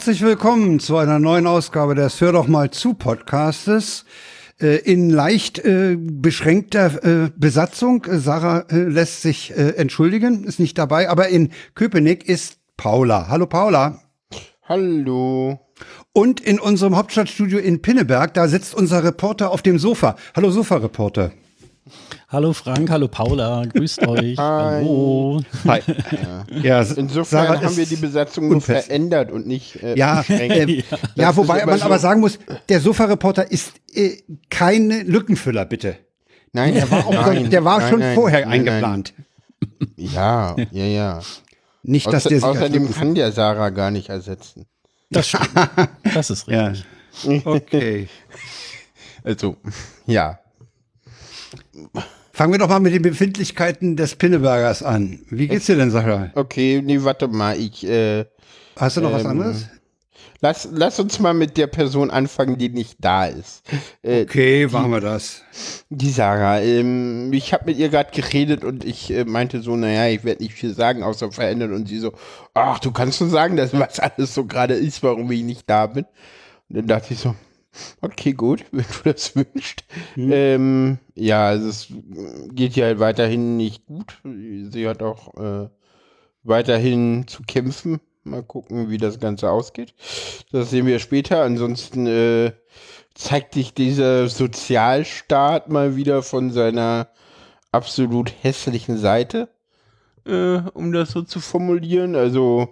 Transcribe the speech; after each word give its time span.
Herzlich 0.00 0.22
willkommen 0.22 0.80
zu 0.80 0.96
einer 0.96 1.18
neuen 1.18 1.46
Ausgabe 1.46 1.94
des 1.94 2.22
Hör 2.22 2.32
doch 2.32 2.46
mal 2.46 2.70
zu 2.70 2.94
Podcastes. 2.94 4.06
Äh, 4.58 4.76
in 4.76 5.10
leicht 5.10 5.58
äh, 5.58 5.94
beschränkter 6.00 7.04
äh, 7.04 7.30
Besatzung. 7.36 8.06
Sarah 8.08 8.64
lässt 8.70 9.20
sich 9.20 9.50
entschuldigen, 9.50 10.44
ist 10.44 10.58
nicht 10.58 10.78
dabei, 10.78 11.10
aber 11.10 11.28
in 11.28 11.50
Köpenick 11.74 12.26
ist 12.26 12.56
Paula. 12.78 13.28
Hallo 13.28 13.46
Paula. 13.46 14.00
Hallo. 14.66 15.60
Und 16.14 16.40
in 16.40 16.58
unserem 16.58 16.96
Hauptstadtstudio 16.96 17.58
in 17.58 17.82
Pinneberg, 17.82 18.32
da 18.32 18.48
sitzt 18.48 18.74
unser 18.74 19.04
Reporter 19.04 19.50
auf 19.50 19.60
dem 19.60 19.78
Sofa. 19.78 20.16
Hallo 20.34 20.50
Sofa-Reporter. 20.50 21.32
Hallo 22.32 22.52
Frank, 22.52 22.88
hallo 22.90 23.08
Paula, 23.08 23.64
grüßt 23.66 24.02
euch. 24.06 24.36
Hi. 24.38 24.82
Hallo. 24.84 25.40
Hi. 25.66 25.80
Ja. 26.62 26.80
Insofern 26.82 27.24
Sarah 27.46 27.60
haben 27.62 27.76
wir 27.76 27.86
die 27.86 27.96
Besatzung 27.96 28.48
nur 28.48 28.60
verändert 28.60 29.32
und 29.32 29.48
nicht 29.48 29.82
äh, 29.82 29.96
Ja, 29.98 30.18
beschränkt. 30.20 30.56
äh, 30.56 30.82
ja, 31.16 31.34
wobei 31.36 31.66
man 31.66 31.78
so- 31.78 31.86
aber 31.86 31.98
sagen 31.98 32.20
muss, 32.20 32.38
der 32.68 32.80
Sofa-Reporter 32.80 33.50
ist 33.50 33.72
äh, 33.94 34.18
keine 34.48 35.02
Lückenfüller, 35.02 35.64
bitte. 35.64 35.96
Nein, 36.52 36.74
Der 36.74 36.88
war, 36.90 37.06
auch 37.06 37.12
nein, 37.12 37.36
schon, 37.36 37.50
der 37.50 37.64
war 37.64 37.78
nein, 37.80 37.90
schon 37.90 37.98
nein, 38.00 38.14
vorher 38.14 38.40
nein, 38.46 38.50
eingeplant. 38.60 39.14
Nein. 39.16 39.26
Ja, 39.96 40.56
ja, 40.70 40.84
ja. 40.84 41.20
Nicht, 41.82 42.06
dass 42.06 42.26
Außer, 42.26 42.28
der 42.30 42.38
sich 42.40 42.48
als 42.48 42.56
außerdem 42.58 42.92
kann 42.94 43.14
der 43.14 43.32
Sarah 43.32 43.70
gar 43.70 43.90
nicht 43.90 44.08
ersetzen. 44.08 44.66
Das 45.10 45.26
stimmt. 45.28 45.50
Das 46.14 46.30
ist 46.30 46.46
Ja. 46.46 46.68
richtig. 46.68 47.44
Okay. 47.46 48.08
Also, 49.22 49.56
ja. 50.06 50.38
Fangen 52.32 52.52
wir 52.52 52.58
doch 52.58 52.68
mal 52.68 52.80
mit 52.80 52.94
den 52.94 53.02
Befindlichkeiten 53.02 53.96
des 53.96 54.14
Pinnebergers 54.16 54.82
an. 54.82 55.20
Wie 55.30 55.48
geht's 55.48 55.66
dir 55.66 55.76
denn, 55.76 55.90
Sarah? 55.90 56.30
Okay, 56.34 56.80
nee, 56.84 57.02
warte 57.02 57.28
mal, 57.28 57.58
ich 57.58 57.86
äh, 57.86 58.24
Hast 58.76 58.96
du 58.96 59.00
noch 59.00 59.12
was 59.12 59.22
Ähm, 59.24 59.30
anderes? 59.30 59.66
lass, 60.40 60.68
lass 60.72 61.00
uns 61.00 61.18
mal 61.18 61.34
mit 61.34 61.56
der 61.56 61.66
Person 61.66 62.10
anfangen, 62.10 62.56
die 62.56 62.68
nicht 62.68 62.96
da 63.00 63.26
ist. 63.26 63.62
Äh, 64.02 64.22
Okay, 64.22 64.66
machen 64.70 64.90
wir 64.92 65.00
das. 65.00 65.42
Die 65.90 66.10
Sarah, 66.10 66.60
ähm, 66.60 67.32
ich 67.32 67.52
habe 67.52 67.64
mit 67.66 67.78
ihr 67.78 67.88
gerade 67.88 68.10
geredet 68.12 68.64
und 68.64 68.84
ich 68.84 69.10
äh, 69.12 69.24
meinte 69.24 69.60
so, 69.60 69.74
naja, 69.76 70.06
ich 70.14 70.24
werde 70.24 70.42
nicht 70.42 70.54
viel 70.54 70.72
sagen, 70.72 71.02
außer 71.02 71.32
verändern. 71.32 71.72
Und 71.74 71.88
sie 71.88 71.98
so, 71.98 72.12
ach, 72.54 72.78
du 72.78 72.92
kannst 72.92 73.18
schon 73.18 73.30
sagen, 73.30 73.56
dass 73.56 73.72
was 73.78 73.98
alles 74.00 74.32
so 74.34 74.44
gerade 74.46 74.74
ist, 74.74 75.02
warum 75.02 75.30
ich 75.32 75.42
nicht 75.42 75.68
da 75.68 75.86
bin. 75.88 76.04
Und 76.68 76.76
dann 76.76 76.86
dachte 76.86 77.12
ich 77.12 77.18
so, 77.20 77.34
okay, 78.00 78.32
gut, 78.32 78.64
wenn 78.72 78.84
du 78.84 79.12
das 79.12 79.34
wünschst. 79.36 79.84
Ähm, 80.16 80.98
ja, 81.14 81.46
also 81.46 81.68
es 81.68 81.88
geht 82.52 82.76
ja 82.76 82.86
halt 82.86 82.98
weiterhin 82.98 83.56
nicht 83.56 83.86
gut. 83.86 84.18
Sie 84.24 84.88
hat 84.88 85.02
auch 85.02 85.34
äh, 85.36 85.68
weiterhin 86.42 87.26
zu 87.26 87.42
kämpfen. 87.42 88.00
Mal 88.22 88.42
gucken, 88.42 88.90
wie 88.90 88.98
das 88.98 89.18
Ganze 89.18 89.50
ausgeht. 89.50 89.94
Das 90.52 90.70
sehen 90.70 90.86
wir 90.86 90.98
später. 90.98 91.42
Ansonsten 91.42 92.06
äh, 92.06 92.52
zeigt 93.14 93.54
sich 93.54 93.74
dieser 93.74 94.28
Sozialstaat 94.28 95.68
mal 95.68 95.96
wieder 95.96 96.22
von 96.22 96.50
seiner 96.50 97.08
absolut 97.72 98.32
hässlichen 98.42 98.98
Seite, 98.98 99.48
äh, 100.26 100.58
um 100.74 100.92
das 100.92 101.12
so 101.12 101.22
zu 101.22 101.40
formulieren. 101.40 102.14
Also 102.14 102.68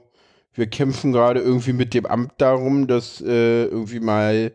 wir 0.53 0.67
kämpfen 0.67 1.13
gerade 1.13 1.41
irgendwie 1.41 1.73
mit 1.73 1.95
dem 1.95 2.05
Amt 2.05 2.33
darum, 2.39 2.87
dass 2.87 3.21
äh, 3.21 3.65
irgendwie 3.65 4.01
mal 4.01 4.53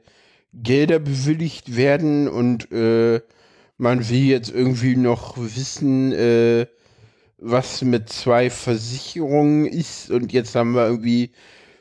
Gelder 0.53 0.99
bewilligt 0.99 1.75
werden 1.75 2.27
und 2.27 2.71
äh, 2.71 3.21
man 3.77 4.07
will 4.09 4.23
jetzt 4.23 4.51
irgendwie 4.51 4.95
noch 4.95 5.37
wissen, 5.37 6.11
äh, 6.13 6.67
was 7.37 7.81
mit 7.81 8.09
zwei 8.09 8.49
Versicherungen 8.49 9.65
ist. 9.65 10.09
Und 10.09 10.31
jetzt 10.31 10.55
haben 10.55 10.73
wir 10.73 10.87
irgendwie 10.87 11.31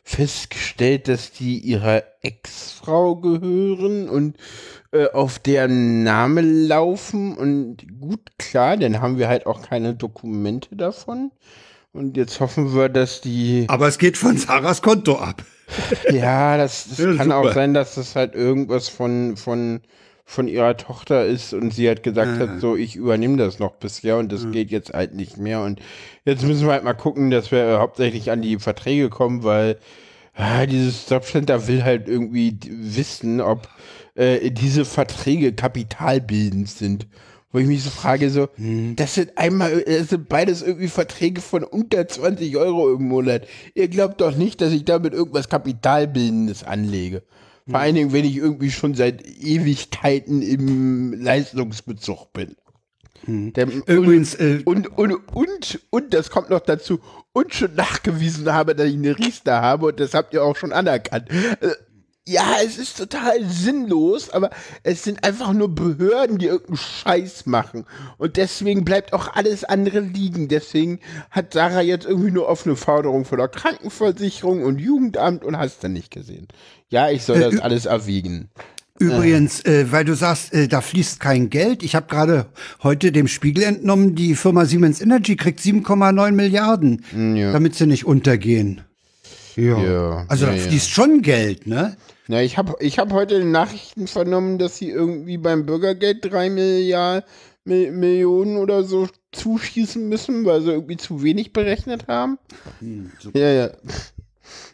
festgestellt, 0.03 1.07
dass 1.07 1.33
die 1.33 1.59
ihrer 1.59 2.03
Ex-Frau 2.23 3.17
gehören 3.17 4.09
und 4.09 4.37
äh, 4.91 5.09
auf 5.11 5.39
deren 5.39 6.03
Name 6.03 6.41
laufen. 6.41 7.37
Und 7.37 7.87
gut, 8.01 8.21
klar, 8.39 8.77
dann 8.77 9.01
haben 9.01 9.19
wir 9.19 9.29
halt 9.29 9.47
auch 9.47 9.63
keine 9.63 9.95
Dokumente 9.95 10.75
davon. 10.75 11.31
Und 11.93 12.17
jetzt 12.17 12.41
hoffen 12.41 12.75
wir, 12.75 12.89
dass 12.89 13.21
die 13.21 13.67
Aber 13.69 13.87
es 13.87 13.99
geht 13.99 14.17
von 14.17 14.37
Sarahs 14.37 14.83
Konto 14.83 15.19
ab. 15.19 15.45
ja, 16.09 16.57
das, 16.57 16.89
das 16.89 17.09
Ja, 17.09 17.17
kann 17.17 17.33
auch 17.33 17.49
super. 17.49 17.53
sein, 17.53 17.75
dass 17.75 17.95
das 17.95 18.17
halt 18.17 18.35
irgendwas 18.35 18.89
von, 18.89 19.37
von, 19.37 19.81
von 20.25 20.49
ihrer 20.49 20.77
Tochter 20.77 21.25
ist 21.27 21.53
und 21.55 21.73
sie 21.73 21.89
hat 21.91 22.03
gesagt 22.03 22.39
hat, 22.39 22.59
so, 22.59 22.77
ich 22.77 22.97
übernehme 22.97 23.37
das 23.37 23.59
noch 23.59 23.73
bisher 23.77 24.19
und 24.19 24.31
das 24.33 24.51
geht 24.51 24.71
jetzt 24.71 24.93
halt 24.93 25.15
nicht 25.15 25.37
mehr. 25.39 25.63
Und 25.63 25.81
jetzt 26.25 26.45
müssen 26.45 26.67
wir 26.67 26.73
halt 26.73 26.85
mal 26.85 26.95
gucken, 26.95 27.31
dass 27.31 27.51
wir 27.53 27.79
hauptsächlich 27.81 28.31
an 28.31 28.43
die 28.43 28.59
Verträge 28.59 29.09
kommen, 29.11 29.45
weil 29.45 29.79
ah, 30.35 30.67
dieses 30.67 31.09
Jobcenter 31.09 31.67
will 31.69 31.85
halt 31.85 32.09
irgendwie 32.09 32.59
wissen, 32.69 33.41
ob 33.41 33.69
äh, 34.15 34.51
diese 34.51 34.85
Verträge 34.85 35.53
kapitalbildend 35.55 36.69
sind. 36.71 37.07
Wo 37.53 37.59
ich 37.59 37.67
mich 37.67 37.83
so 37.83 37.91
frage, 37.91 38.31
so, 38.31 38.49
das 38.97 39.15
sind 39.15 39.37
einmal, 39.37 39.83
das 39.83 40.09
sind 40.09 40.29
beides 40.29 40.63
irgendwie 40.63 40.89
Verträge 40.89 41.43
von 41.43 41.65
unter 41.65 42.09
20 42.09 42.57
Euro 42.57 42.95
im 42.95 43.09
Monat. 43.09 43.47
Ihr 43.75 43.89
glaubt 43.89 44.21
doch 44.23 44.35
nicht, 44.35 44.63
dass 44.63 44.73
ich 44.73 44.87
damit 44.87 45.13
irgendwas 45.13 45.51
Kapitalbildendes 45.51 46.65
anlege. 46.65 47.23
Vor 47.69 47.79
allen 47.79 47.95
Dingen, 47.95 48.13
wenn 48.13 48.25
ich 48.25 48.37
irgendwie 48.37 48.71
schon 48.71 48.95
seit 48.95 49.25
Ewigkeiten 49.25 50.43
im 50.43 51.13
Leistungsbezug 51.13 52.33
bin. 52.33 52.57
Der, 53.27 53.69
Übrigens, 53.87 54.35
äh, 54.35 54.63
und, 54.65 54.99
und, 54.99 55.13
und, 55.33 55.81
und, 55.91 56.13
das 56.13 56.31
kommt 56.31 56.51
noch 56.51 56.61
dazu, 56.61 56.99
und 57.33 57.55
schon 57.55 57.75
nachgewiesen 57.77 58.53
habe, 58.53 58.75
dass 58.75 58.89
ich 58.89 58.95
eine 58.95 59.17
Riester 59.17 59.61
habe 59.61 59.87
und 59.87 60.01
das 60.01 60.15
habt 60.15 60.35
ihr 60.35 60.43
auch 60.43 60.57
schon 60.57 60.73
anerkannt. 60.73 61.29
Äh, 62.27 62.33
Ja, 62.33 62.57
es 62.65 62.79
ist 62.79 62.97
total 62.97 63.45
sinnlos, 63.45 64.31
aber 64.31 64.51
es 64.83 65.03
sind 65.05 65.25
einfach 65.25 65.53
nur 65.53 65.75
Behörden, 65.75 66.39
die 66.39 66.47
irgendeinen 66.47 66.77
Scheiß 66.77 67.47
machen. 67.47 67.85
Und 68.19 68.37
deswegen 68.37 68.85
bleibt 68.85 69.13
auch 69.13 69.35
alles 69.35 69.65
andere 69.65 70.01
liegen. 70.01 70.49
Deswegen 70.49 71.01
hat 71.31 71.53
Sarah 71.53 71.81
jetzt 71.83 72.07
irgendwie 72.07 72.31
nur 72.31 72.49
offene 72.49 72.77
Forderung 72.77 73.25
von 73.25 73.39
der 73.39 73.49
Krankenversicherung 73.49 74.63
und 74.65 74.79
Jugendamt 74.79 75.45
und 75.45 75.57
hast 75.59 75.83
dann 75.83 75.93
nicht 75.95 76.11
gesehen. 76.11 76.49
Ja, 76.91 77.11
ich 77.11 77.23
soll 77.25 77.41
das 77.41 77.59
alles 77.59 77.87
erwiegen. 77.87 78.51
Übrigens, 78.99 79.65
äh, 79.65 79.91
weil 79.91 80.05
du 80.05 80.15
sagst, 80.15 80.53
äh, 80.53 80.69
da 80.69 80.81
fließt 80.81 81.19
kein 81.19 81.51
Geld. 81.51 81.83
Ich 81.83 81.97
habe 81.97 82.07
gerade 82.07 82.47
heute 82.85 83.11
dem 83.11 83.27
Spiegel 83.27 83.65
entnommen, 83.65 84.15
die 84.15 84.37
Firma 84.37 84.65
Siemens 84.65 85.01
Energy 85.01 85.35
kriegt 85.35 85.59
7,9 85.61 86.31
Milliarden, 86.33 87.05
damit 87.53 87.75
sie 87.75 87.87
nicht 87.87 88.05
untergehen. 88.05 88.83
Ja. 89.57 89.79
Ja, 89.79 90.25
also 90.29 90.47
ja, 90.47 90.53
da 90.53 90.57
ja. 90.57 90.63
fließt 90.69 90.91
schon 90.91 91.23
Geld, 91.23 91.67
ne? 91.67 91.97
Na, 92.29 92.43
ich 92.43 92.57
habe 92.57 92.75
ich 92.81 92.99
hab 92.99 93.13
heute 93.13 93.35
in 93.35 93.43
den 93.43 93.51
Nachrichten 93.51 94.07
vernommen, 94.07 94.59
dass 94.59 94.79
sie 94.79 94.91
irgendwie 94.91 95.39
beim 95.39 95.67
Bürgergeld 95.67 96.19
drei 96.23 96.51
Milliarden 96.51 97.29
Mi 97.65 97.91
Millionen 97.91 98.57
oder 98.57 98.83
so 98.83 99.09
zuschießen 99.33 100.09
müssen, 100.09 100.45
weil 100.45 100.63
sie 100.63 100.73
irgendwie 100.73 100.97
zu 100.97 101.23
wenig 101.23 101.53
berechnet 101.53 102.09
haben. 102.09 102.39
ja, 103.35 103.51
ja. 103.51 103.71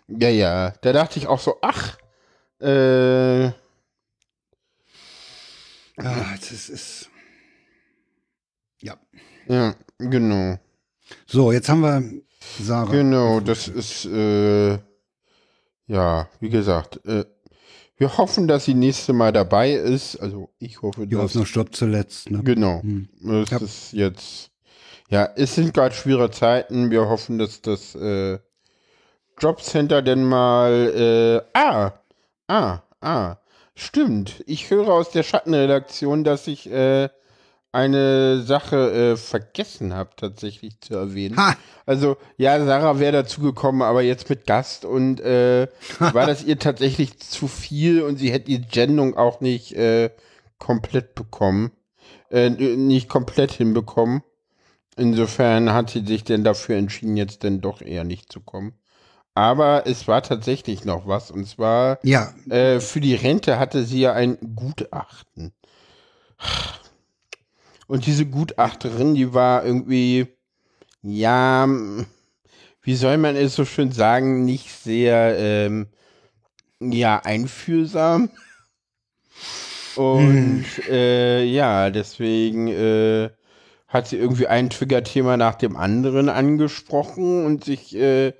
Ja, 0.08 0.28
ja. 0.30 0.72
Da 0.80 0.92
dachte 0.92 1.18
ich 1.18 1.26
auch 1.26 1.40
so, 1.40 1.56
ach, 1.60 1.98
äh, 2.60 3.44
Ja, 6.02 6.34
das 6.38 6.68
ist. 6.68 7.10
Ja. 8.80 8.96
ja, 9.48 9.74
genau. 9.98 10.58
So, 11.26 11.52
jetzt 11.52 11.68
haben 11.68 11.80
wir 11.80 12.02
Sarah. 12.60 12.90
Genau, 12.90 13.40
das 13.40 13.68
ist, 13.68 14.04
äh, 14.06 14.78
ja, 15.86 16.28
wie 16.40 16.48
gesagt, 16.50 17.04
äh, 17.06 17.24
wir 17.96 18.16
hoffen, 18.16 18.46
dass 18.46 18.64
sie 18.64 18.74
nächste 18.74 19.12
Mal 19.12 19.32
dabei 19.32 19.72
ist. 19.72 20.16
Also 20.16 20.50
ich 20.58 20.80
hoffe, 20.82 21.06
Die 21.06 21.14
dass 21.14 21.24
Hoffnung 21.24 21.46
stirbt 21.46 21.74
zuletzt. 21.74 22.30
Ne? 22.30 22.42
Genau. 22.44 22.82
Es 23.42 23.50
Ja. 23.50 23.56
ist 23.58 23.92
jetzt. 23.92 24.50
Ja, 25.10 25.28
es 25.36 25.54
sind 25.54 25.74
gerade 25.74 25.94
schwere 25.94 26.30
Zeiten. 26.30 26.90
Wir 26.90 27.08
hoffen, 27.08 27.38
dass 27.38 27.60
das 27.62 27.94
äh, 27.96 28.38
Jobcenter 29.40 30.02
denn 30.02 30.22
mal. 30.24 31.42
Äh, 31.54 31.58
ah, 31.58 31.92
ah, 32.46 32.82
ah. 33.00 33.36
Stimmt. 33.74 34.42
Ich 34.46 34.70
höre 34.70 34.88
aus 34.88 35.10
der 35.10 35.22
Schattenredaktion, 35.22 36.24
dass 36.24 36.46
ich 36.46 36.70
äh, 36.70 37.08
eine 37.72 38.42
Sache 38.42 39.12
äh, 39.12 39.16
vergessen 39.16 39.94
habe, 39.94 40.10
tatsächlich 40.16 40.80
zu 40.80 40.94
erwähnen. 40.94 41.36
Ha! 41.36 41.56
Also, 41.86 42.16
ja, 42.36 42.64
Sarah 42.64 42.98
wäre 42.98 43.12
dazu 43.12 43.40
gekommen, 43.40 43.82
aber 43.82 44.02
jetzt 44.02 44.28
mit 44.28 44.46
Gast 44.46 44.84
und 44.84 45.20
äh, 45.20 45.68
war 45.98 46.26
das 46.26 46.44
ihr 46.44 46.58
tatsächlich 46.58 47.18
zu 47.18 47.48
viel 47.48 48.02
und 48.02 48.18
sie 48.18 48.32
hätte 48.32 48.46
die 48.46 48.60
Gendung 48.60 49.16
auch 49.16 49.40
nicht 49.40 49.74
äh, 49.74 50.10
komplett 50.58 51.14
bekommen. 51.14 51.72
Äh, 52.30 52.50
nicht 52.50 53.08
komplett 53.08 53.52
hinbekommen. 53.52 54.22
Insofern 54.96 55.72
hat 55.72 55.90
sie 55.90 56.04
sich 56.04 56.24
denn 56.24 56.44
dafür 56.44 56.76
entschieden, 56.76 57.16
jetzt 57.16 57.42
denn 57.42 57.60
doch 57.60 57.80
eher 57.80 58.04
nicht 58.04 58.30
zu 58.32 58.40
kommen. 58.40 58.74
Aber 59.34 59.86
es 59.86 60.08
war 60.08 60.22
tatsächlich 60.22 60.84
noch 60.84 61.06
was. 61.06 61.30
Und 61.30 61.46
zwar 61.46 62.00
Ja, 62.02 62.34
äh, 62.50 62.80
für 62.80 63.00
die 63.00 63.14
Rente 63.14 63.58
hatte 63.58 63.84
sie 63.84 64.00
ja 64.00 64.12
ein 64.12 64.36
Gutachten. 64.56 65.52
Und 67.88 68.06
diese 68.06 68.26
Gutachterin, 68.26 69.14
die 69.14 69.34
war 69.34 69.64
irgendwie, 69.64 70.28
ja, 71.02 71.66
wie 72.82 72.94
soll 72.94 73.16
man 73.16 73.34
es 73.34 73.56
so 73.56 73.64
schön 73.64 73.92
sagen, 73.92 74.44
nicht 74.44 74.70
sehr 74.70 75.36
ähm, 75.38 75.88
ja, 76.80 77.18
einfühlsam. 77.24 78.30
Und 79.96 80.66
äh, 80.88 81.42
ja, 81.44 81.90
deswegen 81.90 82.68
äh, 82.68 83.30
hat 83.88 84.06
sie 84.06 84.16
irgendwie 84.16 84.46
ein 84.46 84.70
Trigger-Thema 84.70 85.36
nach 85.36 85.54
dem 85.54 85.76
anderen 85.76 86.28
angesprochen 86.28 87.44
und 87.44 87.64
sich 87.64 87.96
äh, 87.96 88.34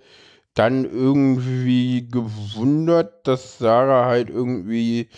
dann 0.55 0.85
irgendwie 0.85 2.07
gewundert, 2.09 3.27
dass 3.27 3.59
Sarah 3.59 4.05
halt 4.07 4.29
irgendwie 4.29 5.09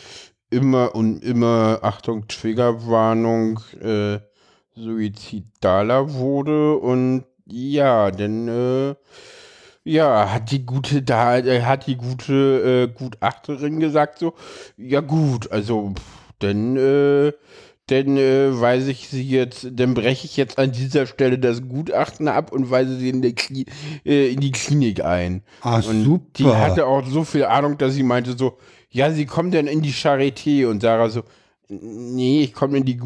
immer 0.51 0.95
und 0.95 1.23
immer, 1.25 1.79
Achtung, 1.83 2.29
Triggerwarnung, 2.29 3.61
äh, 3.81 4.19
suizidaler 4.75 6.15
wurde 6.15 6.77
und 6.77 7.25
ja, 7.47 8.11
denn 8.11 8.49
äh, 8.49 8.95
ja, 9.85 10.31
hat 10.33 10.51
die 10.51 10.65
gute 10.65 11.03
da 11.03 11.39
äh, 11.39 11.63
hat 11.63 11.87
die 11.87 11.97
gute 11.97 12.89
äh, 12.91 12.99
Gutachterin 12.99 13.81
gesagt 13.81 14.19
so, 14.19 14.35
ja 14.77 15.01
gut, 15.01 15.51
also 15.51 15.95
denn 16.43 16.77
äh, 16.77 17.33
denn 17.91 18.17
äh, 18.17 18.61
weise 18.61 18.93
ich 18.93 19.09
sie 19.09 19.29
jetzt, 19.29 19.67
dann 19.73 19.95
breche 19.95 20.25
ich 20.25 20.37
jetzt 20.37 20.59
an 20.59 20.71
dieser 20.71 21.07
Stelle 21.07 21.39
das 21.41 21.69
Gutachten 21.69 22.29
ab 22.29 22.53
und 22.53 22.71
weise 22.71 22.97
sie 22.97 23.09
in, 23.09 23.35
Kli 23.35 23.67
äh, 24.05 24.33
in 24.33 24.39
die 24.39 24.53
Klinik 24.53 25.05
ein. 25.05 25.43
Ah, 25.61 25.77
und 25.77 26.05
super. 26.05 26.25
Die 26.37 26.47
hatte 26.47 26.87
auch 26.87 27.05
so 27.05 27.25
viel 27.25 27.45
Ahnung, 27.45 27.79
dass 27.79 27.95
sie 27.95 28.05
meinte 28.05 28.39
so, 28.39 28.59
ja, 28.91 29.11
sie 29.13 29.27
kommt 29.27 29.55
dann 29.55 29.67
in 29.67 29.83
die 29.83 29.93
Charité 29.93 30.67
und 30.67 30.83
Sarah 30.83 31.09
so, 31.09 31.23
nee, 31.69 32.43
ich 32.43 32.53
komme 32.53 32.79
in 32.79 32.85
die 32.85 33.01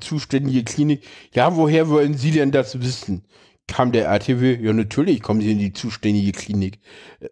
zuständige 0.00 0.64
Klinik. 0.64 1.02
Ja, 1.32 1.56
woher 1.56 1.88
wollen 1.88 2.14
Sie 2.14 2.30
denn 2.30 2.52
das 2.52 2.80
wissen? 2.80 3.24
Kam 3.66 3.92
der 3.92 4.06
RTW, 4.06 4.58
ja, 4.60 4.72
natürlich 4.72 5.22
kommen 5.22 5.40
Sie 5.40 5.52
in 5.52 5.58
die 5.58 5.72
zuständige 5.72 6.32
Klinik. 6.32 6.80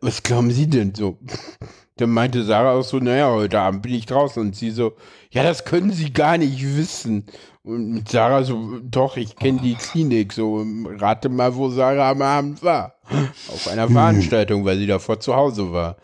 Was 0.01 0.23
glauben 0.23 0.51
Sie 0.51 0.69
denn 0.69 0.95
so? 0.95 1.19
Dann 1.97 2.11
meinte 2.11 2.45
Sarah 2.45 2.73
auch 2.73 2.85
so, 2.85 2.99
naja, 2.99 3.31
heute 3.31 3.61
Abend 3.61 3.83
bin 3.83 3.93
ich 3.93 4.07
draußen. 4.07 4.41
Und 4.41 4.57
sie 4.57 4.71
so, 4.71 4.95
ja, 5.31 5.43
das 5.43 5.67
können 5.67 5.93
Sie 5.93 6.11
gar 6.15 6.39
nicht 6.39 6.77
wissen. 6.77 7.27
Und 7.63 7.91
mit 7.91 8.09
Sarah 8.09 8.43
so, 8.43 8.79
doch, 8.83 9.19
ich 9.19 9.37
kenne 9.37 9.61
die 9.61 9.75
Klinik. 9.75 10.33
So, 10.33 10.65
rate 10.99 11.29
mal, 11.29 11.55
wo 11.55 11.69
Sarah 11.69 12.13
am 12.13 12.23
Abend 12.23 12.63
war. 12.63 12.95
Auf 13.49 13.69
einer 13.69 13.87
Veranstaltung, 13.89 14.65
weil 14.65 14.79
sie 14.79 14.87
davor 14.87 15.21
zu 15.21 15.37
Hause 15.37 15.73
war. 15.73 15.97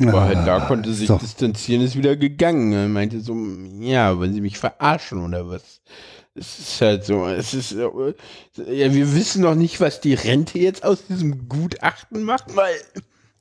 Aber 0.00 0.22
halt 0.22 0.46
da 0.46 0.60
konnte 0.60 0.92
sich 0.92 1.08
so. 1.08 1.18
distanzieren, 1.18 1.82
ist 1.82 1.96
wieder 1.96 2.16
gegangen. 2.16 2.72
Er 2.72 2.88
meinte 2.88 3.20
so, 3.20 3.36
ja, 3.80 4.18
wollen 4.18 4.32
Sie 4.32 4.40
mich 4.40 4.58
verarschen 4.58 5.22
oder 5.22 5.48
was? 5.48 5.82
Es 6.34 6.58
ist 6.58 6.80
halt 6.80 7.04
so, 7.04 7.26
es 7.26 7.52
ist, 7.52 7.72
ja, 7.72 7.90
wir 8.94 9.14
wissen 9.14 9.42
noch 9.42 9.54
nicht, 9.54 9.82
was 9.82 10.00
die 10.00 10.14
Rente 10.14 10.58
jetzt 10.58 10.82
aus 10.82 11.06
diesem 11.06 11.46
Gutachten 11.46 12.22
macht, 12.22 12.56
weil 12.56 12.74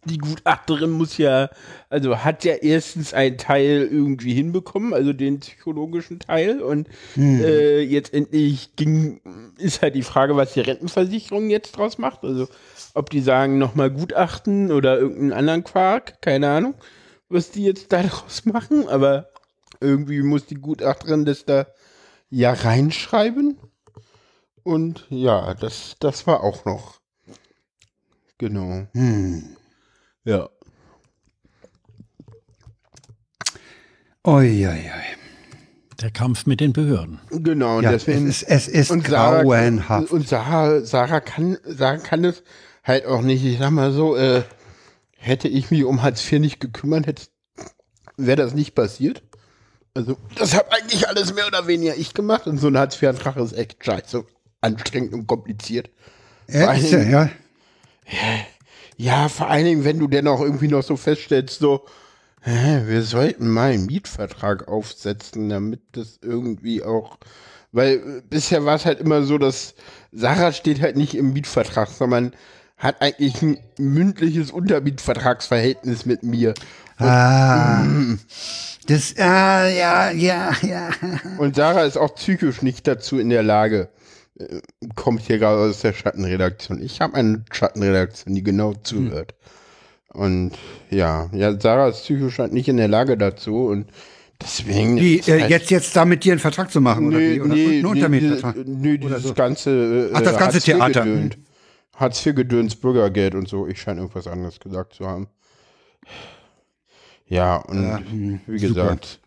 die 0.06 0.18
Gutachterin 0.18 0.90
muss 0.90 1.18
ja, 1.18 1.50
also 1.90 2.18
hat 2.18 2.44
ja 2.44 2.56
erstens 2.56 3.14
einen 3.14 3.38
Teil 3.38 3.88
irgendwie 3.90 4.34
hinbekommen, 4.34 4.94
also 4.94 5.14
den 5.14 5.40
psychologischen 5.40 6.20
Teil 6.20 6.62
und 6.62 6.90
äh, 7.18 7.82
jetzt 7.82 8.14
endlich 8.14 8.76
ging, 8.76 9.22
ist 9.58 9.82
halt 9.82 9.96
die 9.96 10.02
Frage, 10.02 10.36
was 10.36 10.54
die 10.54 10.62
Rentenversicherung 10.62 11.50
jetzt 11.50 11.78
draus 11.78 11.98
macht, 11.98 12.24
also 12.24 12.48
ob 12.94 13.10
die 13.10 13.22
sagen 13.22 13.58
nochmal 13.58 13.92
Gutachten 13.92 14.72
oder 14.72 14.98
irgendeinen 15.00 15.34
anderen 15.34 15.64
Quark, 15.64 16.22
keine 16.22 16.50
Ahnung, 16.50 16.76
was 17.30 17.52
die 17.52 17.64
jetzt 17.64 17.92
daraus 17.92 18.46
machen, 18.46 18.88
aber 18.88 19.30
irgendwie 19.80 20.22
muss 20.22 20.46
die 20.46 20.56
Gutachterin 20.56 21.26
das 21.26 21.46
da 21.46 21.68
ja 22.30 22.54
reinschreiben. 22.54 23.58
Und 24.64 25.06
ja, 25.10 25.54
das, 25.56 25.96
das 26.00 26.28
war 26.28 26.44
auch 26.44 26.66
noch. 26.66 27.00
Genau. 28.38 28.88
Hm. 28.94 29.56
Ja. 30.24 30.50
Oi, 34.24 34.68
oi, 34.68 34.70
oi. 34.70 35.18
Der 36.02 36.12
Kampf 36.12 36.46
mit 36.46 36.60
den 36.60 36.74
Behörden. 36.74 37.20
Genau, 37.30 37.78
und 37.78 37.84
Ja, 37.84 37.92
deswegen. 37.92 38.28
es 38.28 38.42
ist, 38.44 38.50
es 38.50 38.68
ist 38.68 38.92
und 38.92 39.08
Sarah, 39.08 39.44
grauenhaft. 39.44 40.12
und 40.12 40.28
Sarah, 40.28 40.82
Sarah 40.82 41.20
kann, 41.22 41.58
Sarah 41.64 41.98
kann 41.98 42.24
es 42.26 42.44
halt 42.84 43.06
auch 43.06 43.22
nicht. 43.22 43.44
Ich 43.46 43.60
sag 43.60 43.72
mal 43.72 43.92
so, 43.92 44.16
äh, 44.16 44.44
hätte 45.18 45.48
ich 45.48 45.72
mich 45.72 45.84
um 45.84 46.02
Hartz 46.02 46.24
IV 46.26 46.40
nicht 46.40 46.60
gekümmert, 46.60 47.08
hätte, 47.08 47.24
wäre 48.18 48.38
das 48.38 48.54
nicht 48.54 48.76
passiert. 48.76 49.24
Also, 49.94 50.18
das 50.36 50.56
habe 50.56 50.72
eigentlich 50.72 51.08
alles 51.08 51.34
mehr 51.34 51.48
oder 51.48 51.68
weniger 51.68 51.96
ich 51.96 52.14
gemacht. 52.14 52.48
Und 52.48 52.58
so 52.58 52.68
ein 52.68 52.78
Hartz 52.78 53.02
IV-Antrag 53.02 53.38
ist 53.38 53.54
echt 53.54 53.84
scheiße, 53.84 54.24
anstrengend 54.62 55.14
und 55.14 55.28
kompliziert. 55.28 55.90
Ja, 56.48 56.74
ja, 56.74 57.02
ja. 57.02 57.30
Ja, 58.98 59.30
vor 59.30 59.50
allen 59.50 59.66
Dingen, 59.66 59.84
wenn 59.84 60.00
du 60.00 60.08
denn 60.08 60.28
auch 60.28 60.42
irgendwie 60.42 60.68
noch 60.68 60.84
so 60.84 60.96
feststellst, 60.96 61.60
so, 61.60 61.86
hä, 62.42 62.84
wir 62.86 63.04
sollten 63.04 63.50
mal 63.50 63.72
einen 63.72 63.86
Mietvertrag 63.86 64.68
aufsetzen, 64.68 65.50
damit 65.50 65.82
das 65.94 66.20
irgendwie 66.22 66.84
auch, 66.84 67.18
weil 67.72 67.96
äh, 67.96 68.22
bisher 68.30 68.66
war 68.66 68.76
es 68.76 68.86
halt 68.86 69.00
immer 69.00 69.24
so, 69.24 69.38
dass 69.38 69.76
Sarah 70.12 70.52
steht 70.52 70.82
halt 70.82 70.98
nicht 70.98 71.16
im 71.16 71.34
Mietvertrag, 71.34 71.90
sondern 71.90 72.34
hat 72.82 73.02
eigentlich 73.02 73.42
ein 73.42 73.58
mündliches 73.78 74.52
Untermietvertragsverhältnis 74.52 76.06
mit 76.06 76.24
mir. 76.24 76.56
Ah. 76.98 77.86
Das, 78.88 79.16
ah, 79.18 79.68
ja, 79.68 80.12
ja, 80.12 80.52
ja. 80.64 80.90
Und 81.38 81.56
Sarah 81.56 81.84
ist 81.84 81.98
auch 81.98 82.16
psychisch 82.16 82.62
nicht 82.64 82.88
dazu 82.88 83.20
in 83.20 83.30
der 83.30 83.44
Lage. 83.44 83.90
Äh, 84.40 84.62
Kommt 84.96 85.22
hier 85.22 85.38
gerade 85.38 85.62
aus 85.70 85.82
der 85.82 85.94
Schattenredaktion. 85.94 86.82
Ich 86.82 87.00
habe 87.02 87.14
eine 87.16 87.46
Schattenredaktion, 87.52 88.34
die 88.34 88.44
genau 88.44 88.74
zuhört. 88.74 89.36
Und 90.10 90.54
ja, 90.90 91.30
ja, 91.34 91.58
Sarah 91.60 91.90
ist 91.90 92.02
psychisch 92.02 92.40
halt 92.40 92.52
nicht 92.52 92.68
in 92.68 92.78
der 92.78 92.88
Lage 92.88 93.16
dazu 93.16 93.68
und 93.68 93.86
deswegen. 94.42 94.98
Die, 94.98 95.20
äh, 95.20 95.42
halt- 95.42 95.50
jetzt, 95.52 95.70
jetzt 95.70 95.96
da 95.96 96.04
mit 96.04 96.24
dir 96.24 96.34
einen 96.34 96.40
Vertrag 96.40 96.72
zu 96.72 96.82
machen, 96.82 97.08
oder 97.08 97.20
nee, 97.20 97.36
wie? 97.36 97.42
Oder 97.42 98.10
nee, 98.10 98.20
nee, 98.66 99.00
Oder 99.06 99.18
dieses 99.18 99.36
ganze. 99.36 100.10
Äh, 100.12 100.16
Ach, 100.16 100.22
das 100.22 100.38
ganze 100.38 100.60
Theater. 100.60 101.06
Hartz-IV-Gedöns. 101.96 102.00
Hartz-IV-Gedöns, 102.00 102.76
Bürgergeld 102.78 103.36
und 103.36 103.48
so. 103.48 103.68
Ich 103.68 103.82
scheine 103.82 104.02
irgendwas 104.02 104.28
anderes 104.28 104.60
gesagt 104.60 104.94
zu 104.94 105.08
haben. 105.08 105.28
Ja, 107.28 107.58
und 107.58 107.84
Ja, 107.84 108.02
wie 108.12 108.60
super. 108.60 108.74
gesagt. 108.84 109.20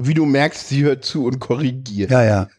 Wie 0.00 0.14
du 0.14 0.24
merkst, 0.26 0.68
sie 0.68 0.82
hört 0.84 1.04
zu 1.04 1.24
und 1.24 1.40
korrigiert. 1.40 2.10
Ja, 2.10 2.22
ja. 2.24 2.48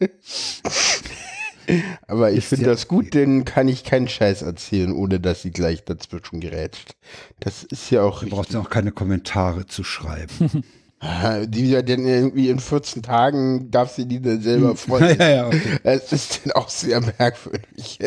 Aber 2.08 2.32
ich 2.32 2.46
finde 2.46 2.64
ja- 2.66 2.70
das 2.72 2.88
gut, 2.88 3.14
denn 3.14 3.44
kann 3.44 3.68
ich 3.68 3.84
keinen 3.84 4.08
Scheiß 4.08 4.42
erzählen, 4.42 4.92
ohne 4.92 5.20
dass 5.20 5.42
sie 5.42 5.50
gleich 5.52 5.84
dazwischen 5.84 6.40
gerätscht. 6.40 6.96
Das 7.38 7.62
ist 7.62 7.90
ja 7.90 8.02
auch 8.02 8.22
Du 8.24 8.30
brauchst 8.30 8.52
ja 8.52 8.60
auch 8.60 8.70
keine 8.70 8.90
Kommentare 8.92 9.66
zu 9.66 9.84
schreiben. 9.84 10.64
Die 11.02 11.70
ja 11.70 11.80
denn 11.80 12.04
irgendwie 12.06 12.50
in 12.50 12.58
14 12.58 13.02
Tagen 13.02 13.70
darf 13.70 13.94
sie 13.94 14.06
die 14.06 14.20
dann 14.20 14.42
selber 14.42 14.76
freuen. 14.76 15.18
ja, 15.18 15.28
ja, 15.30 15.46
okay. 15.46 15.78
Es 15.82 16.12
ist 16.12 16.40
dann 16.44 16.52
auch 16.52 16.68
sehr 16.68 17.00
merkwürdig. 17.00 17.98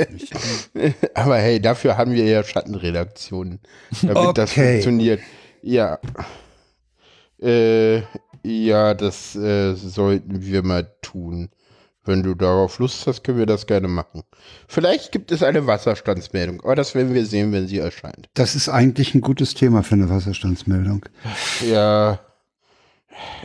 Aber 1.16 1.38
hey, 1.38 1.60
dafür 1.60 1.98
haben 1.98 2.12
wir 2.14 2.26
ja 2.26 2.44
Schattenredaktionen, 2.44 3.60
damit 4.04 4.38
das 4.38 4.52
Okay. 4.52 4.74
funktioniert. 4.74 5.22
Ja. 5.64 5.98
Äh, 7.42 8.02
ja, 8.44 8.94
das 8.94 9.36
äh, 9.36 9.74
sollten 9.76 10.46
wir 10.46 10.64
mal 10.64 10.88
tun. 11.02 11.50
Wenn 12.06 12.22
du 12.22 12.36
darauf 12.36 12.80
Lust 12.80 13.08
hast, 13.08 13.24
können 13.24 13.38
wir 13.38 13.46
das 13.46 13.66
gerne 13.66 13.88
machen. 13.88 14.24
Vielleicht 14.68 15.14
gibt 15.14 15.32
es 15.32 15.42
eine 15.42 15.66
Wasserstandsmeldung, 15.68 16.60
aber 16.62 16.76
das 16.76 16.96
werden 16.96 17.14
wir 17.14 17.26
sehen, 17.26 17.54
wenn 17.54 17.66
sie 17.68 17.78
erscheint. 17.80 18.28
Das 18.34 18.56
ist 18.56 18.68
eigentlich 18.68 19.16
ein 19.16 19.22
gutes 19.22 19.54
Thema 19.54 19.84
für 19.84 19.96
eine 19.96 20.10
Wasserstandsmeldung. 20.10 21.06
Ja, 21.66 22.20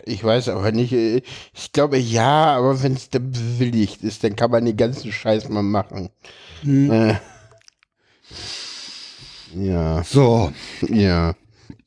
ich 0.05 0.23
weiß 0.25 0.49
aber 0.49 0.73
nicht. 0.73 0.93
äh, 0.93 1.23
Ich 1.55 1.73
glaube 1.73 1.99
ja, 1.99 2.57
aber 2.57 2.83
wenn 2.83 2.95
es 2.95 3.11
dann 3.11 3.31
bewilligt 3.33 4.03
ist, 4.03 4.25
dann 4.25 4.37
kann 4.37 4.51
man 4.51 4.65
den 4.65 4.77
ganzen 4.77 5.13
Scheiß 5.13 5.49
mal 5.49 5.63
machen. 5.63 6.11
Äh, 6.65 7.15
ja, 9.55 10.03
So, 10.05 10.53
ja, 10.89 11.35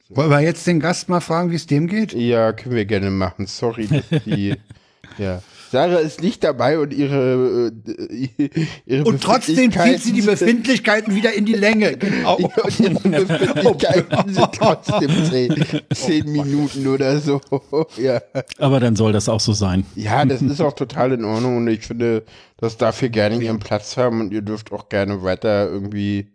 wollen 0.10 0.30
wir 0.30 0.40
jetzt 0.42 0.66
den 0.68 0.80
Gast 0.80 1.10
mal 1.10 1.22
fragen, 1.22 1.52
wie 1.52 1.56
es 1.56 1.68
dem 1.68 1.88
geht? 1.88 2.14
ja, 2.14 2.52
können 2.54 2.76
wir 2.76 2.86
gerne 2.86 3.12
machen. 3.12 3.46
Sorry, 3.48 3.88
dass 3.88 4.24
die. 4.26 4.56
ja. 5.18 5.42
Sarah 5.72 6.00
ist 6.00 6.22
nicht 6.22 6.44
dabei 6.44 6.80
und 6.80 6.92
ihre. 6.94 7.72
Äh, 7.88 8.50
ihre 8.86 9.04
Und 9.06 9.24
trotzdem 9.24 9.72
zieht 9.72 10.01
sie 10.01 10.12
die 10.12 10.22
Befindlichkeiten- 10.22 11.16
wieder 11.16 11.34
in 11.34 11.46
die 11.46 11.54
Länge. 11.54 11.98
Genau. 12.01 12.38
Ja, 12.40 12.48
und 12.63 12.80
ihre 12.80 13.25
Befindlichkeiten 13.25 14.34
sind 14.34 14.51
trotzdem 14.54 15.10
zehn, 15.30 15.66
zehn 15.94 16.32
Minuten 16.32 16.88
oder 16.88 17.20
so. 17.20 17.40
Ja. 17.98 18.22
Aber 18.58 18.80
dann 18.80 18.96
soll 18.96 19.13
das 19.13 19.30
auch 19.30 19.40
so 19.40 19.54
sein. 19.54 19.86
Ja, 19.96 20.25
das 20.25 20.42
ist 20.42 20.60
auch 20.62 20.74
total 20.74 21.13
in 21.13 21.24
Ordnung 21.24 21.58
und 21.58 21.68
ich 21.68 21.86
finde, 21.88 22.24
dass 22.58 22.78
dafür 22.78 23.10
gerne 23.10 23.42
ihren 23.42 23.60
Platz 23.60 23.96
haben 23.98 24.20
und 24.22 24.34
ihr 24.34 24.42
dürft 24.42 24.72
auch 24.72 24.90
gerne 24.90 25.24
weiter 25.24 25.70
irgendwie. 25.70 26.28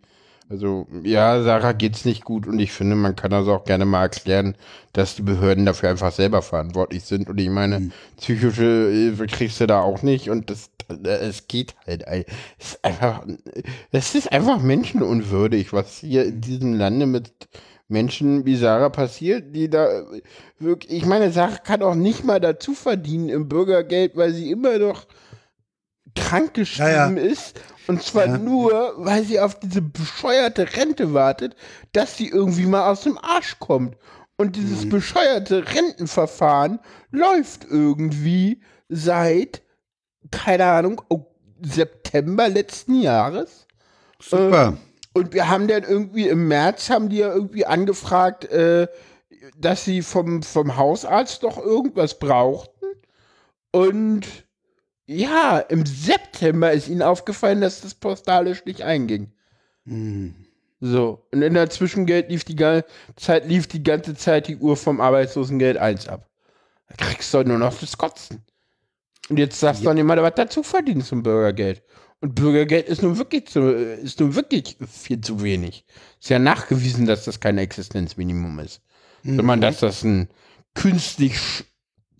Also, 0.49 0.87
ja, 1.03 1.43
Sarah 1.43 1.73
geht's 1.73 2.05
nicht 2.05 2.23
gut 2.23 2.47
und 2.47 2.59
ich 2.59 2.71
finde, 2.71 2.95
man 2.95 3.17
kann 3.17 3.31
das 3.31 3.47
auch 3.47 3.65
gerne 3.65 3.85
mal 3.85 4.03
erklären, 4.03 4.55
dass 4.93 5.15
die 5.15 5.21
Behörden 5.21 5.65
dafür 5.65 5.89
einfach 5.89 6.13
selber 6.13 6.41
verantwortlich 6.41 7.03
sind. 7.03 7.27
Und 7.29 7.37
ich 7.37 7.49
meine, 7.49 7.91
psychische 8.17 8.89
Hilfe 8.89 9.27
kriegst 9.27 9.59
du 9.59 9.67
da 9.67 9.81
auch 9.81 10.03
nicht 10.03 10.29
und 10.29 10.49
das, 10.49 10.69
es 11.03 11.49
geht 11.49 11.75
halt. 11.85 12.05
Es 12.57 12.67
ist 12.69 12.85
einfach, 12.85 13.25
es 13.91 14.15
ist 14.15 14.31
einfach 14.31 14.61
menschenunwürdig, 14.61 15.73
was 15.73 15.97
hier 15.99 16.23
in 16.23 16.39
diesem 16.39 16.73
Lande 16.75 17.07
mit 17.07 17.31
Menschen 17.89 18.45
wie 18.45 18.55
Sarah 18.55 18.89
passiert, 18.89 19.53
die 19.53 19.69
da 19.69 20.03
wirklich, 20.59 20.93
ich 20.93 21.05
meine, 21.05 21.31
Sarah 21.31 21.57
kann 21.57 21.81
auch 21.81 21.95
nicht 21.95 22.23
mal 22.23 22.39
dazu 22.39 22.73
verdienen 22.73 23.27
im 23.27 23.49
Bürgergeld, 23.49 24.15
weil 24.15 24.33
sie 24.33 24.49
immer 24.49 24.77
noch 24.77 25.07
krankgeschrieben 26.17 27.17
Ja, 27.17 27.23
ja. 27.23 27.31
ist. 27.31 27.59
Und 27.87 28.03
zwar 28.03 28.25
Ja. 28.27 28.37
nur, 28.37 28.93
weil 28.97 29.23
sie 29.23 29.39
auf 29.39 29.59
diese 29.59 29.81
bescheuerte 29.81 30.75
Rente 30.75 31.13
wartet, 31.13 31.55
dass 31.93 32.17
sie 32.17 32.27
irgendwie 32.27 32.65
mal 32.65 32.91
aus 32.91 33.01
dem 33.01 33.17
Arsch 33.17 33.57
kommt. 33.59 33.95
Und 34.35 34.55
dieses 34.55 34.85
Mhm. 34.85 34.89
bescheuerte 34.89 35.65
Rentenverfahren 35.73 36.79
läuft 37.11 37.63
irgendwie 37.65 38.61
seit, 38.89 39.61
keine 40.31 40.65
Ahnung, 40.65 41.01
Ok- 41.09 41.27
September 41.61 42.49
letzten 42.49 43.01
Jahres. 43.01 43.65
Super. 44.21 44.77
Und 45.13 45.33
wir 45.33 45.49
haben 45.49 45.67
dann 45.67 45.81
irgendwie 45.83 46.27
im 46.27 46.47
März 46.47 46.91
haben 46.91 47.09
die 47.09 47.17
ja 47.17 47.33
irgendwie 47.33 47.65
angefragt, 47.65 48.45
äh, 48.51 48.87
dass 49.57 49.83
sie 49.83 50.03
vom, 50.03 50.43
vom 50.43 50.77
Hausarzt 50.77 51.41
doch 51.41 51.57
irgendwas 51.57 52.19
brauchten. 52.19 52.85
Und 53.71 54.21
ja, 55.07 55.59
im 55.59 55.85
September 55.85 56.71
ist 56.71 56.89
ihnen 56.89 57.01
aufgefallen, 57.01 57.61
dass 57.61 57.81
das 57.81 57.95
postalisch 57.95 58.65
nicht 58.65 58.83
einging. 58.83 59.31
Hm. 59.85 60.35
So, 60.79 61.25
und 61.31 61.41
in 61.41 61.55
der 61.55 61.69
Zwischengeld 61.69 62.29
lief 62.29 62.43
die 62.43 62.55
ganze 62.55 62.85
Zeit, 63.15 63.47
lief 63.47 63.67
die 63.67 63.81
ganze 63.81 64.15
Zeit 64.15 64.47
die 64.47 64.57
Uhr 64.57 64.77
vom 64.77 65.01
Arbeitslosengeld 65.01 65.77
1 65.77 66.07
ab. 66.07 66.29
Da 66.89 67.05
kriegst 67.05 67.33
du 67.33 67.43
nur 67.43 67.57
noch 67.57 67.79
das 67.79 67.97
Kotzen. 67.97 68.43
Und 69.29 69.39
jetzt 69.39 69.59
sagst 69.59 69.81
du 69.81 69.85
doch 69.85 69.93
nicht 69.93 70.03
mal, 70.03 70.21
was 70.21 70.35
dazu 70.35 70.61
verdienen 70.61 71.01
zum 71.01 71.23
Bürgergeld. 71.23 71.81
Und 72.19 72.35
Bürgergeld 72.35 72.87
ist 72.87 73.01
nun 73.01 73.17
wirklich 73.17 73.47
zu, 73.47 73.71
ist 73.71 74.19
nun 74.19 74.35
wirklich 74.35 74.77
viel 74.87 75.21
zu 75.21 75.41
wenig. 75.41 75.85
Ist 76.19 76.29
ja 76.29 76.39
nachgewiesen, 76.39 77.05
dass 77.05 77.25
das 77.25 77.39
kein 77.39 77.57
Existenzminimum 77.57 78.59
ist. 78.59 78.81
Sondern 79.23 79.61
dass 79.61 79.79
das 79.79 80.03
ein 80.03 80.29
künstlich 80.73 81.37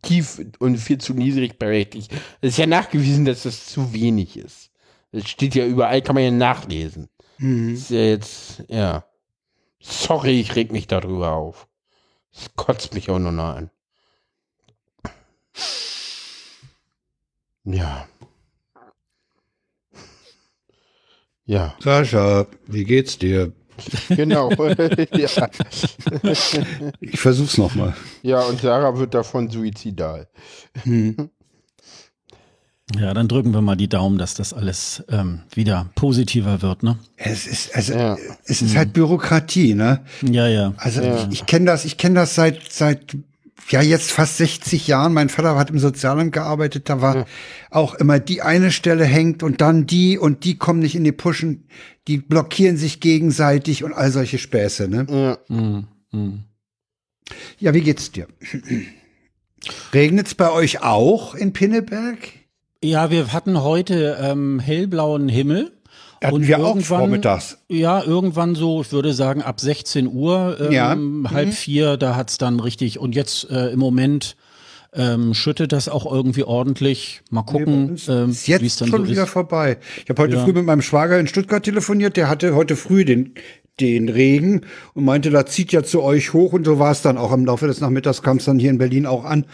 tief 0.07 0.41
und 0.59 0.77
viel 0.77 0.97
zu 0.97 1.13
niedrig 1.13 1.59
berechtigt. 1.59 2.11
Es 2.41 2.51
ist 2.51 2.57
ja 2.57 2.65
nachgewiesen, 2.65 3.25
dass 3.25 3.43
das 3.43 3.67
zu 3.67 3.93
wenig 3.93 4.37
ist. 4.37 4.71
Das 5.11 5.27
steht 5.27 5.55
ja 5.55 5.65
überall, 5.65 6.01
kann 6.01 6.15
man 6.15 6.23
ja 6.23 6.31
nachlesen. 6.31 7.09
Mhm. 7.37 7.73
Ist 7.73 7.91
ja 7.91 7.99
jetzt, 7.99 8.63
ja. 8.67 9.05
Sorry, 9.79 10.39
ich 10.39 10.55
reg 10.55 10.71
mich 10.71 10.87
darüber 10.87 11.33
auf. 11.33 11.67
Das 12.33 12.49
kotzt 12.55 12.93
mich 12.93 13.09
auch 13.09 13.19
nur 13.19 13.31
noch 13.31 13.55
an. 13.55 13.69
Ja. 17.63 18.07
Ja, 21.45 21.75
Sascha, 21.79 22.47
wie 22.65 22.83
geht's 22.83 23.17
dir? 23.17 23.53
genau. 24.09 24.51
ja. 25.13 25.49
Ich 26.99 27.19
versuch's 27.19 27.57
nochmal. 27.57 27.93
ja, 28.21 28.41
und 28.41 28.61
Sarah 28.61 28.97
wird 28.97 29.13
davon 29.13 29.49
suizidal. 29.49 30.27
Ja, 32.97 33.13
dann 33.13 33.27
drücken 33.27 33.53
wir 33.53 33.61
mal 33.61 33.75
die 33.75 33.89
Daumen, 33.89 34.17
dass 34.17 34.33
das 34.33 34.53
alles 34.53 35.03
ähm, 35.09 35.41
wieder 35.53 35.89
positiver 35.95 36.61
wird, 36.61 36.83
ne? 36.83 36.97
Es 37.17 37.45
ist, 37.45 37.75
also, 37.75 37.93
Ja. 37.93 38.17
es 38.45 38.61
ist 38.61 38.77
halt 38.77 38.93
Bürokratie, 38.93 39.73
ne? 39.73 40.05
Ja, 40.21 40.47
ja. 40.47 40.73
Also 40.77 41.01
Ja. 41.01 41.17
ich, 41.27 41.41
ich 41.41 41.45
kenne 41.45 41.65
das, 41.65 41.83
ich 41.83 41.97
kenne 41.97 42.15
das 42.15 42.35
seit 42.35 42.71
seit 42.71 43.17
ja 43.69 43.81
jetzt 43.81 44.11
fast 44.11 44.37
60 44.37 44.87
Jahren. 44.87 45.13
Mein 45.13 45.29
Vater 45.29 45.55
hat 45.55 45.69
im 45.69 45.79
Sozialamt 45.79 46.33
gearbeitet, 46.33 46.89
da 46.89 47.01
war 47.01 47.25
auch 47.69 47.95
immer 47.95 48.19
die 48.19 48.41
eine 48.41 48.71
Stelle 48.71 49.05
hängt 49.05 49.43
und 49.43 49.61
dann 49.61 49.85
die 49.85 50.17
und 50.17 50.43
die 50.43 50.57
kommen 50.57 50.79
nicht 50.79 50.95
in 50.95 51.03
die 51.03 51.11
Pushen, 51.11 51.67
die 52.07 52.17
blockieren 52.17 52.77
sich 52.77 52.99
gegenseitig 52.99 53.83
und 53.83 53.93
all 53.93 54.11
solche 54.11 54.37
Späße, 54.37 54.87
ne? 54.87 55.05
Ja. 55.09 55.37
Hm, 55.55 55.87
hm. 56.11 56.43
Ja, 57.59 57.73
wie 57.73 57.81
geht's 57.81 58.11
dir? 58.11 58.27
Regnet's 59.93 60.35
bei 60.35 60.51
euch 60.51 60.81
auch 60.81 61.35
in 61.35 61.51
Pinneberg? 61.53 62.19
Ja, 62.83 63.09
wir 63.09 63.33
hatten 63.33 63.61
heute 63.61 64.17
ähm, 64.21 64.59
hellblauen 64.59 65.27
Himmel. 65.27 65.76
Hatten 66.23 66.35
Und 66.35 66.47
wir 66.47 66.57
auch 66.59 66.69
irgendwann- 66.69 66.99
vormittags. 66.99 67.57
Ja, 67.69 68.03
irgendwann 68.03 68.55
so, 68.55 68.81
ich 68.81 68.91
würde 68.91 69.13
sagen, 69.13 69.41
ab 69.41 69.59
16 69.59 70.07
Uhr, 70.07 70.57
ähm, 70.59 70.71
Ja. 70.71 70.95
Mhm. 70.95 71.29
halb 71.31 71.53
vier, 71.53 71.97
da 71.97 72.15
hat's 72.15 72.37
dann 72.37 72.59
richtig. 72.59 72.97
Und 72.99 73.15
jetzt 73.15 73.49
äh, 73.51 73.69
im 73.69 73.79
Moment 73.79 74.35
ähm, 74.93 75.33
schüttet 75.35 75.73
das 75.73 75.89
auch 75.89 76.11
irgendwie 76.11 76.43
ordentlich. 76.43 77.21
Mal 77.29 77.43
gucken, 77.43 77.95
Ist 77.95 78.07
ähm, 78.07 78.27
wie 78.29 78.31
es 78.31 78.47
jetzt 78.47 78.81
dann 78.81 78.87
schon 78.87 79.05
so 79.05 79.11
wieder 79.11 79.23
ist. 79.25 79.29
vorbei. 79.29 79.77
Ich 80.03 80.09
habe 80.09 80.21
heute 80.23 80.37
Ja. 80.37 80.43
früh 80.43 80.53
mit 80.53 80.65
meinem 80.65 80.81
Schwager 80.81 81.19
in 81.19 81.27
Stuttgart 81.27 81.61
telefoniert, 81.61 82.17
der 82.17 82.29
hatte 82.29 82.55
heute 82.55 82.75
früh 82.75 83.05
den 83.05 83.33
den 83.79 84.09
Regen 84.09 84.61
und 84.95 85.05
meinte, 85.05 85.29
da 85.29 85.45
zieht 85.45 85.71
ja 85.71 85.83
zu 85.83 86.01
euch 86.01 86.33
hoch 86.33 86.51
und 86.53 86.65
so 86.65 86.79
war 86.79 86.89
es 86.91 87.03
dann 87.03 87.15
auch. 87.15 87.31
Im 87.31 87.45
Laufe 87.45 87.67
des 87.67 87.79
Nachmittags 87.79 88.23
kam 88.23 88.37
es 88.37 88.45
dann 88.45 88.57
hier 88.57 88.71
in 88.71 88.79
Berlin 88.79 89.05
auch 89.05 89.23
an. 89.23 89.45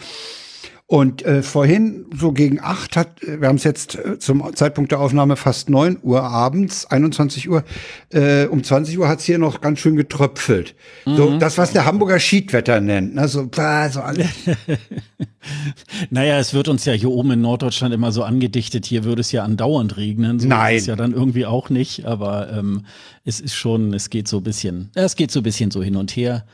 Und 0.94 1.24
äh, 1.24 1.42
vorhin, 1.42 2.06
so 2.16 2.30
gegen 2.30 2.60
acht, 2.60 2.96
hat, 2.96 3.20
äh, 3.24 3.40
wir 3.40 3.48
haben 3.48 3.56
es 3.56 3.64
jetzt 3.64 3.96
äh, 3.96 4.20
zum 4.20 4.54
Zeitpunkt 4.54 4.92
der 4.92 5.00
Aufnahme 5.00 5.34
fast 5.34 5.68
neun 5.68 5.98
Uhr 6.04 6.22
abends, 6.22 6.86
21 6.86 7.50
Uhr, 7.50 7.64
äh, 8.10 8.46
um 8.46 8.62
20 8.62 8.96
Uhr 9.00 9.08
hat 9.08 9.18
es 9.18 9.24
hier 9.24 9.38
noch 9.38 9.60
ganz 9.60 9.80
schön 9.80 9.96
getröpfelt. 9.96 10.76
So 11.04 11.36
das, 11.36 11.58
was 11.58 11.72
der 11.72 11.84
Hamburger 11.84 12.20
Schiedwetter 12.20 12.80
nennt. 12.80 13.16
Ne? 13.16 13.26
So, 13.26 13.48
bah, 13.48 13.90
so 13.90 14.02
alles. 14.02 14.28
Naja, 16.08 16.38
es 16.38 16.54
wird 16.54 16.68
uns 16.68 16.86
ja 16.86 16.94
hier 16.94 17.10
oben 17.10 17.32
in 17.32 17.42
Norddeutschland 17.42 17.92
immer 17.92 18.12
so 18.12 18.22
angedichtet, 18.22 18.86
hier 18.86 19.04
würde 19.04 19.20
es 19.20 19.30
ja 19.30 19.44
andauernd 19.44 19.98
regnen. 19.98 20.40
So 20.40 20.48
Nein. 20.48 20.76
Ist 20.76 20.86
ja 20.86 20.96
dann 20.96 21.12
irgendwie 21.12 21.44
auch 21.44 21.68
nicht, 21.68 22.06
aber 22.06 22.50
ähm, 22.50 22.86
es 23.24 23.40
ist 23.40 23.54
schon, 23.54 23.92
es 23.92 24.08
geht 24.08 24.26
so 24.26 24.38
ein 24.38 24.42
bisschen, 24.42 24.90
ja, 24.96 25.02
es 25.02 25.16
geht 25.16 25.30
so 25.30 25.40
ein 25.40 25.42
bisschen 25.42 25.70
so 25.70 25.82
hin 25.82 25.96
und 25.96 26.16
her. 26.16 26.46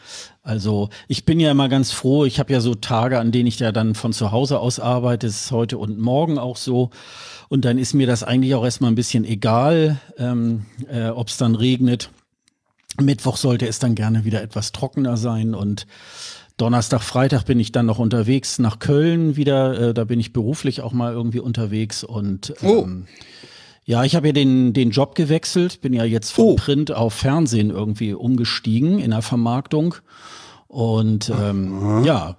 Also 0.42 0.88
ich 1.06 1.24
bin 1.26 1.38
ja 1.38 1.50
immer 1.50 1.68
ganz 1.68 1.92
froh, 1.92 2.24
ich 2.24 2.38
habe 2.38 2.52
ja 2.52 2.60
so 2.60 2.74
Tage, 2.74 3.18
an 3.18 3.30
denen 3.30 3.46
ich 3.46 3.58
ja 3.58 3.72
dann 3.72 3.94
von 3.94 4.12
zu 4.12 4.32
Hause 4.32 4.58
aus 4.60 4.80
arbeite, 4.80 5.26
es 5.26 5.44
ist 5.44 5.50
heute 5.50 5.76
und 5.76 5.98
morgen 5.98 6.38
auch 6.38 6.56
so. 6.56 6.90
Und 7.48 7.64
dann 7.64 7.78
ist 7.78 7.94
mir 7.94 8.06
das 8.06 8.22
eigentlich 8.22 8.54
auch 8.54 8.64
erstmal 8.64 8.90
ein 8.90 8.94
bisschen 8.94 9.24
egal, 9.24 10.00
ähm, 10.16 10.66
äh, 10.88 11.08
ob 11.08 11.28
es 11.28 11.36
dann 11.36 11.54
regnet. 11.54 12.10
Mittwoch 12.98 13.36
sollte 13.36 13.66
es 13.66 13.78
dann 13.78 13.94
gerne 13.94 14.24
wieder 14.24 14.42
etwas 14.42 14.72
trockener 14.72 15.16
sein 15.16 15.54
und 15.54 15.86
Donnerstag, 16.56 17.00
Freitag 17.00 17.44
bin 17.46 17.58
ich 17.58 17.72
dann 17.72 17.86
noch 17.86 17.98
unterwegs 17.98 18.58
nach 18.58 18.78
Köln 18.78 19.36
wieder. 19.36 19.80
Äh, 19.80 19.94
da 19.94 20.04
bin 20.04 20.20
ich 20.20 20.34
beruflich 20.34 20.82
auch 20.82 20.92
mal 20.92 21.12
irgendwie 21.12 21.40
unterwegs 21.40 22.04
und 22.04 22.52
Oh. 22.62 22.86
Ja, 23.90 24.04
ich 24.04 24.14
habe 24.14 24.28
ja 24.28 24.32
den, 24.32 24.72
den 24.72 24.90
Job 24.90 25.16
gewechselt, 25.16 25.80
bin 25.80 25.92
ja 25.92 26.04
jetzt 26.04 26.30
von 26.30 26.44
Oh. 26.44 26.54
Print 26.54 26.92
auf 26.92 27.12
Fernsehen 27.12 27.70
irgendwie 27.70 28.14
umgestiegen 28.14 29.00
in 29.00 29.10
der 29.10 29.20
Vermarktung 29.20 29.96
und 30.68 31.28
ähm, 31.28 32.04
ja 32.04 32.36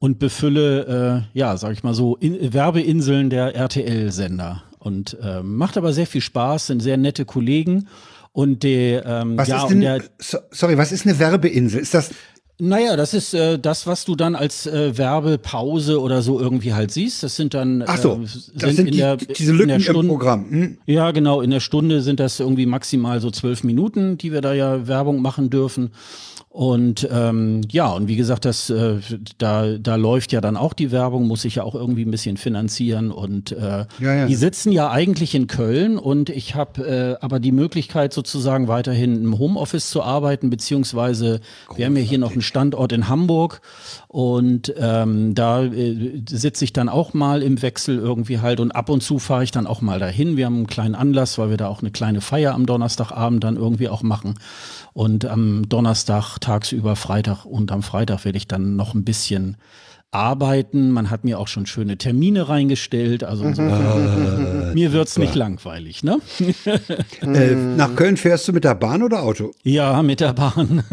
und 0.00 0.18
befülle 0.18 1.28
äh, 1.32 1.38
ja, 1.38 1.56
sag 1.56 1.74
ich 1.74 1.84
mal 1.84 1.94
so 1.94 2.16
in, 2.16 2.52
Werbeinseln 2.52 3.30
der 3.30 3.54
RTL-Sender 3.54 4.64
und 4.80 5.16
ähm, 5.22 5.54
macht 5.54 5.76
aber 5.76 5.92
sehr 5.92 6.08
viel 6.08 6.22
Spaß, 6.22 6.66
sind 6.66 6.80
sehr 6.80 6.96
nette 6.96 7.24
Kollegen 7.24 7.86
und 8.32 8.64
der 8.64 9.06
ähm, 9.06 9.38
Was 9.38 9.46
ja 9.46 9.62
ist 9.62 9.68
denn, 9.68 9.80
der 9.82 10.02
so, 10.18 10.38
sorry, 10.50 10.76
was 10.76 10.90
ist 10.90 11.06
eine 11.06 11.20
Werbeinsel? 11.20 11.80
Ist 11.80 11.94
das, 11.94 12.10
naja, 12.60 12.96
das 12.96 13.14
ist 13.14 13.34
äh, 13.34 13.58
das, 13.58 13.86
was 13.86 14.04
du 14.04 14.14
dann 14.14 14.34
als 14.34 14.66
äh, 14.66 14.96
Werbepause 14.96 16.00
oder 16.00 16.22
so 16.22 16.38
irgendwie 16.38 16.74
halt 16.74 16.90
siehst. 16.90 17.22
Das 17.22 17.36
sind 17.36 17.54
dann 17.54 17.82
ach 17.86 17.98
so, 17.98 18.14
äh, 18.14 18.26
das 18.54 18.76
sind 18.76 18.86
in 18.86 18.92
die, 18.92 18.98
der, 18.98 19.16
diese 19.16 19.52
in 19.52 19.56
Lücken 19.56 19.68
der 19.68 19.76
im 19.76 19.82
Stunde, 19.82 20.08
Programm. 20.08 20.50
Hm? 20.50 20.78
Ja, 20.86 21.10
genau. 21.10 21.40
In 21.40 21.50
der 21.50 21.60
Stunde 21.60 22.02
sind 22.02 22.20
das 22.20 22.40
irgendwie 22.40 22.66
maximal 22.66 23.20
so 23.20 23.30
zwölf 23.30 23.64
Minuten, 23.64 24.18
die 24.18 24.32
wir 24.32 24.40
da 24.40 24.52
ja 24.52 24.86
Werbung 24.86 25.22
machen 25.22 25.50
dürfen. 25.50 25.90
Und 26.52 27.08
ähm, 27.12 27.60
ja, 27.70 27.92
und 27.92 28.08
wie 28.08 28.16
gesagt, 28.16 28.44
das 28.44 28.70
äh, 28.70 28.96
da 29.38 29.78
da 29.78 29.94
läuft 29.94 30.32
ja 30.32 30.40
dann 30.40 30.56
auch 30.56 30.72
die 30.72 30.90
Werbung, 30.90 31.28
muss 31.28 31.44
ich 31.44 31.54
ja 31.54 31.62
auch 31.62 31.76
irgendwie 31.76 32.04
ein 32.04 32.10
bisschen 32.10 32.36
finanzieren 32.36 33.12
und 33.12 33.52
äh, 33.52 33.86
Ja, 34.00 34.14
ja. 34.14 34.26
die 34.26 34.34
sitzen 34.34 34.72
ja 34.72 34.90
eigentlich 34.90 35.36
in 35.36 35.46
Köln 35.46 35.96
und 35.96 36.28
ich 36.28 36.56
habe 36.56 37.16
äh, 37.20 37.24
aber 37.24 37.38
die 37.38 37.52
Möglichkeit 37.52 38.12
sozusagen 38.12 38.66
weiterhin 38.66 39.22
im 39.22 39.38
Homeoffice 39.38 39.90
zu 39.90 40.02
arbeiten 40.02 40.50
beziehungsweise 40.50 41.40
wir 41.76 41.86
haben 41.86 41.96
ja 41.96 42.02
hier 42.02 42.18
noch 42.18 42.32
einen 42.32 42.42
Standort 42.42 42.90
in 42.90 43.08
Hamburg 43.08 43.60
und 44.08 44.74
ähm, 44.76 45.36
da 45.36 45.62
äh, 45.62 46.20
sitze 46.28 46.64
ich 46.64 46.72
dann 46.72 46.88
auch 46.88 47.14
mal 47.14 47.44
im 47.44 47.62
Wechsel 47.62 47.96
irgendwie 47.96 48.40
halt 48.40 48.58
und 48.58 48.72
ab 48.72 48.88
und 48.88 49.04
zu 49.04 49.20
fahre 49.20 49.44
ich 49.44 49.52
dann 49.52 49.68
auch 49.68 49.82
mal 49.82 50.00
dahin. 50.00 50.36
Wir 50.36 50.46
haben 50.46 50.56
einen 50.56 50.66
kleinen 50.66 50.96
Anlass, 50.96 51.38
weil 51.38 51.50
wir 51.50 51.58
da 51.58 51.68
auch 51.68 51.80
eine 51.80 51.92
kleine 51.92 52.20
Feier 52.20 52.54
am 52.54 52.66
Donnerstagabend 52.66 53.44
dann 53.44 53.54
irgendwie 53.54 53.88
auch 53.88 54.02
machen. 54.02 54.34
Und 55.00 55.24
am 55.24 55.66
Donnerstag 55.66 56.36
tagsüber, 56.42 56.94
Freitag 56.94 57.46
und 57.46 57.72
am 57.72 57.82
Freitag 57.82 58.26
werde 58.26 58.36
ich 58.36 58.48
dann 58.48 58.76
noch 58.76 58.92
ein 58.92 59.02
bisschen 59.02 59.56
arbeiten. 60.12 60.90
Man 60.90 61.10
hat 61.10 61.24
mir 61.24 61.38
auch 61.38 61.46
schon 61.46 61.66
schöne 61.66 61.96
Termine 61.96 62.48
reingestellt. 62.48 63.22
Also 63.22 63.44
insofern, 63.44 64.72
mir 64.74 64.92
wird's 64.92 65.18
nicht 65.18 65.34
langweilig, 65.34 66.02
ne? 66.02 66.18
Äh, 67.22 67.54
nach 67.54 67.94
Köln 67.94 68.16
fährst 68.16 68.48
du 68.48 68.52
mit 68.52 68.64
der 68.64 68.74
Bahn 68.74 69.02
oder 69.02 69.22
Auto? 69.22 69.52
Ja, 69.62 70.02
mit 70.02 70.20
der 70.20 70.32
Bahn. 70.32 70.82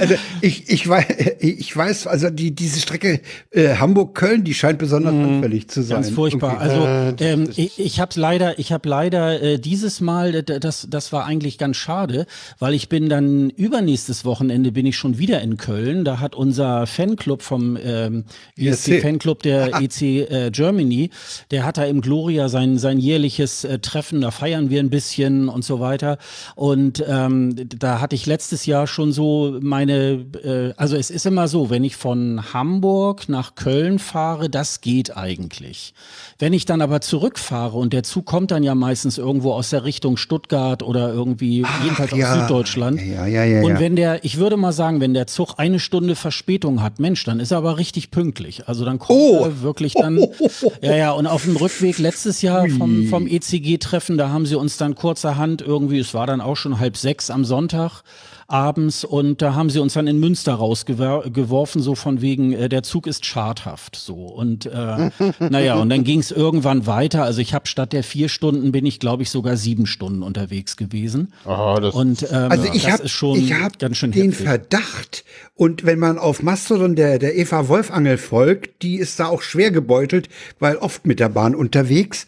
Also 0.00 0.14
ich, 0.40 0.68
ich, 0.70 0.88
weiß, 0.88 1.06
ich 1.40 1.76
weiß, 1.76 2.06
also 2.06 2.30
die, 2.30 2.54
diese 2.54 2.80
Strecke 2.80 3.20
äh, 3.50 3.76
Hamburg-Köln, 3.76 4.44
die 4.44 4.54
scheint 4.54 4.78
besonders 4.78 5.14
anfällig 5.14 5.68
zu 5.68 5.82
sein. 5.82 6.02
Ganz 6.02 6.10
furchtbar. 6.10 6.62
Irgendwie. 6.62 7.24
Also 7.24 7.42
ähm, 7.42 7.50
ich, 7.56 7.78
ich 7.78 8.00
habe 8.00 8.12
leider, 8.16 8.58
ich 8.58 8.72
habe 8.72 8.88
leider 8.88 9.42
äh, 9.42 9.58
dieses 9.58 10.00
Mal, 10.00 10.34
äh, 10.34 10.42
das, 10.42 10.86
das 10.90 11.12
war 11.12 11.26
eigentlich 11.26 11.58
ganz 11.58 11.76
schade, 11.76 12.26
weil 12.58 12.74
ich 12.74 12.88
bin 12.88 13.08
dann 13.08 13.50
übernächstes 13.50 14.24
Wochenende 14.24 14.72
bin 14.72 14.86
ich 14.86 14.96
schon 14.96 15.18
wieder 15.18 15.40
in 15.40 15.56
Köln. 15.56 16.04
Da 16.04 16.20
hat 16.20 16.34
unser 16.34 16.86
Fanclub 16.88 17.42
vom 17.42 17.78
ähm, 17.82 18.24
ESC. 18.56 19.00
Fanclub 19.00 19.42
der 19.42 19.76
EC 19.80 20.02
äh, 20.02 20.50
Germany, 20.50 21.10
der 21.50 21.64
hat 21.64 21.78
da 21.78 21.84
im 21.84 22.00
Gloria 22.00 22.48
sein 22.48 22.78
sein 22.78 22.98
jährliches 22.98 23.64
äh, 23.64 23.78
Treffen. 23.78 24.20
Da 24.20 24.30
feiern 24.30 24.70
wir 24.70 24.80
ein 24.80 24.90
bisschen 24.90 25.48
und 25.48 25.64
so 25.64 25.80
weiter. 25.80 26.18
Und 26.54 27.04
ähm, 27.06 27.54
da 27.78 28.00
hatte 28.00 28.16
ich 28.16 28.26
letztes 28.26 28.66
Jahr 28.66 28.86
schon 28.86 29.12
so 29.12 29.58
meine, 29.60 30.26
äh, 30.42 30.72
also 30.76 30.96
es 30.96 31.10
ist 31.10 31.26
immer 31.26 31.48
so, 31.48 31.70
wenn 31.70 31.84
ich 31.84 31.96
von 31.96 32.52
Hamburg 32.52 33.28
nach 33.28 33.54
Köln 33.54 33.98
fahre, 33.98 34.48
das 34.48 34.80
geht 34.80 35.16
eigentlich. 35.16 35.94
Wenn 36.38 36.52
ich 36.52 36.64
dann 36.64 36.80
aber 36.80 37.00
zurückfahre 37.00 37.76
und 37.76 37.92
der 37.92 38.02
Zug 38.02 38.26
kommt 38.26 38.50
dann 38.50 38.62
ja 38.62 38.74
meistens 38.74 39.18
irgendwo 39.18 39.52
aus 39.52 39.70
der 39.70 39.84
Richtung 39.84 40.16
Stuttgart 40.16 40.82
oder 40.82 41.12
irgendwie 41.12 41.64
jedenfalls 41.82 42.12
ja. 42.12 42.32
aus 42.32 42.40
Süddeutschland. 42.40 43.00
Ja, 43.00 43.26
ja, 43.26 43.44
ja, 43.44 43.62
Und 43.62 43.72
ja. 43.72 43.80
wenn 43.80 43.96
der, 43.96 44.24
ich 44.24 44.38
würde 44.38 44.56
mal 44.56 44.72
sagen, 44.72 45.00
wenn 45.00 45.14
der 45.14 45.26
Zug 45.26 45.54
eine 45.56 45.80
Stunde 45.80 46.14
Verspätung 46.14 46.77
hat, 46.82 46.98
Mensch, 46.98 47.24
dann 47.24 47.40
ist 47.40 47.50
er 47.50 47.58
aber 47.58 47.78
richtig 47.78 48.10
pünktlich. 48.10 48.68
Also 48.68 48.84
dann 48.84 48.98
kommt 48.98 49.18
Oh. 49.18 49.44
er 49.44 49.62
wirklich 49.62 49.94
dann, 49.94 50.18
ja, 50.82 50.96
ja, 50.96 51.10
und 51.12 51.26
auf 51.26 51.44
dem 51.44 51.56
Rückweg 51.56 51.98
letztes 51.98 52.42
Jahr 52.42 52.68
vom, 52.68 53.06
vom 53.08 53.26
ECG-Treffen, 53.26 54.18
da 54.18 54.30
haben 54.30 54.46
sie 54.46 54.54
uns 54.56 54.76
dann 54.76 54.94
kurzerhand 54.94 55.62
irgendwie, 55.62 55.98
es 55.98 56.14
war 56.14 56.26
dann 56.26 56.40
auch 56.40 56.56
schon 56.56 56.78
halb 56.78 56.96
sechs 56.96 57.30
am 57.30 57.44
Sonntag, 57.44 58.02
abends 58.48 59.04
und 59.04 59.42
da 59.42 59.54
haben 59.54 59.68
sie 59.68 59.78
uns 59.78 59.92
dann 59.92 60.06
in 60.06 60.18
Münster 60.18 60.54
rausgeworfen, 60.54 61.82
so 61.82 61.94
von 61.94 62.22
wegen, 62.22 62.52
äh, 62.54 62.70
der 62.70 62.82
Zug 62.82 63.06
ist 63.06 63.26
schadhaft 63.26 63.94
so. 63.94 64.14
Und 64.14 64.64
äh, 64.66 65.10
naja, 65.38 65.76
und 65.76 65.90
dann 65.90 66.02
ging 66.02 66.18
es 66.18 66.30
irgendwann 66.30 66.86
weiter. 66.86 67.24
Also 67.24 67.42
ich 67.42 67.52
habe 67.52 67.66
statt 67.68 67.92
der 67.92 68.02
vier 68.02 68.30
Stunden 68.30 68.72
bin 68.72 68.86
ich, 68.86 69.00
glaube 69.00 69.22
ich, 69.22 69.28
sogar 69.30 69.58
sieben 69.58 69.86
Stunden 69.86 70.22
unterwegs 70.22 70.78
gewesen. 70.78 71.34
Oh, 71.44 71.76
das 71.80 71.94
Und 71.94 72.22
ähm, 72.32 72.50
Also 72.50 72.72
ich 72.72 72.84
das 72.84 72.92
habe 72.94 73.02
ist 73.04 73.10
schon 73.12 73.38
ich 73.38 73.52
hab 73.52 73.78
ganz 73.78 73.98
schön 73.98 74.12
den 74.12 74.30
heftig. 74.30 74.46
Verdacht 74.46 75.24
und 75.54 75.84
wenn 75.84 75.98
man 75.98 76.18
auf 76.18 76.42
Mastodon 76.42 76.96
der 76.96 77.18
der 77.18 77.36
Eva 77.36 77.68
Wolfangel 77.68 78.16
folgt, 78.16 78.82
die 78.82 78.96
ist 78.96 79.20
da 79.20 79.26
auch 79.26 79.42
schwer 79.42 79.70
gebeutelt, 79.70 80.30
weil 80.58 80.76
oft 80.76 81.06
mit 81.06 81.20
der 81.20 81.28
Bahn 81.28 81.54
unterwegs. 81.54 82.26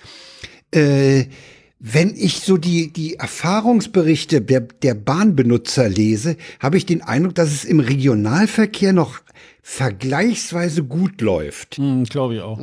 Äh, 0.71 1.25
wenn 1.81 2.15
ich 2.15 2.41
so 2.41 2.59
die 2.59 2.93
die 2.93 3.15
Erfahrungsberichte 3.15 4.43
der 4.43 4.61
der 4.61 4.95
Bahnbenutzer 4.95 5.89
lese, 5.89 6.37
habe 6.61 6.77
ich 6.77 6.85
den 6.85 7.03
Eindruck, 7.03 7.35
dass 7.35 7.51
es 7.51 7.65
im 7.65 7.81
Regionalverkehr 7.81 8.93
noch 8.93 9.21
vergleichsweise 9.62 10.83
gut 10.85 11.21
läuft. 11.21 11.76
Hm, 11.76 12.05
glaube 12.05 12.35
ich 12.37 12.40
auch. 12.40 12.59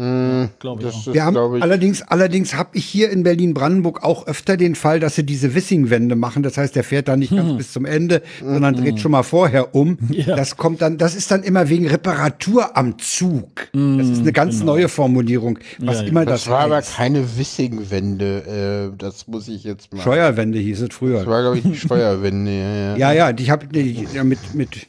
glaube 0.59 0.81
ich 0.81 0.85
das 0.87 0.95
auch. 0.95 1.07
ist, 1.07 1.13
Wir 1.13 1.23
haben 1.25 1.55
ich, 1.57 1.63
allerdings, 1.63 2.01
allerdings 2.03 2.53
habe 2.55 2.69
ich 2.73 2.85
hier 2.85 3.09
in 3.09 3.23
Berlin-Brandenburg 3.23 4.03
auch 4.03 4.27
öfter 4.27 4.57
den 4.57 4.75
Fall, 4.75 4.99
dass 4.99 5.15
sie 5.15 5.23
diese 5.25 5.53
Wissing-Wende 5.55 6.15
machen. 6.15 6.43
Das 6.43 6.57
heißt, 6.57 6.75
der 6.75 6.83
fährt 6.83 7.07
da 7.07 7.15
nicht 7.17 7.35
ganz 7.35 7.57
bis 7.57 7.73
zum 7.73 7.85
Ende, 7.85 8.21
sondern 8.41 8.75
dreht 8.75 8.99
schon 8.99 9.11
mal 9.11 9.23
vorher 9.23 9.75
um. 9.75 9.97
Ja. 10.17 10.35
Das 10.35 10.57
kommt 10.57 10.81
dann, 10.81 10.97
das 10.97 11.13
ist 11.15 11.29
dann 11.31 11.43
immer 11.43 11.69
wegen 11.69 11.87
Reparatur 11.87 12.75
am 12.75 12.97
Zug. 12.97 13.67
Das 13.73 14.07
ist 14.07 14.21
eine 14.21 14.31
ganz 14.33 14.63
neue 14.63 14.89
Formulierung, 14.89 15.59
was 15.79 15.97
Ja, 15.97 16.01
ja. 16.03 16.07
immer 16.09 16.25
das 16.25 16.43
das, 16.45 16.49
war 16.51 16.59
aber 16.61 16.75
heißt. 16.77 16.95
keine 16.95 17.37
Wissing-Wende. 17.37 18.91
Äh, 18.93 18.97
das 18.97 19.27
muss 19.27 19.47
ich 19.47 19.63
jetzt 19.63 19.93
mal. 19.93 20.01
Steuerwende 20.01 20.57
hieß 20.59 20.81
es 20.81 20.89
Das 20.89 20.97
früher. 20.97 21.25
war, 21.27 21.41
glaube 21.41 21.57
ich, 21.59 21.63
die 21.63 21.75
Steuerwende. 21.85 22.51
Ja, 22.51 22.75
ja. 22.75 22.97
Ja, 22.97 23.11
ja, 23.13 23.33
die 23.33 23.51
habe 23.51 23.67
ja, 24.13 24.23
mit 24.23 24.39
mit 24.55 24.87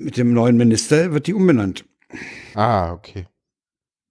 mit 0.00 0.16
dem 0.16 0.32
neuen 0.32 0.56
Minister 0.56 1.12
wird 1.12 1.26
die 1.26 1.34
umbenannt. 1.34 1.84
Ah, 2.54 2.92
okay. 2.92 3.26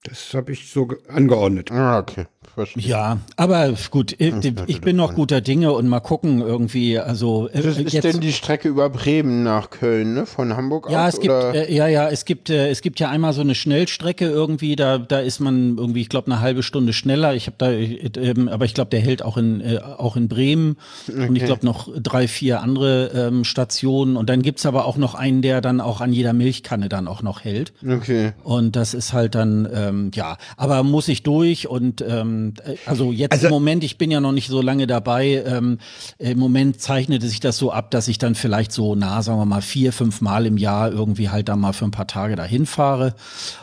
Das 0.03 0.33
habe 0.33 0.51
ich 0.53 0.69
so 0.71 0.87
ge- 0.87 0.99
angeordnet. 1.09 1.71
Ah, 1.71 1.99
okay. 1.99 2.25
Verstehe. 2.67 2.91
Ja, 2.91 3.19
aber 3.35 3.73
gut, 3.91 4.15
ich, 4.17 4.33
ich 4.67 4.81
bin 4.81 4.95
noch 4.95 5.13
guter 5.15 5.41
Dinge 5.41 5.71
und 5.71 5.87
mal 5.87 5.99
gucken 5.99 6.41
irgendwie. 6.41 6.99
Also 6.99 7.49
äh, 7.49 7.61
Das 7.61 7.77
ist 7.77 7.93
jetzt, 7.93 8.03
denn 8.03 8.19
die 8.19 8.33
Strecke 8.33 8.67
über 8.67 8.89
Bremen 8.89 9.43
nach 9.43 9.69
Köln, 9.69 10.13
ne? 10.13 10.25
Von 10.25 10.55
Hamburg 10.55 10.89
ja, 10.89 11.07
aus? 11.07 11.15
es 11.15 11.19
gibt, 11.19 11.33
äh, 11.33 11.71
ja, 11.73 11.87
ja, 11.87 12.09
es 12.09 12.25
gibt, 12.25 12.49
äh, 12.49 12.69
es 12.69 12.81
gibt 12.81 12.99
ja 12.99 13.09
einmal 13.09 13.33
so 13.33 13.41
eine 13.41 13.55
Schnellstrecke 13.55 14.25
irgendwie. 14.25 14.75
Da, 14.75 14.97
da 14.97 15.19
ist 15.19 15.39
man 15.39 15.77
irgendwie, 15.77 16.01
ich 16.01 16.09
glaube, 16.09 16.31
eine 16.31 16.41
halbe 16.41 16.63
Stunde 16.63 16.93
schneller. 16.93 17.33
Ich 17.35 17.47
habe 17.47 17.55
da, 17.57 17.71
äh, 17.71 18.09
ähm, 18.17 18.47
aber 18.47 18.65
ich 18.65 18.73
glaube, 18.73 18.89
der 18.89 18.99
hält 18.99 19.23
auch 19.23 19.37
in, 19.37 19.61
äh, 19.61 19.79
auch 19.79 20.15
in 20.15 20.27
Bremen 20.27 20.77
und 21.07 21.35
ich 21.35 21.45
glaube 21.45 21.65
noch 21.65 21.89
drei, 22.01 22.27
vier 22.27 22.61
andere 22.61 23.11
ähm, 23.13 23.43
Stationen. 23.43 24.17
Und 24.17 24.29
dann 24.29 24.41
gibt's 24.41 24.65
aber 24.65 24.85
auch 24.85 24.97
noch 24.97 25.15
einen, 25.15 25.41
der 25.41 25.61
dann 25.61 25.81
auch 25.81 26.01
an 26.01 26.13
jeder 26.13 26.33
Milchkanne 26.33 26.89
dann 26.89 27.07
auch 27.07 27.21
noch 27.21 27.43
hält. 27.43 27.73
okay. 27.87 28.33
Und 28.43 28.75
das 28.75 28.93
ist 28.93 29.13
halt 29.13 29.35
dann, 29.35 29.67
ähm, 29.73 30.11
ja, 30.13 30.37
aber 30.57 30.83
muss 30.83 31.07
ich 31.07 31.23
durch 31.23 31.67
und 31.67 32.01
ähm, 32.07 32.48
äh, 32.65 32.75
also 32.85 33.11
jetzt 33.11 33.31
Also- 33.31 33.47
im 33.47 33.51
Moment, 33.53 33.83
ich 33.83 33.97
bin 33.97 34.11
ja 34.11 34.19
noch 34.19 34.31
nicht 34.31 34.47
so 34.49 34.61
lange 34.61 34.87
dabei, 34.87 35.43
ähm, 35.45 35.79
im 36.17 36.39
Moment 36.39 36.81
zeichnete 36.81 37.27
sich 37.27 37.39
das 37.39 37.57
so 37.57 37.71
ab, 37.71 37.91
dass 37.91 38.07
ich 38.07 38.17
dann 38.17 38.35
vielleicht 38.35 38.71
so, 38.71 38.95
na, 38.95 39.21
sagen 39.21 39.39
wir 39.39 39.45
mal, 39.45 39.61
vier, 39.61 39.93
fünf 39.93 40.21
Mal 40.21 40.45
im 40.45 40.57
Jahr 40.57 40.91
irgendwie 40.91 41.29
halt 41.29 41.49
da 41.49 41.55
mal 41.55 41.73
für 41.73 41.85
ein 41.85 41.91
paar 41.91 42.07
Tage 42.07 42.35
dahin 42.35 42.65
fahre. 42.65 43.13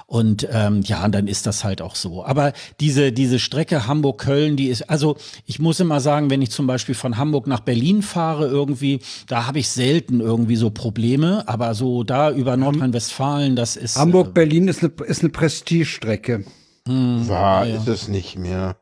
Und 0.07 0.47
ähm, 0.53 0.83
ja, 0.85 1.05
und 1.05 1.13
dann 1.15 1.27
ist 1.27 1.47
das 1.47 1.65
halt 1.65 1.83
auch 1.83 1.97
so. 1.97 2.25
Aber 2.25 2.53
diese, 2.79 3.11
diese 3.11 3.39
Strecke 3.41 3.89
Hamburg-Köln, 3.89 4.57
die 4.57 4.69
ist, 4.69 4.89
also 4.89 5.17
ich 5.47 5.59
muss 5.59 5.81
immer 5.81 6.01
sagen, 6.01 6.31
wenn 6.31 6.43
ich 6.43 6.51
zum 6.51 6.67
Beispiel 6.69 6.95
von 6.95 7.17
Hamburg 7.17 7.49
nach 7.49 7.61
Berlin 7.61 8.03
fahre 8.03 8.47
irgendwie, 8.47 9.01
da 9.27 9.47
habe 9.47 9.59
ich 9.59 9.69
selten 9.69 10.21
irgendwie 10.21 10.55
so 10.57 10.71
Probleme, 10.71 11.43
aber 11.49 11.75
so 11.75 12.05
da 12.05 12.31
über 12.31 12.57
Nordrhein-Westfalen, 12.57 13.57
das 13.57 13.75
ist. 13.77 13.97
äh, 13.97 14.01
Hamburg-Berlin 14.01 14.69
ist 14.69 14.85
eine, 14.85 14.93
ist 15.07 15.23
eine 15.23 15.31
Prestigestrecke. 15.31 16.45
War, 16.87 17.67
ist 17.67 17.89
es 17.89 18.09
nicht 18.09 18.39
mehr. 18.39 18.77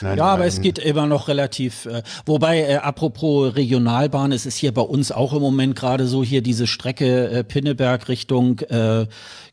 Nein, 0.00 0.18
Ja, 0.18 0.24
aber 0.24 0.40
nein. 0.40 0.48
es 0.48 0.60
geht 0.60 0.78
immer 0.78 1.06
noch 1.06 1.28
relativ. 1.28 1.86
Äh, 1.86 2.02
wobei, 2.24 2.62
äh, 2.62 2.76
apropos 2.76 3.54
Regionalbahn, 3.56 4.32
es 4.32 4.46
ist 4.46 4.56
hier 4.56 4.72
bei 4.72 4.82
uns 4.82 5.12
auch 5.12 5.32
im 5.32 5.40
Moment 5.40 5.76
gerade 5.76 6.06
so 6.06 6.24
hier 6.24 6.42
diese 6.42 6.66
Strecke 6.66 7.28
äh, 7.28 7.44
Pinneberg 7.44 8.08
Richtung 8.08 8.60
äh, 8.60 9.06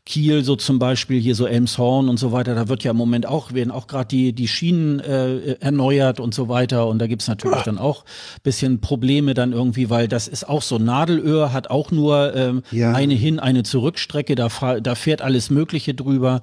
Kiel, 0.06 0.44
so 0.44 0.54
zum 0.54 0.78
Beispiel 0.78 1.18
hier 1.18 1.34
so 1.34 1.46
Elmshorn 1.46 2.10
und 2.10 2.18
so 2.18 2.30
weiter. 2.30 2.54
Da 2.54 2.68
wird 2.68 2.84
ja 2.84 2.90
im 2.90 2.96
Moment 2.98 3.24
auch 3.24 3.54
werden 3.54 3.70
auch 3.70 3.86
gerade 3.86 4.06
die 4.06 4.34
die 4.34 4.48
Schienen 4.48 5.00
äh, 5.00 5.52
erneuert 5.60 6.20
und 6.20 6.34
so 6.34 6.48
weiter. 6.50 6.86
Und 6.88 6.98
da 6.98 7.06
gibt's 7.06 7.26
natürlich 7.26 7.62
dann 7.62 7.78
auch 7.78 8.04
bisschen 8.42 8.82
Probleme 8.82 9.32
dann 9.32 9.52
irgendwie, 9.54 9.88
weil 9.88 10.06
das 10.06 10.28
ist 10.28 10.46
auch 10.46 10.60
so 10.60 10.76
Nadelöhr 10.78 11.54
hat 11.54 11.70
auch 11.70 11.90
nur 11.90 12.36
ähm, 12.36 12.62
Ja. 12.70 12.92
eine 12.92 13.14
hin, 13.14 13.38
eine 13.40 13.62
Zurückstrecke. 13.62 14.34
Da 14.34 14.48
da 14.82 14.94
fährt 14.94 15.22
alles 15.22 15.48
Mögliche 15.48 15.94
drüber. 15.94 16.42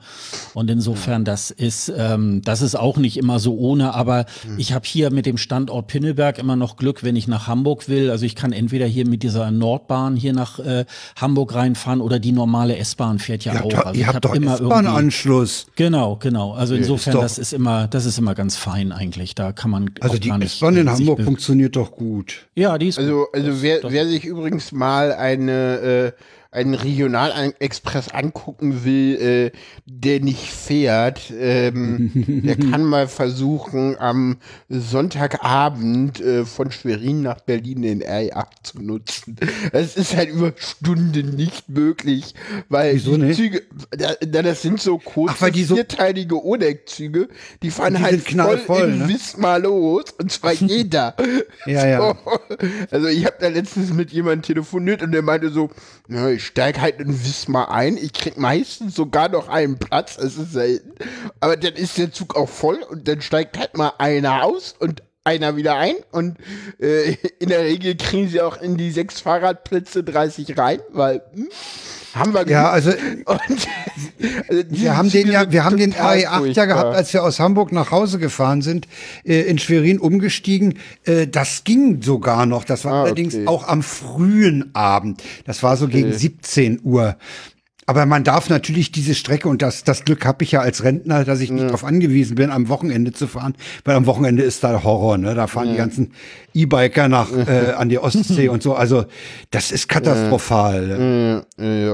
Und 0.55 0.71
insofern 0.71 1.23
das 1.23 1.51
ist 1.51 1.93
ähm, 1.95 2.41
das 2.43 2.63
ist 2.63 2.73
auch 2.73 2.97
nicht 2.97 3.17
immer 3.17 3.37
so 3.37 3.55
ohne. 3.59 3.93
Aber 3.93 4.25
ich 4.57 4.73
habe 4.73 4.87
hier 4.87 5.11
mit 5.11 5.27
dem 5.27 5.37
Standort 5.37 5.85
Pinneberg 5.85 6.39
immer 6.39 6.55
noch 6.55 6.77
Glück, 6.77 7.03
wenn 7.03 7.15
ich 7.15 7.27
nach 7.27 7.45
Hamburg 7.45 7.87
will. 7.87 8.09
Also 8.09 8.25
ich 8.25 8.33
kann 8.35 8.53
entweder 8.53 8.87
hier 8.87 9.07
mit 9.07 9.21
dieser 9.21 9.51
Nordbahn 9.51 10.15
hier 10.15 10.33
nach 10.33 10.57
äh, 10.57 10.85
Hamburg 11.15 11.53
reinfahren 11.53 12.01
oder 12.01 12.17
die 12.17 12.31
normale 12.31 12.75
S-Bahn 12.77 13.19
fährt 13.19 13.45
ja 13.45 13.50
Ihr 13.53 13.59
auch. 13.59 13.63
habt, 13.63 13.73
doch- 13.73 13.85
Also 13.85 13.99
ihr 13.99 14.07
habt 14.07 14.15
hab 14.15 14.21
doch 14.23 14.33
immer 14.35 14.53
S-Bahn-Anschluss. 14.55 15.67
Genau, 15.75 16.15
genau. 16.17 16.53
Also 16.53 16.75
insofern, 16.75 17.13
doch- 17.13 17.21
das 17.21 17.37
ist 17.37 17.53
immer, 17.53 17.87
das 17.87 18.05
ist 18.05 18.17
immer 18.17 18.35
ganz 18.35 18.55
fein 18.57 18.91
eigentlich. 18.91 19.35
Da 19.35 19.51
kann 19.51 19.71
man 19.71 19.91
Also 19.99 20.15
auch 20.15 20.19
die 20.19 20.29
gar 20.29 20.37
nicht. 20.37 20.53
S-Bahn 20.53 20.77
in 20.77 20.87
äh, 20.87 20.91
Hamburg 20.91 21.21
funktioniert 21.23 21.75
doch 21.75 21.91
gut. 21.91 22.47
Ja, 22.55 22.77
die 22.77 22.87
ist 22.87 22.99
Also, 22.99 23.19
gut. 23.25 23.27
also 23.33 23.61
wer, 23.61 23.79
wer 23.83 24.07
sich 24.07 24.25
übrigens 24.25 24.71
mal 24.71 25.11
eine, 25.13 25.51
äh, 25.77 26.11
einen 26.53 26.73
Regionalexpress 26.73 28.09
angucken 28.09 28.83
will, 28.83 29.15
äh, 29.21 29.51
der 29.85 30.19
nicht 30.19 30.51
fährt, 30.51 31.31
ähm, 31.39 32.11
der 32.45 32.57
kann 32.57 32.83
mal 32.83 33.07
versuchen, 33.07 33.97
am 33.97 34.37
Sonntagabend 34.69 36.19
äh, 36.19 36.45
von 36.45 36.71
Schwerin 36.71 37.21
nach 37.21 37.41
Berlin 37.41 37.81
den 37.83 38.03
R8 38.03 38.45
zu 38.63 38.81
nutzen. 38.81 39.35
Das 39.71 39.95
ist 39.95 40.15
halt 40.15 40.29
über 40.29 40.53
Stunden 40.57 41.35
nicht 41.35 41.69
möglich, 41.69 42.33
weil 42.69 42.95
Wieso 42.95 43.15
die 43.15 43.23
nicht? 43.23 43.37
Züge, 43.37 43.61
da, 43.91 44.13
da- 44.19 44.41
das 44.41 44.61
sind 44.61 44.81
so 44.81 44.97
kurze, 44.97 45.35
Ach, 45.45 45.49
die 45.49 45.63
so- 45.63 45.75
vierteilige 45.75 46.43
Odeck-Züge, 46.43 47.29
die 47.63 47.71
fahren 47.71 47.95
Die 47.95 48.01
halt 48.01 48.25
knallvoll, 48.25 48.77
voll 48.81 48.89
in 48.89 48.99
ne? 48.99 49.07
Wismar 49.09 49.59
los, 49.59 50.05
und 50.19 50.31
zwar 50.31 50.53
jeder. 50.53 51.15
Ja, 51.65 51.87
ja. 51.87 52.17
Also 52.89 53.07
ich 53.07 53.25
habe 53.25 53.35
da 53.39 53.47
letztens 53.47 53.93
mit 53.93 54.11
jemandem 54.11 54.41
telefoniert 54.41 55.01
und 55.01 55.11
der 55.11 55.21
meinte 55.21 55.49
so, 55.49 55.69
na, 56.07 56.29
ich 56.29 56.40
steig 56.41 56.79
halt 56.81 56.99
in 56.99 57.23
Wismar 57.23 57.71
ein, 57.71 57.97
ich 57.97 58.13
krieg 58.13 58.37
meistens 58.37 58.95
sogar 58.95 59.29
noch 59.29 59.47
einen 59.47 59.77
Platz, 59.77 60.17
es 60.17 60.37
ist 60.37 60.53
selten, 60.53 60.93
aber 61.39 61.55
dann 61.57 61.73
ist 61.73 61.97
der 61.97 62.11
Zug 62.11 62.35
auch 62.35 62.49
voll 62.49 62.83
und 62.89 63.07
dann 63.07 63.21
steigt 63.21 63.57
halt 63.57 63.77
mal 63.77 63.93
einer 63.97 64.43
aus 64.43 64.75
und 64.79 65.03
einer 65.23 65.55
wieder 65.55 65.75
ein. 65.75 65.95
Und 66.11 66.37
äh, 66.79 67.15
in 67.39 67.49
der 67.49 67.61
Regel 67.61 67.95
kriegen 67.95 68.27
sie 68.27 68.41
auch 68.41 68.61
in 68.61 68.77
die 68.77 68.91
sechs 68.91 69.21
Fahrradplätze 69.21 70.03
30 70.03 70.57
rein, 70.57 70.81
weil 70.89 71.21
hm, 71.33 71.49
Haben 72.13 72.33
wir 72.33 72.47
Ja, 72.47 72.69
also 72.69 72.91
und, 73.25 73.29
also 73.29 73.67
wir 74.69 74.97
haben 74.97 75.09
den 75.09 75.31
ja, 75.31 75.51
wir 75.51 75.63
haben 75.63 75.77
den 75.77 75.91
total 75.91 76.17
RE8 76.17 76.47
ja 76.53 76.65
gehabt, 76.65 76.95
als 76.95 77.13
wir 77.13 77.23
aus 77.23 77.39
Hamburg 77.39 77.71
nach 77.71 77.91
Hause 77.91 78.19
gefahren 78.19 78.61
sind, 78.61 78.87
äh, 79.23 79.41
in 79.41 79.57
Schwerin 79.59 79.99
umgestiegen. 79.99 80.77
Äh, 81.05 81.27
das 81.27 81.63
ging 81.63 82.01
sogar 82.01 82.45
noch. 82.45 82.63
Das 82.63 82.85
war 82.85 82.91
Ah, 82.93 83.03
allerdings 83.03 83.35
okay. 83.35 83.47
auch 83.47 83.67
am 83.67 83.81
frühen 83.83 84.69
Abend. 84.75 85.23
Das 85.45 85.63
war 85.63 85.77
so 85.77 85.87
gegen 85.87 86.11
17 86.13 86.81
Uhr. 86.83 87.17
Aber 87.87 88.05
man 88.05 88.23
darf 88.23 88.49
natürlich 88.49 88.91
diese 88.91 89.15
Strecke, 89.15 89.49
und 89.49 89.61
das, 89.61 89.83
das 89.83 90.05
Glück 90.05 90.25
habe 90.25 90.43
ich 90.43 90.51
ja 90.51 90.61
als 90.61 90.83
Rentner, 90.83 91.25
dass 91.25 91.41
ich 91.41 91.51
nicht 91.51 91.65
darauf 91.65 91.83
angewiesen 91.83 92.35
bin, 92.35 92.51
am 92.51 92.69
Wochenende 92.69 93.11
zu 93.11 93.27
fahren, 93.27 93.55
weil 93.85 93.95
am 93.95 94.05
Wochenende 94.05 94.43
ist 94.43 94.63
da 94.63 94.83
Horror, 94.83 95.17
ne? 95.17 95.33
Da 95.33 95.47
fahren 95.47 95.71
die 95.71 95.77
ganzen 95.77 96.11
E-Biker 96.53 97.07
nach 97.07 97.31
äh, 97.47 97.71
an 97.71 97.89
die 97.89 97.99
Ostsee 97.99 98.49
und 98.49 98.61
so. 98.61 98.75
Also 98.75 99.05
das 99.49 99.71
ist 99.71 99.89
katastrophal. 99.89 101.43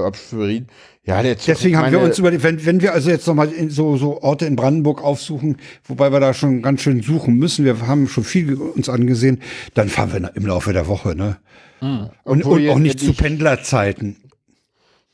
ab 0.04 0.16
Schwerin. 0.16 0.66
Ja, 1.08 1.22
der 1.22 1.38
Zug, 1.38 1.46
Deswegen 1.46 1.78
haben 1.78 1.90
wir 1.90 2.00
uns 2.00 2.18
über 2.18 2.30
die, 2.30 2.42
wenn, 2.42 2.66
wenn 2.66 2.82
wir 2.82 2.92
also 2.92 3.08
jetzt 3.08 3.26
nochmal 3.26 3.48
so, 3.68 3.96
so 3.96 4.20
Orte 4.20 4.44
in 4.44 4.56
Brandenburg 4.56 5.02
aufsuchen, 5.02 5.56
wobei 5.84 6.12
wir 6.12 6.20
da 6.20 6.34
schon 6.34 6.60
ganz 6.60 6.82
schön 6.82 7.00
suchen 7.00 7.36
müssen, 7.36 7.64
wir 7.64 7.86
haben 7.86 8.08
schon 8.08 8.24
viel 8.24 8.54
uns 8.56 8.90
angesehen, 8.90 9.40
dann 9.72 9.88
fahren 9.88 10.12
wir 10.12 10.36
im 10.36 10.44
Laufe 10.44 10.74
der 10.74 10.86
Woche, 10.86 11.16
ne? 11.16 11.38
Und, 11.80 12.10
Obwohl 12.44 12.60
und 12.60 12.68
auch 12.68 12.78
nicht 12.78 13.00
zu 13.00 13.14
Pendlerzeiten. 13.14 14.16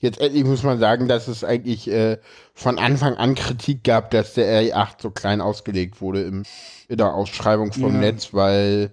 Jetzt 0.05 0.21
endlich 0.21 0.45
muss 0.45 0.63
man 0.63 0.79
sagen, 0.79 1.09
dass 1.09 1.29
es 1.29 1.45
eigentlich 1.45 1.91
äh, 1.91 2.19
von 2.53 2.79
Anfang 2.79 3.15
an 3.15 3.35
Kritik 3.35 3.85
gab, 3.85 4.11
dass 4.11 4.35
der 4.35 4.63
RE8 4.63 5.01
so 5.01 5.11
klein 5.11 5.41
ausgelegt 5.41 6.03
wurde 6.03 6.23
im, 6.25 6.43
in 6.89 6.99
der 6.99 7.15
Ausschreibung 7.15 7.73
vom 7.73 7.99
Netz, 8.01 8.35
weil 8.35 8.91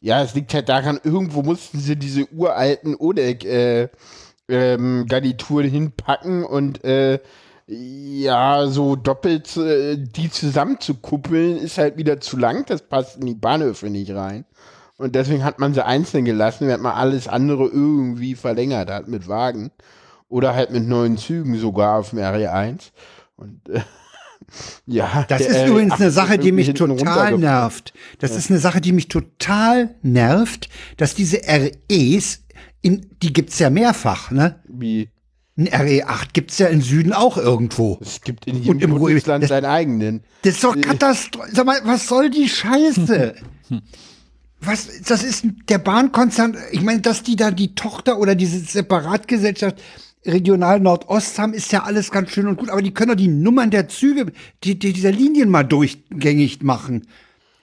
ja, 0.00 0.22
es 0.22 0.34
liegt 0.34 0.54
halt 0.54 0.68
daran, 0.68 1.00
irgendwo 1.02 1.42
mussten 1.42 1.80
sie 1.80 1.96
diese 1.96 2.32
uralten 2.32 2.94
ODEC 2.94 3.44
äh, 3.44 3.88
ähm, 4.48 5.06
Garnituren 5.08 5.68
hinpacken 5.68 6.44
und 6.44 6.84
äh, 6.84 7.18
ja, 7.66 8.68
so 8.68 8.94
doppelt 8.94 9.56
äh, 9.56 9.96
die 9.96 10.30
zusammenzukuppeln 10.30 11.56
ist 11.56 11.78
halt 11.78 11.96
wieder 11.96 12.20
zu 12.20 12.36
lang, 12.36 12.66
das 12.66 12.82
passt 12.82 13.16
in 13.16 13.26
die 13.26 13.34
Bahnhöfe 13.34 13.90
nicht 13.90 14.12
rein. 14.12 14.44
Und 14.96 15.16
deswegen 15.16 15.42
hat 15.42 15.58
man 15.58 15.74
sie 15.74 15.84
einzeln 15.84 16.24
gelassen, 16.24 16.68
während 16.68 16.84
man 16.84 16.94
alles 16.94 17.26
andere 17.26 17.64
irgendwie 17.64 18.36
verlängert 18.36 18.90
hat 18.90 19.08
mit 19.08 19.26
Wagen. 19.26 19.72
Oder 20.32 20.54
halt 20.54 20.70
mit 20.70 20.88
neuen 20.88 21.18
Zügen 21.18 21.58
sogar 21.58 21.98
auf 21.98 22.10
dem 22.10 22.18
RE1. 22.20 22.92
Und 23.36 23.68
äh, 23.68 23.82
ja. 24.86 25.26
Das 25.28 25.42
ist 25.42 25.56
RE8 25.56 25.66
übrigens 25.66 25.92
eine 26.00 26.10
Sache, 26.10 26.38
die 26.38 26.52
mich 26.52 26.72
total 26.72 27.36
nervt. 27.36 27.92
Das 28.18 28.34
ist 28.34 28.48
eine 28.48 28.58
Sache, 28.58 28.80
die 28.80 28.92
mich 28.92 29.08
total 29.08 29.94
nervt, 30.00 30.70
dass 30.96 31.14
diese 31.14 31.42
REs, 31.46 32.44
in, 32.80 33.10
die 33.22 33.34
gibt's 33.34 33.58
ja 33.58 33.68
mehrfach, 33.68 34.30
ne? 34.30 34.62
Wie, 34.66 35.10
Ein 35.58 35.68
RE8 35.68 36.28
gibt's 36.32 36.56
ja 36.56 36.68
im 36.68 36.80
Süden 36.80 37.12
auch 37.12 37.36
irgendwo. 37.36 37.98
es 38.00 38.22
gibt 38.22 38.46
in 38.46 38.56
jedem 38.56 38.70
Und 38.70 38.82
im 38.82 38.98
Bundesland 38.98 39.46
seinen 39.46 39.66
eigenen. 39.66 40.22
Das 40.44 40.54
ist 40.54 40.64
doch 40.64 40.80
Katastrophe. 40.80 41.50
Sag 41.52 41.66
mal, 41.66 41.78
was 41.84 42.08
soll 42.08 42.30
die 42.30 42.48
Scheiße? 42.48 43.34
Was, 44.64 45.02
das 45.02 45.24
ist 45.24 45.44
der 45.68 45.78
Bahnkonzern. 45.78 46.56
Ich 46.70 46.82
meine, 46.82 47.00
dass 47.00 47.24
die 47.24 47.34
da 47.34 47.50
die 47.50 47.74
Tochter 47.74 48.20
oder 48.20 48.36
diese 48.36 48.60
Separatgesellschaft 48.60 49.82
Regional 50.24 50.80
Nordost 50.80 51.38
haben, 51.38 51.52
ist 51.52 51.72
ja 51.72 51.82
alles 51.82 52.10
ganz 52.10 52.30
schön 52.30 52.46
und 52.46 52.56
gut. 52.56 52.70
Aber 52.70 52.82
die 52.82 52.94
können 52.94 53.10
doch 53.10 53.16
die 53.16 53.28
Nummern 53.28 53.70
der 53.70 53.88
Züge, 53.88 54.26
die, 54.64 54.78
die 54.78 54.92
dieser 54.92 55.10
Linien 55.12 55.48
mal 55.48 55.64
durchgängig 55.64 56.62
machen. 56.62 57.06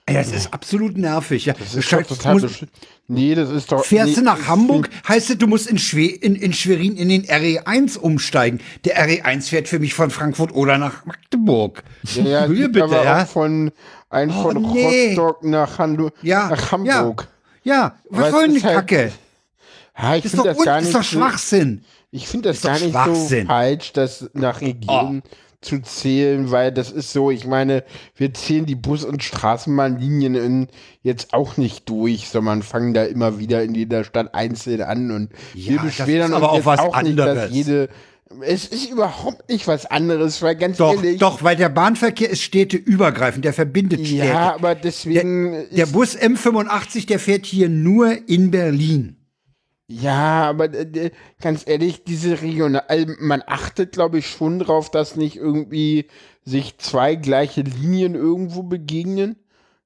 Ey, 0.06 0.14
das 0.14 0.32
ist 0.32 0.52
absolut 0.52 0.98
nervig. 0.98 1.46
Ja. 1.46 1.54
Das 1.58 1.74
ist 1.74 1.92
doch 1.92 2.02
total 2.02 2.34
Muss- 2.34 2.44
besch- 2.44 2.66
Nee, 3.12 3.34
das 3.34 3.50
ist 3.50 3.72
doch. 3.72 3.84
Fährst 3.84 4.10
nee, 4.10 4.14
du 4.16 4.22
nach 4.22 4.46
Hamburg, 4.46 4.88
heißt 5.08 5.30
es, 5.30 5.38
du 5.38 5.48
musst 5.48 5.66
in, 5.68 5.78
Schwe 5.78 6.06
in, 6.06 6.36
in 6.36 6.52
Schwerin 6.52 6.96
in 6.96 7.08
den 7.08 7.24
RE1 7.24 7.98
umsteigen. 7.98 8.60
Der 8.84 9.04
RE1 9.04 9.48
fährt 9.48 9.66
für 9.68 9.80
mich 9.80 9.94
von 9.94 10.10
Frankfurt 10.10 10.54
oder 10.54 10.78
nach 10.78 11.04
Magdeburg. 11.06 11.82
Ja, 12.14 12.46
ja, 12.46 12.46
bitte, 12.46 12.84
aber 12.84 13.04
ja. 13.04 13.22
auch 13.24 13.26
von, 13.26 13.72
ein 14.10 14.30
Oh, 14.30 14.42
von 14.42 14.62
nee. 14.72 15.08
Rostock 15.08 15.42
nach, 15.42 15.78
Handu 15.78 16.10
Ja, 16.22 16.50
nach 16.50 16.70
Hamburg. 16.70 17.26
Ja, 17.64 17.74
ja. 17.74 17.94
was 18.10 18.30
soll 18.30 18.46
denn 18.46 18.54
die 18.54 18.62
halt- 18.62 18.76
Kacke? 18.76 19.12
Ja, 19.98 20.14
ich 20.16 20.22
Das 20.22 20.32
ist 20.32 20.38
doch, 20.38 20.44
das 20.44 20.58
gar 20.64 20.76
nicht 20.78 20.86
ist 20.86 20.94
doch 20.94 21.02
so- 21.02 21.18
Schwachsinn. 21.18 21.84
Ich 22.10 22.26
finde 22.26 22.48
das 22.48 22.58
Ist 22.58 22.64
gar 22.64 22.78
nicht 22.80 22.92
so. 23.28 23.36
Oh. 23.36 23.46
falsch, 23.46 23.92
das 23.92 24.30
nach 24.32 24.60
Region 24.60 25.22
zu 25.60 25.80
zählen, 25.82 26.50
weil 26.50 26.72
das 26.72 26.90
ist 26.90 27.12
so, 27.12 27.30
ich 27.30 27.46
meine, 27.46 27.84
wir 28.16 28.32
zählen 28.32 28.64
die 28.64 28.74
Bus- 28.74 29.04
und 29.04 29.22
Straßenbahnlinien 29.22 30.34
in 30.34 30.66
jetzt 31.02 31.34
auch 31.34 31.58
nicht 31.58 31.88
durch, 31.88 32.28
sondern 32.28 32.62
fangen 32.62 32.94
da 32.94 33.04
immer 33.04 33.38
wieder 33.38 33.62
in 33.62 33.74
jeder 33.74 34.04
Stadt 34.04 34.34
einzeln 34.34 34.80
an 34.82 35.10
und 35.10 35.30
wir 35.52 35.74
Ja, 35.76 35.82
das 35.82 35.96
beschweren 35.96 36.32
uns 36.32 36.42
aber 36.42 36.52
auch 36.52 36.66
auch 36.66 37.02
nicht, 37.02 37.18
dass 37.18 37.28
anderes. 37.28 37.50
jede 37.52 37.88
es 38.42 38.66
ist 38.68 38.88
überhaupt 38.88 39.48
nicht 39.48 39.66
was 39.66 39.86
anderes, 39.86 40.40
weil 40.40 40.54
ganz 40.54 40.76
Doch, 40.76 40.94
ehrlich, 40.94 41.18
doch, 41.18 41.42
weil 41.42 41.56
der 41.56 41.68
Bahnverkehr 41.68 42.30
ist 42.30 42.42
städteübergreifend, 42.42 43.44
der 43.44 43.52
verbindet 43.52 44.06
Städte. 44.06 44.24
ja, 44.24 44.54
aber 44.54 44.76
deswegen 44.76 45.52
der, 45.52 45.64
der 45.64 45.86
Bus 45.86 46.16
M85, 46.16 47.06
der 47.08 47.18
fährt 47.18 47.44
hier 47.44 47.68
nur 47.68 48.16
in 48.28 48.52
Berlin. 48.52 49.16
Ja, 49.92 50.48
aber 50.48 50.72
äh, 50.72 51.10
ganz 51.40 51.66
ehrlich, 51.66 52.04
diese 52.04 52.42
Regional, 52.42 52.84
man 53.18 53.42
achtet, 53.44 53.90
glaube 53.90 54.18
ich, 54.18 54.28
schon 54.28 54.60
drauf, 54.60 54.88
dass 54.88 55.16
nicht 55.16 55.36
irgendwie 55.36 56.06
sich 56.44 56.78
zwei 56.78 57.16
gleiche 57.16 57.62
Linien 57.62 58.14
irgendwo 58.14 58.62
begegnen, 58.62 59.34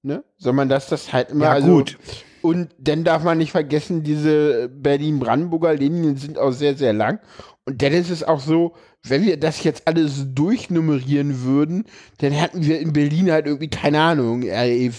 ne? 0.02 0.22
Sondern 0.36 0.68
dass 0.68 0.88
das 0.88 1.14
halt 1.14 1.30
immer 1.30 1.46
Ja, 1.46 1.52
also, 1.52 1.78
gut. 1.78 1.98
Und 2.42 2.68
dann 2.78 3.04
darf 3.04 3.24
man 3.24 3.38
nicht 3.38 3.52
vergessen, 3.52 4.02
diese 4.02 4.68
Berlin-Brandenburger 4.68 5.72
Linien 5.72 6.18
sind 6.18 6.38
auch 6.38 6.52
sehr, 6.52 6.76
sehr 6.76 6.92
lang. 6.92 7.20
Und 7.64 7.80
dann 7.80 7.94
ist 7.94 8.10
es 8.10 8.22
auch 8.22 8.40
so, 8.40 8.74
wenn 9.02 9.24
wir 9.24 9.38
das 9.38 9.64
jetzt 9.64 9.88
alles 9.88 10.26
durchnummerieren 10.34 11.44
würden, 11.44 11.84
dann 12.18 12.32
hätten 12.32 12.62
wir 12.62 12.78
in 12.78 12.92
Berlin 12.92 13.30
halt 13.30 13.46
irgendwie, 13.46 13.70
keine 13.70 14.02
Ahnung, 14.02 14.42
RE 14.42 14.90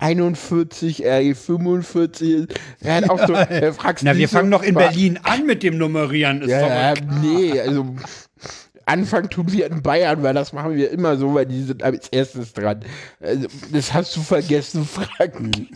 41, 0.00 1.04
RE 1.04 1.34
45, 1.34 2.48
ja, 2.82 2.92
halt 2.94 3.10
auch 3.10 3.26
so, 3.26 3.34
äh, 3.34 3.72
fragst 3.72 4.04
Na, 4.04 4.16
wir 4.16 4.28
so, 4.28 4.36
fangen 4.36 4.50
doch 4.50 4.62
in 4.62 4.74
Berlin 4.74 5.18
an 5.22 5.46
mit 5.46 5.62
dem 5.62 5.78
Nummerieren. 5.78 6.42
Ist 6.42 6.50
Ja, 6.50 6.60
doch 6.94 7.00
ja, 7.00 7.06
nee, 7.22 7.60
also 7.60 7.94
Anfang 8.86 9.30
tun 9.30 9.52
wir 9.52 9.66
in 9.66 9.82
Bayern, 9.82 10.22
weil 10.22 10.34
das 10.34 10.52
machen 10.52 10.74
wir 10.74 10.90
immer 10.90 11.16
so, 11.16 11.32
weil 11.34 11.46
die 11.46 11.62
sind 11.62 11.82
als 11.82 12.08
erstes 12.08 12.52
dran. 12.52 12.80
Also, 13.20 13.46
das 13.72 13.92
hast 13.92 14.16
du 14.16 14.20
vergessen, 14.22 14.84
Frank. 14.84 15.34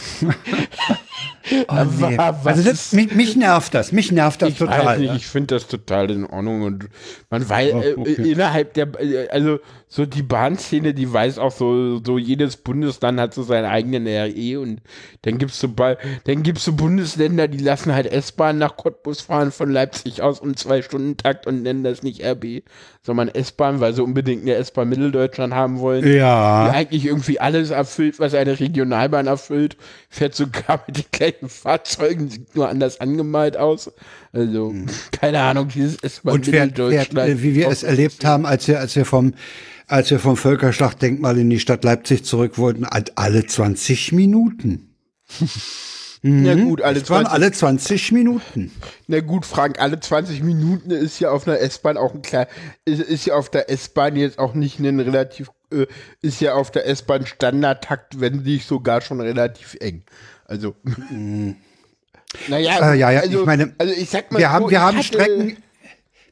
Oh, 1.69 1.85
nee. 2.09 2.17
Also 2.17 2.63
das, 2.63 2.93
mich, 2.93 3.15
mich 3.15 3.37
nervt 3.37 3.75
das, 3.75 3.93
mich 3.93 4.11
nervt 4.11 4.41
das 4.41 4.49
Ich 4.51 4.59
total. 4.59 4.99
nicht, 4.99 5.09
ja. 5.09 5.15
ich 5.15 5.27
finde 5.27 5.55
das 5.55 5.67
total 5.67 6.11
in 6.11 6.25
Ordnung 6.25 6.63
und 6.63 6.89
man 7.29 7.47
weiß, 7.47 7.71
Ja, 7.71 7.83
äh, 7.83 7.95
okay. 7.97 8.33
innerhalb 8.33 8.73
der, 8.73 8.89
äh, 8.99 9.29
also 9.29 9.59
so 9.95 10.07
die 10.07 10.25
Bahnszene, 10.25 10.93
die 10.93 11.13
weiß 11.13 11.39
auch 11.39 11.53
so, 11.53 12.03
so 12.05 12.19
jedes 12.19 12.57
Bundesland 12.57 13.21
hat 13.21 13.33
so 13.33 13.45
seinen 13.45 13.67
eigenen 13.67 14.09
RE 14.09 14.59
und 14.59 14.81
dann 15.23 15.39
gibt's 15.39 15.61
so, 15.61 15.69
Ba- 15.69 15.99
dann 16.25 16.43
gibt's 16.43 16.65
so 16.65 16.73
Bundesländer, 16.73 17.47
die 17.47 17.59
lassen 17.63 17.95
halt 17.95 18.07
S-Bahn 18.07 18.59
nach 18.59 18.77
Cottbus 18.77 19.21
fahren 19.21 19.53
von 19.53 19.71
Leipzig 19.71 20.21
aus 20.21 20.41
um 20.41 20.57
zwei 20.57 20.83
Stunden 20.83 21.17
Takt 21.17 21.47
und 21.47 21.63
nennen 21.63 21.85
das 21.85 22.03
nicht 22.03 22.25
RB, 22.25 22.65
sondern 23.03 23.29
S-Bahn, 23.29 23.79
weil 23.79 23.95
sie 23.95 24.03
unbedingt 24.03 24.43
eine 24.43 24.55
S-Bahn 24.55 24.89
Mitteldeutschland 24.89 25.55
haben 25.55 25.79
wollen. 25.79 26.05
Ja. 26.13 26.69
Die 26.69 26.77
eigentlich 26.77 27.07
irgendwie 27.07 27.39
alles 27.39 27.71
erfüllt, 27.71 28.19
was 28.19 28.35
eine 28.35 28.59
Regionalbahn 28.59 29.29
erfüllt, 29.29 29.77
fährt 30.15 30.35
sogar 30.35 30.85
mit 30.87 30.97
den 30.97 31.05
gleichen 31.11 31.49
Fahrzeugen, 31.49 32.31
sieht 32.31 32.55
nur 32.55 32.69
anders 32.69 33.01
angemalt 33.01 33.57
aus. 33.57 33.91
Also, 34.33 34.75
keine 35.11 35.41
Ahnung, 35.41 35.69
dieses 35.69 35.97
ist 35.97 36.25
Und 36.25 36.47
fährt, 36.47 36.77
fährt, 36.77 37.15
äh, 37.15 37.43
wie 37.43 37.55
wir 37.55 37.69
es 37.69 37.83
erlebt 37.83 38.25
haben, 38.25 38.47
als 38.47 38.69
wir, 38.69 38.79
als 38.79 38.95
wir 38.97 39.05
vom, 39.05 39.35
als 39.87 40.11
wir 40.11 40.19
vom 40.19 40.37
Völkerschlachtdenkmal 40.37 41.39
in 41.39 41.51
die 41.51 41.61
Stadt 41.61 41.85
Leipzig 41.85 42.25
zurück 42.25 42.59
wollten, 42.59 42.87
halt 42.87 43.19
alle 43.19 43.47
20 43.47 44.13
Minuten. 44.13 44.95
Ja 46.27 46.55
gut, 46.55 46.81
alle 46.81 47.01
Es 47.01 47.11
waren 47.11 47.27
20, 47.27 47.33
alle 47.35 47.53
20 47.53 48.13
Minuten. 48.13 48.73
na 49.09 49.21
gut, 49.21 49.45
Frank, 49.45 49.79
alle 49.79 50.01
20 50.01 50.43
Minuten 50.43 50.91
ist 50.91 51.21
ja 51.21 51.31
auf 51.31 51.47
einer 51.47 51.59
S-Bahn 51.61 51.99
auch 51.99 52.15
ein 52.15 52.23
klar, 52.23 52.47
ist, 52.87 53.03
ist 53.03 53.27
ja 53.27 53.35
auf 53.35 53.51
der 53.51 53.69
S-Bahn 53.69 54.17
jetzt 54.17 54.39
auch 54.39 54.55
nicht 54.55 54.79
ein 54.79 55.01
relativ, 55.01 55.51
äh, 55.73 55.87
ist 56.23 56.41
ja 56.41 56.55
auf 56.55 56.71
der 56.71 56.87
S-Bahn 56.87 57.27
Standardtakt, 57.27 58.21
wenn 58.21 58.43
nicht 58.43 58.67
sogar 58.67 59.01
schon 59.01 59.21
relativ 59.21 59.77
eng. 59.81 60.03
Also, 60.47 60.75
naja, 62.49 62.93
Äh, 62.93 62.99
ja, 62.99 63.11
ja, 63.11 63.21
also, 63.21 63.41
ich 63.41 63.47
meine, 63.47 63.75
also 63.79 63.95
ich 63.95 64.11
sag 64.11 64.31
mal, 64.33 64.39
wir 64.39 64.51
haben, 64.51 64.65
so, 64.65 64.71
wir 64.71 64.79
ich 64.79 64.83
haben 64.83 65.03
Strecken, 65.03 65.57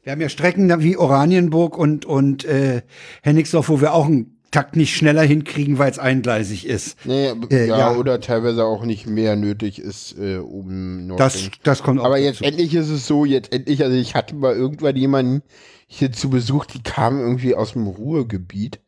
wir 0.03 0.13
haben 0.13 0.21
ja 0.21 0.29
Strecken 0.29 0.83
wie 0.83 0.97
Oranienburg 0.97 1.79
und, 1.79 2.05
und 2.05 2.45
äh, 2.45 2.83
Hennigsdorf, 3.23 3.69
wo 3.69 3.81
wir 3.81 3.95
auch 3.95 4.07
einen 4.07 4.39
Takt 4.51 4.77
nicht 4.77 4.95
schneller 4.95 5.23
hinkriegen, 5.23 5.79
weil 5.79 5.91
es 5.91 5.99
eingleisig 5.99 6.67
ist. 6.67 6.99
Nee, 7.07 7.29
Äh, 7.51 7.69
ja, 7.69 7.79
ja. 7.79 7.97
oder 7.97 8.21
teilweise 8.21 8.65
auch 8.65 8.85
nicht 8.85 9.07
mehr 9.07 9.35
nötig 9.37 9.79
ist, 9.79 10.19
äh, 10.19 10.37
um 10.39 11.07
Nord 11.07 11.21
Das, 11.21 11.51
das 11.63 11.83
kommt 11.83 12.01
auch 12.01 12.05
Aber 12.05 12.19
jetzt 12.19 12.41
dazu. 12.43 12.51
endlich 12.51 12.75
ist 12.75 12.91
es 12.91 13.07
so, 13.07 13.25
jetzt 13.25 13.51
endlich, 13.53 13.83
also 13.83 13.97
ich 13.97 14.15
hatte 14.15 14.35
mal 14.35 14.55
irgendwann 14.55 14.97
jemanden 14.97 15.43
hier 15.87 16.13
zu 16.13 16.29
Besuch, 16.29 16.67
die 16.67 16.83
kam 16.83 17.19
irgendwie 17.19 17.55
aus 17.55 17.73
dem 17.73 17.87
Ruhrgebiet 17.87 18.81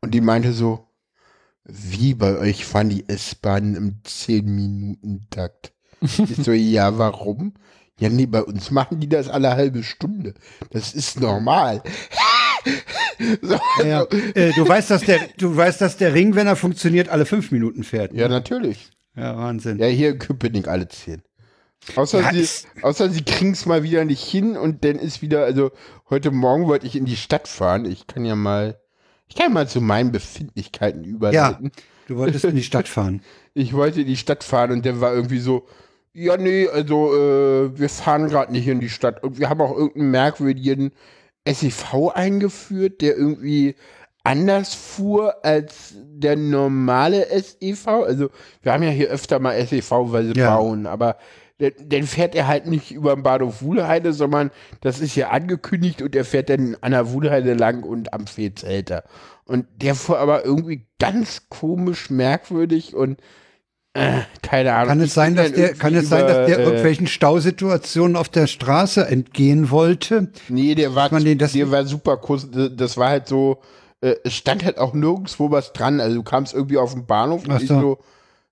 und 0.00 0.12
die 0.12 0.20
meinte 0.20 0.52
so, 0.52 0.86
wie 1.64 2.14
bei 2.14 2.38
euch 2.38 2.64
fahren 2.64 2.88
die 2.88 3.08
S-Bahnen 3.08 3.76
im 3.76 4.02
10-Minuten-Takt? 4.04 5.72
ich 6.00 6.36
so, 6.36 6.52
ja, 6.52 6.98
warum? 6.98 7.54
Ja, 8.00 8.08
nee, 8.08 8.26
bei 8.26 8.42
uns 8.42 8.70
machen 8.70 9.00
die 9.00 9.08
das 9.08 9.28
alle 9.28 9.50
halbe 9.50 9.82
Stunde. 9.82 10.34
Das 10.70 10.94
ist 10.94 11.20
normal. 11.20 11.82
so, 13.42 13.58
ja, 13.84 14.04
also. 14.04 14.16
äh, 14.34 14.52
du 14.52 14.68
weißt, 14.68 14.90
dass 14.90 15.02
der, 15.02 15.20
du 15.36 15.56
weißt, 15.56 15.80
dass 15.80 15.96
der 15.96 16.14
Ring, 16.14 16.36
wenn 16.36 16.46
er 16.46 16.56
funktioniert, 16.56 17.08
alle 17.08 17.26
fünf 17.26 17.50
Minuten 17.50 17.82
fährt. 17.82 18.12
Ne? 18.12 18.20
Ja, 18.20 18.28
natürlich. 18.28 18.90
Ja, 19.16 19.36
Wahnsinn. 19.36 19.78
Ja, 19.78 19.86
hier 19.86 20.10
in 20.10 20.18
Köpenick 20.20 20.68
alle 20.68 20.88
zehn. 20.88 21.22
Außer 21.96 22.20
ja, 22.20 22.32
sie, 22.32 22.66
außer 22.82 23.10
sie 23.10 23.24
kriegen 23.24 23.52
es 23.52 23.66
mal 23.66 23.82
wieder 23.82 24.04
nicht 24.04 24.22
hin 24.22 24.56
und 24.56 24.84
dann 24.84 24.96
ist 24.96 25.22
wieder, 25.22 25.44
also 25.44 25.70
heute 26.10 26.30
Morgen 26.30 26.66
wollte 26.66 26.86
ich 26.86 26.96
in 26.96 27.04
die 27.04 27.16
Stadt 27.16 27.48
fahren. 27.48 27.84
Ich 27.84 28.06
kann 28.06 28.24
ja 28.24 28.36
mal, 28.36 28.80
ich 29.28 29.34
kann 29.34 29.52
mal 29.52 29.68
zu 29.68 29.80
meinen 29.80 30.12
Befindlichkeiten 30.12 31.04
überleiten. 31.04 31.66
Ja, 31.66 31.82
du 32.06 32.16
wolltest 32.16 32.44
in 32.44 32.56
die 32.56 32.62
Stadt 32.62 32.88
fahren. 32.88 33.22
ich 33.54 33.72
wollte 33.74 34.00
in 34.00 34.06
die 34.06 34.16
Stadt 34.16 34.44
fahren 34.44 34.72
und 34.72 34.84
der 34.84 35.00
war 35.00 35.14
irgendwie 35.14 35.40
so, 35.40 35.66
ja, 36.12 36.36
nee, 36.36 36.68
also 36.68 37.14
äh, 37.14 37.78
wir 37.78 37.88
fahren 37.88 38.28
gerade 38.28 38.52
nicht 38.52 38.66
in 38.66 38.80
die 38.80 38.88
Stadt. 38.88 39.22
Und 39.22 39.38
wir 39.38 39.48
haben 39.48 39.60
auch 39.60 39.76
irgendeinen 39.76 40.10
merkwürdigen 40.10 40.92
SEV 41.46 42.10
eingeführt, 42.14 43.00
der 43.00 43.16
irgendwie 43.16 43.76
anders 44.24 44.74
fuhr 44.74 45.44
als 45.44 45.94
der 45.94 46.36
normale 46.36 47.26
SEV. 47.30 47.86
Also 47.86 48.30
wir 48.62 48.72
haben 48.72 48.82
ja 48.82 48.90
hier 48.90 49.08
öfter 49.08 49.38
mal 49.38 49.64
SEV, 49.64 49.90
weil 49.90 50.26
sie 50.26 50.40
ja. 50.40 50.56
bauen, 50.56 50.86
aber 50.86 51.16
dann 51.58 52.04
fährt 52.04 52.34
er 52.34 52.46
halt 52.46 52.66
nicht 52.66 52.92
über 52.92 53.14
den 53.14 53.24
Bahnhof 53.24 53.62
Wuhlheide, 53.62 54.12
sondern 54.12 54.50
das 54.80 55.00
ist 55.00 55.16
ja 55.16 55.30
angekündigt 55.30 56.02
und 56.02 56.14
er 56.14 56.24
fährt 56.24 56.50
dann 56.50 56.76
an 56.80 56.92
der 56.92 57.10
Wuhlheide 57.10 57.54
lang 57.54 57.82
und 57.82 58.12
am 58.12 58.26
Fehlzelter. 58.26 59.04
Und 59.44 59.66
der 59.76 59.94
fuhr 59.94 60.18
aber 60.18 60.44
irgendwie 60.44 60.86
ganz 60.98 61.48
komisch, 61.48 62.10
merkwürdig 62.10 62.94
und 62.94 63.20
äh, 63.94 64.20
keine 64.42 64.74
Ahnung. 64.74 64.88
Kann 64.88 65.00
es 65.00 65.14
sein, 65.14 65.34
dass 65.34 65.52
der, 65.52 65.74
kann 65.74 65.94
es 65.94 66.08
sein, 66.08 66.26
dass 66.26 66.46
der 66.46 66.58
äh, 66.58 66.62
irgendwelchen 66.62 67.08
Stausituationen 67.08 68.16
auf 68.16 68.28
der 68.28 68.46
Straße 68.46 69.06
entgehen 69.06 69.70
wollte? 69.70 70.28
Nee, 70.48 70.76
der 70.76 70.94
war, 70.94 71.08
der 71.08 71.70
war 71.70 71.84
super 71.86 72.18
kurz. 72.18 72.46
Das 72.52 72.96
war 72.96 73.08
halt 73.08 73.26
so, 73.26 73.58
äh, 74.00 74.14
es 74.22 74.34
stand 74.34 74.64
halt 74.64 74.78
auch 74.78 74.94
nirgendwo 74.94 75.50
was 75.50 75.72
dran. 75.72 76.00
Also 76.00 76.16
du 76.16 76.22
kamst 76.22 76.54
irgendwie 76.54 76.78
auf 76.78 76.92
den 76.92 77.06
Bahnhof 77.06 77.48
und 77.48 77.60
so. 77.62 77.80
so 77.80 77.98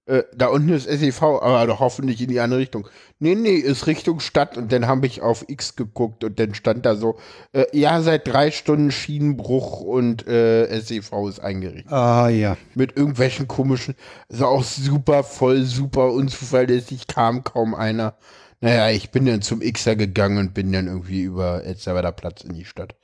äh, 0.07 0.23
da 0.35 0.47
unten 0.47 0.69
ist 0.69 0.88
SEV, 0.88 1.23
aber 1.23 1.66
doch 1.66 1.81
hoffentlich 1.81 2.23
in 2.23 2.29
die 2.29 2.38
andere 2.38 2.61
Richtung. 2.61 2.88
Nee, 3.19 3.35
nee, 3.35 3.57
ist 3.57 3.88
Richtung 3.88 4.21
Stadt 4.21 4.57
und 4.57 4.71
dann 4.71 4.87
habe 4.87 5.07
ich 5.07 5.21
auf 5.21 5.45
X 5.49 5.75
geguckt 5.75 6.23
und 6.23 6.38
dann 6.38 6.55
stand 6.55 6.87
da 6.87 6.95
so, 6.95 7.19
äh, 7.53 7.64
ja, 7.73 8.01
seit 8.01 8.29
drei 8.29 8.53
Stunden 8.53 8.92
Schienenbruch 8.92 9.81
und 9.81 10.27
äh, 10.29 10.81
SEV 10.81 11.29
ist 11.29 11.40
eingerichtet. 11.40 11.92
Ah, 11.92 12.29
ja. 12.29 12.57
Mit 12.75 12.97
irgendwelchen 12.97 13.49
komischen, 13.49 13.97
also 14.31 14.47
auch 14.47 14.62
super 14.62 15.25
voll, 15.25 15.62
super 15.62 16.12
unzuverlässig, 16.12 17.09
kam 17.09 17.42
kaum 17.42 17.75
einer. 17.75 18.14
Naja, 18.61 18.90
ich 18.90 19.11
bin 19.11 19.27
dann 19.27 19.42
zum 19.42 19.61
Xer 19.61 19.97
gegangen 19.97 20.38
und 20.38 20.55
bin 20.55 20.71
dann 20.73 20.87
irgendwie 20.87 21.23
über 21.23 21.64
Elsterwerder 21.64 22.12
Platz 22.12 22.45
in 22.45 22.55
die 22.55 22.64
Stadt. 22.64 22.95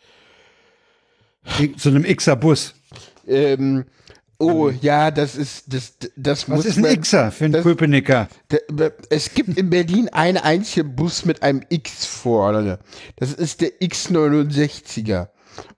Zu 1.77 1.89
einem 1.89 2.05
Xer 2.05 2.37
Bus. 2.37 2.75
Ähm, 3.27 3.87
Oh 4.43 4.71
ja, 4.71 5.11
das 5.11 5.37
ist 5.37 5.73
das 5.73 5.95
das 6.17 6.49
Was 6.49 6.57
muss 6.57 6.65
ist 6.67 6.77
ein 6.79 6.83
man, 6.83 7.01
Xer 7.01 7.31
für 7.31 7.45
einen 7.45 7.63
Köpenicker? 7.63 8.29
Es 9.09 9.35
gibt 9.35 9.57
in 9.57 9.71
Berlin 9.71 10.09
einen 10.09 10.39
einzigen 10.39 10.95
Bus 10.97 11.25
mit 11.25 11.43
einem 11.43 11.63
X 11.69 12.07
vorne. 12.07 12.79
Das 13.17 13.33
ist 13.33 13.61
der 13.61 13.81
X69er. 13.81 15.29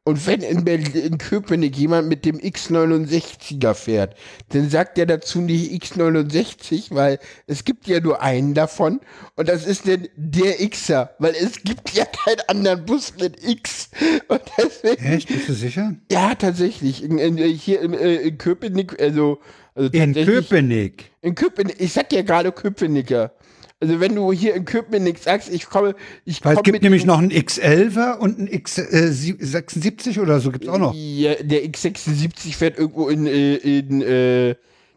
Und 0.05 0.27
wenn 0.27 0.41
in, 0.41 0.65
Berlin, 0.65 0.93
in 0.93 1.19
Köpenick 1.19 1.77
jemand 1.77 2.09
mit 2.09 2.25
dem 2.25 2.39
X69er 2.39 3.75
fährt, 3.75 4.17
dann 4.51 4.69
sagt 4.69 4.99
er 4.99 5.07
dazu 5.07 5.41
nicht 5.41 5.73
X69, 5.73 6.95
weil 6.95 7.19
es 7.47 7.65
gibt 7.65 7.87
ja 7.87 8.01
nur 8.01 8.21
einen 8.21 8.55
davon 8.55 9.01
und 9.37 9.49
das 9.49 9.67
ist 9.67 9.87
denn 9.87 10.09
der 10.17 10.55
Xer, 10.69 11.15
weil 11.19 11.35
es 11.35 11.63
gibt 11.63 11.95
ja 11.95 12.05
keinen 12.05 12.41
anderen 12.49 12.85
Bus 12.85 13.15
mit 13.19 13.43
X. 13.43 13.89
Und 14.29 14.43
deswegen, 14.59 15.05
Echt? 15.05 15.29
Bist 15.29 15.49
du 15.49 15.55
sicher? 15.55 15.95
Ja, 16.11 16.35
tatsächlich. 16.35 17.03
In, 17.03 17.19
in, 17.19 17.37
hier 17.37 17.81
in, 17.81 17.95
äh, 17.95 18.17
in 18.17 18.39
Köpenick, 18.39 19.01
also, 19.01 19.41
also 19.75 19.91
in 19.91 20.15
Köpenick. 20.15 21.13
In 21.23 21.35
Köpenick. 21.35 21.77
Ich 21.81 21.93
sag 21.93 22.13
ja 22.13 22.23
gerade 22.23 22.53
Köpenicker. 22.53 23.33
Also 23.81 24.01
wenn 24.01 24.15
du 24.15 24.33
hier 24.33 24.55
in 24.55 24.65
Köpenick 24.65 25.19
sagst, 25.19 25.53
ich 25.53 25.69
komme, 25.69 25.95
ich 26.25 26.41
komme. 26.41 26.55
Es 26.55 26.63
gibt 26.63 26.83
nämlich 26.83 27.05
noch 27.05 27.19
einen 27.19 27.31
X11er 27.31 28.19
und 28.19 28.39
einen 28.39 28.49
X76 28.49 30.17
äh, 30.17 30.21
oder 30.21 30.41
so 30.41 30.51
gibt 30.51 30.65
es 30.65 30.71
auch 30.71 30.79
noch. 30.79 30.95
Ja, 30.95 31.35
der 31.43 31.65
X76 31.65 32.55
fährt 32.57 32.79
irgendwo 32.79 33.09
in, 33.09 33.27
äh, 33.27 33.57
in 33.57 34.01
äh, 34.01 34.55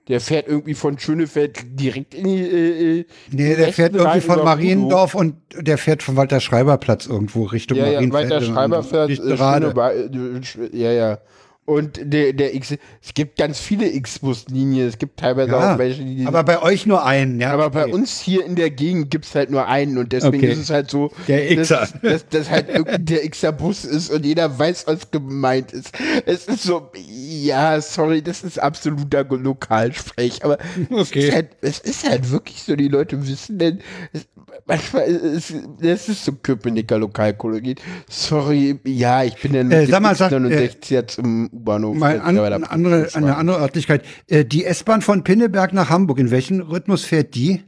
der 0.08 0.22
fährt 0.22 0.48
irgendwie 0.48 0.74
von 0.74 0.98
Schönefeld 0.98 1.80
direkt 1.80 2.14
in 2.14 2.24
die. 2.24 2.42
Äh, 2.42 3.00
äh 3.00 3.06
nee, 3.32 3.56
der 3.56 3.74
fährt 3.74 3.94
irgendwie 3.94 4.22
von 4.22 4.44
Mariendorf 4.44 5.16
und 5.16 5.36
der 5.56 5.78
fährt 5.78 6.02
von 6.02 6.16
Walter 6.16 6.40
Schreiber 6.40 6.78
Platz 6.78 7.08
irgendwo 7.08 7.44
Richtung 7.44 7.78
ja, 7.78 7.86
Marienfeld. 7.86 8.30
Ja, 8.30 8.36
Walter 8.36 8.46
Schreiber 8.46 8.84
fährt. 8.84 9.10
Äh, 9.10 10.78
ja, 10.78 10.92
ja. 10.92 11.20
Und 11.70 12.00
der, 12.02 12.32
der 12.32 12.56
X, 12.56 12.76
es 13.04 13.14
gibt 13.14 13.38
ganz 13.38 13.60
viele 13.60 13.92
X-Bus-Linien. 13.92 14.88
Es 14.88 14.98
gibt 14.98 15.20
teilweise 15.20 15.52
ja, 15.52 15.74
auch 15.74 15.78
welche, 15.78 16.02
die. 16.02 16.26
Aber 16.26 16.42
bei 16.46 16.62
euch 16.62 16.86
nur 16.86 17.06
einen, 17.06 17.42
ja. 17.42 17.52
Aber 17.52 17.66
okay. 17.66 17.84
bei 17.84 17.94
uns 17.94 18.22
hier 18.22 18.46
in 18.46 18.56
der 18.56 18.70
Gegend 18.70 19.12
gibt 19.12 19.26
es 19.26 19.36
halt 19.36 19.52
nur 19.52 19.68
einen 19.68 19.98
und 19.98 20.14
deswegen 20.14 20.38
okay. 20.38 20.54
ist 20.54 20.60
es 20.60 20.70
halt 20.70 20.90
so, 20.90 21.12
der 21.28 21.58
Xer. 21.58 21.80
Dass, 21.82 22.02
dass, 22.02 22.30
dass 22.30 22.50
halt 22.50 22.70
der 23.10 23.30
Xer-Bus 23.30 23.84
ist 23.84 24.10
und 24.12 24.26
jeder 24.26 24.58
weiß, 24.58 24.88
was 24.88 25.12
gemeint 25.12 25.74
ist. 25.74 25.92
Es 26.26 26.48
ist 26.48 26.64
so, 26.64 26.90
ja, 26.96 27.82
sorry, 27.82 28.22
das 28.22 28.46
ist 28.46 28.60
absoluter 28.60 29.26
Lokalsprech, 29.26 30.46
aber 30.46 30.60
okay. 30.90 31.20
es, 31.20 31.26
ist 31.26 31.36
halt, 31.36 31.50
es 31.60 31.80
ist 31.80 32.10
halt 32.10 32.32
wirklich 32.32 32.64
so, 32.64 32.78
die 32.78 32.88
Leute 32.88 33.28
wissen 33.28 33.60
denn, 33.60 33.82
es, 34.14 34.26
manchmal 34.66 35.04
ist 35.08 35.54
das 35.82 36.08
ist 36.08 36.24
so 36.24 36.32
Köpenicker 36.32 36.98
Lokalkologie. 36.98 37.76
Sorry, 38.10 38.80
ja, 38.86 39.24
ich 39.24 39.36
bin 39.36 39.54
dann 39.54 39.72
äh, 39.72 39.86
sag 39.86 40.02
mal, 40.02 40.16
sag, 40.16 40.32
äh, 40.32 40.70
jetzt 40.88 41.20
im 41.20 41.50
U-Bahnhof. 41.58 41.96
Mal 41.96 42.22
an, 42.22 42.38
eine, 42.38 42.70
andere, 42.70 43.10
eine 43.14 43.36
andere 43.36 43.60
Örtlichkeit. 43.60 44.04
Äh, 44.28 44.46
die 44.46 44.66
S-Bahn 44.66 45.02
von 45.02 45.24
Pinneberg 45.24 45.74
nach 45.74 45.90
Hamburg, 45.90 46.20
in 46.20 46.32
welchem 46.32 46.62
Rhythmus 46.62 47.04
fährt 47.04 47.36
die? 47.36 47.64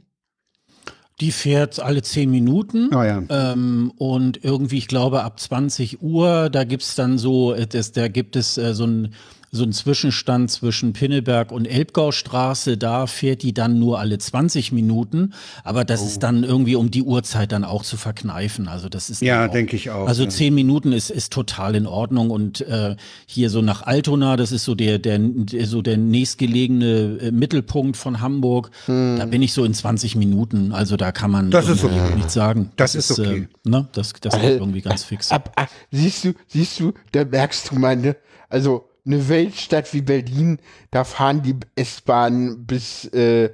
Die 1.20 1.32
fährt 1.32 1.80
alle 1.80 2.02
zehn 2.02 2.30
Minuten. 2.30 2.94
Oh 2.94 3.02
ja. 3.02 3.22
ähm, 3.28 3.92
und 3.98 4.42
irgendwie, 4.42 4.78
ich 4.78 4.88
glaube, 4.88 5.22
ab 5.22 5.38
20 5.38 6.02
Uhr, 6.02 6.48
da 6.48 6.64
gibt's 6.64 6.94
dann 6.94 7.18
so, 7.18 7.52
äh, 7.52 7.66
das, 7.66 7.92
da 7.92 8.08
gibt 8.08 8.36
es 8.36 8.56
äh, 8.56 8.74
so 8.74 8.86
ein 8.86 9.14
so 9.52 9.64
ein 9.64 9.72
Zwischenstand 9.72 10.50
zwischen 10.50 10.92
Pinneberg 10.92 11.50
und 11.50 11.66
Elbgaustraße, 11.66 12.76
da 12.76 13.06
fährt 13.06 13.42
die 13.42 13.52
dann 13.52 13.78
nur 13.78 13.98
alle 13.98 14.18
20 14.18 14.70
Minuten, 14.72 15.32
aber 15.64 15.84
das 15.84 16.02
oh. 16.02 16.06
ist 16.06 16.22
dann 16.22 16.44
irgendwie 16.44 16.76
um 16.76 16.90
die 16.90 17.02
Uhrzeit 17.02 17.50
dann 17.50 17.64
auch 17.64 17.82
zu 17.82 17.96
verkneifen. 17.96 18.68
Also 18.68 18.88
das 18.88 19.10
ist 19.10 19.22
ja, 19.22 19.48
denke 19.48 19.74
ich 19.74 19.90
auch. 19.90 20.06
Also 20.06 20.24
zehn 20.26 20.54
Minuten 20.54 20.92
ist 20.92 21.10
ist 21.10 21.32
total 21.32 21.74
in 21.74 21.86
Ordnung 21.86 22.30
und 22.30 22.60
äh, 22.60 22.96
hier 23.26 23.50
so 23.50 23.60
nach 23.60 23.82
Altona, 23.82 24.36
das 24.36 24.52
ist 24.52 24.64
so 24.64 24.74
der 24.74 24.98
der, 24.98 25.18
der 25.18 25.66
so 25.66 25.82
der 25.82 25.96
nächstgelegene 25.96 27.18
äh, 27.20 27.30
Mittelpunkt 27.32 27.96
von 27.96 28.20
Hamburg. 28.20 28.70
Hm. 28.86 29.16
Da 29.18 29.26
bin 29.26 29.42
ich 29.42 29.52
so 29.52 29.64
in 29.64 29.74
20 29.74 30.14
Minuten. 30.14 30.72
Also 30.72 30.96
da 30.96 31.10
kann 31.10 31.30
man 31.30 31.50
das 31.50 31.68
ist 31.68 31.82
okay. 31.82 32.14
nichts 32.14 32.34
sagen. 32.34 32.70
Das, 32.76 32.92
das 32.92 33.10
ist 33.10 33.18
okay. 33.18 33.48
Äh, 33.66 33.68
ne, 33.68 33.88
das 33.92 34.12
das 34.20 34.34
ist 34.34 34.42
irgendwie 34.42 34.80
ganz 34.80 35.02
fix. 35.02 35.32
Ab, 35.32 35.52
ab, 35.56 35.68
siehst 35.90 36.24
du, 36.24 36.34
siehst 36.46 36.78
du, 36.78 36.92
da 37.12 37.24
merkst 37.24 37.70
du 37.70 37.76
meine, 37.76 38.16
also 38.48 38.89
eine 39.06 39.28
Weltstadt 39.28 39.92
wie 39.92 40.02
Berlin, 40.02 40.58
da 40.90 41.04
fahren 41.04 41.42
die 41.42 41.56
S-Bahnen 41.76 42.66
bis, 42.66 43.04
äh, 43.06 43.50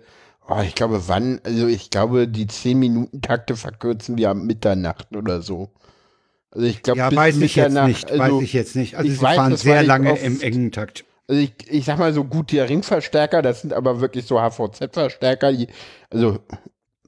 oh, 0.49 0.61
ich 0.63 0.75
glaube 0.75 1.09
wann, 1.09 1.41
also 1.45 1.67
ich 1.67 1.91
glaube 1.91 2.29
die 2.29 2.47
10-Minuten-Takte 2.47 3.57
verkürzen 3.57 4.17
wir 4.17 4.31
am 4.31 4.47
Mitternacht 4.47 5.15
oder 5.17 5.43
so. 5.43 5.71
Also 6.51 6.67
ich 6.67 6.83
glaube, 6.83 6.99
ja, 6.99 7.15
weiß 7.15 7.37
ich 7.39 7.57
jetzt 7.57 7.75
nicht, 7.75 8.11
also, 8.11 8.39
weiß 8.39 8.43
ich 8.43 8.53
jetzt 8.53 8.77
nicht. 8.77 8.97
Also 8.97 9.11
sie 9.11 9.21
weiß, 9.21 9.37
fahren 9.37 9.57
sehr 9.57 9.83
lange 9.83 10.13
oft, 10.13 10.23
im 10.23 10.41
engen 10.41 10.73
Takt. 10.73 11.05
Also 11.29 11.41
ich, 11.41 11.53
ich 11.69 11.85
sag 11.85 11.99
mal 11.99 12.13
so 12.13 12.25
gut, 12.25 12.51
die 12.51 12.61
Ringverstärker, 12.61 13.43
das 13.43 13.61
sind 13.63 13.73
aber 13.73 14.01
wirklich 14.01 14.27
so 14.27 14.39
HVZ-Verstärker, 14.39 15.53
also 16.11 16.39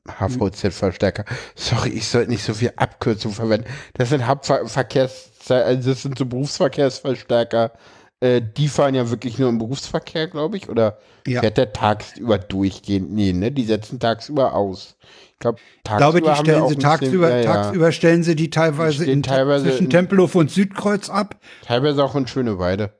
HVZ-Verstärker. 0.08 1.24
Sorry, 1.54 1.90
ich 1.90 2.08
sollte 2.08 2.30
nicht 2.30 2.42
so 2.42 2.54
viel 2.54 2.72
Abkürzung 2.76 3.32
verwenden. 3.32 3.68
Das 3.94 4.08
sind 4.08 4.26
Hauptverkehrs, 4.26 5.30
also 5.48 5.90
das 5.90 6.02
sind 6.02 6.18
so 6.18 6.26
Berufsverkehrsverstärker. 6.26 7.72
Äh, 8.20 8.42
die 8.42 8.66
fahren 8.66 8.96
ja 8.96 9.10
wirklich 9.10 9.38
nur 9.38 9.48
im 9.48 9.58
Berufsverkehr, 9.58 10.26
glaube 10.26 10.56
ich, 10.56 10.68
oder 10.68 10.98
ja. 11.26 11.40
fährt 11.40 11.56
der 11.56 11.72
tagsüber 11.72 12.38
durchgehend? 12.38 13.12
Nee, 13.12 13.32
ne? 13.32 13.52
Die 13.52 13.64
setzen 13.64 14.00
tagsüber 14.00 14.54
aus. 14.54 14.96
Ich, 15.32 15.38
glaub, 15.38 15.60
tagsüber 15.84 16.20
glaube, 16.20 16.34
die 16.34 16.40
stellen 16.40 16.68
sie 16.68 16.76
tagsüber, 16.76 17.36
ja, 17.36 17.44
tagsüber 17.44 17.92
stellen 17.92 18.24
sie 18.24 18.34
die 18.34 18.50
teilweise, 18.50 19.04
in, 19.04 19.22
teilweise 19.22 19.66
zwischen 19.66 19.84
in, 19.84 19.90
Tempelhof 19.90 20.34
und 20.34 20.50
Südkreuz 20.50 21.08
ab. 21.10 21.36
Teilweise 21.64 22.02
auch 22.02 22.16
in 22.16 22.26
Schöneweide. 22.26 22.90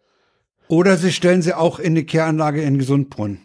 Oder 0.68 0.96
sie 0.96 1.12
stellen 1.12 1.42
sie 1.42 1.54
auch 1.54 1.81
in 1.81 1.96
die 1.96 2.07
Kehranlage 2.07 2.62
in 2.62 2.78
Gesundbrunn. 2.78 3.40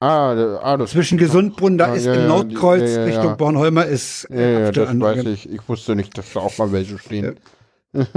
Ah, 0.00 0.58
ah 0.62 0.76
das 0.76 0.90
Zwischen 0.90 1.16
Gesundbrunn, 1.16 1.78
da 1.78 1.92
ah, 1.92 1.94
ist 1.94 2.04
ja, 2.04 2.12
in 2.12 2.26
Nordkreuz 2.26 2.94
ja, 2.94 3.04
Richtung 3.04 3.38
Bornholmer 3.38 3.86
ist. 3.86 4.28
Ja, 4.28 4.40
ja 4.40 4.70
das 4.70 5.00
weiß 5.00 5.24
ich. 5.24 5.50
Ich 5.50 5.66
wusste 5.66 5.96
nicht, 5.96 6.18
dass 6.18 6.34
da 6.34 6.40
auch 6.40 6.58
mal 6.58 6.72
welche 6.72 6.98
stehen. 6.98 7.36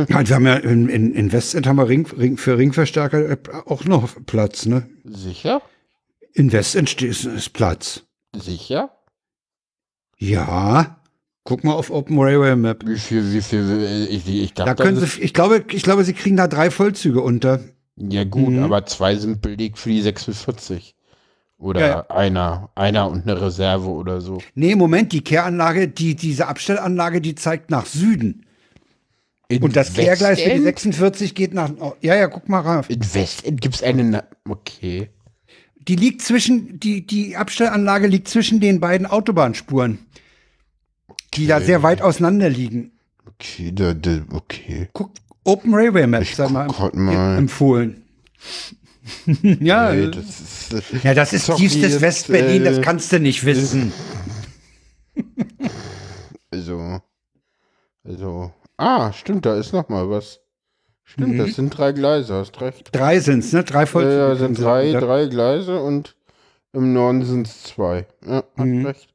Wir 0.08 0.36
haben 0.36 0.46
ja 0.46 0.56
in, 0.56 0.90
in, 0.90 1.14
in 1.14 1.32
Westend 1.32 1.68
haben 1.68 1.78
wir 1.78 1.88
Ring, 1.88 2.06
Ring, 2.18 2.38
für 2.38 2.58
Ringverstärker 2.58 3.30
äh, 3.32 3.38
auch 3.66 3.86
noch 3.86 4.10
Platz, 4.26 4.66
ne? 4.66 4.90
Sicher? 5.04 5.62
In 6.34 6.52
Westend 6.52 7.02
ist, 7.02 7.26
ist 7.26 7.54
Platz. 7.54 8.04
Sicher? 8.36 8.92
Ja. 10.18 11.02
Guck 11.44 11.64
mal 11.64 11.74
auf 11.74 11.90
Open 11.90 12.20
Railway 12.20 12.56
Map. 12.56 12.84
Wie 12.86 12.98
viel, 12.98 13.34
wie 13.34 13.42
viel, 13.42 14.08
ich, 14.10 14.28
ich 14.28 14.54
Da 14.54 14.66
dachte, 14.66 14.84
können 14.84 15.00
das 15.00 15.14
sie, 15.14 15.22
ich 15.22 15.34
glaube, 15.34 15.64
ich 15.72 15.84
glaube, 15.84 16.04
sie 16.04 16.14
kriegen 16.14 16.38
da 16.38 16.48
drei 16.48 16.70
Vollzüge 16.70 17.22
unter. 17.22 17.62
Ja 17.96 18.24
gut, 18.24 18.50
Mhm. 18.54 18.64
aber 18.64 18.86
zwei 18.86 19.16
sind 19.16 19.42
belegt 19.42 19.78
für 19.78 19.90
die 19.90 20.02
46. 20.02 20.96
Oder 21.58 21.80
ja. 21.88 22.10
einer, 22.10 22.70
einer 22.76 23.10
und 23.10 23.24
eine 23.24 23.42
Reserve 23.42 23.90
oder 23.90 24.22
so. 24.22 24.38
Nee, 24.56 24.76
Moment, 24.76 25.12
die 25.12 25.22
Kehranlage, 25.22 25.90
die, 25.90 26.16
diese 26.16 26.48
Abstellanlage, 26.48 27.20
die 27.20 27.36
zeigt 27.36 27.70
nach 27.70 27.86
Süden. 27.86 28.46
In 29.52 29.64
Und 29.64 29.76
das 29.76 29.94
Kehrgleis 29.94 30.40
für 30.40 30.50
die 30.50 30.64
Westend? 30.64 30.94
46 30.94 31.34
geht 31.36 31.54
nach, 31.56 31.72
oh, 31.80 31.96
ja, 32.02 32.16
ja, 32.16 32.28
guck 32.28 32.48
mal 32.50 32.60
rauf. 32.60 32.88
In 32.90 33.02
Westend 33.14 33.62
gibt 33.62 33.76
es 33.76 33.84
eine, 33.84 34.04
Na 34.04 34.24
okay. 34.48 35.10
Die 35.88 35.96
liegt 35.96 36.22
zwischen, 36.22 36.80
die, 36.80 37.06
die 37.08 37.36
Abstellanlage 37.36 38.06
liegt 38.06 38.28
zwischen 38.28 38.60
den 38.60 38.80
beiden 38.80 39.08
Autobahnspuren, 39.08 39.98
die 41.34 41.48
da 41.48 41.58
Okay. 41.58 41.66
sehr 41.66 41.82
weit 41.84 42.04
auseinander 42.04 42.48
liegen. 42.48 42.92
Okay, 43.26 43.72
da, 43.74 43.96
da, 43.96 44.20
okay. 44.34 44.88
Guck, 44.94 45.14
Open 45.46 45.74
Railway 45.74 46.06
Map, 46.06 46.22
Ich 46.22 46.36
sei 46.36 46.48
mal, 46.48 46.68
mal. 46.94 47.38
empfohlen. 47.38 48.04
ja, 49.42 49.92
Nee, 49.94 50.12
das 50.12 50.26
ist, 50.42 50.74
äh, 50.74 50.82
ja, 51.04 51.14
das 51.16 51.34
ist 51.34 51.56
tiefstes 51.56 52.02
West-Berlin, 52.02 52.64
das 52.66 52.78
äh, 52.78 52.82
kannst 52.82 53.12
du 53.12 53.20
nicht 53.20 53.44
wissen. 53.46 53.92
Also, 56.52 57.00
also, 58.04 58.52
ah, 58.80 59.14
stimmt, 59.14 59.46
da 59.46 59.56
ist 59.56 59.74
noch 59.74 59.90
mal 59.90 60.10
was. 60.10 60.40
Stimmt, 61.04 61.34
Mhm. 61.34 61.38
das 61.40 61.56
sind 61.56 61.70
drei 61.78 61.92
Gleise, 61.92 62.36
hast 62.36 62.62
recht. 62.62 62.90
Drei 62.92 63.20
sind's, 63.20 63.52
ne? 63.52 63.64
Drei 63.64 63.86
Vollzüge. 63.86 64.16
ja, 64.18 64.36
sind 64.36 64.58
sie 64.58 64.64
drei, 64.64 64.88
unter. 64.88 65.00
drei 65.02 65.26
Gleise 65.28 65.80
und 65.82 66.16
im 66.74 66.94
Norden 66.94 67.24
sind 67.26 67.48
es 67.48 67.64
zwei. 67.64 68.06
Ja, 68.28 68.44
hast 68.58 68.66
Mhm. 68.66 68.86
recht. 68.86 69.10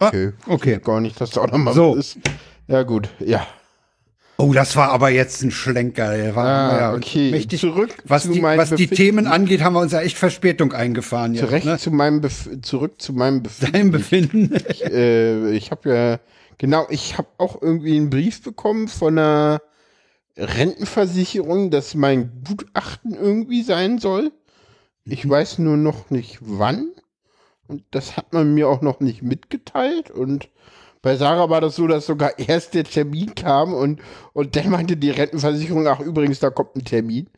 Ah, 0.00 0.08
Okay. 0.08 0.32
okay. 0.46 0.80
Gar 0.82 1.00
nicht, 1.00 1.20
dass 1.20 1.30
da 1.30 1.42
auch 1.42 1.50
noch 1.50 1.58
mal 1.58 1.74
So. 1.74 1.94
ist. 1.94 2.18
Ja, 2.66 2.82
gut, 2.82 3.08
ja. 3.20 3.46
Oh, 4.40 4.52
das 4.52 4.76
war 4.76 4.90
aber 4.90 5.08
jetzt 5.10 5.42
ein 5.42 5.50
Schlenker. 5.50 6.10
Ah, 6.36 6.78
ja, 6.78 6.92
okay. 6.92 7.32
mächtig. 7.32 7.60
Zurück 7.60 7.90
was 8.04 8.22
zu 8.22 8.32
die, 8.32 8.42
was 8.42 8.70
die. 8.70 8.86
Themen 8.86 9.26
angeht, 9.26 9.62
haben 9.62 9.72
wir 9.74 9.80
uns 9.80 9.90
ja 9.90 10.00
echt 10.00 10.16
Verspätung 10.16 10.72
eingefahren. 10.72 11.34
Jetzt, 11.34 11.44
Zurecht 11.46 11.66
ne? 11.66 11.76
zu 11.78 11.90
meinem 11.90 12.20
Bef 12.20 12.48
zurück 12.62 13.00
zu 13.02 13.12
meinem 13.12 13.42
Befinden. 13.42 13.72
Dein 13.72 13.90
Befinden. 13.90 14.54
äh, 14.82 15.50
ich 15.50 15.72
habe 15.72 15.88
ja, 15.92 16.20
genau, 16.58 16.86
ich 16.90 17.18
habe 17.18 17.28
auch 17.38 17.60
irgendwie 17.62 17.96
einen 17.96 18.10
Brief 18.10 18.42
bekommen 18.42 18.88
von 18.88 19.18
einer 19.18 19.62
Rentenversicherung, 20.36 21.70
dass 21.70 21.94
mein 21.94 22.42
Gutachten 22.46 23.14
irgendwie 23.14 23.62
sein 23.62 23.98
soll. 23.98 24.32
Ich 25.08 25.24
Mhm. 25.24 25.30
weiß 25.30 25.58
nur 25.60 25.76
noch 25.76 26.10
nicht 26.10 26.38
wann. 26.42 26.92
Und 27.68 27.84
das 27.92 28.16
hat 28.16 28.32
man 28.32 28.54
mir 28.54 28.68
auch 28.68 28.82
noch 28.82 29.00
nicht 29.00 29.22
mitgeteilt. 29.22 30.10
Und 30.10 30.50
bei 31.02 31.16
Sarah 31.16 31.50
war 31.50 31.60
das 31.60 31.76
so, 31.76 31.86
dass 31.86 32.06
sogar 32.06 32.38
erst 32.38 32.74
der 32.74 32.84
Termin 32.84 33.34
kam 33.34 33.74
und, 33.74 34.00
und 34.34 34.56
dann 34.56 34.70
meinte 34.70 34.96
die 34.96 35.10
Rentenversicherung, 35.10 35.86
ach 35.88 36.00
übrigens, 36.00 36.40
da 36.40 36.50
kommt 36.50 36.76
ein 36.76 36.84
Termin. 36.84 37.28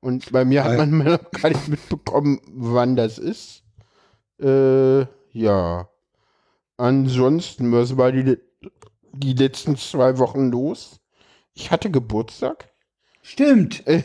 Und 0.00 0.32
bei 0.32 0.44
mir 0.44 0.64
Ah, 0.64 0.66
hat 0.66 0.72
ja. 0.72 0.78
man 0.78 0.98
noch 1.04 1.30
gar 1.32 1.50
nicht 1.50 1.68
mitbekommen, 1.68 2.40
wann 2.48 2.96
das 2.96 3.18
ist. 3.18 3.62
Äh, 4.40 5.02
ja. 5.32 5.88
Ansonsten, 6.76 7.72
was 7.72 7.96
war 7.96 8.12
die, 8.12 8.38
die 9.12 9.32
letzten 9.34 9.76
zwei 9.76 10.18
Wochen 10.18 10.50
los? 10.50 11.00
Ich 11.54 11.70
hatte 11.70 11.90
Geburtstag. 11.90 12.68
Stimmt. 13.22 13.84
Haben 13.86 14.04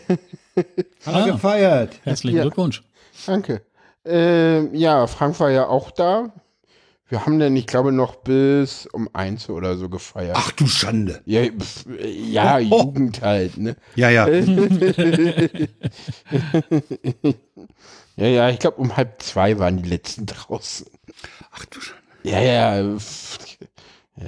Ah. 1.05 1.25
wir 1.25 1.33
gefeiert. 1.33 1.99
Herzlichen 2.03 2.37
Ja. 2.37 2.43
Glückwunsch. 2.43 2.83
Danke. 3.25 3.61
Ähm, 4.03 4.73
ja, 4.73 5.07
Frank 5.07 5.39
war 5.39 5.49
ja 5.51 5.67
auch 5.67 5.91
da. 5.91 6.33
Wir 7.07 7.23
haben 7.25 7.37
dann, 7.39 7.55
ich 7.55 7.67
glaube, 7.67 7.91
noch 7.91 8.15
bis 8.15 8.87
um 8.87 9.07
eins 9.13 9.47
oder 9.49 9.77
so 9.77 9.89
gefeiert. 9.89 10.35
Ach 10.39 10.51
du 10.51 10.65
Schande. 10.65 11.21
Ja, 11.25 11.43
pf, 11.43 11.85
ja 12.03 12.57
Oh. 12.57 12.81
Jugend 12.81 13.21
halt, 13.21 13.57
ne? 13.57 13.75
Ja, 13.95 14.09
ja. 14.09 14.27
Ja, 18.17 18.27
ja, 18.27 18.49
ich 18.49 18.59
glaube, 18.59 18.77
um 18.77 18.95
halb 18.95 19.21
zwei 19.21 19.59
waren 19.59 19.81
die 19.83 19.89
letzten 19.89 20.25
draußen. 20.25 20.87
Ach 21.51 21.65
du 21.65 21.81
Schande. 21.81 22.01
Ja, 22.23 22.39
ja. 22.41 22.97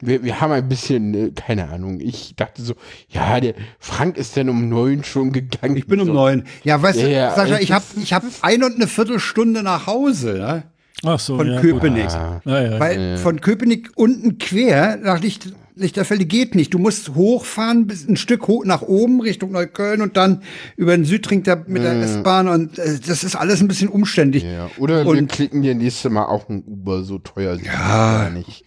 Wir, 0.00 0.22
wir 0.22 0.40
haben 0.40 0.52
ein 0.52 0.68
bisschen, 0.68 1.14
äh, 1.14 1.30
keine 1.32 1.68
Ahnung, 1.68 1.98
ich 2.00 2.36
dachte 2.36 2.62
so, 2.62 2.74
ja, 3.08 3.40
der 3.40 3.54
Frank 3.80 4.16
ist 4.16 4.36
dann 4.36 4.48
um 4.48 4.68
neun 4.68 5.02
schon 5.02 5.32
gegangen. 5.32 5.76
Ich 5.76 5.88
bin 5.88 5.98
um 6.00 6.06
so. 6.06 6.12
neun. 6.12 6.44
Ja, 6.62 6.80
weißt 6.80 6.98
du, 7.00 7.02
Ja, 7.02 7.08
ja, 7.08 7.34
Sascha, 7.34 7.58
ich 7.58 7.68
das 7.68 7.76
habe 7.76 7.84
ich 8.00 8.12
hab 8.12 8.22
ein 8.42 8.62
und 8.62 8.76
eine 8.76 8.86
Viertelstunde 8.86 9.64
nach 9.64 9.88
Hause, 9.88 10.34
ne? 10.34 10.62
Ach 11.04 11.18
so, 11.18 11.36
Von 11.36 11.50
ja, 11.52 11.60
Köpenick. 11.60 12.10
Ah, 12.10 12.40
Gut. 12.44 12.52
Ja, 12.52 12.62
ja. 12.62 12.80
Weil 12.80 13.18
von 13.18 13.40
Köpenick 13.40 13.90
unten 13.96 14.38
quer 14.38 14.96
nach 14.96 15.20
Licht, 15.20 15.52
Lichterfelde 15.78 16.24
geht 16.24 16.54
nicht. 16.54 16.72
Du 16.74 16.78
musst 16.78 17.14
hochfahren, 17.14 17.86
bis 17.86 18.08
ein 18.08 18.16
Stück 18.16 18.48
hoch 18.48 18.64
nach 18.64 18.82
oben 18.82 19.20
Richtung 19.20 19.52
Neukölln 19.52 20.00
und 20.00 20.16
dann 20.16 20.42
über 20.76 20.96
den 20.96 21.04
Südring 21.04 21.42
da 21.42 21.56
mit 21.66 21.82
der 21.82 21.92
S-Bahn 22.00 22.48
und 22.48 22.78
äh, 22.78 22.98
das 23.06 23.22
ist 23.24 23.36
alles 23.36 23.60
ein 23.60 23.68
bisschen 23.68 23.88
umständlich. 23.90 24.42
ja. 24.42 24.70
Oder 24.78 25.04
wir 25.04 25.10
Und- 25.10 25.30
klicken 25.30 25.60
dir 25.62 25.74
nächste 25.74 26.08
Mal 26.10 26.24
auch 26.26 26.48
ein 26.48 26.62
Uber, 26.66 27.02
so 27.04 27.18
teuer 27.18 27.56
sind 27.56 27.66
Ja. 27.66 27.72
gar 27.72 28.30
nicht. 28.30 28.64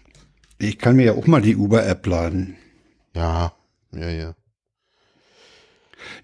Ich 0.59 0.77
kann 0.77 0.95
mir 0.97 1.05
ja 1.05 1.11
auch 1.13 1.25
mal 1.25 1.41
die 1.41 1.55
Uber-App 1.55 2.05
laden. 2.05 2.55
Ja, 3.15 3.53
ja, 3.91 4.09
ja. 4.09 4.35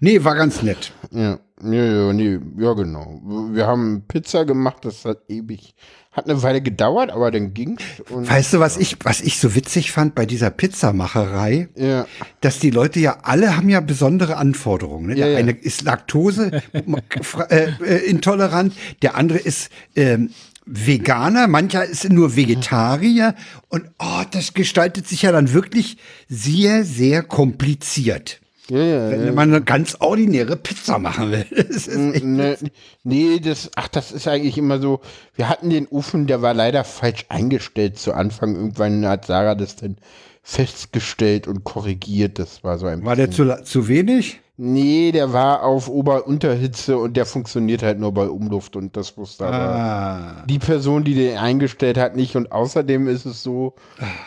Nee, 0.00 0.22
war 0.24 0.34
ganz 0.36 0.62
nett. 0.62 0.92
Ja, 1.10 1.38
ja, 1.62 1.84
ja, 1.84 2.12
nee, 2.12 2.38
ja, 2.58 2.72
genau. 2.74 3.20
Wir 3.52 3.66
haben 3.66 4.04
Pizza 4.06 4.44
gemacht, 4.44 4.84
das 4.84 5.04
hat 5.04 5.22
ewig, 5.28 5.74
hat 6.16 6.28
eine 6.28 6.42
Weile 6.42 6.62
gedauert, 6.62 7.10
aber 7.10 7.30
dann 7.30 7.52
ging's. 7.52 7.82
Weißt 8.08 8.54
du, 8.54 8.60
was 8.60 8.78
ich, 8.78 8.96
was 9.02 9.20
ich 9.20 9.38
so 9.38 9.54
witzig 9.54 9.92
fand 9.92 10.14
bei 10.14 10.24
dieser 10.24 10.50
Pizzamacherei? 10.50 11.68
ja, 11.76 12.06
dass 12.40 12.58
die 12.58 12.70
Leute 12.70 13.00
ja 13.00 13.18
alle 13.22 13.56
haben 13.56 13.68
ja 13.68 13.80
besondere 13.80 14.36
Anforderungen. 14.36 15.08
Ne? 15.08 15.14
Der 15.14 15.26
Ja, 15.26 15.32
ja. 15.32 15.38
eine 15.38 15.52
ist 15.52 15.82
Laktose 15.82 16.62
äh, 16.72 17.68
äh, 17.82 17.96
intolerant, 18.08 18.74
der 19.02 19.16
andere 19.16 19.38
ist 19.38 19.70
ähm, 19.94 20.30
Veganer, 20.64 21.46
mancher 21.46 21.84
ist 21.84 22.08
nur 22.10 22.34
Vegetarier 22.34 23.34
und 23.68 23.84
oh, 23.98 24.22
das 24.30 24.54
gestaltet 24.54 25.06
sich 25.06 25.22
ja 25.22 25.32
dann 25.32 25.52
wirklich 25.52 25.98
sehr, 26.28 26.84
sehr 26.84 27.22
kompliziert. 27.22 28.40
Ja, 28.68 28.78
ja. 28.78 29.10
Wenn 29.10 29.34
man 29.34 29.50
eine 29.50 29.62
ganz 29.62 29.96
ordinäre 30.00 30.56
Pizza 30.56 30.98
machen 30.98 31.30
will. 31.30 31.46
Das 31.68 31.88
echt, 31.88 32.24
Ne, 32.24 32.56
nee, 33.04 33.38
das, 33.40 33.70
ach, 33.76 33.88
das 33.88 34.12
ist 34.12 34.26
eigentlich 34.28 34.58
immer 34.58 34.80
so. 34.80 35.00
Wir 35.34 35.48
hatten 35.48 35.70
den 35.70 35.86
Ofen, 35.88 36.26
der 36.26 36.42
war 36.42 36.54
leider 36.54 36.84
falsch 36.84 37.26
eingestellt 37.28 37.98
zu 37.98 38.12
Anfang. 38.12 38.54
Irgendwann 38.54 39.06
hat 39.06 39.26
Sarah 39.26 39.54
das 39.54 39.76
dann 39.76 39.96
festgestellt 40.42 41.46
und 41.46 41.64
korrigiert. 41.64 42.38
Das 42.38 42.64
war 42.64 42.78
so 42.78 42.86
ein 42.86 43.04
war 43.04 43.16
der 43.16 43.26
bisschen- 43.26 43.56
zu, 43.58 43.64
zu 43.64 43.88
wenig? 43.88 44.40
Nee, 44.58 45.12
der 45.12 45.34
war 45.34 45.64
auf 45.64 45.86
Ober-Unterhitze 45.86 46.96
und 46.96 47.14
der 47.14 47.26
funktioniert 47.26 47.82
halt 47.82 47.98
nur 48.00 48.14
bei 48.14 48.26
Umluft 48.26 48.74
und 48.74 48.96
das 48.96 49.18
wusste 49.18 49.44
aber 49.44 49.54
Ah, 49.54 50.44
die 50.48 50.58
Person, 50.58 51.04
die 51.04 51.12
den 51.14 51.36
eingestellt 51.36 51.98
hat, 51.98 52.16
nicht. 52.16 52.36
Und 52.36 52.52
außerdem 52.52 53.06
ist 53.06 53.26
es 53.26 53.42
so, 53.42 53.74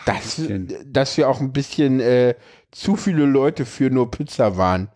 dass, 0.06 0.40
dass 0.86 1.16
wir 1.16 1.28
auch 1.28 1.40
ein 1.40 1.50
bisschen 1.52 1.98
äh, 1.98 2.36
zu 2.72 2.96
viele 2.96 3.24
Leute 3.24 3.66
für 3.66 3.90
nur 3.90 4.10
Pizza 4.10 4.56
waren. 4.56 4.88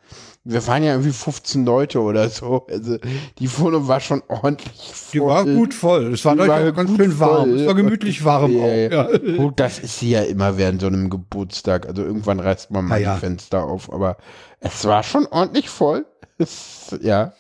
Wir 0.47 0.67
waren 0.67 0.83
ja 0.85 0.93
irgendwie 0.93 1.13
15 1.13 1.65
Leute 1.65 2.01
oder 2.03 2.29
so. 2.29 2.67
Also 2.69 2.99
die 3.39 3.59
Wohnung 3.59 3.89
war 3.89 4.01
schon 4.01 4.23
ordentlich 4.29 4.93
die 5.13 5.21
war 5.21 5.43
voll. 5.45 5.55
gut 5.55 5.73
voll. 5.75 6.13
Es 6.13 6.25
war, 6.27 6.37
war 6.37 6.73
ganz 6.73 6.95
schön 6.97 7.19
warm. 7.19 7.49
voll. 7.49 7.61
Es 7.61 7.67
war 7.67 7.75
gemütlich 7.75 8.25
warm 8.25 8.53
Ja, 8.53 8.63
auch. 8.63 8.67
ja. 8.67 9.11
Ja. 9.11 9.37
Gut, 9.39 9.59
das 9.59 9.79
ist 9.79 10.01
sie 10.01 10.11
ja 10.11 10.23
immer 10.23 10.59
während 10.59 10.83
so 10.83 10.87
einem 10.89 11.09
Geburtstag. 11.09 11.87
Also 11.87 12.03
irgendwann 12.05 12.41
reißt 12.41 12.71
man 12.71 12.85
mal 12.85 12.99
die 13.01 13.21
Fenster 13.21 13.65
auf. 13.65 13.91
Aber 13.91 14.19
es 14.61 14.85
war 14.85 15.03
schon 15.03 15.27
ordentlich 15.27 15.71
voll. 15.71 16.05
Es, 16.37 16.95
ja, 17.01 17.33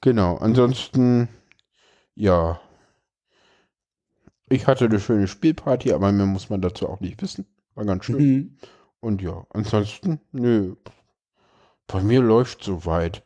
genau. 0.00 0.36
Ansonsten, 0.38 1.28
ja. 2.16 2.58
Ich 4.48 4.66
hatte 4.66 4.86
eine 4.86 5.00
schöne 5.00 5.28
Spielparty, 5.28 5.92
aber 5.92 6.10
mehr 6.12 6.26
muss 6.26 6.50
man 6.50 6.60
dazu 6.60 6.88
auch 6.88 7.00
nicht 7.00 7.20
wissen. 7.22 7.46
War 7.74 7.84
ganz 7.84 8.04
schön. 8.04 8.16
Mhm. 8.16 8.56
Und 9.04 9.20
ja, 9.20 9.44
ansonsten, 9.50 10.18
nö. 10.32 10.76
Bei 11.86 12.02
mir 12.02 12.22
läuft 12.22 12.64
soweit. 12.64 13.22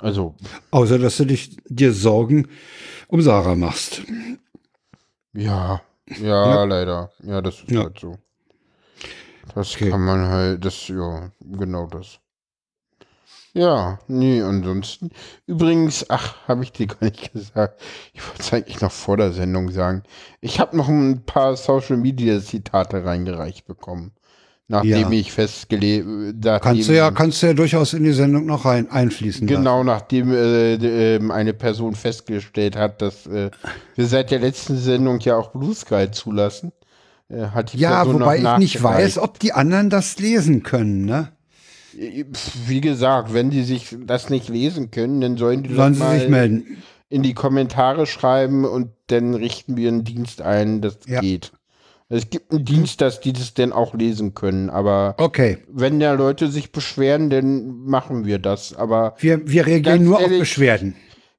Also, 0.00 0.34
Außer, 0.72 0.98
dass 0.98 1.16
du 1.18 1.26
dich 1.26 1.56
dir 1.68 1.92
Sorgen 1.92 2.48
um 3.06 3.22
Sarah 3.22 3.54
machst. 3.54 4.02
Ja, 5.32 5.80
ja, 6.08 6.54
Ja. 6.54 6.64
leider. 6.64 7.12
Ja, 7.22 7.40
das 7.40 7.60
ist 7.62 7.70
Ja. 7.70 7.84
halt 7.84 8.00
so. 8.00 8.18
Das 9.54 9.76
Okay. 9.76 9.90
kann 9.90 10.04
man 10.04 10.26
halt, 10.26 10.64
das, 10.64 10.88
ja, 10.88 11.30
genau 11.40 11.86
das. 11.86 12.18
Ja, 13.52 14.00
nee, 14.08 14.42
ansonsten. 14.42 15.10
Übrigens, 15.46 16.04
ach, 16.10 16.48
habe 16.48 16.64
ich 16.64 16.72
dir 16.72 16.88
gar 16.88 17.04
nicht 17.04 17.32
gesagt. 17.32 17.80
Ich 18.12 18.26
wollte 18.26 18.42
es 18.42 18.52
eigentlich 18.52 18.80
noch 18.80 18.92
vor 18.92 19.16
der 19.16 19.32
Sendung 19.32 19.70
sagen. 19.70 20.02
Ich 20.40 20.58
habe 20.58 20.76
noch 20.76 20.88
ein 20.88 21.24
paar 21.24 21.56
Social 21.56 21.96
Media 21.96 22.40
Zitate 22.40 23.04
reingereicht 23.04 23.64
bekommen. 23.66 24.12
Nachdem 24.70 25.12
Ja. 25.12 25.18
ich 25.18 25.32
festgelegt, 25.32 26.06
Kannst 26.60 26.88
du 26.90 26.94
ja, 26.94 27.10
kannst 27.10 27.42
du 27.42 27.46
ja 27.46 27.54
durchaus 27.54 27.94
in 27.94 28.04
die 28.04 28.12
Sendung 28.12 28.44
noch 28.44 28.66
rein 28.66 28.90
einfließen. 28.90 29.46
lassen. 29.48 29.56
Genau, 29.56 29.82
nachdem 29.82 30.30
äh, 30.30 30.74
ähm, 31.16 31.30
eine 31.30 31.54
Person 31.54 31.94
festgestellt 31.94 32.76
hat, 32.76 33.00
dass 33.00 33.26
äh, 33.26 33.50
wir 33.96 34.06
seit 34.06 34.30
der 34.30 34.40
letzten 34.40 34.76
Sendung 34.76 35.20
ja 35.20 35.36
auch 35.36 35.52
Blue 35.52 35.74
Sky 35.74 36.10
zulassen, 36.10 36.72
äh, 37.30 37.46
hat 37.46 37.72
die 37.72 37.78
Ja, 37.78 38.02
Person 38.04 38.20
wobei 38.20 38.36
ich 38.38 38.58
nicht 38.58 38.82
weiß, 38.82 39.16
ob 39.18 39.38
die 39.38 39.54
anderen 39.54 39.88
das 39.88 40.18
lesen 40.18 40.62
können, 40.62 41.06
ne? 41.06 41.32
Wie 42.66 42.80
gesagt, 42.82 43.32
wenn 43.32 43.48
die 43.48 43.62
sich 43.64 43.96
das 44.04 44.28
nicht 44.28 44.50
lesen 44.50 44.90
können, 44.90 45.22
dann 45.22 45.36
sollen 45.38 45.62
die 45.62 45.74
Sollen 45.74 45.98
das 45.98 46.12
sie 46.12 46.18
sich 46.20 46.28
melden. 46.28 46.76
in 47.08 47.22
die 47.22 47.32
Kommentare 47.32 48.06
schreiben 48.06 48.66
und 48.66 48.90
dann 49.06 49.32
richten 49.34 49.78
wir 49.78 49.88
einen 49.88 50.04
Dienst 50.04 50.42
ein, 50.42 50.82
das 50.82 50.98
Ja. 51.06 51.20
geht. 51.20 51.52
Es 52.10 52.30
gibt 52.30 52.50
einen 52.52 52.64
Dienst, 52.64 53.02
dass 53.02 53.20
die 53.20 53.34
das 53.34 53.52
dann 53.52 53.72
auch 53.72 53.92
lesen 53.94 54.34
können, 54.34 54.70
aber 54.70 55.14
Okay. 55.18 55.58
wenn 55.68 56.00
da 56.00 56.12
Leute 56.14 56.48
sich 56.48 56.72
beschweren, 56.72 57.28
dann 57.28 57.84
machen 57.84 58.24
wir 58.24 58.38
das. 58.38 58.74
Aber 58.74 59.14
Wir, 59.18 59.46
wir 59.46 59.66
reagieren 59.66 60.04
nur 60.04 60.18
ehrlich, 60.18 60.36
auf 60.36 60.40
Beschwerden. 60.40 60.94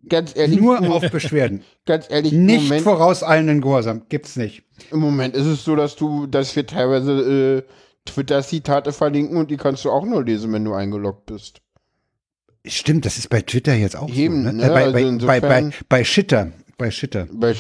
ganz 0.08 0.36
ehrlich, 0.36 0.60
Nur 0.60 0.80
auf 0.92 1.10
Beschwerden. 1.10 1.64
ganz 1.88 2.06
ehrlich, 2.12 2.34
Nicht 2.34 2.66
Moment, 2.66 2.84
vorauseilenden 2.84 3.62
Gehorsam. 3.62 4.04
Gibt's 4.10 4.36
nicht. 4.36 4.62
im 4.92 5.00
Moment 5.00 5.36
ist 5.36 5.48
es 5.48 5.64
so, 5.64 5.76
dass 5.76 5.96
du, 5.96 6.28
dass 6.28 6.56
wir 6.56 6.68
teilweise 6.68 7.66
äh, 7.66 7.72
Twitter-Zitate 8.06 8.92
verlinken 8.92 9.38
und 9.38 9.50
die 9.50 9.58
kannst 9.58 9.86
du 9.86 9.90
auch 9.92 10.06
nur 10.06 10.24
lesen, 10.24 10.54
wenn 10.54 10.66
du 10.66 10.74
eingeloggt 10.74 11.26
bist. 11.26 11.62
Stimmt, 12.66 13.06
das 13.06 13.18
ist 13.18 13.30
bei 13.30 13.42
Twitter 13.42 13.74
jetzt 13.74 13.96
auch 13.96 14.10
Eben, 14.14 14.44
so. 14.44 14.52
Ne? 14.52 14.54
ne? 14.54 14.64
Äh, 14.66 14.70
bei, 14.70 14.84
Also 15.04 15.26
bei, 15.28 15.40
bei, 15.40 15.62
bei, 15.62 15.72
bei 15.90 16.04
Shitter. 16.04 16.52
Bei 16.80 16.90
Shitter. 16.90 17.28
Bei, 17.32 17.52
äh, 17.52 17.56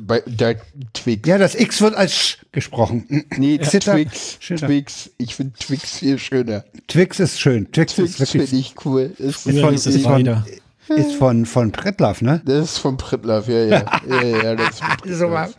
bei 0.00 0.22
der 0.26 0.56
Twix. 0.94 1.28
Ja, 1.28 1.36
das 1.38 1.54
X 1.54 1.82
wird 1.82 1.94
als 1.94 2.14
Sch 2.14 2.38
gesprochen. 2.52 3.26
Nee, 3.36 3.58
Zitter- 3.58 3.92
Twix, 3.94 4.36
Shitter. 4.40 4.66
Twix. 4.68 5.10
Ich 5.18 5.34
finde 5.34 5.52
Twix 5.58 5.98
viel 5.98 6.18
schöner. 6.18 6.64
Twix 6.88 7.20
ist 7.20 7.40
schön. 7.40 7.70
Twix, 7.72 7.94
Twix 7.96 8.10
ist 8.12 8.20
wirklich 8.20 8.48
finde 8.50 8.56
ich 8.62 8.74
cool. 8.86 9.12
Ist, 9.18 9.46
Ist 9.46 9.60
von- 9.60 9.74
ist 9.74 10.00
von- 10.02 10.44
ist 10.96 11.12
von, 11.16 11.46
von 11.46 11.72
Pretlaff, 11.72 12.22
ne? 12.22 12.42
das 12.44 12.72
ist 12.72 12.78
von 12.78 12.96
Pritlaff, 12.96 13.48
ja, 13.48 13.64
ja. 13.64 14.00
ja, 14.08 14.22
ja, 14.22 14.54
das 14.54 14.70
ist 14.74 14.80
von 14.84 14.96
Pritlaff. 14.98 15.18
So 15.18 15.30
war- 15.30 15.50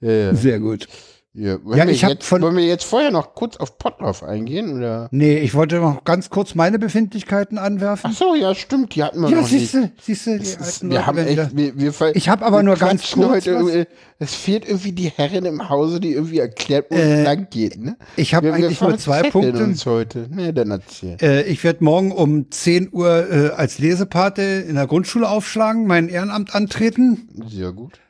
Ja, 0.00 0.12
ja. 0.12 0.34
Sehr 0.34 0.60
gut. 0.60 0.86
Ja. 1.36 1.64
Wollen, 1.64 1.78
Ja, 1.78 1.84
wir 1.86 1.92
ich 1.92 2.02
hab 2.04 2.10
jetzt, 2.10 2.24
von- 2.24 2.42
wollen 2.42 2.56
wir 2.56 2.64
jetzt 2.66 2.84
vorher 2.84 3.10
noch 3.10 3.34
kurz 3.34 3.56
auf 3.56 3.78
Potlauf 3.78 4.22
eingehen? 4.22 4.76
Oder? 4.78 5.08
Nee, 5.10 5.38
ich 5.38 5.54
wollte 5.54 5.76
noch 5.80 6.04
ganz 6.04 6.30
kurz 6.30 6.54
meine 6.54 6.78
Befindlichkeiten 6.78 7.58
anwerfen. 7.58 8.10
Ach 8.12 8.16
so, 8.16 8.34
ja, 8.34 8.54
stimmt, 8.54 8.94
die 8.94 9.02
hatten 9.04 9.20
wir 9.20 9.28
ja, 9.30 9.36
noch 9.36 9.50
nicht. 9.50 9.70
siehst 9.70 9.74
du, 9.74 9.90
siehst 10.00 10.26
du, 10.26 10.38
die 10.38 10.42
ist- 10.42 10.60
alten 10.60 10.90
wir 10.90 10.96
Leute 10.96 11.06
haben 11.06 11.18
echt, 11.18 11.56
wir, 11.56 11.78
wir, 11.78 12.16
Ich 12.16 12.28
hab 12.28 12.42
aber 12.42 12.62
nur 12.62 12.76
ganz 12.76 13.10
kurz 13.12 13.46
Es 14.18 14.34
fehlt 14.34 14.66
irgendwie 14.66 14.92
die 14.92 15.10
Herrin 15.10 15.44
im 15.44 15.68
Hause, 15.68 16.00
die 16.00 16.12
irgendwie 16.14 16.38
erklärt, 16.38 16.86
wo 16.90 16.94
Äh, 16.96 17.20
es 17.20 17.24
lang 17.26 17.48
geht. 17.50 17.78
Ne? 17.78 17.96
ich 18.16 18.34
habe 18.34 18.50
eigentlich 18.52 18.80
nur 18.80 18.96
zwei 18.96 19.28
Punkte. 19.30 19.62
uns 19.62 19.84
heute. 19.84 20.26
Ne, 20.30 20.54
dann 20.54 20.70
erzähl. 20.70 21.18
Äh, 21.20 21.42
ich 21.42 21.62
werde 21.64 21.84
morgen 21.84 22.12
um 22.12 22.50
10 22.50 22.88
Uhr 22.92 23.30
äh, 23.30 23.50
als 23.50 23.78
Lesepate 23.78 24.40
in 24.66 24.76
der 24.76 24.86
Grundschule 24.86 25.28
aufschlagen, 25.28 25.86
mein 25.86 26.08
Ehrenamt 26.08 26.54
antreten. 26.54 27.28
Sehr 27.46 27.72
gut. 27.72 28.00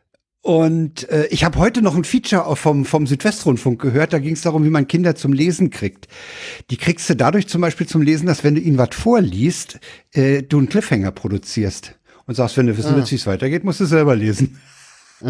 Und 0.46 1.10
äh, 1.10 1.26
ich 1.30 1.42
habe 1.42 1.58
heute 1.58 1.82
noch 1.82 1.96
ein 1.96 2.04
Feature 2.04 2.54
vom, 2.54 2.84
vom 2.84 3.08
Südwestrundfunk 3.08 3.82
gehört. 3.82 4.12
Da 4.12 4.20
ging 4.20 4.34
es 4.34 4.42
darum, 4.42 4.62
wie 4.62 4.70
man 4.70 4.86
Kinder 4.86 5.16
zum 5.16 5.32
Lesen 5.32 5.70
kriegt. 5.70 6.06
Die 6.70 6.76
kriegst 6.76 7.10
du 7.10 7.16
dadurch 7.16 7.48
zum 7.48 7.60
Beispiel 7.62 7.88
zum 7.88 8.00
Lesen, 8.00 8.26
dass 8.26 8.44
wenn 8.44 8.54
du 8.54 8.60
ihnen 8.60 8.78
was 8.78 8.90
vorliest, 8.92 9.80
äh, 10.12 10.44
du 10.44 10.58
einen 10.58 10.68
Cliffhanger 10.68 11.10
produzierst. 11.10 11.96
Und 12.26 12.36
sagst, 12.36 12.56
wenn 12.56 12.68
du 12.68 12.78
wissen 12.78 12.94
willst, 12.94 13.10
wie 13.10 13.16
es 13.16 13.26
weitergeht, 13.26 13.64
musst 13.64 13.80
du 13.80 13.86
selber 13.86 14.14
lesen. 14.14 14.60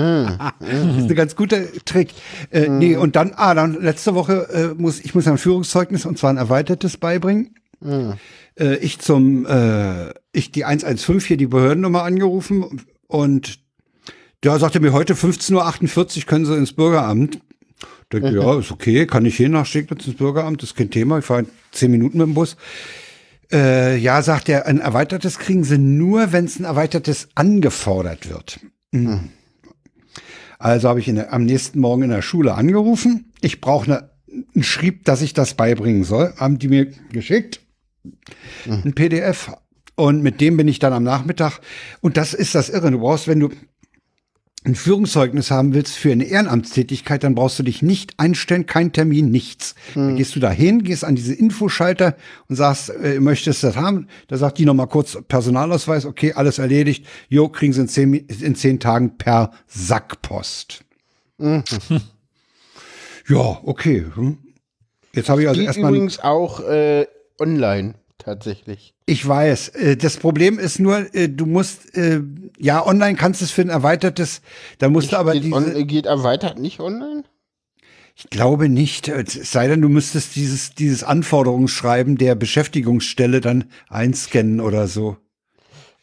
das 0.61 0.97
ist 0.99 1.09
ein 1.09 1.15
ganz 1.15 1.35
guter 1.35 1.63
Trick. 1.87 2.11
Äh, 2.51 2.69
Nee, 2.69 2.97
und 2.97 3.17
dann, 3.17 3.33
ah, 3.37 3.55
dann 3.55 3.81
letzte 3.81 4.15
Woche 4.15 4.75
äh, 4.77 4.79
muss 4.79 5.01
ich 5.01 5.15
muss 5.15 5.27
ein 5.27 5.39
Führungszeugnis 5.39 6.05
und 6.05 6.19
zwar 6.19 6.29
ein 6.29 6.37
erweitertes 6.37 6.99
beibringen. 6.99 7.55
Äh, 8.61 8.77
ich 8.77 8.99
zum, 8.99 9.47
äh, 9.47 10.11
ich 10.33 10.53
die 10.53 10.67
115 10.67 11.27
hier 11.27 11.37
die 11.39 11.47
Behördennummer 11.47 12.03
angerufen 12.03 12.85
und 13.07 13.66
der 14.43 14.59
sagte 14.59 14.81
mir 14.81 14.93
heute 14.93 15.15
15.48 15.15 16.19
Uhr 16.19 16.25
können 16.25 16.47
Sie 16.47 16.57
ins 16.57 16.73
Bürgeramt. 16.73 17.41
Denke, 18.13 18.31
ja, 18.31 18.59
ist 18.59 18.71
okay, 18.71 19.07
kann 19.07 19.25
ich 19.25 19.37
hin 19.37 19.53
nach 19.53 19.67
Steglitz 19.67 20.07
ins 20.07 20.17
Bürgeramt, 20.17 20.63
ist 20.63 20.77
kein 20.77 20.91
Thema. 20.91 21.19
Ich 21.19 21.25
fahre 21.25 21.47
zehn 21.73 21.91
Minuten 21.91 22.19
mit 22.19 22.29
dem 22.29 22.35
Bus. 22.35 22.57
Äh, 23.51 23.97
ja, 23.99 24.23
sagt 24.23 24.49
er, 24.49 24.67
ein 24.67 24.79
erweitertes 24.79 25.39
kriegen 25.39 25.65
Sie 25.65 25.79
nur, 25.79 26.33
wenn 26.33 26.45
es 26.45 26.59
ein 26.59 26.65
erweitertes 26.65 27.29
angefordert 27.35 28.29
wird. 28.29 28.61
Mhm. 28.93 29.31
Also 30.59 30.89
habe 30.89 31.01
ich 31.01 31.07
der, 31.07 31.33
am 31.33 31.45
nächsten 31.45 31.81
Morgen 31.81 32.03
in 32.03 32.11
der 32.11 32.23
Schule 32.23 32.55
angerufen. 32.55 33.33
Ich 33.41 33.61
brauche 33.61 33.87
eine, 33.87 34.11
ein 34.55 34.63
Schrieb, 34.63 35.05
dass 35.05 35.23
ich 35.23 35.35
das 35.35 35.55
beibringen 35.55 36.05
soll. 36.05 36.33
Haben 36.37 36.59
die 36.59 36.69
mir 36.69 36.87
geschickt. 37.13 37.61
Ein 38.67 38.95
PDF. 38.95 39.53
Und 39.97 40.23
mit 40.23 40.41
dem 40.41 40.57
bin 40.57 40.69
ich 40.69 40.79
dann 40.79 40.93
am 40.93 41.03
Nachmittag. 41.03 41.61
Und 42.01 42.17
das 42.17 42.35
ist 42.35 42.55
das 42.55 42.69
Irre. 42.69 42.91
Du 42.91 43.01
brauchst, 43.01 43.29
wenn 43.29 43.41
du 43.41 43.51
ein 44.67 44.75
Führungszeugnis 44.75 45.53
haben 45.53 45.75
willst 45.75 45.95
für 45.97 46.11
eine 46.11 46.25
Ehrenamtstätigkeit, 46.25 47.23
dann 47.23 47.37
brauchst 47.37 47.57
du 47.59 47.63
dich 47.63 47.83
nicht 47.83 48.19
einstellen, 48.19 48.67
kein 48.67 48.93
Termin, 48.93 49.31
nichts. 49.31 49.77
Dann 49.95 50.17
gehst 50.17 50.35
du 50.35 50.41
da 50.41 50.51
hin, 50.51 50.83
gehst 50.83 51.05
an 51.05 51.15
diese 51.15 51.35
Infoschalter 51.35 52.17
und 52.49 52.57
sagst, 52.57 52.91
äh, 52.91 53.21
möchtest 53.21 53.63
du 53.63 53.69
das 53.69 53.77
haben? 53.77 54.09
Da 54.27 54.37
sagt 54.37 54.59
die 54.59 54.65
nochmal 54.65 54.89
kurz 54.89 55.17
Personalausweis, 55.29 56.05
okay, 56.05 56.33
alles 56.33 56.59
erledigt. 56.59 57.07
Jo, 57.29 57.49
kriegen 57.49 57.73
sie 57.73 57.83
in 57.83 57.89
zehn, 57.89 58.15
in 58.15 58.57
zehn 58.57 58.81
Tagen 58.81 59.17
per 59.17 59.53
Sackpost. 59.69 60.85
ja, 61.39 62.01
okay. 63.29 64.07
Hm. 64.15 64.39
Jetzt 65.13 65.29
habe 65.29 65.43
ich 65.43 65.49
also 65.49 65.61
erstmal. 65.61 65.93
übrigens 65.93 66.19
auch 66.19 66.61
äh, 66.61 67.07
online 67.39 67.95
tatsächlich. 68.19 68.95
Ich 69.07 69.27
weiß. 69.27 69.69
Äh, 69.71 69.97
Das 69.97 70.17
Problem 70.17 70.59
ist 70.59 70.79
nur, 70.79 71.15
äh, 71.15 71.29
du 71.29 71.47
musst, 71.47 71.97
äh, 71.97 72.23
ja, 72.59 72.85
online 72.85 73.17
kannst 73.17 73.41
du 73.41 73.45
es 73.45 73.51
für 73.51 73.63
ein 73.63 73.69
erweitertes, 73.69 74.43
da 74.79 74.89
musst 74.89 75.13
du 75.13 75.17
aber 75.17 75.33
geht, 75.33 75.45
diese, 75.45 75.55
on, 75.55 75.87
geht 75.87 76.07
erweitert 76.07 76.59
nicht 76.59 76.81
online? 76.81 77.25
ich 78.19 78.31
glaube 78.31 78.71
nicht, 78.71 79.09
es 79.09 79.53
sei 79.53 79.69
denn, 79.69 79.83
du 79.83 79.91
müsstest 79.91 80.37
dieses, 80.37 80.75
dieses 80.75 81.05
Anforderungsschreiben 81.05 82.17
der 82.17 82.35
Beschäftigungsstelle 82.35 83.43
dann 83.43 83.65
einscannen 83.89 84.61
oder 84.61 84.89
so. 84.89 85.19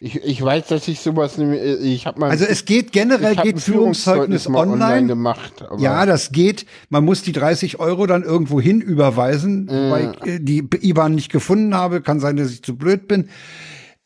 Ich, 0.05 0.17
ich 0.21 0.43
weiß, 0.43 0.67
dass 0.67 0.89
ich 0.89 0.99
sowas 0.99 1.37
äh, 1.37 1.75
ich 1.77 2.05
habe 2.05 2.19
mal 2.19 2.29
Also 2.29 2.43
es 2.43 2.65
geht 2.65 2.91
generell, 2.91 3.37
geht 3.37 3.55
ein 3.55 3.59
Führungszeugnis 3.61 4.49
mal 4.49 4.67
online. 4.67 5.07
gemacht. 5.07 5.63
Ja, 5.77 6.05
das 6.05 6.33
geht. 6.33 6.65
Man 6.89 7.05
muss 7.05 7.21
die 7.21 7.31
30 7.31 7.79
Euro 7.79 8.05
dann 8.05 8.23
irgendwo 8.23 8.59
hin 8.59 8.81
überweisen, 8.81 9.69
weil 9.69 10.13
ich 10.25 10.27
äh, 10.27 10.39
die 10.39 10.67
IBAN 10.81 11.15
nicht 11.15 11.31
gefunden 11.31 11.73
habe. 11.73 12.01
Kann 12.01 12.19
sein, 12.19 12.35
dass 12.35 12.51
ich 12.51 12.63
zu 12.63 12.75
blöd 12.75 13.07
bin. 13.07 13.29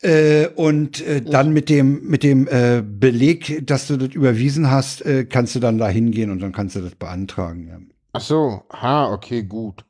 Äh, 0.04 0.50
und 0.50 1.02
äh, 1.02 1.24
dann 1.24 1.52
mit 1.52 1.68
dem 1.68 2.08
mit 2.08 2.22
dem 2.22 2.48
äh, 2.48 2.84
Beleg, 2.86 3.66
dass 3.66 3.88
du 3.88 3.98
das 3.98 4.10
überwiesen 4.10 4.70
hast, 4.70 5.04
äh, 5.04 5.26
kannst 5.26 5.56
du 5.56 5.60
dann 5.60 5.80
da 5.80 5.88
hingehen 5.90 6.30
und 6.30 6.44
dann 6.44 6.52
kannst 6.52 6.76
du 6.76 6.82
das 6.82 6.94
beantragen. 6.94 7.68
Ja. 7.70 7.80
Ach 8.14 8.22
so, 8.22 8.62
ha, 8.72 9.12
okay, 9.12 9.42
gut. 9.42 9.84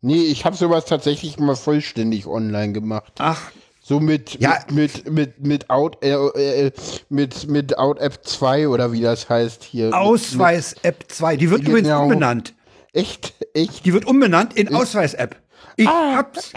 Nee, 0.00 0.22
ich 0.22 0.46
habe 0.46 0.56
sowas 0.56 0.86
tatsächlich 0.86 1.38
mal 1.38 1.54
vollständig 1.54 2.26
online 2.26 2.72
gemacht. 2.72 3.12
Ach, 3.18 3.50
So 3.86 4.00
mit, 4.00 4.40
Ja. 4.40 4.60
mit, 4.72 5.10
mit, 5.10 5.44
mit, 5.44 5.68
Out, 5.68 6.02
äh, 6.02 6.14
äh, 6.14 6.72
mit, 7.10 7.46
mit 7.50 7.76
Out 7.76 7.98
App 7.98 8.24
2 8.24 8.68
oder 8.68 8.92
wie 8.92 9.02
das 9.02 9.28
heißt 9.28 9.62
hier. 9.62 9.94
Ausweis-App 9.94 11.04
2, 11.08 11.36
die 11.36 11.50
wird 11.50 11.60
Genau. 11.66 11.70
übrigens 11.78 11.90
umbenannt. 12.00 12.54
Echt, 12.94 13.34
echt. 13.52 13.84
Die 13.84 13.92
wird 13.92 14.06
umbenannt 14.06 14.56
in 14.56 14.74
Ausweis-App. 14.74 15.36
Ich 15.76 15.88
hab's. 15.88 16.52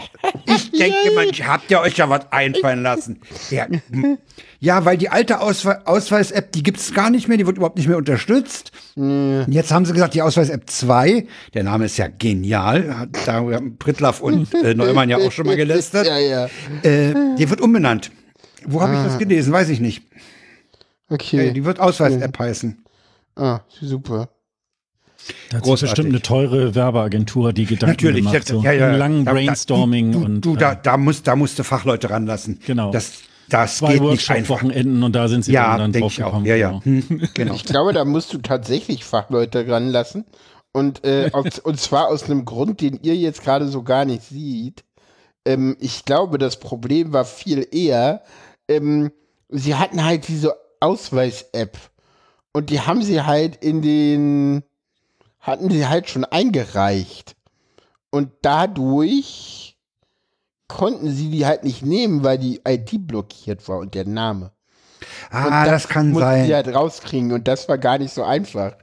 Ich 0.46 0.70
denke, 0.70 0.96
man 1.14 1.26
habt 1.26 1.70
ihr 1.70 1.80
euch 1.80 1.96
ja 1.96 2.08
was 2.08 2.30
einfallen 2.30 2.82
lassen. 2.82 3.20
Ja, 3.50 3.66
ja 4.60 4.84
weil 4.84 4.96
die 4.96 5.08
alte 5.08 5.40
Auswe 5.40 5.86
Ausweis-App, 5.86 6.52
die 6.52 6.62
gibt's 6.62 6.94
gar 6.94 7.10
nicht 7.10 7.26
mehr, 7.28 7.36
die 7.36 7.46
wird 7.46 7.56
überhaupt 7.56 7.76
nicht 7.76 7.88
mehr 7.88 7.96
unterstützt. 7.96 8.70
Und 8.96 9.46
Jetzt 9.48 9.72
haben 9.72 9.84
sie 9.84 9.92
gesagt, 9.92 10.14
die 10.14 10.22
Ausweis-App 10.22 10.70
2, 10.70 11.26
der 11.54 11.64
Name 11.64 11.86
ist 11.86 11.96
ja 11.96 12.06
genial, 12.08 13.08
da 13.26 13.34
haben 13.34 13.76
Prittlaff 13.78 14.20
und 14.20 14.52
äh, 14.54 14.74
Neumann 14.74 15.08
ja 15.08 15.16
auch 15.18 15.32
schon 15.32 15.46
mal 15.46 15.56
gelästert, 15.56 16.06
Ja, 16.06 16.18
ja. 16.18 16.44
äh, 16.82 17.14
die 17.36 17.50
wird 17.50 17.60
umbenannt. 17.60 18.10
Wo 18.66 18.80
habe 18.82 18.94
ich 18.94 19.02
das 19.02 19.18
gelesen? 19.18 19.52
Weiß 19.52 19.68
ich 19.68 19.80
nicht. 19.80 20.02
Okay. 21.08 21.48
Äh, 21.48 21.52
die 21.52 21.64
wird 21.64 21.80
Ausweis-App 21.80 22.38
heißen. 22.38 22.84
ah, 23.36 23.60
super. 23.80 24.28
Da 25.50 25.58
sich 25.58 25.62
Großartig. 25.64 25.90
bestimmt 25.90 26.08
eine 26.10 26.22
teure 26.22 26.74
Werbeagentur, 26.74 27.52
die 27.52 27.64
Gedanken 27.66 27.92
Natürlich, 27.96 28.24
gemacht, 28.24 28.46
so 28.48 28.62
ja, 28.62 28.72
ja, 28.72 28.88
einen 28.88 28.98
langen 28.98 29.24
Da- 29.24 29.32
da- 29.32 29.34
Brainstorming 29.38 30.12
du, 30.12 30.18
du, 30.20 30.24
und 30.24 30.40
du, 30.42 30.54
äh, 30.54 30.58
da, 30.58 30.74
da 30.74 30.96
musst, 30.96 31.26
da 31.26 31.36
musst 31.36 31.58
du 31.58 31.64
Fachleute 31.64 32.10
ranlassen. 32.10 32.60
Genau. 32.66 32.90
Das, 32.90 33.12
das 33.48 33.78
zwei 33.78 33.94
geht 33.94 34.02
nicht 34.02 34.30
einfach. 34.30 34.62
Workshop-Wochenenden 34.62 35.02
und 35.02 35.14
da 35.16 35.28
sind 35.28 35.44
sie 35.44 35.52
Ja, 35.52 35.70
dann, 35.72 35.78
dann 35.80 35.92
denke 35.92 36.04
drauf 36.04 36.12
ich 36.12 36.22
auch. 36.22 36.26
gekommen. 36.28 36.46
Ja, 36.46 36.56
ja. 36.56 36.68
genau. 36.84 36.84
Hm, 37.08 37.28
genau. 37.34 37.54
Ich 37.54 37.64
glaube, 37.64 37.92
da 37.92 38.04
musst 38.04 38.32
du 38.32 38.38
tatsächlich 38.38 39.04
Fachleute 39.04 39.66
ranlassen. 39.68 40.24
Und, 40.72 41.04
äh, 41.04 41.30
aus, 41.32 41.58
und 41.58 41.80
zwar 41.80 42.08
aus 42.08 42.24
einem 42.24 42.44
Grund, 42.44 42.80
den 42.80 42.98
ihr 43.02 43.16
jetzt 43.16 43.42
gerade 43.42 43.68
so 43.68 43.82
gar 43.82 44.04
nicht 44.04 44.22
seht. 44.22 44.84
Ähm, 45.46 45.76
ich 45.80 46.04
glaube, 46.04 46.36
das 46.38 46.60
Problem 46.60 47.12
war 47.12 47.24
viel 47.24 47.66
eher, 47.72 48.22
ähm, 48.68 49.10
sie 49.48 49.76
hatten 49.76 50.04
halt 50.04 50.28
diese 50.28 50.54
Ausweis-App. 50.80 51.78
Und 52.52 52.70
die 52.70 52.80
haben 52.80 53.02
sie 53.02 53.22
halt 53.22 53.56
in 53.56 53.82
den, 53.82 54.62
hatten 55.40 55.70
sie 55.70 55.86
halt 55.86 56.08
schon 56.10 56.24
eingereicht. 56.24 57.34
Und 58.10 58.30
dadurch 58.42 59.76
konnten 60.66 61.10
sie 61.10 61.30
die 61.30 61.46
halt 61.46 61.64
nicht 61.64 61.84
nehmen, 61.84 62.24
weil 62.24 62.38
die 62.38 62.60
ID 62.66 63.06
blockiert 63.06 63.66
war 63.68 63.78
und 63.78 63.94
der 63.94 64.06
Name. 64.06 64.52
Ah, 65.30 65.62
Und 65.62 65.70
das 65.70 65.88
kann 65.88 66.08
mussten 66.10 66.20
sein. 66.24 66.46
sie 66.46 66.54
halt 66.54 66.68
rauskriegen 66.68 67.32
und 67.32 67.46
das 67.48 67.68
war 67.68 67.78
gar 67.78 67.98
nicht 67.98 68.12
so 68.12 68.22
einfach. 68.24 68.76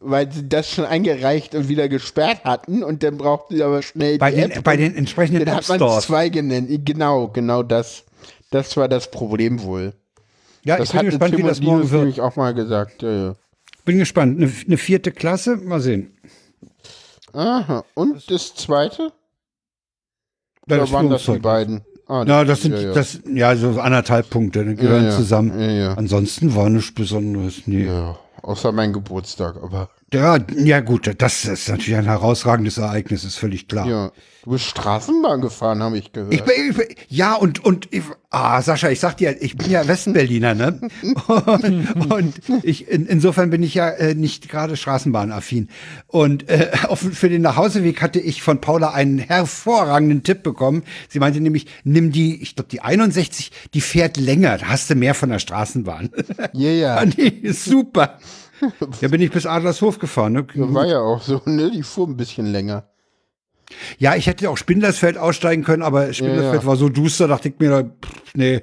weil 0.00 0.30
sie 0.30 0.48
das 0.48 0.70
schon 0.70 0.84
eingereicht 0.84 1.54
und 1.56 1.68
wieder 1.68 1.88
gesperrt 1.88 2.44
hatten 2.44 2.84
und 2.84 3.02
dann 3.02 3.18
brauchten 3.18 3.56
sie 3.56 3.62
aber 3.64 3.82
schnell 3.82 4.16
Bei 4.18 4.30
die 4.30 4.36
den, 4.40 4.50
App 4.52 4.64
bei 4.64 4.76
den 4.76 4.94
entsprechenden 4.94 5.44
dann 5.44 5.58
App 5.58 5.68
hat 5.68 5.80
man 5.80 6.00
zwei 6.00 6.28
genannt. 6.28 6.68
Genau, 6.84 7.28
genau 7.28 7.62
das. 7.64 8.04
Das 8.50 8.76
war 8.76 8.88
das 8.88 9.10
Problem 9.10 9.62
wohl. 9.62 9.92
Ja, 10.62 10.76
Das 10.76 10.86
ich 10.86 10.92
bin 10.92 10.98
hat 11.00 11.06
gespannt, 11.06 11.34
Tim 11.34 11.44
wie 11.44 11.48
das 11.48 11.60
morgen 11.60 11.90
wird. 11.90 12.20
auch 12.20 12.36
mal 12.36 12.54
gesagt. 12.54 13.02
Ja, 13.02 13.10
ja. 13.10 13.34
Bin 13.88 13.98
gespannt. 13.98 14.36
Eine, 14.36 14.52
eine 14.66 14.76
vierte 14.76 15.10
Klasse, 15.12 15.56
mal 15.56 15.80
sehen. 15.80 16.12
Aha. 17.32 17.86
Und 17.94 18.30
das 18.30 18.54
zweite? 18.54 19.12
Dann 20.66 20.80
Oder 20.80 20.92
waren 20.92 21.08
das 21.08 21.24
die 21.24 21.38
beiden? 21.38 21.80
Ah, 22.06 22.22
Ja, 22.26 22.44
das 22.44 22.60
sind 22.60 22.72
ja, 22.72 22.80
ja. 22.82 22.92
das 22.92 23.20
ja 23.24 23.56
so 23.56 23.80
anderthalb 23.80 24.28
Punkte, 24.28 24.66
die 24.66 24.74
gehören 24.74 25.04
Ja, 25.04 25.10
ja. 25.12 25.16
zusammen. 25.16 25.58
Ja, 25.58 25.70
ja. 25.70 25.94
Ansonsten 25.94 26.54
war 26.54 26.68
nichts 26.68 26.92
Besonderes. 26.92 27.62
Nee. 27.64 27.86
Ja. 27.86 27.92
ja, 27.94 28.18
außer 28.42 28.72
mein 28.72 28.92
Geburtstag, 28.92 29.56
aber 29.56 29.88
ja, 30.12 30.80
gut, 30.80 31.10
das 31.16 31.46
ist 31.46 31.70
natürlich 31.70 31.96
ein 31.96 32.04
herausragendes 32.04 32.76
Ereignis, 32.76 33.24
ist 33.24 33.36
völlig 33.36 33.68
klar. 33.68 33.86
ja. 33.86 34.12
Du 34.48 34.54
bist 34.54 34.64
Straßenbahn 34.64 35.42
gefahren, 35.42 35.82
habe 35.82 35.98
ich 35.98 36.10
gehört. 36.10 36.32
Ich 36.32 36.42
bin, 36.42 36.70
ich 36.70 36.74
bin, 36.74 36.86
ja, 37.08 37.34
und, 37.34 37.62
und, 37.66 37.92
ich, 37.92 38.02
ah, 38.30 38.62
Sascha, 38.62 38.88
ich 38.88 38.98
sag 38.98 39.18
dir, 39.18 39.42
ich 39.42 39.58
bin 39.58 39.70
ja 39.70 39.86
Westenberliner, 39.86 40.54
ne? 40.54 40.80
Und, 41.28 42.10
und 42.10 42.34
ich, 42.62 42.88
in, 42.88 43.04
insofern 43.04 43.50
bin 43.50 43.62
ich 43.62 43.74
ja 43.74 43.90
äh, 43.90 44.14
nicht 44.14 44.48
gerade 44.48 44.78
straßenbahnaffin. 44.78 45.68
Und 46.06 46.48
äh, 46.48 46.70
auf, 46.88 47.00
für 47.00 47.28
den 47.28 47.42
Nachhauseweg 47.42 48.00
hatte 48.00 48.20
ich 48.20 48.40
von 48.40 48.62
Paula 48.62 48.92
einen 48.92 49.18
hervorragenden 49.18 50.22
Tipp 50.22 50.42
bekommen. 50.44 50.82
Sie 51.10 51.18
meinte 51.18 51.42
nämlich, 51.42 51.66
nimm 51.84 52.10
die, 52.10 52.40
ich 52.40 52.56
glaube, 52.56 52.70
die 52.70 52.80
61, 52.80 53.52
die 53.74 53.82
fährt 53.82 54.16
länger, 54.16 54.56
da 54.56 54.68
hast 54.68 54.88
du 54.88 54.94
mehr 54.94 55.12
von 55.12 55.28
der 55.28 55.40
Straßenbahn. 55.40 56.08
Ja, 56.54 56.70
ja. 56.70 57.04
nee, 57.18 57.28
ist 57.42 57.66
super. 57.66 58.18
Da 59.00 59.06
bin 59.06 59.20
ich 59.20 59.30
bis 59.30 59.46
Adlershof 59.46 60.00
gefahren. 60.00 60.32
Ne? 60.32 60.46
War 60.54 60.86
ja 60.86 60.98
auch 60.98 61.22
so, 61.22 61.40
ne? 61.44 61.70
Die 61.70 61.84
fuhr 61.84 62.08
ein 62.08 62.16
bisschen 62.16 62.46
länger. 62.46 62.88
Ja, 63.98 64.14
ich 64.16 64.26
hätte 64.26 64.48
auch 64.50 64.56
Spindlersfeld 64.56 65.18
aussteigen 65.18 65.62
können, 65.62 65.82
aber 65.82 66.12
Spindlersfeld 66.12 66.54
Ja, 66.54 66.60
ja. 66.60 66.66
war 66.66 66.76
so 66.76 66.88
duster, 66.88 67.28
dachte 67.28 67.48
ich 67.48 67.54
mir, 67.58 67.84
pff, 68.02 68.34
nee, 68.34 68.62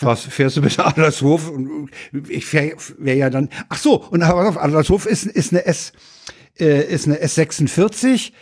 was, 0.00 0.22
fährst 0.24 0.56
du 0.56 0.62
bis 0.62 0.78
Adlershof? 0.78 1.48
Und 1.50 1.90
ich 2.28 2.52
wäre 2.52 2.76
wär 2.98 3.14
ja 3.16 3.30
dann, 3.30 3.48
ach 3.68 3.78
so, 3.78 4.02
und 4.02 4.22
auf 4.22 4.58
Adlershof 4.58 5.06
ist, 5.06 5.26
ist 5.26 5.52
eine 5.52 5.64
S, 5.66 5.92
äh, 6.60 6.82
ist 6.84 7.06
eine 7.06 7.16
S46 7.24 8.32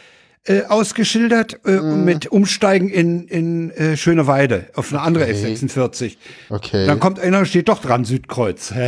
äh, 0.44 0.62
ausgeschildert 0.64 1.60
äh, 1.64 1.70
Mhm. 1.78 2.04
mit 2.04 2.26
Umsteigen 2.26 2.88
in, 2.88 3.28
in 3.28 3.70
äh, 3.70 3.96
Schöneweide 3.96 4.66
auf 4.74 4.90
eine 4.92 5.00
andere 5.02 5.26
S46. 5.26 6.16
Okay. 6.50 6.84
Dann 6.86 6.98
kommt 6.98 7.20
einer, 7.20 7.44
steht 7.44 7.68
doch 7.68 7.80
dran, 7.80 8.04
Südkreuz. 8.04 8.74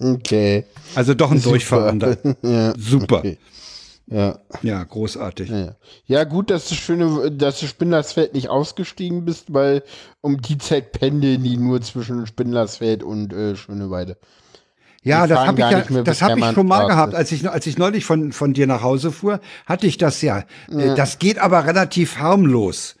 Okay. 0.00 0.64
Also 0.94 1.14
doch 1.14 1.30
ein 1.30 1.40
Durchfahren. 1.40 2.00
Da. 2.00 2.16
Ja. 2.42 2.74
Super. 2.76 3.18
Okay. 3.18 3.38
Ja. 4.12 4.38
Ja, 4.62 4.84
großartig. 4.84 5.48
Ja. 5.50 5.76
ja, 6.06 6.24
gut, 6.24 6.50
dass 6.50 6.68
du 6.68 6.74
schöne, 6.74 7.30
dass 7.30 7.60
du 7.60 7.66
Spindlersfeld 7.66 8.34
nicht 8.34 8.48
ausgestiegen 8.48 9.24
bist, 9.24 9.52
weil 9.54 9.82
um 10.20 10.40
die 10.42 10.58
Zeit 10.58 10.92
pendeln 10.92 11.42
die 11.42 11.56
nur 11.56 11.80
zwischen 11.80 12.26
Spindlersfeld 12.26 13.02
und 13.02 13.32
äh, 13.32 13.56
Schöneweide. 13.56 14.16
Ja, 15.04 15.26
das 15.26 15.38
habe 15.40 15.60
ich 15.60 15.68
ja, 15.90 16.02
das 16.04 16.22
habe 16.22 16.38
ich 16.38 16.46
schon 16.52 16.68
mal 16.68 16.86
gehabt, 16.86 17.14
als 17.16 17.32
ich 17.32 17.48
als 17.50 17.66
ich 17.66 17.76
neulich 17.76 18.04
von 18.04 18.32
von 18.32 18.52
dir 18.52 18.66
nach 18.68 18.82
Hause 18.82 19.10
fuhr, 19.10 19.40
hatte 19.66 19.86
ich 19.88 19.98
das 19.98 20.22
ja. 20.22 20.44
Äh, 20.70 20.94
Das 20.94 21.18
geht 21.18 21.38
aber 21.38 21.66
relativ 21.66 22.18
harmlos. 22.18 22.94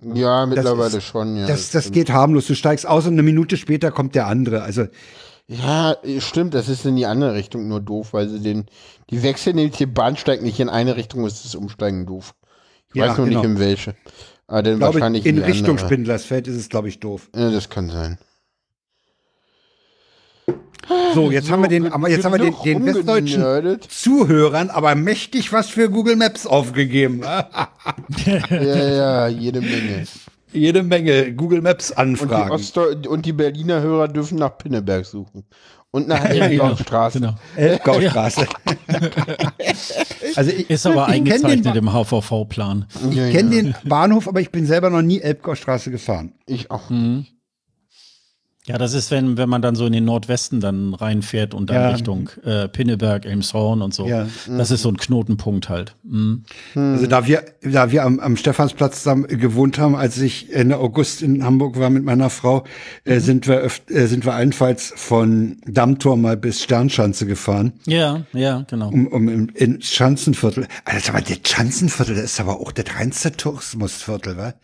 Ja, 0.00 0.46
mittlerweile 0.46 0.98
ist- 0.98 1.04
schon, 1.04 1.36
ja. 1.36 1.46
Das 1.46 1.70
das 1.70 1.90
geht 1.92 2.10
harmlos. 2.10 2.46
Du 2.46 2.54
steigst 2.54 2.86
aus 2.86 3.06
und 3.06 3.14
eine 3.14 3.22
Minute 3.22 3.56
später 3.56 3.90
kommt 3.90 4.14
der 4.14 4.26
andere. 4.28 4.62
Also 4.62 4.86
Ja, 5.48 5.96
stimmt, 6.18 6.54
das 6.54 6.68
ist 6.68 6.84
in 6.86 6.96
die 6.96 7.06
andere 7.06 7.34
Richtung 7.34 7.68
nur 7.68 7.80
doof, 7.80 8.12
weil 8.12 8.28
sie 8.28 8.40
den, 8.40 8.66
die 9.10 9.22
wechseln 9.22 9.56
nämlich 9.56 9.76
den 9.76 9.94
Bahnsteig 9.94 10.42
nicht 10.42 10.58
in 10.58 10.68
eine 10.68 10.96
Richtung, 10.96 11.24
ist 11.24 11.44
das 11.44 11.54
Umsteigen 11.54 12.04
doof. 12.04 12.34
Ich 12.88 12.96
Ja, 12.96 13.08
weiß 13.08 13.18
nur 13.18 13.28
genau. 13.28 13.40
nicht 13.40 13.48
in 13.50 13.58
welche. 13.60 13.94
Aber 14.48 14.62
dann 14.62 14.74
ich 14.74 14.78
glaube 14.80 14.94
wahrscheinlich 14.94 15.26
in 15.26 15.36
die 15.36 15.42
Richtung 15.42 15.70
andere. 15.76 15.86
Spindlersfeld 15.86 16.48
ist 16.48 16.56
es 16.56 16.68
glaube 16.68 16.88
ich 16.88 16.98
doof. 16.98 17.28
Ja, 17.34 17.50
das 17.50 17.68
kann 17.70 17.90
sein. 17.90 18.18
So, 21.14 21.30
jetzt 21.32 21.50
haben 21.50 21.62
wir 21.62 21.68
den 21.68 21.92
aber 21.92 22.08
jetzt 22.08 22.24
haben 22.24 22.32
wir 22.32 22.38
den, 22.38 22.54
den 22.64 22.86
westdeutschen. 22.86 23.80
Zuhörern 23.88 24.70
aber 24.70 24.94
mächtig 24.94 25.52
was 25.52 25.68
für 25.68 25.90
Google 25.90 26.16
Maps 26.16 26.46
aufgegeben. 26.46 27.22
Ja, 28.50 28.88
ja, 28.88 29.28
jede 29.28 29.60
Menge. 29.60 30.06
Jede 30.56 30.82
Menge 30.82 31.32
Google 31.34 31.60
Maps 31.62 31.90
Und 31.90 31.96
die, 32.20 32.24
Anfragen. 32.24 33.06
Und 33.08 33.26
die 33.26 33.32
Berliner 33.32 33.80
Hörer 33.80 34.08
dürfen 34.08 34.38
nach 34.38 34.56
Pinneberg 34.58 35.04
suchen. 35.04 35.44
Und 35.90 36.08
nach 36.08 36.24
Elbgaustraße. 36.24 37.20
Genau. 37.20 37.34
Elbgaustraße. 37.56 38.46
also 40.36 40.50
ich, 40.50 40.68
Ist 40.68 40.86
aber 40.86 41.06
den 41.06 41.14
eingezeichnet 41.14 41.76
im 41.76 41.92
HVV-Plan. 41.92 42.86
Ich 43.10 43.16
Ja, 43.16 43.30
kenne 43.30 43.54
ja. 43.54 43.62
den 43.62 43.74
Bahnhof, 43.84 44.28
aber 44.28 44.40
ich 44.40 44.50
bin 44.50 44.66
selber 44.66 44.90
noch 44.90 45.02
nie 45.02 45.20
Elbgaustraße 45.20 45.90
gefahren. 45.90 46.34
Ich 46.46 46.70
auch. 46.70 46.90
Mhm. 46.90 47.26
Ja, 48.66 48.78
das 48.78 48.94
ist, 48.94 49.12
wenn, 49.12 49.36
wenn 49.36 49.48
man 49.48 49.62
dann 49.62 49.76
so 49.76 49.86
in 49.86 49.92
den 49.92 50.04
Nordwesten 50.04 50.58
dann 50.60 50.92
reinfährt 50.92 51.54
und 51.54 51.70
dann 51.70 51.76
Ja. 51.76 51.88
Richtung 51.90 52.30
äh, 52.44 52.66
Pinneberg, 52.66 53.24
Elmshorn 53.24 53.80
und 53.80 53.94
so. 53.94 54.08
Ja. 54.08 54.26
Das 54.48 54.72
ist 54.72 54.82
so 54.82 54.88
ein 54.88 54.96
Knotenpunkt 54.96 55.68
halt. 55.68 55.94
Mhm. 56.02 56.42
Also 56.74 57.06
da 57.06 57.26
wir, 57.26 57.44
da 57.62 57.92
wir 57.92 58.04
am, 58.04 58.18
am 58.18 58.36
Stephansplatz 58.36 59.04
gewohnt 59.28 59.78
haben, 59.78 59.94
als 59.94 60.18
ich 60.18 60.52
Ende 60.52 60.78
August 60.78 61.22
in 61.22 61.44
Hamburg 61.44 61.78
war 61.78 61.90
mit 61.90 62.02
meiner 62.04 62.28
Frau, 62.28 62.64
äh, 63.04 63.20
sind 63.20 63.46
wir 63.46 63.58
öft, 63.58 63.88
äh, 63.90 64.08
sind 64.08 64.24
wir 64.26 64.34
allenfalls 64.34 64.92
von 64.96 65.58
Dammtor 65.66 66.16
mal 66.16 66.36
bis 66.36 66.60
Sternschanze 66.62 67.26
gefahren, 67.26 67.72
Ja, 67.86 68.24
ja, 68.32 68.64
genau. 68.68 68.88
um, 68.88 69.06
um 69.06 69.28
im, 69.28 69.48
in 69.54 69.80
Schanzenviertel. 69.80 70.66
Also 70.84 71.12
aber 71.12 71.20
das 71.20 71.38
Schanzenviertel 71.44 72.16
das 72.16 72.24
ist 72.24 72.40
aber 72.40 72.60
auch 72.60 72.72
das 72.72 72.86
reinste 72.98 73.30
Tourismusviertel, 73.30 74.36
wa? 74.36 74.54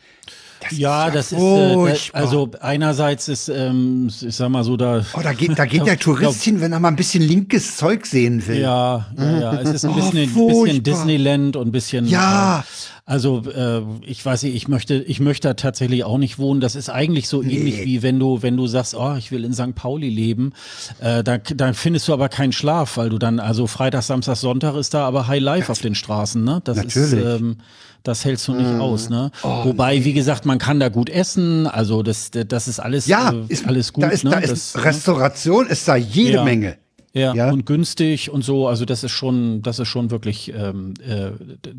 Das 0.68 0.78
Ja, 0.78 1.08
ist 1.08 1.14
das 1.16 1.32
ist, 1.32 1.38
äh, 1.40 2.10
also 2.12 2.50
einerseits 2.60 3.28
ist, 3.28 3.48
ähm, 3.48 4.08
ich 4.20 4.34
sag 4.36 4.48
mal 4.48 4.64
so, 4.64 4.76
da. 4.76 5.04
Oh, 5.14 5.20
da 5.22 5.32
geht, 5.32 5.58
da 5.58 5.66
geht 5.66 5.86
der 5.86 5.98
Tourist 5.98 6.42
hin, 6.42 6.60
wenn 6.60 6.72
er 6.72 6.80
mal 6.80 6.88
ein 6.88 6.96
bisschen 6.96 7.22
linkes 7.22 7.76
Zeug 7.76 8.06
sehen 8.06 8.46
will. 8.46 8.58
Ja, 8.60 9.06
ja, 9.16 9.38
ja, 9.40 9.60
es 9.60 9.70
ist 9.70 9.84
ein 9.84 9.90
Oh, 9.92 9.94
bisschen, 9.94 10.18
ein 10.18 10.28
furchtbar. 10.28 10.62
bisschen 10.64 10.82
Disneyland 10.82 11.56
und 11.56 11.68
ein 11.68 11.72
bisschen. 11.72 12.06
Ja. 12.06 12.60
Äh, 12.60 12.62
also, 13.04 13.42
äh, 13.50 13.82
ich 14.06 14.24
weiß 14.24 14.44
nicht, 14.44 14.54
ich 14.54 14.68
möchte, 14.68 14.94
ich 14.94 15.18
möchte 15.18 15.48
da 15.48 15.54
tatsächlich 15.54 16.04
auch 16.04 16.18
nicht 16.18 16.38
wohnen. 16.38 16.60
Das 16.60 16.76
ist 16.76 16.88
eigentlich 16.88 17.26
so 17.28 17.42
ähnlich 17.42 17.84
wie 17.84 18.00
wenn 18.02 18.18
du, 18.20 18.42
wenn 18.42 18.56
du 18.56 18.68
sagst, 18.68 18.94
oh, 18.94 19.14
ich 19.18 19.32
will 19.32 19.44
in 19.44 19.52
St. 19.52 19.74
Pauli 19.74 20.08
leben. 20.08 20.52
Äh, 21.00 21.24
da, 21.24 21.38
da 21.38 21.72
findest 21.72 22.06
du 22.06 22.12
aber 22.12 22.28
keinen 22.28 22.52
Schlaf, 22.52 22.96
weil 22.96 23.08
du 23.10 23.18
dann, 23.18 23.40
also 23.40 23.66
Freitag, 23.66 24.02
Samstag, 24.04 24.36
Sonntag 24.36 24.76
ist 24.76 24.94
da 24.94 25.04
aber 25.06 25.26
High 25.26 25.42
Life 25.42 25.70
auf 25.72 25.80
den 25.80 25.96
Straßen, 25.96 26.44
ne? 26.44 26.60
Das 26.62 26.78
ist, 26.78 26.94
Natürlich. 26.96 27.24
Oh, 27.24 27.28
ähm, 27.28 27.56
das 28.02 28.24
hältst 28.24 28.48
du 28.48 28.54
nicht 28.54 28.80
aus, 28.80 29.08
ne? 29.10 29.30
Wobei, 29.42 30.04
wie 30.04 30.12
gesagt, 30.12 30.44
man 30.46 30.58
kann 30.58 30.80
da 30.80 30.88
gut 30.88 31.08
essen. 31.10 31.66
Also, 31.66 32.02
das, 32.02 32.30
das 32.30 32.68
ist 32.68 32.80
alles, 32.80 33.06
Ja, 33.06 33.32
äh, 33.32 33.44
ist, 33.48 33.66
alles 33.66 33.92
gut, 33.92 34.04
da 34.04 34.08
ist, 34.08 34.24
ne? 34.24 34.30
da 34.30 34.38
ist 34.38 34.50
das, 34.50 34.74
ne? 34.74 34.84
Restauration 34.84 35.66
ist 35.66 35.86
da 35.88 35.96
jede 35.96 36.34
Ja. 36.34 36.44
Menge. 36.44 36.76
Ja, 37.14 37.34
Ja. 37.34 37.50
und 37.50 37.66
günstig 37.66 38.30
und 38.30 38.42
so. 38.42 38.68
Also 38.68 38.84
das 38.86 39.04
ist 39.04 39.10
schon, 39.10 39.60
das 39.62 39.78
ist 39.78 39.88
schon 39.88 40.10
wirklich, 40.10 40.52
ähm, 40.56 40.94
äh, 41.06 41.32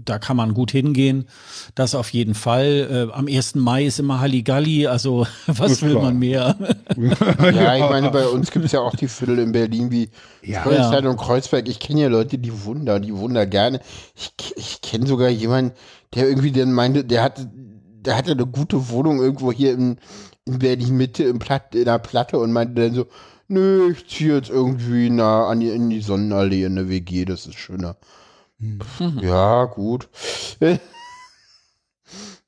da 0.06 0.20
kann 0.20 0.38
man 0.38 0.54
gut 0.54 0.70
hingehen. 0.72 1.26
Das 1.76 1.96
auf 1.96 2.10
jeden 2.12 2.36
Fall. 2.36 3.08
Äh, 3.12 3.14
am 3.14 3.28
1. 3.28 3.56
Mai 3.56 3.86
ist 3.86 4.00
immer 4.00 4.20
Halligalli, 4.20 4.86
also 4.88 5.26
was 5.48 5.82
will 5.82 5.92
klar. 5.92 6.04
man 6.04 6.20
mehr? 6.20 6.56
Ja, 7.54 7.76
ich 7.76 7.90
meine, 7.90 8.12
bei 8.12 8.28
uns 8.28 8.52
gibt 8.52 8.66
es 8.66 8.72
ja 8.74 8.82
auch 8.82 8.96
die 8.96 9.08
Viertel 9.08 9.40
in 9.40 9.52
Berlin 9.52 9.90
wie 9.92 10.10
Ja. 10.44 10.62
Kreuzberg 10.62 11.06
und 11.06 11.18
Kreuzberg. 11.18 11.68
Ich 11.68 11.80
kenne 11.80 12.02
ja 12.02 12.08
Leute, 12.10 12.38
die 12.38 12.64
wunder, 12.66 13.00
die 13.00 13.16
wunder 13.16 13.46
gerne. 13.46 13.80
Ich, 14.16 14.32
ich 14.56 14.82
kenne 14.82 15.08
sogar 15.08 15.30
jemanden, 15.30 15.72
der 16.14 16.28
irgendwie 16.30 16.52
dann 16.52 16.74
meinte, 16.74 17.04
der 17.04 17.24
hatte, 17.24 17.50
der 18.06 18.16
hatte 18.18 18.32
eine 18.34 18.46
gute 18.46 18.90
Wohnung 18.90 19.20
irgendwo 19.20 19.52
hier 19.52 19.74
in, 19.74 19.98
in 20.46 20.60
Berlin 20.60 20.96
Mitte 20.96 21.24
im 21.24 21.40
Platt, 21.40 21.74
in 21.74 21.86
der 21.86 21.98
Platte 22.00 22.38
und 22.38 22.52
meinte 22.52 22.80
dann 22.82 22.94
so, 22.94 23.08
nö, 23.48 23.92
ich 23.92 24.08
ziehe 24.08 24.36
jetzt 24.36 24.50
irgendwie 24.50 25.10
nah 25.10 25.48
an 25.48 25.60
die, 25.60 25.70
in 25.70 25.90
die 25.90 26.02
Sonnenallee 26.02 26.64
in 26.66 26.76
der 26.76 26.90
WG, 26.90 27.26
das 27.26 27.46
ist 27.48 27.60
schöner. 27.60 27.98
Pff, 28.62 29.02
Ja, 29.22 29.66
gut. 29.66 30.10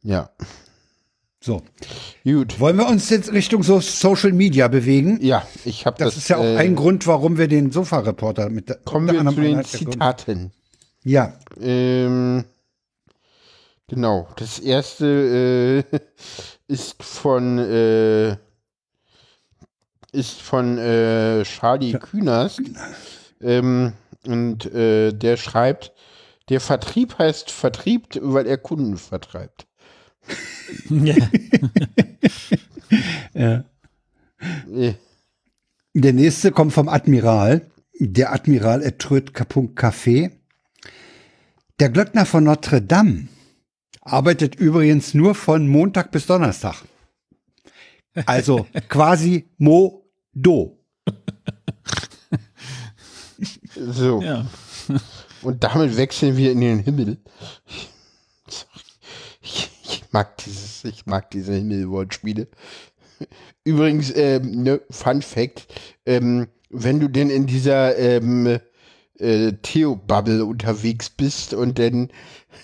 ja, 0.01 0.29
So. 1.41 1.61
gut. 2.23 2.59
Wollen 2.59 2.77
wir 2.77 2.87
uns 2.87 3.09
jetzt 3.09 3.31
Richtung 3.31 3.63
so 3.63 3.79
Social 3.79 4.31
Media 4.31 4.67
bewegen? 4.67 5.19
Ja, 5.21 5.45
ich 5.65 5.85
habe 5.85 5.97
das. 5.97 6.15
Das 6.15 6.17
ist 6.17 6.29
ja 6.29 6.37
auch 6.37 6.43
äh, 6.43 6.57
ein 6.57 6.75
Grund, 6.75 7.05
warum 7.07 7.37
wir 7.37 7.47
den 7.47 7.71
Sofa-Reporter 7.71 8.49
mit 8.49 8.85
Kommen 8.85 9.07
wir 9.11 9.25
zu 9.31 9.41
den 9.41 9.63
Zitaten. 9.63 10.51
Ja, 11.03 11.33
Ähm, 11.61 12.45
genau, 13.87 14.27
das 14.37 14.57
erste 14.59 15.85
äh, 15.93 15.99
ist 16.67 17.03
von 17.03 17.59
äh, 17.59 18.37
ist 20.15 20.41
von 20.41 20.77
äh, 20.77 21.43
Charlie 21.43 21.93
Künast 21.93 22.61
ähm, 23.41 23.93
und 24.25 24.65
äh, 24.73 25.11
der 25.13 25.37
schreibt, 25.37 25.93
der 26.49 26.59
Vertrieb 26.61 27.17
heißt 27.17 27.51
vertriebt, 27.51 28.19
weil 28.21 28.47
er 28.47 28.57
Kunden 28.57 28.97
vertreibt. 28.97 29.67
ja. 30.89 31.15
ja. 33.33 33.63
Äh, 34.73 34.93
Der 35.93 36.13
nächste 36.13 36.51
kommt 36.51 36.73
vom 36.73 36.89
Admiral. 36.89 37.69
der 37.99 38.33
Admiral 38.33 38.81
Etrud 38.83 39.33
Kapunk 39.33 39.79
Café. 39.79 40.31
Der 41.79 41.89
Glöckner 41.89 42.25
von 42.25 42.43
Notre 42.43 42.81
Dame 42.81 43.27
arbeitet 44.01 44.55
übrigens 44.55 45.13
nur 45.13 45.35
von 45.35 45.67
Montag 45.67 46.11
bis 46.11 46.25
Donnerstag. 46.25 46.83
Also 48.25 48.65
quasi 48.87 49.49
Mo-Do. 50.35 50.77
So. 53.77 54.21
Ja. 54.21 54.45
Und 55.41 55.63
damit 55.63 55.97
wechseln 55.97 56.37
wir 56.37 56.53
in 56.53 56.61
den 56.61 56.79
Himmel. 56.79 57.17
Ich, 59.41 59.69
ich 59.83 60.03
mag 60.11 60.37
dieses, 60.37 60.85
ich 60.85 61.05
mag 61.05 61.29
diese 61.31 61.53
Himmelwortspiele. 61.53 62.47
Übrigens, 63.65 64.15
ähm, 64.15 64.63
ne, 64.63 64.81
Fun 64.89 65.21
Fact, 65.21 65.67
ähm, 66.05 66.47
wenn 66.69 67.01
du 67.01 67.09
denn 67.09 67.29
in 67.29 67.45
dieser 67.45 67.97
ähm, 67.97 68.59
äh, 69.19 69.51
Theo-Bubble 69.61 70.45
unterwegs 70.45 71.09
bist 71.09 71.53
und 71.53 71.77
dann 71.77 72.09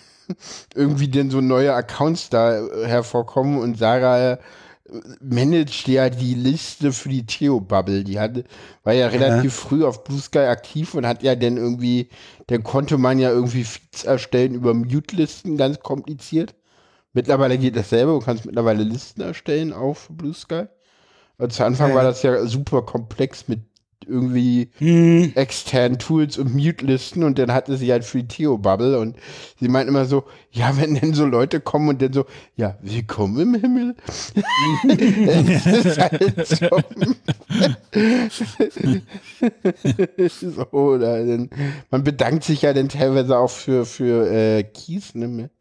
irgendwie 0.75 1.09
denn 1.09 1.29
so 1.29 1.41
neue 1.41 1.73
Accounts 1.73 2.29
da 2.29 2.65
äh, 2.65 2.87
hervorkommen 2.87 3.59
und 3.59 3.77
Sarah 3.77 4.33
äh, 4.33 4.37
managt 5.21 5.87
ja 5.87 6.09
die 6.09 6.35
Liste 6.35 6.91
für 6.93 7.09
die 7.09 7.25
Theo-Bubble. 7.25 8.03
Die 8.03 8.19
hatte, 8.19 8.43
war 8.83 8.93
ja 8.93 9.07
relativ 9.07 9.53
früh 9.53 9.85
auf 9.85 10.03
Blue 10.03 10.19
Sky 10.19 10.39
aktiv 10.39 10.93
und 10.95 11.05
hat 11.07 11.23
ja 11.23 11.35
dann 11.35 11.57
irgendwie, 11.57 12.09
dann 12.47 12.63
konnte 12.63 12.97
man 12.97 13.19
ja 13.19 13.29
irgendwie 13.31 13.63
Feeds 13.63 14.03
erstellen 14.03 14.53
über 14.55 14.73
Mute-Listen, 14.73 15.57
ganz 15.57 15.79
kompliziert. 15.79 16.55
Mittlerweile 17.13 17.57
geht 17.57 17.75
dasselbe, 17.75 18.13
du 18.13 18.19
kannst 18.19 18.45
mittlerweile 18.45 18.83
Listen 18.83 19.21
erstellen 19.21 19.73
auf 19.73 20.09
Blue 20.11 20.33
Sky. 20.33 20.65
Also 21.37 21.57
zu 21.57 21.65
Anfang 21.65 21.91
Ja. 21.91 21.95
war 21.95 22.03
das 22.03 22.23
ja 22.23 22.45
super 22.45 22.83
komplex 22.83 23.47
mit 23.47 23.61
irgendwie 24.07 24.69
Hm. 24.77 25.33
externen 25.35 25.99
Tools 25.99 26.37
und 26.37 26.53
Mute-Listen 26.55 27.23
und 27.23 27.39
dann 27.39 27.53
hatte 27.53 27.77
sie 27.77 27.91
halt 27.91 28.03
für 28.03 28.19
die 28.19 28.27
Theo-Bubble 28.27 28.99
und 28.99 29.17
sie 29.59 29.67
meint 29.67 29.89
immer 29.89 30.05
so, 30.05 30.23
ja, 30.51 30.75
wenn 30.77 30.95
denn 30.95 31.13
so 31.13 31.25
Leute 31.25 31.59
kommen 31.59 31.89
und 31.89 32.01
dann 32.01 32.13
so, 32.13 32.25
ja, 32.55 32.77
willkommen 32.81 33.39
im 33.39 33.55
Himmel. 33.55 33.95
ist 34.87 35.99
halt 35.99 36.47
so. 36.47 36.69
so 40.55 40.65
oder 40.71 41.25
dann, 41.25 41.49
man 41.89 42.03
bedankt 42.03 42.43
sich 42.43 42.63
ja 42.63 42.73
dann 42.73 42.89
teilweise 42.89 43.37
auch 43.37 43.49
für, 43.49 43.85
für 43.85 44.31
äh, 44.31 44.63
Kies, 44.63 45.15
ne, 45.15 45.27
mit. 45.27 45.51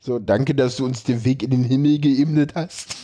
So, 0.00 0.18
danke, 0.18 0.54
dass 0.54 0.76
du 0.76 0.84
uns 0.84 1.04
den 1.04 1.24
Weg 1.24 1.42
in 1.42 1.50
den 1.50 1.64
Himmel 1.64 1.98
geebnet 1.98 2.52
hast. 2.54 2.96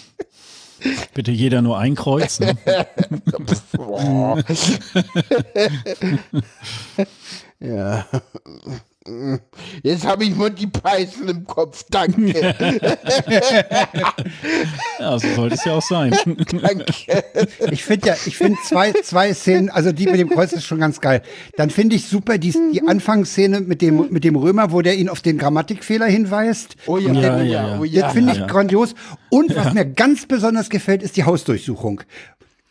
Bitte 1.14 1.30
jeder 1.30 1.62
nur 1.62 1.78
ein 1.78 1.94
Kreuz. 1.94 2.40
Ne? 2.40 2.56
Ja. 7.60 8.06
Jetzt 9.82 10.06
habe 10.06 10.24
ich 10.24 10.34
Monty 10.34 10.66
Python 10.66 11.28
im 11.28 11.44
Kopf. 11.44 11.84
Danke. 11.90 12.54
Ja, 14.98 15.18
so 15.18 15.28
sollte 15.34 15.56
es 15.56 15.64
ja 15.64 15.72
auch 15.74 15.82
sein. 15.82 16.16
Danke. 16.26 16.84
Ich 17.70 17.84
finde 17.84 18.08
ja, 18.08 18.16
ich 18.24 18.36
finde 18.36 18.58
zwei, 18.64 18.92
zwei 18.92 19.34
Szenen, 19.34 19.68
also 19.68 19.92
die 19.92 20.06
mit 20.06 20.18
dem 20.18 20.30
Kreuz 20.30 20.52
ist 20.52 20.64
schon 20.64 20.78
ganz 20.78 21.00
geil. 21.00 21.22
Dann 21.56 21.70
finde 21.70 21.96
ich 21.96 22.08
super 22.08 22.38
die, 22.38 22.52
die 22.72 22.86
Anfangsszene 22.86 23.60
mit 23.60 23.82
dem, 23.82 24.10
mit 24.10 24.24
dem 24.24 24.36
Römer, 24.36 24.72
wo 24.72 24.80
der 24.82 24.96
ihn 24.96 25.08
auf 25.08 25.20
den 25.20 25.36
Grammatikfehler 25.36 26.06
hinweist. 26.06 26.76
Oh 26.86 26.98
ja, 26.98 27.12
Ja, 27.12 27.36
oh 27.36 27.38
ja, 27.38 27.42
ja, 27.42 27.80
oh. 27.80 27.84
Das 27.84 28.12
finde 28.12 28.32
ich 28.32 28.38
ja. 28.38 28.46
grandios. 28.46 28.94
Und 29.30 29.54
was 29.56 29.74
mir 29.74 29.84
ganz 29.84 30.26
besonders 30.26 30.70
gefällt, 30.70 31.02
ist 31.02 31.16
die 31.16 31.24
Hausdurchsuchung. 31.24 32.02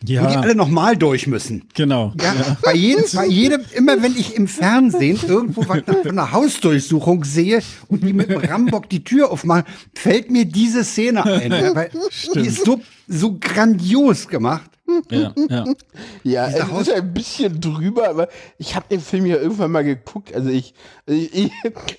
Wo 0.03 0.07
die 0.07 0.13
Ja, 0.15 0.41
alle 0.41 0.53
nochmal 0.53 0.97
durch 0.97 1.27
müssen. 1.27 1.63
genau. 1.73 2.13
Ja, 2.21 2.57
Bei 2.61 2.73
jedem, 2.73 3.05
bei 3.13 3.25
jedem, 3.25 3.61
immer 3.73 4.01
wenn 4.03 4.15
ich 4.17 4.35
im 4.35 4.47
Fernsehen 4.49 5.17
irgendwo 5.27 5.67
was 5.67 5.81
nach 5.87 6.05
einer 6.05 6.31
Hausdurchsuchung 6.33 7.23
sehe 7.23 7.61
und 7.87 8.03
die 8.03 8.11
mit 8.13 8.29
dem 8.29 8.39
Rambock 8.41 8.89
die 8.89 9.03
Tür 9.03 9.31
aufmachen, 9.31 9.63
fällt 9.95 10.29
mir 10.29 10.45
diese 10.45 10.83
Szene 10.83 11.23
ein. 11.25 11.51
Ja, 11.51 11.73
weil 11.73 11.89
die 12.35 12.41
ist 12.47 12.65
so, 12.65 12.81
so 13.07 13.37
grandios 13.39 14.27
gemacht. 14.27 14.69
Ja, 15.09 15.33
ja. 15.49 15.65
Ja, 16.23 16.47
es 16.47 16.69
Haus- 16.69 16.87
ist 16.87 16.93
ein 16.93 17.13
bisschen 17.13 17.59
drüber, 17.59 18.09
aber 18.09 18.27
ich 18.57 18.75
habe 18.75 18.85
den 18.89 18.99
Film 19.01 19.25
ja 19.25 19.37
irgendwann 19.37 19.71
mal 19.71 19.83
geguckt. 19.83 20.33
Also 20.33 20.49
ich, 20.49 20.73
also, 21.07 21.21
ich, 21.31 21.51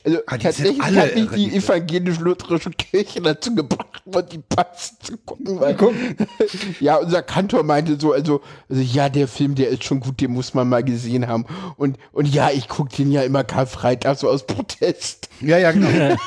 also 0.05 0.19
Ah, 0.27 0.37
die 0.37 0.43
tatsächlich 0.45 0.81
hat 0.83 1.15
mich 1.15 1.25
irre, 1.25 1.37
die 1.37 1.51
die 1.51 1.57
evangelisch-lutherische 1.57 2.71
Kirche 2.71 3.21
dazu 3.23 3.55
gebracht, 3.55 4.03
mal 4.11 4.23
die 4.23 4.39
Pass 4.39 4.95
zu 5.03 5.17
gucken. 5.19 5.61
Weil, 5.61 5.77
ja, 6.81 6.97
unser 6.97 7.23
Kantor 7.23 7.63
meinte 7.65 7.99
so, 7.99 8.13
also, 8.13 8.41
also 8.69 8.81
ja, 8.83 9.09
der 9.09 9.29
Film, 9.29 9.55
der 9.55 9.69
ist 9.69 9.85
schon 9.85 10.01
gut, 10.01 10.21
den 10.21 10.33
muss 10.33 10.55
man 10.55 10.69
mal 10.69 10.83
gesehen 10.85 11.27
haben. 11.27 11.47
Und, 11.77 11.99
und 12.13 12.27
ja, 12.29 12.51
ich 12.51 12.69
gucke 12.69 12.95
den 12.97 13.11
ja 13.13 13.23
immer 13.23 13.45
Karfreitag 13.45 14.19
so 14.19 14.29
aus 14.29 14.47
Protest. 14.47 15.29
Ja, 15.41 15.59
ja, 15.59 15.73
genau. 15.73 15.89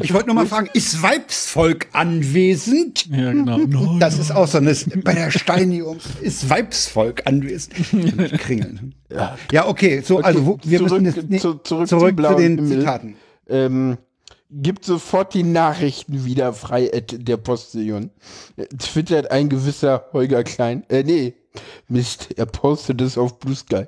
Ich 0.00 0.12
wollte 0.14 0.26
nur 0.26 0.34
mal 0.36 0.46
fragen, 0.46 0.68
ist 0.74 1.02
Weibsvolk 1.02 1.88
anwesend? 1.92 3.06
ja 3.10 3.32
genau. 3.32 3.58
No, 3.58 3.98
Das 3.98 4.18
ist 4.18 4.30
auch 4.30 4.46
so 4.46 4.58
eine, 4.58 4.74
bei 5.02 5.14
der 5.14 5.30
Steinigung 5.30 5.98
ist 6.20 6.48
Weibsvolk 6.48 7.22
anwesend. 7.26 7.74
Kringeln. 8.40 8.94
Ja. 9.10 9.36
Ja, 9.50 9.66
okay, 9.66 10.00
so, 10.04 10.18
also 10.20 10.46
wo, 10.46 10.58
wir 10.62 10.78
zurück- 10.78 11.00
müssen 11.02 11.16
jetzt 11.16 11.28
nee, 11.30 11.38
zu- 11.38 11.54
zurück 11.54 11.88
zurück, 11.88 12.10
zu 12.10 12.16
blauen 12.16 12.36
den 12.36 12.56
Himmel. 12.58 12.78
Zitaten. 12.80 13.16
ähm, 13.48 13.98
gibt 14.52 14.84
sofort 14.84 15.34
die 15.34 15.42
Nachrichten 15.44 16.24
wieder 16.24 16.52
frei, 16.52 16.90
at 16.92 17.14
der 17.28 17.36
Postillon. 17.36 18.10
Äh, 18.56 18.66
Twittert 18.66 19.30
ein 19.30 19.48
gewisser 19.48 20.06
Holger 20.12 20.42
Klein. 20.44 20.84
Äh, 20.88 21.02
nee, 21.04 21.34
Mist, 21.88 22.28
er 22.36 22.46
postet 22.46 23.00
es 23.00 23.16
auf 23.18 23.38
Blue 23.40 23.54
Sky. 23.56 23.84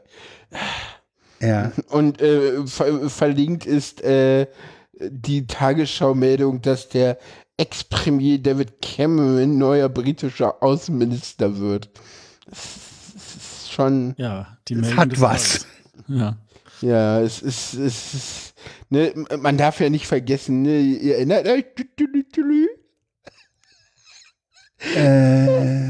Ja. 1.41 1.73
Und 1.89 2.21
äh, 2.21 2.67
ver 2.67 3.09
verlinkt 3.11 3.67
ist 3.67 4.03
äh, 4.03 4.47
die 5.01 5.47
Tagesschau-Meldung, 5.47 6.63
dass 6.63 6.89
der 6.89 7.19
Ex-Premier 7.57 8.39
David 8.39 8.81
Cameron 8.83 9.59
neuer 9.59 9.89
britischer 9.89 10.63
Außenminister 10.63 11.59
wird. 11.59 11.91
Das 12.49 13.37
ist 13.37 13.73
schon. 13.73 14.15
ja, 14.17 14.59
die 14.69 14.77
Meldung 14.77 14.97
hat 14.97 15.21
was. 15.21 15.67
Ja. 16.09 16.37
Ja, 16.81 17.21
es 17.21 17.41
ist, 17.41 17.75
es 17.75 18.15
ist, 18.15 18.55
ne, 18.91 19.13
man 19.39 19.57
darf 19.57 19.79
ja 19.79 19.89
nicht 19.89 20.07
vergessen, 20.09 20.63
ne, 20.63 20.81
ihr 20.81 21.15
erinnert 21.17 21.47
euch, 21.47 21.65
Äh, 24.97 25.87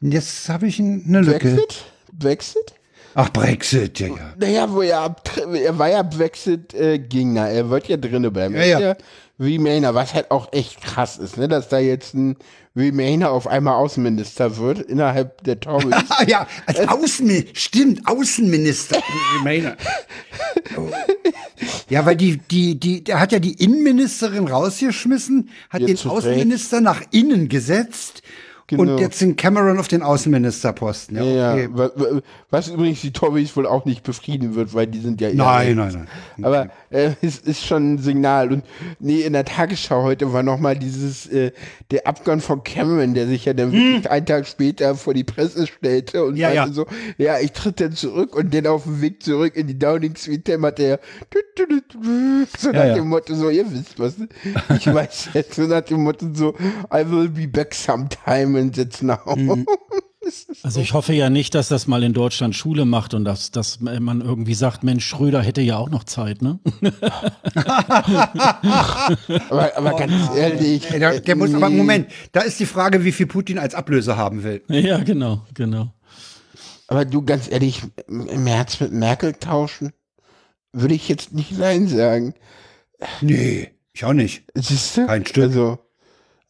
jetzt 0.00 0.48
habe 0.48 0.68
ich 0.68 0.78
eine 0.78 1.20
Lücke. 1.20 1.38
Brexit? 1.50 1.84
Brexit? 2.12 2.74
Ach, 3.20 3.28
Brexit, 3.30 4.00
ja, 4.00 4.06
ja. 4.08 4.34
Naja, 4.38 4.72
wo 4.72 4.80
er, 4.80 5.00
abtr- 5.00 5.54
er 5.54 5.78
war 5.78 5.90
ja 5.90 6.02
Brexit-Gegner, 6.02 7.50
er 7.50 7.68
wird 7.68 7.86
ja 7.88 7.98
drinne 7.98 8.30
bleiben. 8.30 8.54
Ja, 8.54 8.62
ist 8.62 8.80
ja. 8.80 8.96
Remainer, 9.38 9.94
was 9.94 10.14
halt 10.14 10.30
auch 10.30 10.52
echt 10.52 10.80
krass 10.80 11.18
ist, 11.18 11.36
ne, 11.36 11.46
dass 11.48 11.68
da 11.68 11.78
jetzt 11.78 12.14
ein 12.14 12.36
Remainer 12.76 13.30
auf 13.30 13.46
einmal 13.46 13.74
Außenminister 13.74 14.56
wird, 14.56 14.78
innerhalb 14.80 15.42
der 15.44 15.60
Tories. 15.60 15.92
Ah, 16.08 16.24
ja, 16.28 16.46
als 16.64 16.88
Außenminister, 16.88 17.50
stimmt, 17.54 18.06
Außenminister. 18.06 19.02
Remainer. 19.38 19.76
Oh. 20.76 20.88
Ja, 21.90 22.06
weil 22.06 22.16
die, 22.16 22.38
die, 22.38 22.78
die, 22.78 23.04
der 23.04 23.20
hat 23.20 23.32
ja 23.32 23.38
die 23.38 23.52
Innenministerin 23.52 24.46
rausgeschmissen, 24.48 25.50
hat 25.68 25.80
Ja, 25.82 25.88
den 25.88 25.98
Außenminister 25.98 26.80
nach 26.80 27.02
innen 27.10 27.48
gesetzt 27.48 28.22
Genau. 28.70 28.82
und 28.94 28.98
jetzt 28.98 29.18
sind 29.18 29.36
Cameron 29.36 29.78
auf 29.78 29.88
den 29.88 30.02
Außenministerposten. 30.02 31.16
Ja, 31.16 31.22
Ja, 31.24 31.52
okay. 31.54 31.68
wa- 31.72 31.90
was 32.50 32.68
übrigens 32.68 33.00
die 33.02 33.12
Tories 33.12 33.54
wohl 33.56 33.66
auch 33.66 33.84
nicht 33.84 34.02
befrieden 34.02 34.54
wird, 34.54 34.72
weil 34.74 34.86
die 34.86 35.00
sind 35.00 35.20
ja 35.20 35.28
Nein, 35.34 35.78
rechts. 35.78 35.94
nein, 35.96 36.08
nein. 36.36 36.44
Aber 36.44 36.70
äh, 36.90 37.10
es 37.22 37.38
ist 37.38 37.64
schon 37.66 37.94
ein 37.94 37.98
Signal. 37.98 38.52
Und 38.52 38.64
nee, 38.98 39.20
in 39.20 39.32
der 39.34 39.44
Tagesschau 39.44 40.02
heute 40.04 40.32
war 40.32 40.42
nochmal 40.42 40.76
dieses, 40.78 41.26
äh, 41.26 41.52
der 41.90 42.06
Abgang 42.06 42.40
von 42.40 42.62
Cameron, 42.64 43.14
der 43.14 43.26
sich 43.26 43.44
ja 43.44 43.52
dann 43.54 43.72
wirklich 43.72 44.10
einen 44.10 44.26
Tag 44.26 44.46
später 44.46 44.94
vor 44.94 45.14
die 45.14 45.24
Presse 45.24 45.66
stellte 45.66 46.24
und 46.24 46.30
Hm. 46.34 46.36
Ja, 46.40 46.52
ja. 46.52 46.68
so, 46.72 46.86
ja, 47.18 47.38
ich 47.38 47.52
tritt 47.52 47.80
dann 47.80 47.92
zurück 47.92 48.34
und 48.34 48.54
dann 48.54 48.66
auf 48.66 48.84
dem 48.84 49.00
Weg 49.02 49.22
zurück 49.22 49.56
in 49.56 49.66
die 49.66 49.78
Downing 49.78 50.14
der 50.46 50.60
hat 50.62 50.78
er 50.80 51.00
so 52.58 52.70
nach 52.72 52.84
ja. 52.84 52.94
dem 52.94 53.08
Motto 53.08 53.34
so, 53.34 53.50
ihr 53.50 53.70
wisst 53.70 53.98
was, 53.98 54.18
ne? 54.18 54.28
ich 54.76 54.86
weiß 54.92 55.30
jetzt, 55.34 55.54
so 55.54 55.62
nach 55.62 55.82
dem 55.82 56.02
Motto 56.04 56.26
so, 56.32 56.54
I 56.92 57.04
will 57.10 57.28
be 57.28 57.46
back 57.48 57.74
sometime 57.74 58.58
and 58.60 58.74
that's 58.74 59.02
now. 59.02 59.18
Mhm. 59.36 59.66
Also 60.62 60.80
ich 60.80 60.92
hoffe 60.92 61.14
ja 61.14 61.30
nicht, 61.30 61.54
dass 61.54 61.68
das 61.68 61.86
mal 61.86 62.02
in 62.04 62.12
Deutschland 62.12 62.54
Schule 62.54 62.84
macht 62.84 63.14
und 63.14 63.24
dass, 63.24 63.50
dass 63.50 63.80
man 63.80 64.20
irgendwie 64.20 64.54
sagt, 64.54 64.84
Mensch, 64.84 65.04
Schröder 65.06 65.42
hätte 65.42 65.62
ja 65.62 65.78
auch 65.78 65.88
noch 65.88 66.04
Zeit, 66.04 66.42
ne? 66.42 66.60
Aber, 69.48 69.76
aber 69.76 69.96
ganz 69.96 70.36
ehrlich. 70.36 70.90
Ey, 70.90 71.00
Der, 71.00 71.20
der 71.20 71.36
muss, 71.36 71.52
aber. 71.54 71.70
Moment, 71.70 72.08
da 72.32 72.40
ist 72.42 72.60
die 72.60 72.66
Frage, 72.66 73.04
wie 73.04 73.12
viel 73.12 73.26
Putin 73.26 73.58
als 73.58 73.74
Ablöse 73.74 74.16
haben 74.16 74.44
will. 74.44 74.62
Ja, 74.68 74.98
genau, 74.98 75.44
genau. 75.54 75.92
Aber 76.86 77.04
du, 77.04 77.22
ganz 77.22 77.50
ehrlich, 77.50 77.82
im 78.08 78.44
März 78.44 78.80
mit 78.80 78.92
Merkel 78.92 79.34
tauschen? 79.34 79.92
Würde 80.72 80.94
ich 80.94 81.08
jetzt 81.08 81.32
nicht 81.32 81.58
Nein 81.58 81.88
sagen. 81.88 82.34
Nee, 83.20 83.70
ich 83.92 84.04
auch 84.04 84.12
nicht. 84.12 84.44
Siehst 84.54 84.96
du? 84.96 85.06
Kein 85.06 85.26
Stück. 85.26 85.44
Also, 85.44 85.78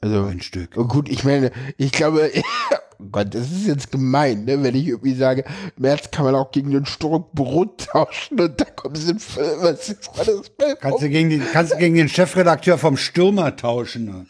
also 0.00 0.24
Ein 0.24 0.40
Stück. 0.40 0.76
oh 0.76 0.84
gut, 0.84 1.08
ich 1.08 1.24
meine, 1.24 1.52
ich 1.76 1.92
glaube, 1.92 2.30
Gott, 3.12 3.34
das 3.34 3.50
ist 3.50 3.66
jetzt 3.66 3.90
gemein, 3.90 4.44
ne? 4.44 4.62
wenn 4.62 4.74
ich 4.74 4.88
irgendwie 4.88 5.14
sage, 5.14 5.44
März 5.76 6.10
kann 6.10 6.24
man 6.24 6.34
auch 6.34 6.50
gegen 6.52 6.70
den 6.70 6.86
Strunk 6.86 7.32
Brot 7.32 7.86
tauschen 7.86 8.40
und 8.40 8.60
da 8.60 8.64
kommen 8.64 8.94
sie, 8.94 9.14
was 9.14 9.88
ist 9.88 10.10
das? 10.16 10.78
Kannst 10.80 11.02
du 11.02 11.08
gegen, 11.08 11.30
den, 11.30 11.42
kannst 11.52 11.72
du 11.72 11.76
gegen 11.76 11.94
den 11.94 12.08
Chefredakteur 12.08 12.78
vom 12.78 12.96
Stürmer 12.96 13.56
tauschen. 13.56 14.04
Ne? 14.06 14.26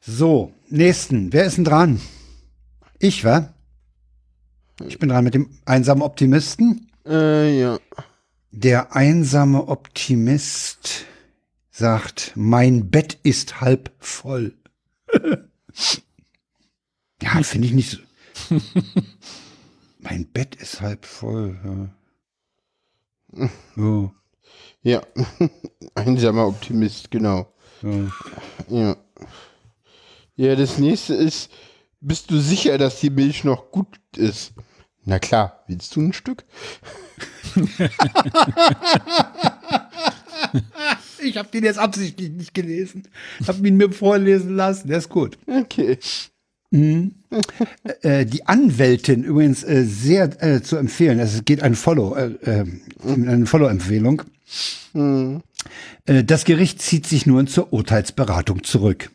So, 0.00 0.52
nächsten. 0.68 1.32
Wer 1.32 1.44
ist 1.44 1.56
denn 1.56 1.64
dran? 1.64 2.00
Ich, 2.98 3.24
wa? 3.24 3.54
Ich 4.86 4.98
bin 4.98 5.08
dran 5.08 5.24
mit 5.24 5.34
dem 5.34 5.50
einsamen 5.64 6.02
Optimisten. 6.02 6.90
Äh, 7.06 7.60
ja. 7.60 7.78
Der 8.50 8.94
einsame 8.94 9.68
Optimist 9.68 11.06
sagt, 11.74 12.32
mein 12.36 12.88
Bett 12.90 13.18
ist 13.24 13.60
halb 13.60 13.90
voll. 13.98 14.56
ja, 17.20 17.42
finde 17.42 17.66
ich 17.66 17.74
nicht 17.74 17.90
so. 17.90 17.98
mein 19.98 20.26
Bett 20.30 20.54
ist 20.54 20.80
halb 20.80 21.04
voll. 21.04 21.90
Ja, 23.36 23.50
so. 23.74 24.14
ja. 24.82 25.02
einsamer 25.96 26.46
Optimist, 26.46 27.10
genau. 27.10 27.52
So. 27.82 28.08
Ja. 28.68 28.96
Ja, 30.36 30.54
das 30.56 30.78
nächste 30.78 31.14
ist, 31.14 31.50
bist 32.00 32.30
du 32.30 32.38
sicher, 32.38 32.78
dass 32.78 33.00
die 33.00 33.10
Milch 33.10 33.42
noch 33.42 33.72
gut 33.72 33.88
ist? 34.16 34.52
Na 35.04 35.18
klar, 35.18 35.64
willst 35.66 35.96
du 35.96 36.02
ein 36.02 36.12
Stück? 36.12 36.44
Ich 41.24 41.36
habe 41.36 41.48
den 41.52 41.64
jetzt 41.64 41.78
absichtlich 41.78 42.30
nicht 42.30 42.54
gelesen. 42.54 43.04
Ich 43.40 43.48
habe 43.48 43.66
ihn 43.66 43.76
mir 43.76 43.90
vorlesen 43.92 44.54
lassen. 44.54 44.88
Der 44.88 44.98
ist 44.98 45.08
gut. 45.08 45.38
Okay. 45.46 45.98
Mhm. 46.70 47.12
äh, 48.02 48.26
die 48.26 48.46
Anwältin 48.46 49.22
übrigens 49.22 49.62
äh, 49.62 49.84
sehr 49.84 50.42
äh, 50.42 50.60
zu 50.60 50.76
empfehlen. 50.76 51.20
Es 51.20 51.44
geht 51.44 51.62
ein 51.62 51.76
Follow, 51.76 52.16
äh, 52.16 52.34
äh, 52.42 52.64
eine 53.04 53.46
Follow-Empfehlung. 53.46 54.22
Mhm. 54.92 55.42
das 56.04 56.44
Gericht 56.44 56.82
zieht 56.82 57.06
sich 57.06 57.26
nun 57.26 57.46
zur 57.46 57.72
Urteilsberatung 57.72 58.62
zurück 58.62 59.10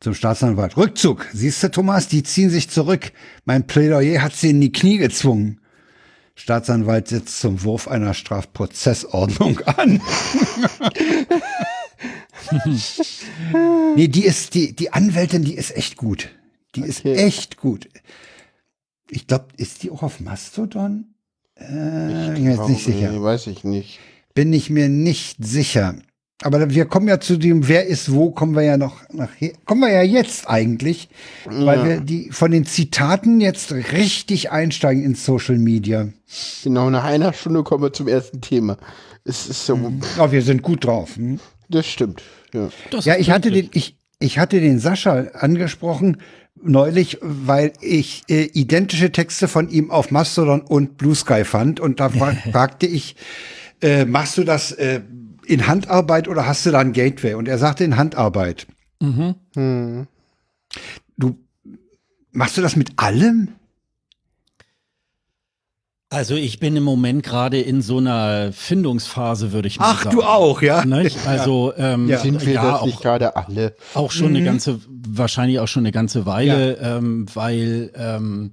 zum 0.00 0.14
Staatsanwalt. 0.14 0.76
Rückzug. 0.76 1.26
Siehst 1.32 1.62
du, 1.62 1.70
Thomas, 1.70 2.08
die 2.08 2.22
ziehen 2.22 2.50
sich 2.50 2.68
zurück. 2.68 3.12
Mein 3.44 3.66
Plädoyer 3.66 4.22
hat 4.22 4.34
sie 4.34 4.50
in 4.50 4.60
die 4.60 4.72
Knie 4.72 4.98
gezwungen. 4.98 5.60
Staatsanwalt 6.36 7.08
setzt 7.08 7.40
zum 7.40 7.64
Wurf 7.64 7.88
einer 7.88 8.14
Strafprozessordnung 8.14 9.58
an. 9.64 10.00
nee, 13.96 14.08
die 14.08 14.24
ist, 14.24 14.54
die, 14.54 14.76
die 14.76 14.92
Anwältin, 14.92 15.44
die 15.44 15.54
ist 15.54 15.74
echt 15.74 15.96
gut. 15.96 16.28
Die 16.74 16.82
okay. 16.82 16.90
ist 16.90 17.04
echt 17.04 17.56
gut. 17.56 17.88
Ich 19.08 19.26
glaube, 19.26 19.46
ist 19.56 19.82
die 19.82 19.90
auch 19.90 20.02
auf 20.02 20.20
Mastodon? 20.20 21.14
Äh, 21.58 22.28
ich 22.28 22.34
bin 22.34 22.50
jetzt 22.50 22.68
nicht 22.68 22.84
sicher. 22.84 23.10
Nee, 23.10 23.22
weiß 23.22 23.46
ich 23.46 23.64
nicht. 23.64 23.98
Bin 24.34 24.52
ich 24.52 24.68
mir 24.68 24.90
nicht 24.90 25.42
sicher. 25.42 25.96
Aber 26.42 26.68
wir 26.70 26.84
kommen 26.84 27.08
ja 27.08 27.18
zu 27.18 27.38
dem, 27.38 27.66
wer 27.66 27.86
ist 27.86 28.12
wo, 28.12 28.30
kommen 28.30 28.54
wir 28.54 28.62
ja 28.62 28.76
noch 28.76 29.00
nachher, 29.10 29.52
kommen 29.64 29.80
wir 29.80 29.90
ja 29.90 30.02
jetzt 30.02 30.48
eigentlich, 30.48 31.08
ja. 31.50 31.64
weil 31.64 31.84
wir 31.84 32.00
die 32.00 32.30
von 32.30 32.50
den 32.50 32.66
Zitaten 32.66 33.40
jetzt 33.40 33.72
richtig 33.72 34.50
einsteigen 34.50 35.02
ins 35.02 35.24
Social 35.24 35.56
Media. 35.56 36.08
Genau, 36.62 36.90
nach 36.90 37.04
einer 37.04 37.32
Stunde 37.32 37.62
kommen 37.62 37.84
wir 37.84 37.92
zum 37.92 38.06
ersten 38.06 38.42
Thema. 38.42 38.76
Es 39.24 39.48
ist 39.48 39.64
so. 39.64 39.76
Mhm. 39.76 40.00
Oh, 40.18 40.30
wir 40.30 40.42
sind 40.42 40.62
gut 40.62 40.84
drauf. 40.84 41.16
Hm? 41.16 41.40
Das 41.70 41.86
stimmt. 41.86 42.22
Ja, 42.52 42.68
das 42.90 43.06
ja 43.06 43.16
ich 43.16 43.30
hatte 43.30 43.50
den, 43.50 43.70
ich, 43.72 43.96
ich 44.18 44.38
hatte 44.38 44.60
den 44.60 44.78
Sascha 44.78 45.28
angesprochen 45.32 46.18
neulich, 46.62 47.18
weil 47.22 47.72
ich 47.80 48.24
äh, 48.28 48.44
identische 48.52 49.10
Texte 49.10 49.48
von 49.48 49.68
ihm 49.70 49.90
auf 49.90 50.10
Mastodon 50.10 50.60
und 50.60 50.98
Blue 50.98 51.14
Sky 51.14 51.44
fand 51.44 51.80
und 51.80 51.98
da 51.98 52.08
fragte 52.52 52.86
ich, 52.86 53.16
äh, 53.82 54.04
machst 54.04 54.38
du 54.38 54.44
das 54.44 54.72
äh, 54.72 55.00
in 55.46 55.66
Handarbeit 55.66 56.28
oder 56.28 56.46
hast 56.46 56.66
du 56.66 56.70
da 56.70 56.80
ein 56.80 56.92
Gateway? 56.92 57.34
Und 57.34 57.48
er 57.48 57.58
sagte 57.58 57.84
in 57.84 57.96
Handarbeit. 57.96 58.66
Mhm. 59.00 59.34
Hm. 59.54 60.06
Du 61.16 61.36
machst 62.32 62.56
du 62.56 62.62
das 62.62 62.76
mit 62.76 62.98
allem? 62.98 63.48
Also 66.08 66.34
ich 66.36 66.60
bin 66.60 66.76
im 66.76 66.84
Moment 66.84 67.24
gerade 67.24 67.60
in 67.60 67.82
so 67.82 67.98
einer 67.98 68.52
Findungsphase, 68.52 69.52
würde 69.52 69.66
ich 69.66 69.80
mal 69.80 69.86
Ach, 69.90 70.04
sagen. 70.04 70.08
Ach, 70.08 70.14
du 70.14 70.22
auch, 70.22 70.62
ja? 70.62 70.84
Nicht? 70.84 71.18
Also 71.26 71.72
ähm, 71.76 72.08
ja. 72.08 72.18
sind 72.18 72.44
wir 72.46 72.54
ja, 72.54 72.72
das 72.72 72.84
nicht 72.84 73.00
gerade 73.00 73.34
alle? 73.34 73.74
Auch 73.94 74.12
schon 74.12 74.30
mhm. 74.30 74.36
eine 74.36 74.44
ganze, 74.44 74.80
wahrscheinlich 74.88 75.58
auch 75.58 75.66
schon 75.66 75.82
eine 75.82 75.92
ganze 75.92 76.24
Weile, 76.24 76.80
ja. 76.80 76.96
ähm, 76.98 77.26
weil 77.34 77.90
ähm, 77.96 78.52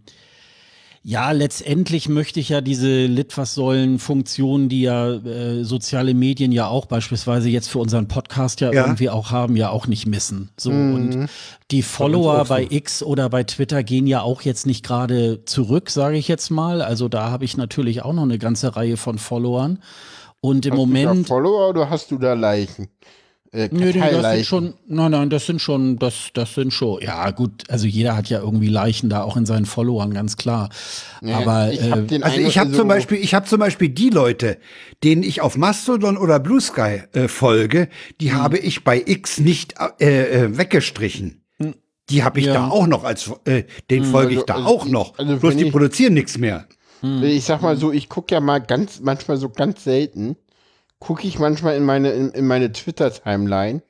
ja, 1.06 1.32
letztendlich 1.32 2.08
möchte 2.08 2.40
ich 2.40 2.48
ja 2.48 2.62
diese 2.62 3.08
Litfaßsäulen-Funktion, 3.08 4.70
die 4.70 4.84
ja 4.84 5.12
äh, 5.12 5.66
soziale 5.66 6.14
Medien 6.14 6.54
ja 6.54 6.68
auch 6.68 6.86
beispielsweise 6.86 7.50
jetzt 7.50 7.68
für 7.68 7.80
unseren 7.80 8.08
Podcast 8.08 8.62
ja, 8.62 8.72
ja. 8.72 8.84
irgendwie 8.86 9.10
auch 9.10 9.30
haben, 9.30 9.58
ja 9.58 9.70
auch 9.70 9.86
nicht 9.86 10.06
missen. 10.08 10.52
So 10.56 10.72
mhm. 10.72 10.96
und 10.96 11.30
die 11.72 11.82
Follower 11.82 12.46
bei 12.46 12.66
X 12.70 13.04
oder 13.04 13.30
bei 13.30 13.44
Twitter 13.44 13.84
gehen 13.84 14.08
ja 14.08 14.22
auch 14.22 14.44
jetzt 14.44 14.66
nicht 14.66 14.86
gerade 14.86 15.44
zurück, 15.44 15.90
sage 15.90 16.16
ich 16.16 16.30
jetzt 16.30 16.52
mal. 16.52 16.82
Also 16.82 17.10
da 17.10 17.30
habe 17.30 17.44
ich 17.44 17.58
natürlich 17.58 18.04
auch 18.04 18.14
noch 18.14 18.24
eine 18.24 18.40
ganze 18.40 18.78
Reihe 18.78 18.96
von 18.96 19.18
Followern. 19.18 19.80
Und 20.40 20.66
im 20.66 20.72
hast 20.72 20.78
Moment. 20.78 21.16
Du 21.16 21.22
da 21.24 21.28
Follower 21.28 21.70
oder 21.70 21.90
hast 21.90 22.12
du 22.12 22.18
da 22.18 22.34
Leichen? 22.34 22.88
Äh, 23.54 23.70
Nö, 23.72 23.94
das 23.94 24.34
sind 24.34 24.46
schon, 24.48 24.74
nein, 24.88 25.12
nein, 25.12 25.30
das 25.30 25.46
sind 25.46 25.62
schon, 25.62 26.00
das, 26.00 26.30
das 26.34 26.56
sind 26.56 26.74
schon, 26.74 27.02
ja 27.04 27.30
gut, 27.30 27.64
also 27.70 27.86
jeder 27.86 28.18
hat 28.18 28.28
ja 28.28 28.40
irgendwie 28.40 28.68
Leichen 28.68 29.10
da 29.10 29.22
auch 29.22 29.38
in 29.38 29.46
seinen 29.46 29.68
Followern, 29.68 30.12
ganz 30.12 30.38
klar. 30.38 30.70
Ja, 31.22 31.38
Aber 31.38 31.72
ich 31.72 31.92
hab 31.92 32.12
äh, 32.12 32.22
also 32.24 32.40
ich 32.40 32.58
habe 32.58 32.72
so 32.72 32.78
zum 32.78 32.88
Beispiel, 32.88 33.20
ich 33.20 33.36
habe 33.36 33.46
zum 33.46 33.60
Beispiel 33.60 33.90
die 33.90 34.10
Leute, 34.10 34.58
denen 35.04 35.22
ich 35.22 35.42
auf 35.42 35.56
Mastodon 35.56 36.18
oder 36.18 36.40
Blue 36.40 36.60
Sky 36.60 37.04
äh, 37.14 37.28
folge, 37.28 37.90
die 38.20 38.32
hm. 38.32 38.42
habe 38.42 38.58
ich 38.58 38.84
bei 38.84 39.00
X 39.06 39.40
nicht 39.40 39.76
äh, 40.00 40.46
äh, 40.46 40.58
weggestrichen. 40.58 41.44
Hm. 41.60 41.76
Die 42.10 42.24
habe 42.24 42.40
ich 42.40 42.48
ja. 42.48 42.54
da 42.54 42.70
auch 42.70 42.88
noch 42.88 43.04
als, 43.04 43.32
äh, 43.46 43.66
den 43.92 44.04
hm, 44.04 44.12
folge 44.12 44.32
ich 44.32 44.38
also, 44.38 44.46
da 44.48 44.56
also 44.56 44.68
auch 44.68 44.86
noch. 44.88 45.20
Also 45.20 45.38
Bloß 45.38 45.56
die 45.58 45.70
produzieren 45.70 46.16
nichts 46.16 46.40
mehr. 46.40 46.66
Ich 47.22 47.44
sag 47.44 47.62
mal 47.62 47.76
so, 47.76 47.92
ich 47.92 48.08
gucke 48.08 48.34
ja 48.34 48.40
mal 48.40 48.60
ganz, 48.60 49.02
manchmal 49.02 49.36
so 49.36 49.50
ganz 49.50 49.84
selten 49.84 50.38
gucke 51.04 51.28
ich 51.28 51.38
manchmal 51.38 51.76
in 51.76 51.84
meine, 51.84 52.12
in, 52.12 52.32
in 52.32 52.48
meine 52.48 52.72
Twitter-Timeline 52.72 53.82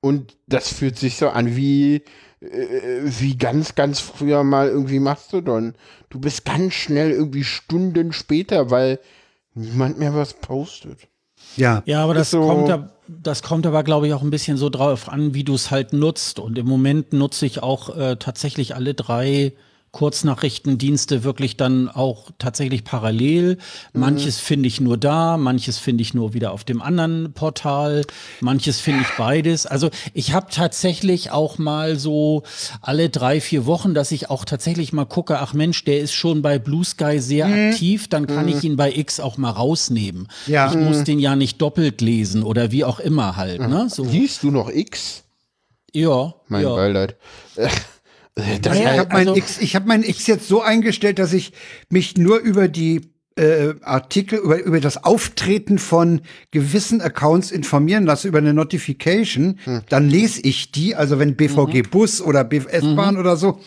und 0.00 0.36
das 0.46 0.72
fühlt 0.72 0.98
sich 0.98 1.16
so 1.16 1.28
an 1.28 1.54
wie, 1.54 1.96
äh, 2.40 3.02
wie 3.02 3.36
ganz, 3.36 3.74
ganz 3.74 4.00
früher 4.00 4.42
mal 4.42 4.68
irgendwie 4.68 4.98
Mastodon. 4.98 5.74
Du 6.08 6.18
bist 6.18 6.44
ganz 6.44 6.74
schnell 6.74 7.10
irgendwie 7.10 7.44
Stunden 7.44 8.12
später, 8.12 8.70
weil 8.70 8.98
niemand 9.54 9.98
mehr 9.98 10.14
was 10.14 10.34
postet. 10.34 11.08
Ja, 11.56 11.82
ja 11.84 12.02
aber 12.02 12.14
das, 12.14 12.30
so 12.30 12.46
kommt, 12.46 12.88
das 13.06 13.42
kommt 13.42 13.66
aber, 13.66 13.82
glaube 13.82 14.06
ich, 14.06 14.14
auch 14.14 14.22
ein 14.22 14.30
bisschen 14.30 14.56
so 14.56 14.70
drauf 14.70 15.10
an, 15.10 15.34
wie 15.34 15.44
du 15.44 15.54
es 15.54 15.70
halt 15.70 15.92
nutzt. 15.92 16.38
Und 16.38 16.56
im 16.56 16.66
Moment 16.66 17.12
nutze 17.12 17.44
ich 17.44 17.62
auch 17.62 17.94
äh, 17.94 18.16
tatsächlich 18.16 18.74
alle 18.74 18.94
drei 18.94 19.52
Kurznachrichtendienste 19.92 21.22
wirklich 21.22 21.58
dann 21.58 21.90
auch 21.90 22.30
tatsächlich 22.38 22.82
parallel. 22.82 23.58
Mhm. 23.92 24.00
Manches 24.00 24.38
finde 24.38 24.66
ich 24.66 24.80
nur 24.80 24.96
da, 24.96 25.36
manches 25.36 25.76
finde 25.76 26.00
ich 26.00 26.14
nur 26.14 26.32
wieder 26.32 26.52
auf 26.52 26.64
dem 26.64 26.80
anderen 26.80 27.34
Portal, 27.34 28.02
manches 28.40 28.80
finde 28.80 29.02
ich 29.02 29.16
beides. 29.18 29.66
Also 29.66 29.90
ich 30.14 30.32
habe 30.32 30.46
tatsächlich 30.50 31.30
auch 31.30 31.58
mal 31.58 31.98
so 31.98 32.42
alle 32.80 33.10
drei, 33.10 33.42
vier 33.42 33.66
Wochen, 33.66 33.92
dass 33.92 34.12
ich 34.12 34.30
auch 34.30 34.46
tatsächlich 34.46 34.94
mal 34.94 35.04
gucke, 35.04 35.38
ach 35.40 35.52
Mensch, 35.52 35.84
der 35.84 36.00
ist 36.00 36.14
schon 36.14 36.40
bei 36.40 36.58
Blue 36.58 36.84
Sky 36.84 37.20
sehr 37.20 37.46
mhm. 37.46 37.70
aktiv, 37.70 38.08
dann 38.08 38.26
kann 38.26 38.46
mhm. 38.46 38.56
ich 38.56 38.64
ihn 38.64 38.76
bei 38.76 38.92
X 38.92 39.20
auch 39.20 39.36
mal 39.36 39.50
rausnehmen. 39.50 40.28
Ja. 40.46 40.70
Ich 40.70 40.74
muss 40.74 41.00
mhm. 41.00 41.04
den 41.04 41.18
ja 41.18 41.36
nicht 41.36 41.60
doppelt 41.60 42.00
lesen 42.00 42.44
oder 42.44 42.72
wie 42.72 42.84
auch 42.84 42.98
immer 42.98 43.36
halt. 43.36 43.60
Ne? 43.60 43.88
So. 43.90 44.04
Liest 44.04 44.42
du 44.42 44.50
noch 44.50 44.70
X? 44.70 45.24
Ja. 45.92 46.34
Mein 46.48 46.62
ja. 46.62 46.74
Beileid. 46.74 47.16
Das 48.34 48.78
ich 48.78 48.86
habe 48.86 49.08
mein, 49.10 49.28
also, 49.28 49.36
X, 49.36 49.58
ich 49.60 49.76
hab 49.76 49.86
mein 49.86 50.02
X 50.02 50.26
jetzt 50.26 50.48
so 50.48 50.62
eingestellt, 50.62 51.18
dass 51.18 51.32
ich 51.32 51.52
mich 51.90 52.16
nur 52.16 52.38
über 52.38 52.68
die 52.68 53.12
äh, 53.36 53.74
Artikel, 53.82 54.38
über, 54.38 54.62
über 54.62 54.80
das 54.80 55.04
Auftreten 55.04 55.78
von 55.78 56.22
gewissen 56.50 57.00
Accounts 57.00 57.50
informieren 57.50 58.04
lasse, 58.04 58.28
über 58.28 58.38
eine 58.38 58.54
Notification. 58.54 59.58
Hm. 59.64 59.82
Dann 59.88 60.08
lese 60.08 60.40
ich 60.42 60.72
die, 60.72 60.94
also 60.94 61.18
wenn 61.18 61.36
BVG 61.36 61.74
mhm. 61.74 61.90
Bus 61.90 62.20
oder 62.20 62.44
BS-Bahn 62.44 63.14
mhm. 63.14 63.20
oder 63.20 63.36
so, 63.36 63.60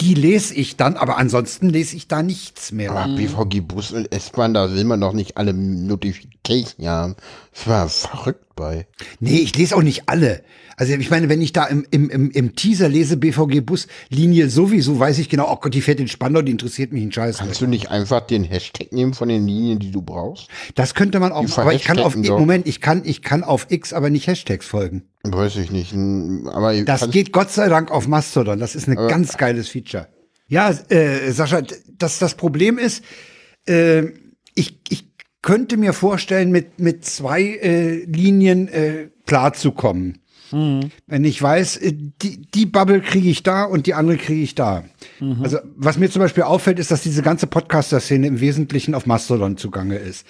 die 0.00 0.14
lese 0.14 0.54
ich 0.54 0.76
dann, 0.76 0.96
aber 0.96 1.16
ansonsten 1.16 1.68
lese 1.68 1.96
ich 1.96 2.08
da 2.08 2.22
nichts 2.22 2.72
mehr. 2.72 2.90
Aber 2.90 3.14
BVG 3.14 3.60
Bus 3.60 3.92
und 3.92 4.10
S-Bahn, 4.12 4.54
da 4.54 4.74
will 4.74 4.84
man 4.84 5.00
doch 5.00 5.12
nicht 5.12 5.36
alle 5.36 5.54
Notifications 5.54 6.39
Haben. 6.50 7.16
Ich 7.54 7.66
war 7.66 7.88
verrückt 7.88 8.44
bei. 8.56 8.86
Nee, 9.20 9.38
ich 9.38 9.56
lese 9.56 9.76
auch 9.76 9.82
nicht 9.82 10.08
alle. 10.08 10.42
Also 10.76 10.94
ich 10.94 11.10
meine, 11.10 11.28
wenn 11.28 11.42
ich 11.42 11.52
da 11.52 11.66
im, 11.66 11.84
im, 11.90 12.30
im, 12.30 12.56
Teaser 12.56 12.88
lese, 12.88 13.18
BVG-Buslinie 13.18 14.48
sowieso, 14.48 14.98
weiß 14.98 15.18
ich 15.18 15.28
genau, 15.28 15.52
oh 15.52 15.56
Gott, 15.56 15.74
die 15.74 15.82
fährt 15.82 16.00
in 16.00 16.08
Spandau, 16.08 16.40
die 16.40 16.52
interessiert 16.52 16.90
mich 16.90 17.02
ein 17.02 17.12
Scheiß. 17.12 17.36
Kannst 17.36 17.60
du 17.60 17.66
nicht 17.66 17.90
einfach 17.90 18.22
den 18.22 18.44
Hashtag 18.44 18.90
nehmen 18.90 19.12
von 19.12 19.28
den 19.28 19.46
Linien, 19.46 19.78
die 19.78 19.90
du 19.90 20.00
brauchst? 20.00 20.48
Das 20.76 20.94
könnte 20.94 21.20
man 21.20 21.32
auch, 21.32 21.44
Die 21.44 21.52
aber 21.52 21.74
ich 21.74 21.84
kann 21.84 21.98
auf, 21.98 22.14
doch. 22.16 22.38
Moment, 22.38 22.66
ich 22.66 22.80
kann, 22.80 23.02
ich 23.04 23.20
kann 23.20 23.44
auf 23.44 23.66
X 23.68 23.92
aber 23.92 24.08
nicht 24.08 24.26
Hashtags 24.26 24.64
folgen. 24.64 25.02
Weiß 25.22 25.56
ich 25.56 25.70
nicht. 25.70 25.92
Aber 25.92 26.82
Das 26.82 27.10
geht 27.10 27.30
Gott 27.30 27.50
sei 27.50 27.68
Dank 27.68 27.90
auf 27.90 28.08
Mastodon. 28.08 28.58
Das 28.58 28.74
ist 28.74 28.88
ein 28.88 28.96
ganz 28.96 29.36
geiles 29.36 29.68
Feature. 29.68 30.08
Ja, 30.48 30.70
äh, 30.88 31.30
Sascha, 31.30 31.60
das, 31.98 32.18
das 32.18 32.34
Problem 32.36 32.78
ist, 32.78 33.04
äh, 33.68 34.04
ich, 34.54 34.80
ich 34.88 35.09
könnte 35.42 35.76
mir 35.76 35.92
vorstellen, 35.92 36.50
mit, 36.50 36.78
mit 36.80 37.04
zwei 37.04 37.42
äh, 37.42 38.04
Linien 38.04 38.68
äh, 38.68 39.08
klarzukommen. 39.26 40.18
Wenn 40.52 41.22
ich 41.24 41.40
weiß, 41.40 41.76
äh, 41.76 41.92
die, 41.92 42.42
die 42.52 42.66
Bubble 42.66 43.00
kriege 43.00 43.28
ich 43.30 43.44
da 43.44 43.62
und 43.62 43.86
die 43.86 43.94
andere 43.94 44.16
kriege 44.16 44.42
ich 44.42 44.56
da. 44.56 44.82
Also, 45.42 45.58
was 45.76 45.96
mir 45.96 46.10
zum 46.10 46.20
Beispiel 46.22 46.42
auffällt, 46.42 46.80
ist, 46.80 46.90
dass 46.90 47.02
diese 47.04 47.22
ganze 47.22 47.46
Podcaster-Szene 47.46 48.26
im 48.26 48.40
Wesentlichen 48.40 48.96
auf 48.96 49.06
Mastodon 49.06 49.56
zugange 49.56 49.94
ist. 49.96 50.26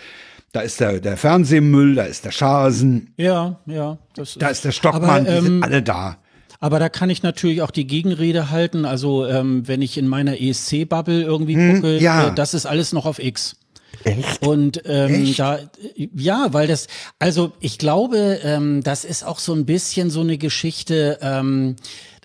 Da 0.52 0.60
ist 0.60 0.78
der, 0.80 1.00
der 1.00 1.16
Fernsehmüll, 1.16 1.94
da 1.94 2.02
ist 2.02 2.26
der 2.26 2.32
Schasen, 2.32 3.14
Ja, 3.16 3.60
ja. 3.64 3.96
Das 4.14 4.34
da 4.38 4.48
ist 4.48 4.64
der 4.66 4.72
Stockmann, 4.72 5.26
Aber, 5.26 5.36
die 5.36 5.40
sind 5.42 5.46
ähm, 5.56 5.62
alle 5.62 5.82
da. 5.82 6.18
Aber 6.58 6.78
da 6.78 6.90
kann 6.90 7.08
ich 7.08 7.22
natürlich 7.22 7.62
auch 7.62 7.70
die 7.70 7.86
Gegenrede 7.86 8.50
halten. 8.50 8.84
Also 8.84 9.24
ähm, 9.26 9.66
wenn 9.66 9.80
ich 9.80 9.96
in 9.96 10.06
meiner 10.06 10.38
ESC-Bubble 10.38 11.22
irgendwie 11.22 11.54
gucke, 11.54 11.96
Hm, 11.96 12.02
ja. 12.02 12.28
äh, 12.28 12.34
das 12.34 12.52
ist 12.52 12.66
alles 12.66 12.92
noch 12.92 13.06
auf 13.06 13.18
X. 13.20 13.56
Echt? 14.04 14.46
Und 14.46 14.82
ähm, 14.86 15.24
Echt? 15.24 15.38
da, 15.38 15.58
ja, 15.94 16.48
weil 16.52 16.66
das, 16.66 16.86
also 17.18 17.52
ich 17.60 17.78
glaube, 17.78 18.40
ähm, 18.42 18.82
das 18.82 19.04
ist 19.04 19.24
auch 19.24 19.38
so 19.38 19.52
ein 19.54 19.66
bisschen 19.66 20.10
so 20.10 20.20
eine 20.20 20.38
Geschichte. 20.38 21.18
Ähm, 21.20 21.76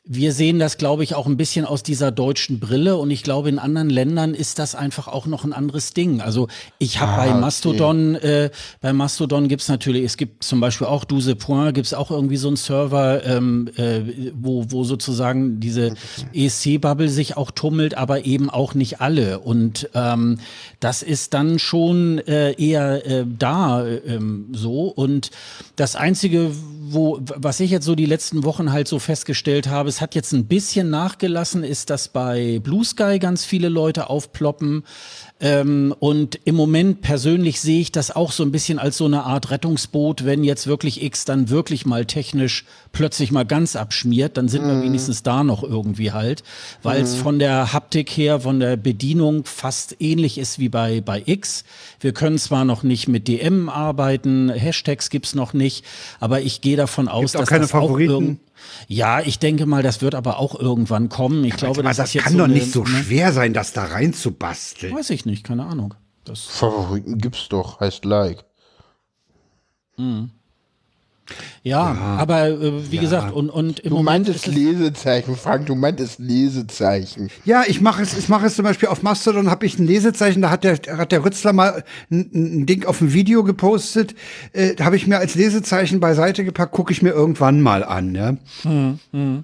wir 0.07 0.33
sehen 0.33 0.59
das, 0.59 0.77
glaube 0.77 1.03
ich, 1.03 1.15
auch 1.15 1.25
ein 1.25 1.35
bisschen 1.35 1.65
aus 1.65 1.81
dieser 1.81 2.11
deutschen 2.11 2.59
Brille 2.59 2.95
und 2.97 3.09
ich 3.09 3.23
glaube, 3.23 3.49
in 3.49 3.57
anderen 3.57 3.89
Ländern 3.89 4.35
ist 4.35 4.59
das 4.59 4.75
einfach 4.75 5.07
auch 5.07 5.25
noch 5.25 5.43
ein 5.43 5.51
anderes 5.51 5.95
Ding. 5.95 6.21
Also 6.21 6.47
ich 6.77 6.99
habe 6.99 7.17
bei 7.17 7.31
okay. 7.31 7.39
Mastodon, 7.39 8.13
äh, 8.13 8.51
bei 8.81 8.93
Mastodon 8.93 9.47
gibt's 9.47 9.67
natürlich, 9.67 10.03
es 10.03 10.17
gibt 10.17 10.43
zum 10.43 10.59
Beispiel 10.59 10.85
auch 10.85 11.05
Douze 11.05 11.35
Point, 11.35 11.73
gibt's 11.73 11.95
auch 11.95 12.11
irgendwie 12.11 12.37
so 12.37 12.49
einen 12.49 12.57
Server, 12.57 13.25
ähm, 13.25 13.67
äh, 13.77 14.01
wo, 14.35 14.65
wo 14.69 14.83
sozusagen 14.83 15.59
diese 15.59 15.95
ESC-Bubble 16.33 17.09
sich 17.09 17.35
auch 17.35 17.49
tummelt, 17.49 17.97
aber 17.97 18.25
eben 18.25 18.51
auch 18.51 18.75
nicht 18.75 19.01
alle. 19.01 19.39
Und 19.39 19.89
ähm, 19.95 20.37
das 20.79 21.01
ist 21.01 21.33
dann 21.33 21.57
schon 21.57 22.19
äh, 22.19 22.53
eher 22.61 23.07
äh, 23.07 23.25
da 23.25 23.83
äh, 23.83 23.95
ähm, 24.05 24.49
so. 24.51 24.83
Und 24.83 25.31
das 25.77 25.95
Einzige, 25.95 26.51
wo, 26.87 27.19
was 27.21 27.59
ich 27.59 27.71
jetzt 27.71 27.85
so 27.85 27.95
die 27.95 28.05
letzten 28.05 28.43
Wochen 28.43 28.71
halt 28.71 28.87
so 28.87 28.99
festgestellt 28.99 29.67
habe, 29.67 29.94
es 29.95 30.01
hat 30.01 30.13
jetzt 30.13 30.33
ein 30.33 30.45
bisschen 30.45 30.89
nachgelassen, 30.89 31.63
ist, 31.63 31.89
dass 31.89 32.09
bei 32.09 32.59
Blue 32.61 32.83
Sky 32.83 33.17
ganz 33.17 33.45
viele 33.45 33.69
Leute 33.69 34.09
aufploppen. 34.09 34.83
Ähm, 35.39 35.95
und 35.99 36.39
im 36.43 36.55
Moment 36.55 37.01
persönlich 37.01 37.61
sehe 37.61 37.79
ich 37.79 37.93
das 37.93 38.13
auch 38.13 38.33
so 38.33 38.43
ein 38.43 38.51
bisschen 38.51 38.77
als 38.77 38.97
so 38.97 39.05
eine 39.05 39.23
Art 39.23 39.51
Rettungsboot, 39.51 40.25
wenn 40.25 40.43
jetzt 40.43 40.67
wirklich 40.67 41.01
X 41.01 41.23
dann 41.23 41.49
wirklich 41.49 41.85
mal 41.85 42.05
technisch 42.05 42.65
plötzlich 42.91 43.31
mal 43.31 43.45
ganz 43.45 43.75
abschmiert, 43.75 44.35
dann 44.37 44.49
sind 44.49 44.65
wir 44.65 44.81
wenigstens 44.81 45.23
da 45.23 45.43
noch 45.43 45.63
irgendwie 45.63 46.11
halt, 46.11 46.43
weil 46.83 47.01
es 47.01 47.15
von 47.15 47.39
der 47.39 47.73
Haptik 47.73 48.09
her, 48.09 48.41
von 48.41 48.59
der 48.59 48.77
Bedienung 48.77 49.43
fast 49.45 49.97
ähnlich 49.99 50.37
ist 50.37 50.59
wie 50.59 50.69
bei, 50.69 51.01
bei 51.01 51.21
X. 51.25 51.63
Wir 51.99 52.13
können 52.13 52.37
zwar 52.37 52.65
noch 52.65 52.83
nicht 52.83 53.07
mit 53.07 53.27
DM 53.27 53.69
arbeiten, 53.69 54.49
Hashtags 54.49 55.09
gibt's 55.09 55.35
noch 55.35 55.53
nicht, 55.53 55.85
aber 56.19 56.41
ich 56.41 56.61
gehe 56.61 56.77
davon 56.77 57.07
aus, 57.09 57.33
dass 57.33 57.47
keine 57.47 57.61
das 57.61 57.71
Favoriten? 57.71 58.39
auch 58.41 58.45
ja, 58.87 59.21
ich 59.21 59.39
denke 59.39 59.65
mal, 59.65 59.83
das 59.83 60.01
wird 60.01 60.15
aber 60.15 60.39
auch 60.39 60.59
irgendwann 60.59 61.09
kommen. 61.09 61.43
Ich 61.43 61.55
glaube, 61.57 61.79
Aber 61.79 61.89
das, 61.89 61.97
das 61.97 62.07
ist 62.09 62.13
jetzt 62.15 62.23
kann 62.23 62.33
so 62.33 62.39
doch 62.39 62.45
eine, 62.45 62.53
nicht 62.53 62.71
so 62.71 62.83
ne? 62.83 62.89
schwer 62.89 63.33
sein, 63.33 63.53
das 63.53 63.73
da 63.73 63.85
reinzubasteln. 63.85 64.95
Weiß 64.95 65.09
ich 65.09 65.25
nicht, 65.25 65.43
keine 65.43 65.65
Ahnung. 65.65 65.93
Das, 66.23 66.41
Favoriten 66.41 67.17
gibt's 67.17 67.47
doch, 67.49 67.79
heißt 67.79 68.05
Like. 68.05 68.45
Ja, 71.63 71.81
aber 72.17 72.47
äh, 72.49 72.91
wie 72.91 72.97
gesagt, 72.97 73.33
und, 73.33 73.49
und 73.49 73.79
im 73.79 73.89
Du 73.89 73.95
Moment 73.97 74.27
meintest 74.27 74.47
Lesezeichen, 74.47 75.35
Frank, 75.35 75.65
du 75.65 75.75
meintest 75.75 76.19
Lesezeichen. 76.19 77.29
Ja, 77.45 77.63
ich 77.67 77.81
mache 77.81 78.01
es, 78.03 78.17
ich 78.17 78.29
mache 78.29 78.45
es 78.45 78.55
zum 78.55 78.63
Beispiel 78.65 78.89
auf 78.89 79.01
Mastodon, 79.03 79.49
habe 79.49 79.65
ich 79.65 79.79
ein 79.79 79.87
Lesezeichen, 79.87 80.41
da 80.41 80.49
hat 80.51 80.63
der, 80.63 80.77
hat 80.97 81.11
der 81.11 81.25
Rützler 81.25 81.53
mal 81.53 81.83
ein, 82.11 82.29
ein 82.33 82.65
Ding 82.65 82.85
auf 82.85 83.01
ein 83.01 83.13
Video 83.13 83.43
gepostet, 83.43 84.13
äh, 84.53 84.75
habe 84.77 84.95
ich 84.97 85.07
mir 85.07 85.17
als 85.17 85.35
Lesezeichen 85.35 85.99
beiseite 85.99 86.43
gepackt, 86.45 86.71
gucke 86.73 86.91
ich 86.93 87.01
mir 87.01 87.11
irgendwann 87.11 87.61
mal 87.61 87.83
an. 87.83 88.13
Ja. 88.15 88.29
F- 88.31 89.43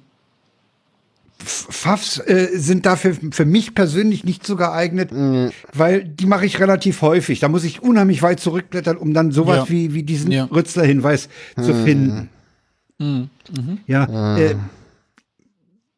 Pfaffs 1.43 2.19
äh, 2.19 2.49
sind 2.53 2.85
dafür 2.85 3.15
für 3.31 3.45
mich 3.45 3.73
persönlich 3.75 4.23
nicht 4.23 4.45
so 4.45 4.55
geeignet, 4.55 5.09
weil 5.73 6.03
die 6.03 6.25
mache 6.25 6.45
ich 6.45 6.59
relativ 6.59 7.01
häufig. 7.01 7.39
Da 7.39 7.49
muss 7.49 7.63
ich 7.63 7.81
unheimlich 7.81 8.21
weit 8.21 8.39
zurückblättern, 8.39 8.97
um 8.97 9.13
dann 9.13 9.31
sowas 9.31 9.57
Ja. 9.57 9.69
wie, 9.69 9.93
wie 9.93 10.03
diesen 10.03 10.31
Ja. 10.31 10.45
Rützler-Hinweis 10.45 11.29
zu 11.55 11.73
finden. 11.73 12.29
Ja, 13.87 14.37
äh, 14.37 14.55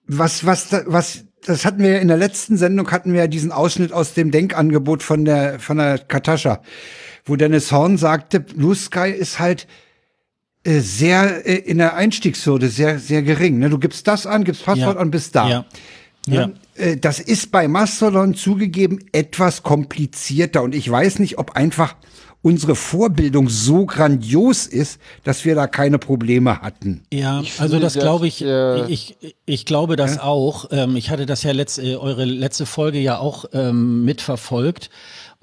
was, 0.07 0.45
was, 0.45 0.69
da- 0.69 0.83
was, 0.85 1.25
das 1.45 1.65
hatten 1.65 1.83
wir 1.83 1.91
ja 1.93 1.99
in 1.99 2.07
der 2.07 2.17
letzten 2.17 2.57
Sendung, 2.57 2.89
hatten 2.91 3.13
wir 3.13 3.21
ja 3.21 3.27
diesen 3.27 3.51
Ausschnitt 3.51 3.91
aus 3.91 4.13
dem 4.13 4.31
Denkangebot 4.31 5.03
von 5.03 5.25
der, 5.25 5.59
von 5.59 5.77
der 5.77 5.97
Katascha, 5.99 6.61
wo 7.25 7.35
Dennis 7.35 7.71
Horn 7.71 7.97
sagte, 7.97 8.39
Blue 8.39 8.75
Sky 8.75 9.09
ist 9.09 9.39
halt 9.39 9.67
sehr 10.65 11.45
äh, 11.45 11.55
in 11.55 11.77
der 11.77 11.95
Einstiegshürde 11.95 12.69
sehr, 12.69 12.99
sehr 12.99 13.21
gering. 13.21 13.59
Ne? 13.59 13.69
Du 13.69 13.79
gibst 13.79 14.07
das 14.07 14.25
an, 14.25 14.43
gibst 14.43 14.65
Passwort 14.65 14.95
Ja. 14.95 15.01
an, 15.01 15.11
bist 15.11 15.35
da. 15.35 15.49
ja, 15.49 15.65
ja. 16.27 16.49
Äh, 16.75 16.97
Das 16.97 17.19
ist 17.19 17.51
bei 17.51 17.67
Mastodon 17.67 18.33
zugegeben 18.33 18.99
etwas 19.11 19.63
komplizierter 19.63 20.63
und 20.63 20.73
ich 20.73 20.89
weiß 20.89 21.19
nicht, 21.19 21.37
ob 21.37 21.55
einfach 21.55 21.95
unsere 22.41 22.75
Vorbildung 22.75 23.47
so 23.47 23.85
grandios 23.85 24.67
ist, 24.67 24.99
dass 25.23 25.45
wir 25.45 25.55
da 25.55 25.65
keine 25.65 25.97
Probleme 25.97 26.61
hatten. 26.61 27.03
Ja, 27.11 27.41
also 27.57 27.79
das 27.79 27.93
glaube 27.93 28.27
ich, 28.27 28.43
äh, 28.43 28.85
ich, 28.91 29.15
ich 29.45 29.65
glaube 29.65 29.95
das 29.95 30.19
auch. 30.19 30.65
Ähm, 30.71 30.97
ich 30.97 31.09
hatte 31.09 31.25
das 31.25 31.43
ja 31.43 31.53
letzt, 31.53 31.79
äh, 31.79 31.95
eure 31.95 32.25
letzte 32.25 32.65
Folge 32.65 32.99
ja 32.99 33.17
auch 33.17 33.45
ähm, 33.53 34.03
mitverfolgt. 34.03 34.89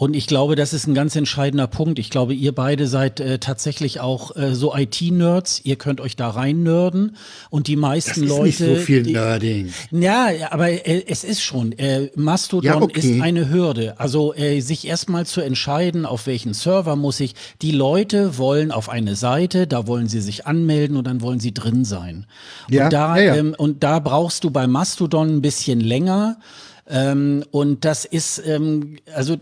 Und 0.00 0.16
ich 0.16 0.26
glaube, 0.26 0.56
das 0.56 0.72
ist 0.72 0.86
ein 0.86 0.94
ganz 0.94 1.14
entscheidender 1.14 1.66
Punkt. 1.66 1.98
Ich 1.98 2.08
glaube, 2.08 2.32
ihr 2.32 2.54
beide 2.54 2.86
seid 2.86 3.20
äh, 3.20 3.38
tatsächlich 3.38 4.00
auch 4.00 4.34
äh, 4.34 4.54
so 4.54 4.74
IT-Nerds. 4.74 5.60
Ihr 5.64 5.76
könnt 5.76 6.00
euch 6.00 6.16
da 6.16 6.30
rein 6.30 6.62
nerden. 6.62 7.16
Und 7.50 7.66
die 7.66 7.74
Das 7.74 7.82
meisten 7.82 8.22
ist 8.22 8.28
Leute. 8.30 8.42
nicht 8.44 8.56
so 8.56 8.76
viel 8.76 9.02
die, 9.02 9.12
Nerding. 9.12 9.74
Ja, 9.90 10.28
aber 10.52 10.70
äh, 10.70 11.04
es 11.06 11.22
ist 11.22 11.42
schon. 11.42 11.72
Äh, 11.72 12.08
Mastodon 12.14 12.64
Ja, 12.64 12.80
okay. 12.80 13.16
ist 13.16 13.20
eine 13.20 13.50
Hürde. 13.50 14.00
Also 14.00 14.32
äh, 14.32 14.60
sich 14.62 14.86
erstmal 14.86 15.26
zu 15.26 15.42
entscheiden, 15.42 16.06
auf 16.06 16.26
welchen 16.26 16.54
Server 16.54 16.96
muss 16.96 17.20
ich. 17.20 17.34
Die 17.60 17.72
Leute 17.72 18.38
wollen 18.38 18.72
auf 18.72 18.88
eine 18.88 19.16
Seite, 19.16 19.66
da 19.66 19.86
wollen 19.86 20.08
sie 20.08 20.22
sich 20.22 20.46
anmelden 20.46 20.96
und 20.96 21.06
dann 21.06 21.20
wollen 21.20 21.40
sie 21.40 21.52
drin 21.52 21.84
sein. 21.84 22.24
Ja, 22.70 22.84
und, 22.84 22.92
da, 22.94 23.18
ja, 23.18 23.22
ja. 23.22 23.36
Ähm, 23.36 23.54
und 23.58 23.82
da 23.84 23.98
brauchst 23.98 24.44
du 24.44 24.50
bei 24.50 24.66
Mastodon 24.66 25.28
ein 25.28 25.42
bisschen 25.42 25.78
länger. 25.78 26.38
Ähm, 26.88 27.44
und 27.50 27.84
das 27.84 28.06
ist, 28.06 28.42
ähm, 28.46 28.96
also 29.14 29.36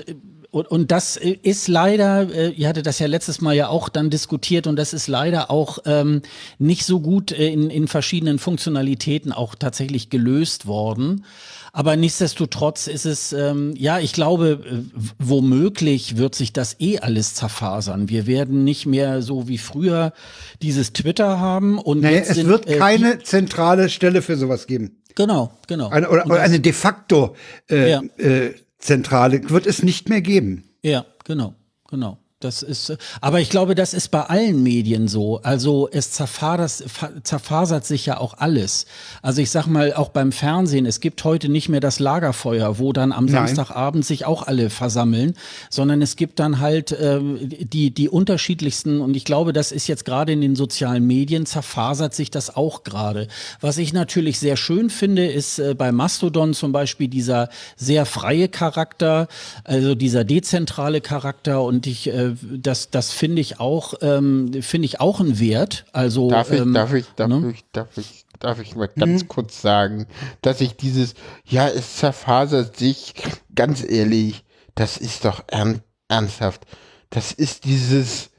und, 0.51 0.67
und 0.71 0.91
das 0.91 1.17
äh, 1.17 1.37
ist 1.43 1.69
leider, 1.69 2.33
äh, 2.33 2.49
ihr 2.51 2.69
hattet 2.69 2.87
das 2.87 2.99
ja 2.99 3.07
letztes 3.07 3.41
Mal 3.41 3.55
ja 3.55 3.69
auch 3.69 3.89
dann 3.89 4.09
diskutiert 4.11 4.67
und 4.67 4.77
das 4.77 4.93
ist 4.95 5.07
leider 5.09 5.51
auch 5.51 5.79
ähm, 5.85 6.23
nicht 6.59 6.85
so 6.87 7.01
gut 7.01 7.33
äh, 7.33 7.49
in, 7.49 7.69
in 7.71 7.87
verschiedenen 7.89 8.39
Funktionalitäten 8.39 9.33
auch 9.33 9.55
tatsächlich 9.55 10.09
gelöst 10.11 10.67
worden. 10.67 11.25
Aber 11.75 11.97
nichtsdestotrotz 11.97 12.87
ist 12.87 13.05
es, 13.05 13.33
ähm, 13.35 13.75
ja, 13.77 13.99
ich 13.99 14.13
glaube, 14.15 14.65
äh, 14.65 15.01
womöglich 15.19 16.17
wird 16.17 16.35
sich 16.35 16.53
das 16.55 16.77
eh 16.81 16.99
alles 16.99 17.35
zerfasern. 17.35 18.09
Wir 18.09 18.27
werden 18.27 18.65
nicht 18.65 18.87
mehr 18.87 19.21
so 19.23 19.49
wie 19.49 19.59
früher 19.59 20.13
dieses 20.63 20.93
Twitter 20.95 21.39
haben 21.39 21.79
und 21.79 22.01
Naja, 22.01 22.21
es 22.23 22.29
sind, 22.37 22.49
wird 22.49 22.67
äh, 22.67 22.79
keine 22.79 23.19
zentrale 23.21 23.91
Stelle 23.91 24.23
für 24.23 24.37
sowas 24.37 24.67
geben. 24.67 24.97
genau, 25.15 25.53
genau. 25.67 25.91
Eine, 25.91 26.09
oder, 26.09 26.25
oder 26.27 26.41
eine 26.41 26.59
de 26.59 26.73
facto 26.73 27.37
äh, 27.71 27.91
Ja. 27.91 28.03
äh, 28.17 28.55
Zentrale 28.79 29.51
wird 29.51 29.67
es 29.67 29.83
nicht 29.83 30.09
mehr 30.09 30.21
geben. 30.21 30.65
Ja, 30.83 31.05
genau, 31.25 31.55
genau. 31.89 32.19
Das 32.41 32.63
ist, 32.63 32.91
äh, 32.91 32.97
aber 33.21 33.41
ich 33.41 33.51
glaube, 33.51 33.75
das 33.75 33.93
ist 33.95 34.13
bei 34.13 34.23
allen 34.23 34.63
Medien 34.63 35.09
so. 35.09 35.41
Also 35.43 35.89
es 35.91 36.13
zerfasert, 36.13 36.85
zerfasert 37.25 37.85
sich 37.85 38.07
ja 38.07 38.19
auch 38.19 38.35
alles. 38.35 38.87
Also 39.23 39.43
ich 39.43 39.51
sag 39.51 39.67
mal, 39.67 39.93
auch 39.93 40.11
beim 40.11 40.31
Fernsehen, 40.31 40.87
es 40.87 41.01
gibt 41.01 41.25
heute 41.25 41.49
nicht 41.49 41.69
mehr 41.69 41.81
das 41.81 41.99
Lagerfeuer, 41.99 42.79
wo 42.79 42.93
dann 42.93 43.11
am 43.11 43.25
Nein. 43.25 43.49
Samstagabend 43.49 44.05
sich 44.05 44.25
auch 44.25 44.47
alle 44.47 44.71
versammeln, 44.71 45.35
sondern 45.69 46.01
es 46.01 46.15
gibt 46.15 46.39
dann 46.39 46.61
halt 46.61 46.97
ähm, 47.01 47.41
die, 47.41 47.91
die 47.91 48.09
unterschiedlichsten, 48.09 49.01
und 49.01 49.17
ich 49.17 49.25
glaube, 49.25 49.53
das 49.53 49.73
ist 49.73 49.89
jetzt 49.89 50.05
gerade 50.05 50.33
in 50.33 50.41
den 50.41 50.55
sozialen 50.55 51.09
Medien, 51.09 51.45
zerfasert 51.45 52.15
sich 52.15 52.31
das 52.31 52.55
auch 52.55 52.85
gerade. 52.85 53.27
Was 53.61 53.79
ich 53.79 53.93
natürlich 53.93 54.39
sehr 54.39 54.57
schön 54.57 54.91
finde, 54.91 55.27
ist 55.27 55.59
äh, 55.59 55.75
bei 55.75 55.91
Mastodon 55.91 56.55
zum 56.55 56.71
Beispiel 56.71 57.09
dieser 57.09 57.49
sehr 57.77 58.07
freie 58.07 58.49
Charakter, 58.49 59.27
also 59.65 59.97
dieser 59.97 60.23
dezentrale 60.23 61.01
Charakter. 61.01 61.65
Und 61.65 61.89
ich 61.89 62.07
äh, 62.09 62.28
äh, 62.31 62.59
das, 62.59 62.91
das 62.91 63.13
finde 63.13 63.41
ich 63.41 63.61
auch, 63.61 63.95
ähm, 64.01 64.63
finde 64.63 64.87
ich 64.87 65.01
auch 65.01 65.21
einen 65.21 65.39
Wert. 65.39 65.87
Also 65.93 66.31
Darf 66.31 66.51
ich, 66.51 66.61
ähm, 66.61 66.75
darf 66.75 66.93
ich, 66.95 67.07
darf 67.17 67.29
ne? 67.29 67.51
ich, 67.53 67.65
darf 67.73 67.97
ich, 67.97 68.25
darf 68.39 68.61
ich 68.61 68.77
mal 68.77 68.89
ganz 68.89 69.29
kurz 69.29 69.61
sagen, 69.61 70.07
dass 70.43 70.61
ich 70.61 70.77
dieses, 70.77 71.15
ja, 71.45 71.69
es 71.69 71.97
zerfasert 71.97 72.77
sich, 72.77 73.15
ganz 73.55 73.85
ehrlich, 73.85 74.45
das 74.75 74.97
ist 74.97 75.25
doch 75.25 75.43
ern 75.49 75.83
ernsthaft. 76.09 76.67
Das 77.11 77.33
ist 77.33 77.65
dieses, 77.65 78.31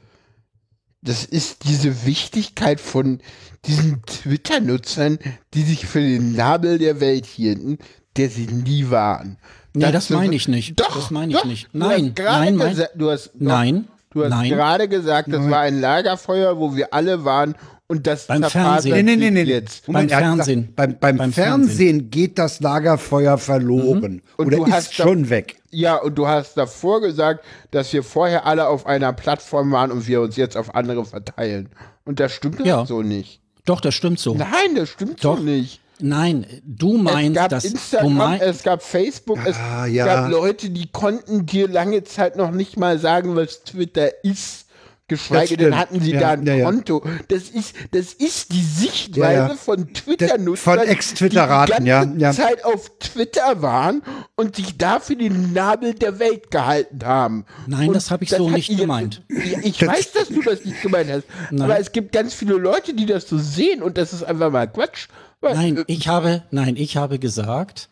das 1.02 1.24
ist 1.24 1.64
diese 1.64 2.04
Wichtigkeit 2.04 2.80
von 2.80 3.20
diesen 3.64 4.02
Twitter-Nutzern, 4.02 5.18
die 5.54 5.62
sich 5.62 5.86
für 5.86 6.00
den 6.00 6.34
Nabel 6.34 6.78
der 6.78 7.00
Welt 7.00 7.26
hielten, 7.26 7.78
der 8.16 8.28
sie 8.28 8.46
nie 8.46 8.90
waren. 8.90 9.38
Nee, 9.74 9.92
das 9.92 10.10
meine 10.10 10.34
ich 10.34 10.48
nicht. 10.48 10.78
Doch, 10.80 10.94
Das 10.96 11.10
meine 11.10 11.32
ich 11.32 11.38
doch. 11.38 11.44
nicht. 11.44 11.68
Du 11.72 11.78
Nein, 11.78 12.06
hast 12.06 12.16
gerade 12.16 12.40
nein, 12.44 12.56
mein- 12.56 12.76
du 12.96 13.10
hast, 13.10 13.26
doch, 13.34 13.40
Nein, 13.40 13.84
Du 14.12 14.24
hast 14.24 14.30
nein. 14.30 14.50
gerade 14.50 14.88
gesagt, 14.88 15.32
das 15.32 15.48
war 15.48 15.60
ein 15.60 15.80
Lagerfeuer, 15.80 16.58
wo 16.58 16.74
wir 16.74 16.92
alle 16.92 17.24
waren 17.24 17.54
und 17.86 18.06
das 18.08 18.26
Beim 18.26 18.42
Fernsehen. 18.42 18.94
Nee, 19.06 19.14
nee, 19.16 19.30
nee, 19.30 19.30
nee. 19.30 19.42
jetzt. 19.44 19.86
Moment, 19.86 20.10
Beim 20.10 20.18
er 20.18 20.26
hat 20.26 20.32
gesagt, 20.38 20.46
Fernsehen. 20.48 20.72
beim, 20.74 20.98
beim, 20.98 21.16
Beim 21.16 21.32
Fernsehen 21.32 22.10
geht 22.10 22.36
das 22.38 22.58
Lagerfeuer 22.60 23.38
verloren. 23.38 24.22
Und 24.36 24.46
Oder 24.48 24.56
du 24.56 24.64
ist 24.64 24.98
da- 24.98 25.04
schon 25.04 25.30
weg. 25.30 25.56
Ja, 25.70 25.96
und 25.96 26.16
du 26.16 26.26
hast 26.26 26.56
davor 26.56 27.00
gesagt, 27.00 27.44
dass 27.70 27.92
wir 27.92 28.02
vorher 28.02 28.46
alle 28.46 28.66
auf 28.66 28.86
einer 28.86 29.12
Plattform 29.12 29.70
waren 29.70 29.92
und 29.92 30.08
wir 30.08 30.20
uns 30.20 30.34
jetzt 30.34 30.56
auf 30.56 30.74
andere 30.74 31.04
verteilen. 31.04 31.68
Und 32.04 32.18
das 32.18 32.32
stimmt 32.32 32.66
Ja. 32.66 32.84
so 32.86 33.02
nicht. 33.02 33.40
Doch, 33.64 33.80
das 33.80 33.94
stimmt 33.94 34.18
so. 34.18 34.34
Nein, 34.34 34.74
das 34.74 34.88
stimmt 34.88 35.22
Doch. 35.24 35.36
so 35.36 35.42
nicht. 35.44 35.80
Nein, 36.02 36.46
du 36.64 36.96
meinst, 36.98 37.30
es 37.30 37.34
gab 37.42 37.50
dass 37.50 37.64
Instagram, 37.64 38.14
meinst, 38.14 38.44
es 38.44 38.62
gab 38.62 38.82
Facebook, 38.82 39.38
es 39.44 39.56
Ah, 39.56 39.86
ja. 39.86 40.04
gab 40.06 40.30
Leute, 40.30 40.70
die 40.70 40.90
konnten 40.90 41.46
dir 41.46 41.68
lange 41.68 42.04
Zeit 42.04 42.36
noch 42.36 42.50
nicht 42.50 42.78
mal 42.78 42.98
sagen, 42.98 43.36
was 43.36 43.62
Twitter 43.64 44.24
ist. 44.24 44.66
Geschweige 45.08 45.56
Das 45.56 45.64
denn 45.64 45.76
hatten 45.76 46.00
sie 46.00 46.12
Ja, 46.12 46.20
da 46.20 46.28
ein 46.30 46.46
ja, 46.46 46.54
ja. 46.54 46.64
Konto. 46.66 47.02
Das 47.26 47.48
ist, 47.48 47.74
das 47.90 48.12
ist 48.12 48.52
die 48.52 48.62
Sichtweise 48.62 49.32
Ja, 49.40 49.48
ja. 49.48 49.54
von 49.56 49.92
Twitter-Nutzern, 49.92 50.78
Von 50.78 50.86
Ex-Twitteraten, 50.86 51.74
die 51.78 51.82
die 51.82 51.88
ja, 51.88 52.04
ganze 52.04 52.20
ja. 52.20 52.32
Zeit 52.32 52.64
auf 52.64 52.96
Twitter 53.00 53.60
waren 53.60 54.02
und 54.36 54.54
sich 54.54 54.78
dafür 54.78 55.16
den 55.16 55.52
Nabel 55.52 55.94
der 55.94 56.20
Welt 56.20 56.52
gehalten 56.52 57.00
haben. 57.04 57.44
Nein, 57.66 57.88
und 57.88 57.94
das 57.94 58.12
hab 58.12 58.22
ich 58.22 58.30
so 58.30 58.46
hat 58.48 58.56
nicht 58.56 58.70
ihr- 58.70 58.76
gemeint. 58.76 59.22
Ich 59.64 59.84
weiß, 59.84 60.12
dass 60.12 60.28
du 60.28 60.42
das 60.42 60.64
nicht 60.64 60.80
gemeint 60.80 61.10
hast. 61.10 61.24
Nein. 61.50 61.62
Aber 61.62 61.80
es 61.80 61.90
gibt 61.90 62.12
ganz 62.12 62.32
viele 62.32 62.54
Leute, 62.54 62.94
die 62.94 63.06
das 63.06 63.28
so 63.28 63.36
sehen 63.36 63.82
und 63.82 63.98
das 63.98 64.12
ist 64.12 64.22
einfach 64.22 64.52
mal 64.52 64.68
Quatsch. 64.68 65.08
Nein, 65.42 65.78
äh, 65.78 65.84
ich 65.86 66.08
habe, 66.08 66.42
nein, 66.50 66.76
ich 66.76 66.96
habe 66.96 67.18
gesagt, 67.18 67.88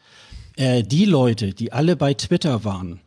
äh, 0.56 0.82
die 0.82 1.04
Leute, 1.04 1.54
die 1.54 1.72
alle 1.72 1.96
bei 1.96 2.14
Twitter 2.14 2.64
waren, 2.64 3.00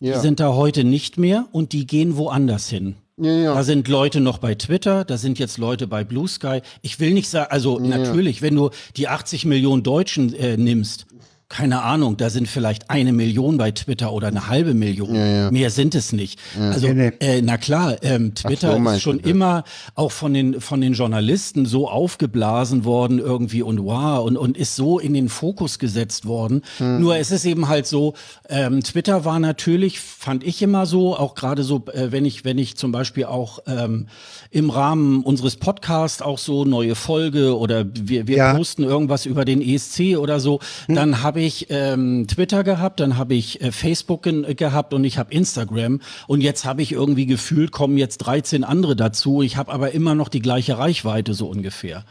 ja. 0.00 0.14
die 0.14 0.20
sind 0.20 0.40
da 0.40 0.54
heute 0.54 0.84
nicht 0.84 1.18
mehr 1.18 1.46
und 1.52 1.72
die 1.72 1.86
gehen 1.86 2.16
woanders 2.16 2.68
hin. 2.68 2.96
Ja, 3.18 3.32
ja. 3.32 3.54
Da 3.54 3.62
sind 3.62 3.88
Leute 3.88 4.20
noch 4.20 4.38
bei 4.38 4.54
Twitter, 4.54 5.04
da 5.04 5.16
sind 5.16 5.38
jetzt 5.38 5.56
Leute 5.56 5.86
bei 5.86 6.04
Blue 6.04 6.28
Sky. 6.28 6.60
Ich 6.82 7.00
will 7.00 7.14
nicht 7.14 7.28
sagen, 7.28 7.50
also 7.50 7.78
natürlich, 7.78 8.42
wenn 8.42 8.54
du 8.54 8.70
die 8.96 9.08
80 9.08 9.46
Millionen 9.46 9.82
Deutschen 9.82 10.34
äh, 10.34 10.58
nimmst, 10.58 11.05
keine 11.48 11.82
Ahnung, 11.82 12.16
da 12.16 12.28
sind 12.28 12.48
vielleicht 12.48 12.90
eine 12.90 13.12
Million 13.12 13.56
bei 13.56 13.70
Twitter 13.70 14.12
oder 14.12 14.26
eine 14.28 14.48
halbe 14.48 14.74
Million. 14.74 15.12
Mehr 15.52 15.70
sind 15.70 15.94
es 15.94 16.12
nicht. 16.12 16.40
Also, 16.58 16.88
Nee, 16.88 16.94
nee. 16.94 17.12
Äh, 17.20 17.40
na 17.42 17.56
klar, 17.56 17.96
ähm, 18.02 18.34
Twitter 18.34 18.76
so, 18.76 18.90
ist 18.90 19.00
schon 19.02 19.20
immer 19.20 19.62
auch 19.94 20.10
von 20.10 20.34
den, 20.34 20.60
von 20.60 20.80
den 20.80 20.94
Journalisten 20.94 21.64
so 21.64 21.88
aufgeblasen 21.88 22.84
worden 22.84 23.20
irgendwie 23.20 23.62
und 23.62 23.82
wow 23.84 24.24
und, 24.26 24.36
und 24.36 24.56
ist 24.58 24.74
so 24.74 24.98
in 24.98 25.14
den 25.14 25.28
Fokus 25.28 25.78
gesetzt 25.78 26.26
worden. 26.26 26.62
Hm. 26.78 27.00
Nur 27.00 27.16
es 27.16 27.30
ist 27.30 27.44
eben 27.44 27.68
halt 27.68 27.86
so, 27.86 28.14
ähm, 28.48 28.82
Twitter 28.82 29.24
war 29.24 29.38
natürlich, 29.38 30.00
fand 30.00 30.42
ich 30.42 30.60
immer 30.62 30.84
so, 30.84 31.16
auch 31.16 31.34
gerade 31.36 31.62
so, 31.62 31.84
äh, 31.92 32.10
wenn 32.10 32.24
ich, 32.24 32.44
wenn 32.44 32.58
ich 32.58 32.76
zum 32.76 32.90
Beispiel 32.90 33.26
auch 33.26 33.60
ähm, 33.68 34.08
im 34.50 34.70
Rahmen 34.70 35.22
unseres 35.22 35.56
Podcasts 35.56 36.22
auch 36.22 36.38
so 36.38 36.64
neue 36.64 36.96
Folge 36.96 37.56
oder 37.56 37.84
wir, 37.94 38.26
wir 38.26 38.36
Ja. 38.36 38.54
posten 38.54 38.82
irgendwas 38.82 39.26
über 39.26 39.44
den 39.44 39.62
ESC 39.62 40.16
oder 40.18 40.40
so, 40.40 40.58
dann 40.88 41.22
habe 41.22 41.35
ich 41.40 41.66
ähm, 41.70 42.26
Twitter 42.28 42.64
gehabt, 42.64 43.00
dann 43.00 43.16
habe 43.16 43.34
ich 43.34 43.60
äh, 43.60 43.72
Facebook 43.72 44.22
gen- 44.22 44.56
gehabt 44.56 44.92
und 44.94 45.04
ich 45.04 45.18
habe 45.18 45.32
Instagram 45.32 46.00
und 46.26 46.40
jetzt 46.40 46.64
habe 46.64 46.82
ich 46.82 46.92
irgendwie 46.92 47.26
gefühlt, 47.26 47.72
kommen 47.72 47.98
jetzt 47.98 48.18
13 48.18 48.64
andere 48.64 48.96
dazu. 48.96 49.42
Ich 49.42 49.56
habe 49.56 49.72
aber 49.72 49.92
immer 49.92 50.14
noch 50.14 50.28
die 50.28 50.40
gleiche 50.42 50.78
Reichweite 50.78 51.34
so 51.34 51.46
ungefähr. 51.48 52.04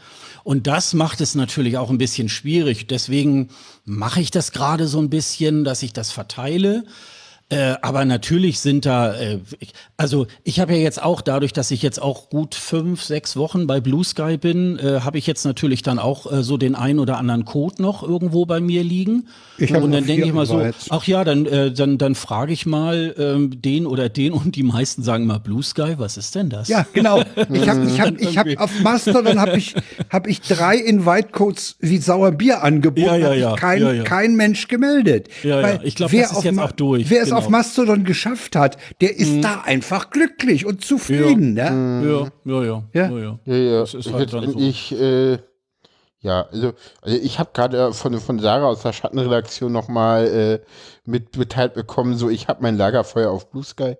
Und 0.44 0.66
das 0.66 0.94
macht 0.94 1.20
es 1.20 1.34
natürlich 1.34 1.76
auch 1.76 1.90
ein 1.90 1.98
bisschen 1.98 2.28
schwierig. 2.28 2.86
Deswegen 2.86 3.48
mache 3.84 4.20
ich 4.20 4.30
das 4.30 4.52
gerade 4.52 4.86
so 4.86 4.98
ein 5.00 5.10
bisschen, 5.10 5.64
dass 5.64 5.82
ich 5.82 5.92
das 5.92 6.12
verteile. 6.12 6.84
Äh, 7.48 7.74
aber 7.80 8.04
natürlich 8.04 8.58
sind 8.58 8.86
da, 8.86 9.14
äh, 9.14 9.38
ich- 9.60 9.72
also 9.96 10.26
ich 10.42 10.58
habe 10.58 10.72
ja 10.74 10.78
jetzt 10.80 11.00
auch 11.00 11.20
dadurch, 11.20 11.52
dass 11.52 11.70
ich 11.70 11.80
jetzt 11.80 12.02
auch 12.02 12.28
gut 12.28 12.56
fünf, 12.56 13.04
sechs 13.04 13.36
Wochen 13.36 13.68
bei 13.68 13.80
Blue 13.80 14.02
Sky 14.02 14.36
bin, 14.36 14.80
äh, 14.80 15.00
habe 15.02 15.16
ich 15.18 15.28
jetzt 15.28 15.44
natürlich 15.44 15.82
dann 15.82 16.00
auch 16.00 16.30
äh, 16.32 16.42
so 16.42 16.56
den 16.56 16.74
ein 16.74 16.98
oder 16.98 17.18
anderen 17.18 17.44
Code 17.44 17.80
noch 17.80 18.02
irgendwo 18.02 18.46
bei 18.46 18.58
mir 18.60 18.82
liegen. 18.82 19.28
Ich 19.58 19.72
und 19.72 19.92
dann 19.92 20.04
denke 20.06 20.26
ich 20.26 20.32
mal 20.32 20.44
so, 20.44 20.56
bereits. 20.56 20.86
ach 20.90 21.04
ja, 21.06 21.22
dann, 21.22 21.46
äh, 21.46 21.70
dann, 21.70 21.98
dann 21.98 22.16
frage 22.16 22.52
ich 22.52 22.66
mal 22.66 23.14
ähm, 23.16 23.62
den 23.62 23.86
oder 23.86 24.08
den 24.08 24.32
und 24.32 24.56
die 24.56 24.64
meisten 24.64 25.04
sagen 25.04 25.24
mal 25.26 25.38
Blue 25.38 25.62
Sky, 25.62 25.94
was 25.98 26.16
ist 26.16 26.34
denn 26.34 26.50
das? 26.50 26.66
Ja, 26.66 26.84
genau. 26.94 27.22
Ich 27.52 27.68
habe 27.68 27.86
ich 27.86 28.00
hab, 28.00 28.16
ich 28.20 28.38
hab 28.38 28.48
auf 28.60 28.80
Mastodon 28.80 29.38
habe 29.38 29.56
ich, 29.56 29.76
hab 30.10 30.26
ich 30.26 30.40
drei 30.40 30.76
Invite-Codes 30.78 31.76
wie 31.78 31.98
Sauerbier 31.98 32.64
angeboten. 32.64 33.06
Ja, 33.06 33.16
ja, 33.16 33.32
ja. 33.34 33.54
Kein, 33.54 33.82
Ja, 33.82 33.92
ja. 33.92 34.02
kein 34.02 34.34
Mensch 34.34 34.66
gemeldet. 34.66 35.28
Ja, 35.44 35.60
ja. 35.60 35.62
Weil 35.62 35.80
Ich 35.84 35.94
glaub, 35.94 36.10
wer 36.10 36.22
das 36.28 36.38
ist 36.38 36.42
jetzt 36.44 36.58
auch 36.58 36.72
durch, 36.72 37.08
Wer 37.08 37.22
es 37.22 37.35
genau. 37.36 37.48
Mhm. 37.48 37.54
auf 37.54 37.64
Mastodon 37.66 38.04
geschafft 38.04 38.56
hat, 38.56 38.76
der 39.00 39.16
ist 39.16 39.42
da 39.42 39.62
einfach 39.62 40.10
glücklich 40.10 40.66
und 40.66 40.84
zufrieden. 40.84 41.54
Ne? 41.54 42.30
ja, 42.44 42.52
ja, 42.52 42.64
ja, 42.64 42.84
Ja. 42.92 43.08
ja, 43.10 43.18
ja. 43.18 43.38
Ja, 43.44 43.56
ja. 43.56 43.80
Das 43.80 43.94
ist 43.94 44.12
halt 44.12 44.32
dann 44.32 44.50
so. 44.52 44.58
Ich, 44.58 44.92
äh, 44.92 45.38
ja, 46.20 46.46
also, 46.50 46.72
also 47.02 47.16
ich 47.16 47.38
habe 47.38 47.50
gerade 47.52 47.92
von, 47.92 48.18
von 48.20 48.38
Sarah 48.40 48.66
aus 48.66 48.82
der 48.82 48.92
Schattenredaktion 48.92 49.70
nochmal 49.70 50.26
äh, 50.26 50.66
mit, 51.08 51.36
mitteilt 51.36 51.74
bekommen, 51.74 52.16
so 52.16 52.28
ich 52.28 52.48
habe 52.48 52.62
mein 52.62 52.76
Lagerfeuer 52.76 53.30
auf 53.30 53.50
Blue 53.50 53.62
Sky. 53.62 53.96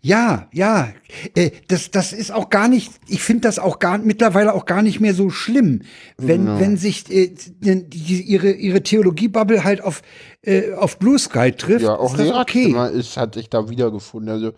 Ja, 0.00 0.48
ja. 0.52 0.92
Äh, 1.34 1.50
das, 1.68 1.90
das 1.90 2.12
ist 2.12 2.32
auch 2.32 2.50
gar 2.50 2.68
nicht, 2.68 2.92
ich 3.06 3.22
finde 3.22 3.42
das 3.42 3.58
auch 3.58 3.78
gar 3.78 3.98
mittlerweile 3.98 4.54
auch 4.54 4.66
gar 4.66 4.82
nicht 4.82 5.00
mehr 5.00 5.14
so 5.14 5.30
schlimm, 5.30 5.82
wenn, 6.16 6.58
wenn 6.58 6.76
sich 6.76 7.10
äh, 7.10 7.34
die, 7.60 8.22
ihre, 8.22 8.50
ihre 8.50 8.82
Theologiebubble 8.82 9.64
halt 9.64 9.82
auf, 9.82 10.02
äh, 10.44 10.74
auf 10.74 10.98
Blue 10.98 11.18
Sky 11.18 11.52
trifft. 11.52 11.84
Ja, 11.84 11.96
auch 11.96 12.16
ist 12.16 12.30
das 12.30 12.36
okay. 12.36 12.74
Ist, 12.92 13.16
hat 13.16 13.34
sich 13.34 13.50
da 13.50 13.68
wiedergefunden. 13.68 14.30
Also 14.30 14.52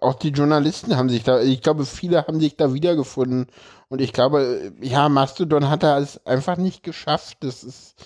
auch 0.00 0.14
die 0.14 0.28
Journalisten 0.28 0.96
haben 0.96 1.08
sich 1.08 1.24
da, 1.24 1.40
ich 1.40 1.62
glaube, 1.62 1.84
viele 1.84 2.26
haben 2.26 2.40
sich 2.40 2.56
da 2.56 2.74
wiedergefunden. 2.74 3.46
Und 3.88 4.00
ich 4.00 4.12
glaube, 4.12 4.72
ja, 4.80 5.08
Mastodon 5.08 5.68
hat 5.68 5.82
er 5.82 5.98
es 5.98 6.24
einfach 6.24 6.56
nicht 6.56 6.84
geschafft. 6.84 7.38
Das 7.40 7.64
ist, 7.64 7.96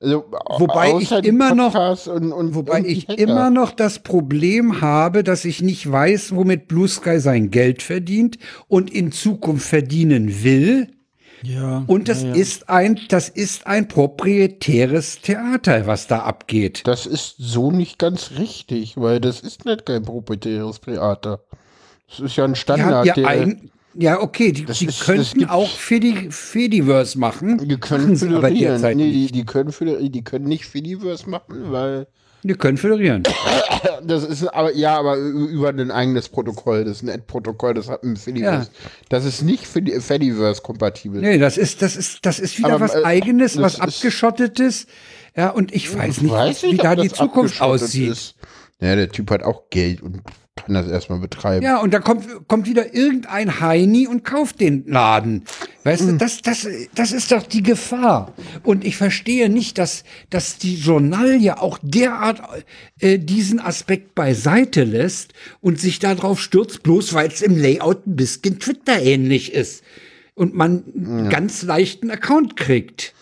also, 0.00 0.24
Wobei 0.58 0.96
ich 0.98 1.12
immer 1.12 1.54
noch- 1.54 1.74
und, 2.08 2.32
und, 2.32 2.54
Wobei 2.54 2.78
und 2.80 2.86
ich 2.86 3.06
Hacker. 3.06 3.18
immer 3.18 3.50
noch 3.50 3.70
das 3.70 4.00
Problem 4.00 4.80
habe, 4.80 5.22
dass 5.22 5.44
ich 5.44 5.62
nicht 5.62 5.90
weiß, 5.90 6.34
womit 6.34 6.66
Blue 6.66 6.88
Sky 6.88 7.20
sein 7.20 7.50
Geld 7.50 7.82
verdient 7.82 8.38
und 8.66 8.90
in 8.92 9.12
Zukunft 9.12 9.68
verdienen 9.68 10.42
will. 10.42 10.88
Ja, 11.42 11.84
Und 11.86 12.08
das 12.08 12.22
ja, 12.22 12.28
ja. 12.30 12.34
ist 12.34 12.68
ein, 12.68 12.98
das 13.08 13.28
ist 13.28 13.66
ein 13.66 13.88
proprietäres 13.88 15.20
Theater, 15.20 15.86
was 15.86 16.06
da 16.06 16.20
abgeht. 16.20 16.82
Das 16.86 17.06
ist 17.06 17.34
so 17.38 17.70
nicht 17.70 17.98
ganz 17.98 18.32
richtig, 18.38 18.96
weil 18.96 19.20
das 19.20 19.40
ist 19.40 19.64
nicht 19.64 19.86
kein 19.86 20.02
proprietäres 20.02 20.80
Theater. 20.80 21.40
Das 22.08 22.20
ist 22.20 22.36
ja 22.36 22.44
ein 22.44 22.54
Standard. 22.54 23.06
ja, 23.06 23.14
ein, 23.26 23.70
ja, 23.94 24.20
okay, 24.20 24.52
die, 24.52 24.64
die 24.64 24.86
ist- 24.86 25.00
könnten 25.00 25.44
auch 25.46 25.68
Fedi, 25.68 26.28
Fediverse 26.30 27.18
machen. 27.18 27.58
die 27.68 27.76
können 27.78 28.04
Machen 28.04 28.16
sie 28.16 28.28
aber 28.34 28.50
derzeit 28.50 28.96
Nee, 28.96 29.10
die, 29.10 29.18
nicht. 29.22 29.34
die, 29.34 29.44
können 29.44 29.72
die 30.12 30.22
können 30.24 30.44
nicht 30.46 30.64
Fediverse 30.66 31.28
machen, 31.28 31.72
weil 31.72 32.06
Die 32.42 32.54
können 32.54 32.76
föderieren. 32.78 33.24
das 34.04 34.24
ist 34.24 34.44
aber 34.46 34.74
ja, 34.74 34.96
aber 34.98 35.16
über 35.16 35.68
ein 35.70 35.90
eigenes 35.90 36.28
Protokoll. 36.28 36.84
Das 36.84 36.98
ist 36.98 37.02
ein 37.02 37.10
Ad-Protokoll, 37.10 37.74
das 37.74 37.88
hat 37.88 38.02
ein 38.04 38.16
Fediverse. 38.16 38.70
Das 39.08 39.24
ist 39.24 39.42
nicht 39.42 39.64
Fedi- 39.64 40.00
Fediverse-kompatibel. 40.00 41.20
Nee, 41.20 41.38
das 41.38 41.56
ist, 41.58 41.82
das 41.82 41.96
ist, 41.96 42.24
das 42.24 42.38
ist 42.38 42.58
wieder 42.58 42.68
Aber, 42.74 42.80
was 42.80 42.94
äh, 42.94 43.04
Eigenes, 43.04 43.60
was 43.60 43.80
abgeschottetes. 43.80 44.86
Ja, 45.36 45.50
und 45.50 45.74
ich 45.74 45.94
weiß 45.96 46.20
nicht, 46.20 46.32
Weiß 46.32 46.62
wie 46.62 46.72
nicht, 46.72 46.84
da 46.84 46.92
ob 46.92 47.00
die 47.00 47.10
Zukunft 47.10 47.60
aussieht. 47.60 48.12
Ist. 48.12 48.34
Ja, 48.80 48.94
der 48.96 49.08
Typ 49.08 49.30
hat 49.30 49.42
auch 49.42 49.70
Geld 49.70 50.00
und 50.02 50.20
kann 50.64 50.74
das 50.74 50.88
erstmal 50.88 51.18
betreiben. 51.18 51.64
Ja, 51.64 51.78
und 51.78 51.92
da 51.92 52.00
kommt, 52.00 52.26
kommt 52.48 52.66
wieder 52.66 52.94
irgendein 52.94 53.60
Heini 53.60 54.06
und 54.06 54.24
kauft 54.24 54.60
den 54.60 54.86
Laden. 54.86 55.44
Weißt 55.84 56.02
Hm. 56.02 56.08
du, 56.10 56.16
das, 56.16 56.42
das, 56.42 56.66
das 56.94 57.12
ist 57.12 57.32
doch 57.32 57.42
die 57.42 57.62
Gefahr. 57.62 58.32
Und 58.62 58.84
ich 58.84 58.96
verstehe 58.96 59.48
nicht, 59.48 59.78
dass, 59.78 60.04
dass 60.30 60.58
die 60.58 60.76
Journalie 60.76 61.60
auch 61.60 61.78
derart 61.82 62.42
äh, 63.00 63.18
diesen 63.18 63.60
Aspekt 63.60 64.14
beiseite 64.14 64.84
lässt 64.84 65.32
und 65.60 65.80
sich 65.80 65.98
darauf 65.98 66.40
stürzt, 66.40 66.82
bloß 66.82 67.14
weil 67.14 67.28
es 67.28 67.42
im 67.42 67.56
Layout 67.56 68.06
ein 68.06 68.16
bisschen 68.16 68.58
Twitter-ähnlich 68.58 69.52
ist. 69.52 69.82
Und 70.34 70.54
man 70.54 70.84
einen 70.94 71.28
ganz 71.30 71.62
leichten 71.62 72.10
Account 72.10 72.56
kriegt. 72.56 73.12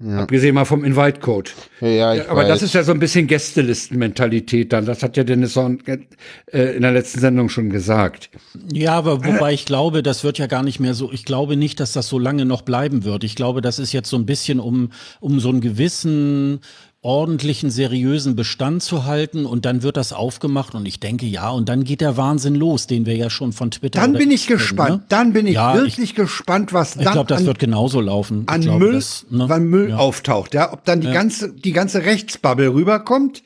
Ja. 0.00 0.22
Abgesehen 0.22 0.56
mal 0.56 0.64
vom 0.64 0.82
Invite-Code. 0.82 1.50
Ja, 1.80 1.88
ja, 1.88 2.14
ich 2.14 2.28
aber 2.28 2.40
weiß. 2.40 2.48
das 2.48 2.62
ist 2.62 2.74
ja 2.74 2.82
so 2.82 2.90
ein 2.90 2.98
bisschen 2.98 3.28
Gästelistenmentalität 3.28 4.72
dann. 4.72 4.86
Das 4.86 5.04
hat 5.04 5.16
ja 5.16 5.22
Dennis 5.22 5.54
Horn, 5.54 5.78
äh, 5.86 6.74
in 6.74 6.82
der 6.82 6.90
letzten 6.90 7.20
Sendung 7.20 7.48
schon 7.48 7.70
gesagt. 7.70 8.28
Ja, 8.72 8.94
aber 8.94 9.24
wobei 9.24 9.52
ich 9.52 9.66
glaube, 9.66 10.02
das 10.02 10.24
wird 10.24 10.38
ja 10.38 10.48
gar 10.48 10.64
nicht 10.64 10.80
mehr 10.80 10.94
so, 10.94 11.12
ich 11.12 11.24
glaube 11.24 11.56
nicht, 11.56 11.78
dass 11.78 11.92
das 11.92 12.08
so 12.08 12.18
lange 12.18 12.44
noch 12.44 12.62
bleiben 12.62 13.04
wird. 13.04 13.22
Ich 13.22 13.36
glaube, 13.36 13.60
das 13.60 13.78
ist 13.78 13.92
jetzt 13.92 14.10
so 14.10 14.16
ein 14.16 14.26
bisschen 14.26 14.58
um, 14.58 14.90
um 15.20 15.38
so 15.38 15.50
einen 15.50 15.60
gewissen 15.60 16.58
ordentlichen, 17.04 17.70
seriösen 17.70 18.34
Bestand 18.34 18.82
zu 18.82 19.04
halten 19.04 19.44
und 19.44 19.66
dann 19.66 19.82
wird 19.82 19.98
das 19.98 20.14
aufgemacht 20.14 20.74
und 20.74 20.86
ich 20.86 21.00
denke 21.00 21.26
ja 21.26 21.50
und 21.50 21.68
dann 21.68 21.84
geht 21.84 22.00
der 22.00 22.16
Wahnsinn 22.16 22.54
los, 22.54 22.86
den 22.86 23.04
wir 23.04 23.14
ja 23.14 23.28
schon 23.28 23.52
von 23.52 23.70
Twitter. 23.70 24.00
Dann 24.00 24.14
bin 24.14 24.30
ich 24.30 24.46
gespannt. 24.46 24.90
Ne? 25.02 25.04
Dann 25.10 25.32
bin 25.34 25.46
ich 25.46 25.54
Ja, 25.54 25.74
wirklich 25.74 25.98
ich- 25.98 26.14
gespannt, 26.14 26.72
was 26.72 26.94
dann 26.94 27.02
Ich 27.04 27.12
glaube, 27.12 27.28
das 27.28 27.40
an, 27.40 27.46
wird 27.46 27.58
genauso 27.58 28.00
laufen. 28.00 28.44
an 28.46 28.60
ich 28.60 28.66
glaube, 28.66 28.84
Müll, 28.86 28.94
das, 28.94 29.26
ne? 29.28 29.44
wann 29.48 29.64
Müll 29.66 29.90
ja. 29.90 29.96
auftaucht, 29.98 30.54
ja, 30.54 30.72
ob 30.72 30.84
dann 30.86 31.02
die 31.02 31.10
ganze 31.12 31.52
die 31.52 31.72
ganze 31.72 32.04
Rechtsbubble 32.04 32.72
rüberkommt. 32.72 33.42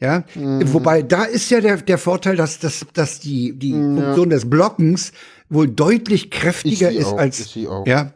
Ja, 0.00 0.24
Mhm. 0.34 0.72
wobei 0.72 1.02
da 1.02 1.24
ist 1.24 1.50
ja 1.50 1.60
der, 1.60 1.78
der 1.78 1.98
Vorteil, 1.98 2.36
dass, 2.36 2.58
dass, 2.58 2.86
dass 2.94 3.20
die, 3.20 3.52
die 3.58 3.72
Funktion 3.72 4.28
des 4.30 4.48
Blockens 4.48 5.12
wohl 5.48 5.68
deutlich 5.68 6.30
kräftiger 6.30 6.90
Ist 6.90 6.98
ist, 7.00 7.06
auch, 7.06 7.18
als 7.18 7.40
ist 7.40 7.54
ja. 7.86 8.12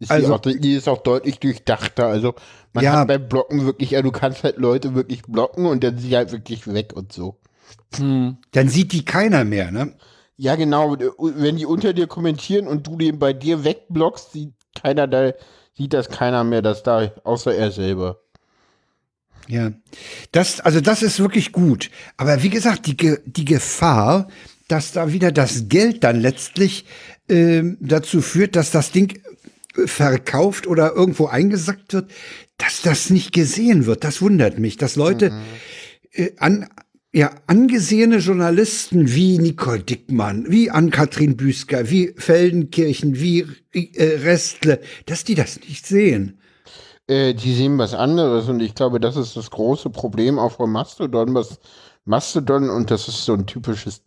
Ist 0.00 0.10
Also- 0.10 0.26
die, 0.38 0.56
auch, 0.56 0.60
die 0.60 0.74
ist 0.74 0.88
auch 0.88 1.02
deutlich 1.02 1.38
durchdachter. 1.38 2.06
Also 2.06 2.34
man 2.72 2.84
Ja. 2.84 2.92
hat 3.00 3.08
beim 3.08 3.28
Blocken 3.28 3.64
wirklich, 3.66 3.92
ja, 3.92 4.02
du 4.02 4.10
kannst 4.10 4.42
halt 4.42 4.56
Leute 4.56 4.94
wirklich 4.94 5.22
blocken 5.22 5.66
und 5.66 5.84
dann 5.84 5.96
sind 5.98 6.08
sie 6.08 6.16
halt 6.16 6.32
wirklich 6.32 6.66
weg 6.66 6.92
und 6.94 7.12
so. 7.12 7.36
Dann 7.98 8.38
sieht 8.68 8.92
die 8.92 9.04
keiner 9.04 9.44
mehr, 9.44 9.70
ne? 9.70 9.94
Ja, 10.36 10.56
genau. 10.56 10.96
Wenn 11.18 11.56
die 11.56 11.66
unter 11.66 11.92
dir 11.92 12.06
kommentieren 12.06 12.66
und 12.66 12.86
du 12.86 12.96
den 12.96 13.18
bei 13.18 13.32
dir 13.32 13.62
wegblockst, 13.64 14.32
sieht 14.32 14.52
keiner 14.80 15.06
da, 15.06 15.32
sieht 15.76 15.92
das 15.92 16.08
keiner 16.08 16.44
mehr, 16.44 16.62
dass 16.62 16.82
da, 16.82 17.10
außer 17.24 17.54
er 17.54 17.70
selber. 17.70 18.20
Ja, 19.48 19.72
das, 20.32 20.60
also 20.60 20.80
das 20.80 21.02
ist 21.02 21.18
wirklich 21.18 21.52
gut. 21.52 21.90
Aber 22.16 22.42
wie 22.42 22.50
gesagt, 22.50 22.86
die, 22.86 22.96
Ge 22.96 23.18
die 23.26 23.44
Gefahr, 23.44 24.28
dass 24.68 24.92
da 24.92 25.12
wieder 25.12 25.32
das 25.32 25.68
Geld 25.68 26.04
dann 26.04 26.20
letztlich 26.20 26.84
ähm, 27.28 27.76
dazu 27.80 28.22
führt, 28.22 28.54
dass 28.56 28.70
das 28.70 28.92
Ding 28.92 29.16
äh, 29.16 29.20
verkauft 29.86 30.66
oder 30.66 30.94
irgendwo 30.94 31.26
eingesackt 31.26 31.92
wird, 31.92 32.10
dass 32.58 32.82
das 32.82 33.10
nicht 33.10 33.32
gesehen 33.32 33.86
wird. 33.86 34.04
Das 34.04 34.20
wundert 34.20 34.58
mich, 34.58 34.76
dass 34.76 34.96
Leute 34.96 35.32
äh, 36.12 36.30
an 36.38 36.68
ja, 37.12 37.32
angesehene 37.48 38.18
Journalisten 38.18 39.12
wie 39.12 39.38
Nicole 39.38 39.80
Dickmann, 39.80 40.46
wie 40.48 40.70
Ann-Kathrin 40.70 41.36
Büsker, 41.36 41.90
wie 41.90 42.14
Feldenkirchen, 42.16 43.18
wie 43.20 43.46
äh, 43.72 44.18
Restle, 44.18 44.80
dass 45.06 45.24
die 45.24 45.34
das 45.34 45.58
nicht 45.60 45.86
sehen. 45.86 46.38
Äh, 47.08 47.34
die 47.34 47.52
sehen 47.52 47.78
was 47.78 47.94
anderes 47.94 48.48
und 48.48 48.60
ich 48.60 48.76
glaube, 48.76 49.00
das 49.00 49.16
ist 49.16 49.36
das 49.36 49.50
große 49.50 49.90
Problem 49.90 50.38
auch 50.38 50.52
von 50.52 50.70
Mastodon, 50.70 51.34
was 51.34 51.58
Mastodon 52.04 52.70
und 52.70 52.92
das 52.92 53.08
ist 53.08 53.24
so 53.24 53.34
ein 53.34 53.46
typisches 53.46 54.04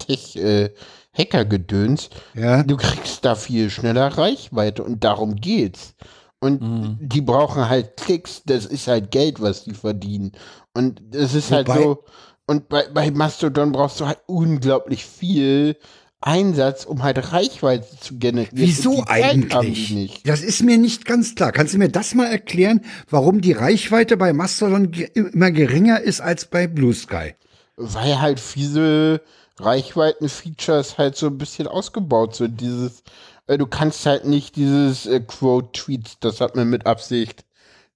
Tech-Hacker-Gedöns. 1.15 2.09
Ja. 2.33 2.63
Du 2.63 2.77
kriegst 2.77 3.23
da 3.25 3.35
viel 3.35 3.69
schneller 3.69 4.07
Reichweite 4.17 4.83
und 4.83 5.03
darum 5.03 5.35
geht's. 5.35 5.95
Und 6.39 6.61
Mhm. 6.61 6.97
die 7.01 7.21
brauchen 7.21 7.69
halt 7.69 7.95
Klicks, 7.97 8.41
das 8.45 8.65
ist 8.65 8.87
halt 8.87 9.11
Geld, 9.11 9.41
was 9.41 9.63
die 9.63 9.73
verdienen. 9.73 10.33
Und 10.73 11.01
das 11.11 11.33
ist 11.33 11.51
halt 11.51 11.67
Wobei- 11.67 11.81
so, 11.83 12.03
und 12.47 12.67
bei, 12.67 12.83
bei 12.93 13.11
Mastodon 13.11 13.71
brauchst 13.71 13.99
du 14.01 14.07
halt 14.07 14.19
unglaublich 14.25 15.05
viel 15.05 15.77
Einsatz, 16.19 16.83
um 16.85 17.03
halt 17.03 17.31
Reichweite 17.31 17.85
zu 17.99 18.17
generieren. 18.17 18.51
Wieso 18.57 19.03
eigentlich? 19.07 19.91
nicht. 19.91 20.27
Das 20.27 20.41
ist 20.41 20.63
mir 20.63 20.77
nicht 20.77 21.05
ganz 21.05 21.35
klar. 21.35 21.51
Kannst 21.51 21.73
du 21.73 21.77
mir 21.77 21.89
das 21.89 22.13
mal 22.15 22.27
erklären, 22.27 22.81
warum 23.09 23.39
die 23.41 23.51
Reichweite 23.53 24.15
bei 24.17 24.31
Mastodon 24.33 24.91
immer 25.13 25.51
geringer 25.51 25.99
ist 26.01 26.19
als 26.21 26.45
bei 26.45 26.67
Blue 26.67 26.93
Sky? 26.93 27.35
weil 27.75 28.21
halt 28.21 28.39
viele 28.39 29.21
Reichweiten-Features 29.59 30.97
halt 30.97 31.15
so 31.15 31.27
ein 31.27 31.37
bisschen 31.37 31.67
ausgebaut 31.67 32.35
sind. 32.35 32.59
Dieses, 32.61 33.03
äh, 33.47 33.57
du 33.57 33.67
kannst 33.67 34.05
halt 34.05 34.25
nicht 34.25 34.55
dieses 34.55 35.05
äh, 35.05 35.19
Quote-Tweets, 35.21 36.19
das 36.19 36.41
hat 36.41 36.55
man 36.55 36.69
mit 36.69 36.85
Absicht 36.85 37.45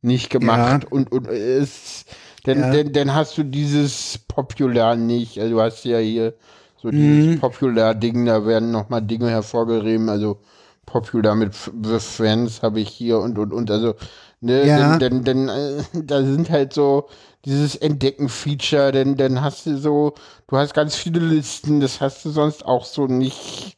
nicht 0.02 0.30
gemacht. 0.30 0.86
Ja. 0.86 0.90
Und, 0.90 1.12
und 1.12 1.28
äh, 1.28 1.58
es, 1.58 2.06
dann, 2.44 2.60
Ja. 2.60 2.72
dann, 2.72 2.94
dann 2.94 3.14
hast 3.16 3.38
du 3.38 3.44
dieses 3.44 4.20
Popular 4.28 4.96
nicht. 4.96 5.40
Also 5.40 5.56
du 5.56 5.62
hast 5.62 5.84
ja 5.86 5.98
hier 6.00 6.36
so 6.78 6.92
Mhm. 6.92 6.92
dieses 6.92 7.40
Popular-Ding, 7.42 8.26
da 8.26 8.46
werden 8.46 8.72
nochmal 8.72 9.02
Dinge 9.02 9.30
hervorgerieben. 9.30 10.10
Also 10.10 10.40
Popular 10.86 11.36
mit 11.36 11.54
The 11.56 12.00
Friends 12.00 12.62
habe 12.64 12.80
ich 12.80 12.90
hier 12.90 13.20
und, 13.20 13.38
und, 13.40 13.52
und. 13.54 13.70
Also, 13.72 13.96
ne, 14.42 14.68
Ja. 14.68 14.98
denn, 14.98 15.00
denn, 15.00 15.24
denn 15.24 15.50
äh, 15.50 15.84
da 16.04 16.24
sind 16.24 16.50
halt 16.50 16.74
so 16.74 17.10
dieses 17.48 17.76
Entdecken-Feature, 17.78 18.92
denn 18.92 19.16
dann 19.16 19.42
hast 19.42 19.66
du 19.66 19.78
so, 19.78 20.14
du 20.48 20.58
hast 20.58 20.74
ganz 20.74 20.96
viele 20.96 21.20
Listen, 21.20 21.80
das 21.80 22.02
hast 22.02 22.26
du 22.26 22.30
sonst 22.30 22.66
auch 22.66 22.86
so 22.86 23.08
nicht. 23.08 23.78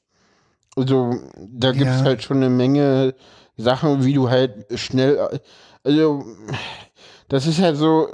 Also, 0.76 1.16
da 1.38 1.72
gibt 1.72 1.92
es 1.92 1.98
Ja. 2.00 2.06
halt 2.06 2.24
schon 2.24 2.38
eine 2.38 2.50
Menge 2.50 3.16
Sachen, 3.58 4.06
wie 4.06 4.14
du 4.14 4.30
halt 4.30 4.66
schnell, 4.80 5.40
also, 5.84 6.26
das 7.28 7.48
ist 7.48 7.60
halt 7.60 7.78
so, 7.78 8.10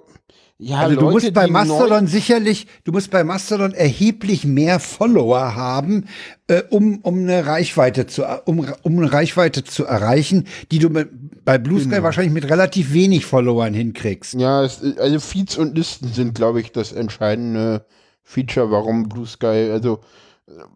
ja, 0.58 0.80
Also 0.82 0.96
du 0.96 1.02
Leute, 1.02 1.14
musst 1.16 1.34
bei 1.34 1.48
Mastodon 1.48 2.08
sicherlich, 2.08 2.68
du 2.86 2.94
musst 2.94 3.12
bei 3.12 3.24
Mastodon 3.26 3.74
erheblich 3.74 4.46
mehr 4.46 4.80
Follower 4.80 5.56
haben, 5.56 6.06
äh, 6.48 6.64
um, 6.70 7.00
um 7.02 7.20
eine 7.20 7.46
Reichweite 7.46 8.08
zu, 8.08 8.24
um, 8.46 8.66
um 8.84 8.98
eine 8.98 9.12
Reichweite 9.12 9.64
zu 9.66 9.86
erreichen, 9.86 10.48
die 10.72 10.80
du 10.80 10.90
mit, 10.90 11.10
bei 11.46 11.58
Blue 11.58 11.80
Genau. 11.80 11.94
Sky 11.96 12.04
wahrscheinlich 12.04 12.34
mit 12.34 12.50
relativ 12.50 12.92
wenig 12.94 13.26
Followern 13.26 13.74
hinkriegst. 13.74 14.34
Ja, 14.34 14.64
es, 14.64 14.82
also 14.98 15.20
Feeds 15.20 15.58
und 15.58 15.78
Listen 15.78 16.12
sind, 16.12 16.34
glaube 16.36 16.60
ich, 16.60 16.72
das 16.72 16.92
entscheidende 16.92 17.86
Feature, 18.24 18.72
warum 18.72 19.08
Blue 19.08 19.28
Sky, 19.28 19.70
also 19.72 20.00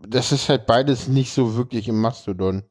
das 0.08 0.32
ist 0.32 0.50
halt 0.50 0.66
beides 0.66 1.08
nicht 1.08 1.32
so 1.34 1.56
wirklich 1.56 1.88
im 1.88 2.00
Mastodon. 2.00 2.64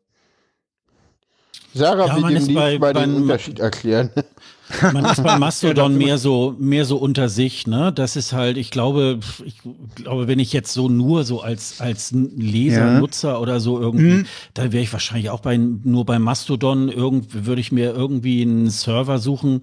Sarah 1.75 2.07
Ja, 2.07 2.15
will 2.17 2.23
man 2.23 2.33
dem 2.35 2.43
ist 2.43 2.47
Lied 2.49 2.57
bei- 2.57 2.79
mal 2.79 2.93
den 2.95 3.17
Unterschied 3.17 3.59
erklären. 3.61 4.11
Man 4.93 5.05
ist 5.05 5.23
bei 5.23 5.39
Mastodon 5.39 5.97
mehr 5.97 6.19
so, 6.19 6.55
mehr 6.59 6.85
so 6.85 6.97
unter 6.97 7.29
sich, 7.29 7.67
ne? 7.67 7.93
Das 7.93 8.17
ist 8.17 8.33
halt, 8.33 8.57
ich 8.57 8.71
glaube, 8.71 9.21
ich 9.45 9.57
glaube, 9.95 10.29
wenn 10.29 10.39
ich 10.39 10.53
jetzt 10.53 10.73
so 10.73 10.89
nur 10.89 11.25
so 11.25 11.41
als, 11.41 11.81
als 11.81 12.13
Leser, 12.13 12.93
Ja. 12.93 12.99
Nutzer 13.01 13.41
oder 13.41 13.61
so 13.61 13.81
irgendwie, 13.81 14.25
dann 14.55 14.73
wäre 14.73 14.83
ich 14.83 14.93
wahrscheinlich 14.93 15.31
auch 15.31 15.41
bei, 15.41 15.57
nur 15.57 16.05
bei 16.05 16.19
Mastodon, 16.19 16.89
irgend, 16.89 17.47
würde 17.47 17.61
ich 17.61 17.73
mir 17.73 17.93
irgendwie 17.95 18.43
einen 18.43 18.71
Server 18.71 19.19
suchen, 19.19 19.61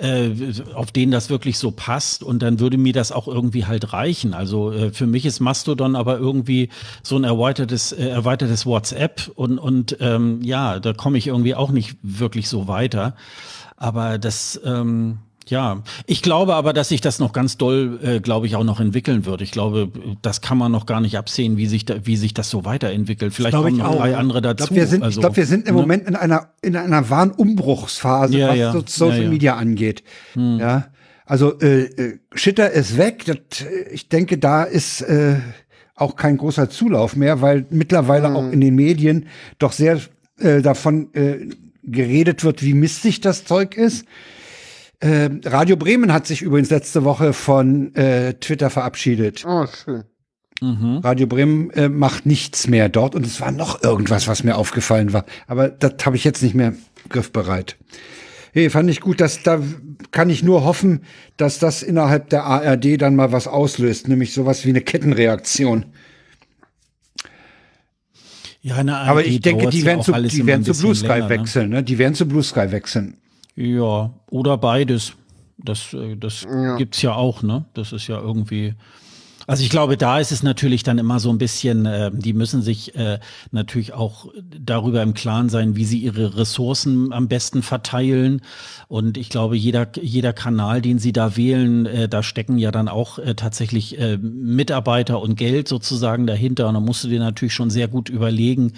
äh, 0.00 0.30
auf 0.74 0.92
den 0.92 1.10
das 1.10 1.30
wirklich 1.30 1.58
so 1.58 1.70
passt 1.70 2.22
und 2.22 2.42
dann 2.42 2.58
würde 2.58 2.78
mir 2.78 2.92
das 2.92 3.12
auch 3.12 3.28
irgendwie 3.28 3.66
halt 3.66 3.92
reichen. 3.92 4.34
Also 4.34 4.72
äh, 4.72 4.92
für 4.92 5.06
mich 5.06 5.26
ist 5.26 5.40
Mastodon 5.40 5.96
aber 5.96 6.18
irgendwie 6.18 6.70
so 7.02 7.16
ein 7.16 7.24
erweitertes, 7.24 7.92
äh, 7.92 8.08
erweitertes 8.08 8.66
WhatsApp 8.66 9.30
und, 9.34 9.58
und 9.58 9.96
ähm, 10.00 10.40
ja, 10.42 10.80
da 10.80 10.92
komme 10.92 11.18
ich 11.18 11.26
irgendwie 11.26 11.54
auch 11.54 11.70
nicht 11.70 11.98
wirklich 12.02 12.48
so 12.48 12.66
weiter. 12.66 13.14
Aber 13.76 14.18
das, 14.18 14.60
ähm, 14.64 15.18
ja, 15.50 15.82
ich 16.06 16.22
glaube 16.22 16.54
aber, 16.54 16.72
dass 16.72 16.88
sich 16.88 17.00
das 17.00 17.18
noch 17.18 17.32
ganz 17.32 17.58
doll, 17.58 17.98
äh, 18.02 18.20
glaube 18.20 18.46
ich, 18.46 18.56
auch 18.56 18.64
noch 18.64 18.80
entwickeln 18.80 19.26
wird. 19.26 19.42
Ich 19.42 19.50
glaube, 19.50 19.90
das 20.22 20.40
kann 20.40 20.56
man 20.56 20.72
noch 20.72 20.86
gar 20.86 21.00
nicht 21.00 21.18
absehen, 21.18 21.56
wie 21.56 21.66
sich, 21.66 21.84
da, 21.84 22.06
wie 22.06 22.16
sich 22.16 22.32
das 22.32 22.48
so 22.48 22.64
weiterentwickelt. 22.64 23.34
Vielleicht 23.34 23.54
kommen 23.56 23.74
ich 23.74 23.78
noch 23.78 23.90
auch. 23.90 23.96
drei 23.98 24.16
andere 24.16 24.38
Ich 24.38 24.42
dazu. 24.44 24.56
glaube, 24.68 24.74
wir 24.76 24.86
sind, 24.86 25.02
also, 25.02 25.18
ich 25.18 25.22
glaub, 25.22 25.36
wir 25.36 25.46
sind 25.46 25.66
im 25.68 25.74
ne? 25.74 25.80
Moment 25.82 26.08
in 26.08 26.16
einer, 26.16 26.50
in 26.62 26.76
einer 26.76 27.10
wahren 27.10 27.32
Umbruchsphase, 27.32 28.38
Ja, 28.38 28.48
was 28.48 28.56
ja. 28.56 28.72
so 28.72 28.82
Social 28.86 29.10
Ja, 29.10 29.16
Hm. 29.16 29.22
ja. 29.24 29.30
Media 29.30 29.56
angeht. 29.56 30.02
Ja. 30.34 30.86
Also 31.26 31.58
äh, 31.60 31.82
äh, 31.84 32.18
Shitter 32.34 32.70
ist 32.70 32.96
weg. 32.96 33.24
Das, 33.26 33.60
äh, 33.66 33.88
ich 33.92 34.08
denke, 34.08 34.38
da 34.38 34.62
ist 34.64 35.02
äh, 35.02 35.36
auch 35.94 36.16
kein 36.16 36.36
großer 36.38 36.70
Zulauf 36.70 37.14
mehr, 37.16 37.40
weil 37.42 37.66
mittlerweile 37.70 38.28
Hm. 38.28 38.36
auch 38.36 38.50
in 38.50 38.60
den 38.60 38.74
Medien 38.74 39.26
doch 39.58 39.72
sehr 39.72 40.00
äh, 40.38 40.62
davon 40.62 41.12
äh, 41.14 41.48
geredet 41.82 42.44
wird, 42.44 42.62
wie 42.62 42.74
mistig 42.74 43.20
das 43.20 43.44
Zeug 43.44 43.76
ist. 43.76 44.04
Äh, 45.00 45.30
Radio 45.44 45.76
Bremen 45.76 46.12
hat 46.12 46.26
sich 46.26 46.42
übrigens 46.42 46.70
letzte 46.70 47.04
Woche 47.04 47.32
von 47.32 47.94
äh, 47.94 48.34
Twitter 48.34 48.70
verabschiedet. 48.70 49.44
Oh, 49.46 49.66
schön. 49.66 50.04
Radio 50.62 51.26
Bremen 51.26 51.70
äh, 51.70 51.88
macht 51.88 52.26
nichts 52.26 52.68
mehr 52.68 52.90
dort 52.90 53.14
und 53.14 53.24
es 53.24 53.40
war 53.40 53.50
noch 53.50 53.82
irgendwas, 53.82 54.28
was 54.28 54.44
mir 54.44 54.56
aufgefallen 54.56 55.14
war. 55.14 55.24
Aber 55.46 55.70
das 55.70 55.94
habe 56.04 56.16
ich 56.16 56.24
jetzt 56.24 56.42
nicht 56.42 56.54
mehr 56.54 56.74
griffbereit. 57.08 57.78
Hey, 58.52 58.68
fand 58.68 58.90
ich 58.90 59.00
gut, 59.00 59.22
dass 59.22 59.42
da 59.42 59.62
kann 60.10 60.28
ich 60.28 60.42
nur 60.42 60.64
hoffen, 60.64 61.04
dass 61.38 61.58
das 61.58 61.82
innerhalb 61.82 62.28
der 62.28 62.44
ARD 62.44 63.00
dann 63.00 63.16
mal 63.16 63.32
was 63.32 63.46
auslöst, 63.46 64.08
nämlich 64.08 64.34
sowas 64.34 64.66
wie 64.66 64.70
eine 64.70 64.82
Kettenreaktion. 64.82 65.86
Ja, 68.60 68.76
eine 68.76 68.96
Aber 68.96 69.20
ARD 69.20 69.26
ich 69.26 69.40
denke, 69.40 69.70
die 69.70 69.86
werden 69.86 70.02
zu, 70.02 70.12
die 70.12 70.46
werden 70.46 70.64
zu 70.64 70.78
Blue 70.78 70.94
Sky 70.94 71.06
länger, 71.06 71.22
ne? 71.22 71.28
wechseln, 71.30 71.70
ne? 71.70 71.82
Die 71.82 71.96
werden 71.96 72.14
zu 72.14 72.28
Blue 72.28 72.42
Sky 72.42 72.70
wechseln. 72.70 73.16
Ja, 73.54 74.10
oder 74.30 74.56
beides. 74.56 75.14
Das, 75.58 75.92
äh, 75.92 76.16
das 76.16 76.46
gibt's 76.78 77.02
ja 77.02 77.14
auch, 77.14 77.42
ne? 77.42 77.66
Das 77.74 77.92
ist 77.92 78.06
ja 78.06 78.18
irgendwie. 78.18 78.74
Also 79.50 79.64
ich 79.64 79.70
glaube, 79.70 79.96
da 79.96 80.20
ist 80.20 80.30
es 80.30 80.44
natürlich 80.44 80.84
dann 80.84 80.98
immer 80.98 81.18
so 81.18 81.28
ein 81.28 81.38
bisschen, 81.38 81.84
äh, 81.84 82.12
die 82.14 82.34
müssen 82.34 82.62
sich 82.62 82.94
äh, 82.94 83.18
natürlich 83.50 83.92
auch 83.92 84.28
darüber 84.56 85.02
im 85.02 85.12
Klaren 85.12 85.48
sein, 85.48 85.74
wie 85.74 85.84
sie 85.84 85.98
ihre 85.98 86.36
Ressourcen 86.36 87.12
am 87.12 87.26
besten 87.26 87.64
verteilen. 87.64 88.42
Und 88.86 89.18
ich 89.18 89.28
glaube, 89.28 89.56
jeder, 89.56 89.88
jeder 90.00 90.32
Kanal, 90.32 90.80
den 90.80 91.00
sie 91.00 91.12
da 91.12 91.36
wählen, 91.36 91.84
äh, 91.86 92.08
da 92.08 92.22
stecken 92.22 92.58
ja 92.58 92.70
dann 92.70 92.86
auch 92.86 93.18
äh, 93.18 93.34
tatsächlich 93.34 93.98
äh, 93.98 94.18
Mitarbeiter 94.18 95.20
und 95.20 95.34
Geld 95.34 95.66
sozusagen 95.66 96.28
dahinter. 96.28 96.68
Und 96.68 96.74
da 96.74 96.80
musst 96.80 97.02
du 97.02 97.08
dir 97.08 97.18
natürlich 97.18 97.54
schon 97.54 97.70
sehr 97.70 97.88
gut 97.88 98.08
überlegen, 98.08 98.74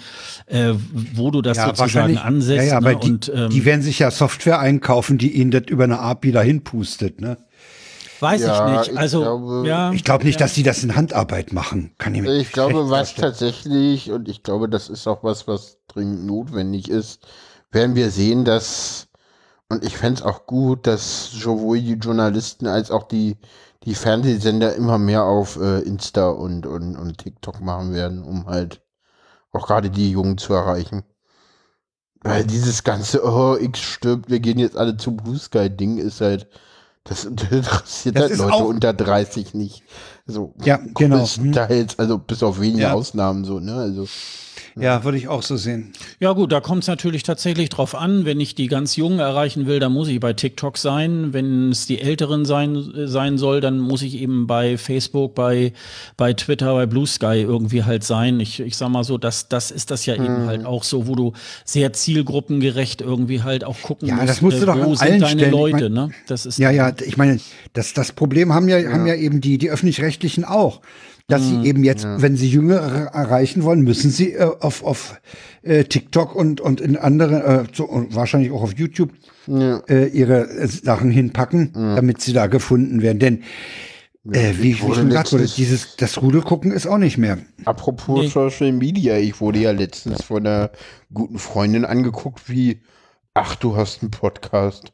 äh, 0.47 0.73
wo 1.13 1.29
du 1.29 1.43
das 1.43 1.57
Ja, 1.57 1.67
sozusagen 1.75 2.17
ansetzt. 2.17 2.65
Ja, 2.65 2.73
ja, 2.73 2.81
ne? 2.81 2.89
aber 2.89 2.99
die, 2.99 3.11
und 3.11 3.31
ähm, 3.35 3.51
die 3.51 3.63
werden 3.63 3.83
sich 3.83 3.99
ja 3.99 4.09
Software 4.09 4.57
einkaufen, 4.57 5.19
die 5.19 5.33
ihnen 5.33 5.51
das 5.51 5.65
über 5.67 5.83
eine 5.83 5.99
API 5.99 6.31
dahin 6.31 6.63
pustet, 6.63 7.21
ne? 7.21 7.37
Weiß 8.21 8.41
Ja, 8.41 8.71
ich 8.73 8.77
nicht. 8.79 8.91
ich 8.93 8.99
Also 8.99 9.21
glaube- 9.21 9.63
ja, 9.67 9.91
Ich 9.91 10.03
glaube 10.03 10.25
nicht, 10.25 10.39
dass 10.41 10.53
die 10.53 10.63
das 10.63 10.83
in 10.83 10.95
Handarbeit 10.95 11.53
machen. 11.53 11.93
Kann 11.97 12.13
ich 12.15 12.21
mir 12.21 12.33
Ich 12.35 12.51
glaube, 12.51 12.89
was 12.89 13.11
vorstellen. 13.11 13.29
tatsächlich, 13.31 14.11
und 14.11 14.27
ich 14.29 14.43
glaube, 14.43 14.69
das 14.69 14.89
ist 14.89 15.07
auch 15.07 15.23
was, 15.23 15.47
was 15.47 15.77
dringend 15.87 16.25
notwendig 16.25 16.89
ist, 16.89 17.25
werden 17.71 17.95
wir 17.95 18.09
sehen, 18.11 18.45
dass, 18.45 19.07
und 19.69 19.83
ich 19.83 19.97
fände 19.97 20.21
es 20.21 20.25
auch 20.25 20.45
gut, 20.45 20.85
dass 20.87 21.31
sowohl 21.31 21.79
die 21.79 21.93
Journalisten 21.93 22.67
als 22.67 22.91
auch 22.91 23.03
die, 23.03 23.37
die 23.83 23.95
Fernsehsender 23.95 24.75
immer 24.75 24.97
mehr 24.97 25.23
auf 25.23 25.57
äh, 25.59 25.79
Insta 25.81 26.29
und, 26.29 26.65
und, 26.65 26.95
und 26.95 27.17
TikTok 27.17 27.59
machen 27.61 27.93
werden, 27.93 28.23
um 28.23 28.45
halt 28.47 28.81
auch 29.51 29.67
gerade 29.67 29.89
die 29.89 30.11
Jungen 30.11 30.37
zu 30.37 30.53
erreichen. 30.53 31.03
Weil 32.25 32.45
dieses 32.45 32.83
ganze, 32.83 33.21
oh, 33.25 33.57
X 33.59 33.79
stirbt, 33.81 34.29
wir 34.29 34.39
gehen 34.39 34.57
jetzt 34.57 34.77
alle 34.77 34.95
zu 34.95 35.11
Blue 35.15 35.37
Sky 35.37 35.69
Ding 35.69 35.97
ist 35.97 36.21
halt, 36.21 36.47
das 37.03 37.25
interessiert 37.25 38.15
Das 38.15 38.31
halt 38.31 38.37
Leute 38.39 38.63
unter 38.63 38.93
30 38.93 39.53
nicht. 39.53 39.83
So, 40.25 40.53
Ja, 40.63 40.79
genau. 40.95 41.27
Teils, 41.53 41.99
also 41.99 42.17
bis 42.17 42.41
auf 42.43 42.59
wenige 42.61 42.83
Ja. 42.83 42.93
Ausnahmen 42.93 43.43
so, 43.43 43.59
ne? 43.59 43.75
Also 43.75 44.07
Ja, 44.75 45.03
würde 45.03 45.17
ich 45.17 45.27
auch 45.27 45.43
so 45.43 45.55
sehen. 45.57 45.93
Ja 46.19 46.31
gut, 46.33 46.51
da 46.51 46.59
kommt 46.59 46.83
es 46.83 46.87
natürlich 46.87 47.23
tatsächlich 47.23 47.69
drauf 47.69 47.93
an. 47.95 48.25
Wenn 48.25 48.39
ich 48.39 48.55
die 48.55 48.67
ganz 48.67 48.95
Jungen 48.95 49.19
erreichen 49.19 49.65
will, 49.67 49.79
dann 49.79 49.91
muss 49.93 50.07
ich 50.07 50.19
bei 50.19 50.33
TikTok 50.33 50.77
sein. 50.77 51.33
Wenn 51.33 51.69
es 51.71 51.85
die 51.85 52.01
Älteren 52.01 52.45
sein, 52.45 52.75
äh, 52.95 53.07
sein 53.07 53.37
soll, 53.37 53.61
dann 53.61 53.79
muss 53.79 54.01
ich 54.01 54.15
eben 54.15 54.47
bei 54.47 54.77
Facebook, 54.77 55.35
bei, 55.35 55.73
bei 56.17 56.33
Twitter, 56.33 56.73
bei 56.73 56.85
Blue 56.85 57.05
Sky 57.05 57.41
irgendwie 57.41 57.83
halt 57.83 58.03
sein. 58.03 58.39
Ich, 58.39 58.59
ich 58.59 58.75
sag 58.75 58.89
mal 58.89 59.03
so, 59.03 59.17
das, 59.17 59.47
das 59.47 59.69
ist 59.71 59.91
das 59.91 60.05
ja 60.05 60.17
Mhm. 60.17 60.25
eben 60.25 60.45
halt 60.47 60.65
auch 60.65 60.83
so, 60.83 61.07
wo 61.07 61.15
du 61.15 61.33
sehr 61.65 61.93
zielgruppengerecht 61.93 63.01
irgendwie 63.01 63.41
halt 63.43 63.63
auch 63.63 63.79
gucken 63.81 64.07
Ja, 64.07 64.15
musst, 64.15 64.29
das 64.29 64.41
musst 64.41 64.57
du 64.59 64.63
äh, 64.63 64.65
doch 64.65 64.83
wo 64.85 64.95
sind 64.95 65.21
deine 65.21 65.27
Stellen. 65.27 65.45
Ich 65.45 65.51
Leute, 65.51 65.89
mein- 65.89 66.07
ne? 66.07 66.09
Das 66.27 66.45
ist 66.45 66.57
Ja, 66.57 66.71
ja, 66.71 66.91
ich 67.05 67.17
meine, 67.17 67.39
das, 67.73 67.93
das 67.93 68.11
Problem 68.11 68.53
haben 68.53 68.67
ja, 68.67 68.77
haben 68.91 69.05
ja 69.05 69.15
eben 69.15 69.41
die, 69.41 69.57
die 69.57 69.69
Öffentlich-Rechtlichen 69.69 70.45
auch. 70.45 70.81
Dass 71.27 71.41
Mhm. 71.41 71.63
sie 71.63 71.69
eben 71.69 71.83
jetzt, 71.85 72.05
wenn 72.05 72.35
sie 72.35 72.49
Jüngere 72.49 73.05
erreichen 73.13 73.63
wollen, 73.63 73.81
müssen 73.81 74.11
sie 74.11 74.33
äh, 74.33 74.43
auf, 74.59 74.83
auf 74.83 75.21
äh, 75.61 75.85
TikTok 75.85 76.35
und, 76.35 76.59
und 76.59 76.81
in 76.81 76.97
andere, 76.97 77.65
äh, 77.77 77.81
und 77.81 78.13
wahrscheinlich 78.13 78.51
auch 78.51 78.61
auf 78.61 78.73
YouTube, 78.77 79.11
äh, 79.47 80.07
ihre 80.07 80.49
äh, 80.49 80.67
Sachen 80.67 81.11
hinpacken, 81.11 81.71
damit 81.73 82.21
sie 82.21 82.33
da 82.33 82.47
gefunden 82.47 83.01
werden. 83.01 83.19
Denn 83.19 83.43
äh, 84.31 84.53
wie, 84.57 84.63
wie 84.77 84.81
wurde 84.81 84.95
schon 84.95 85.07
gesagt 85.09 85.31
wurde, 85.31 85.47
dieses, 85.47 85.95
das 85.95 86.21
Rudel 86.21 86.41
gucken 86.41 86.71
ist 86.73 86.87
auch 86.87 86.97
nicht 86.97 87.17
mehr. 87.17 87.37
apropos 87.63 88.21
Nee. 88.23 88.27
Social 88.27 88.71
Media, 88.73 89.17
ich 89.17 89.39
wurde 89.39 89.59
ja 89.59 89.71
letztens 89.71 90.23
von 90.23 90.45
einer 90.45 90.71
guten 91.13 91.39
Freundin 91.39 91.85
angeguckt, 91.85 92.49
wie, 92.49 92.81
ach, 93.33 93.55
du 93.55 93.77
hast 93.77 94.01
einen 94.01 94.11
Podcast. 94.11 94.91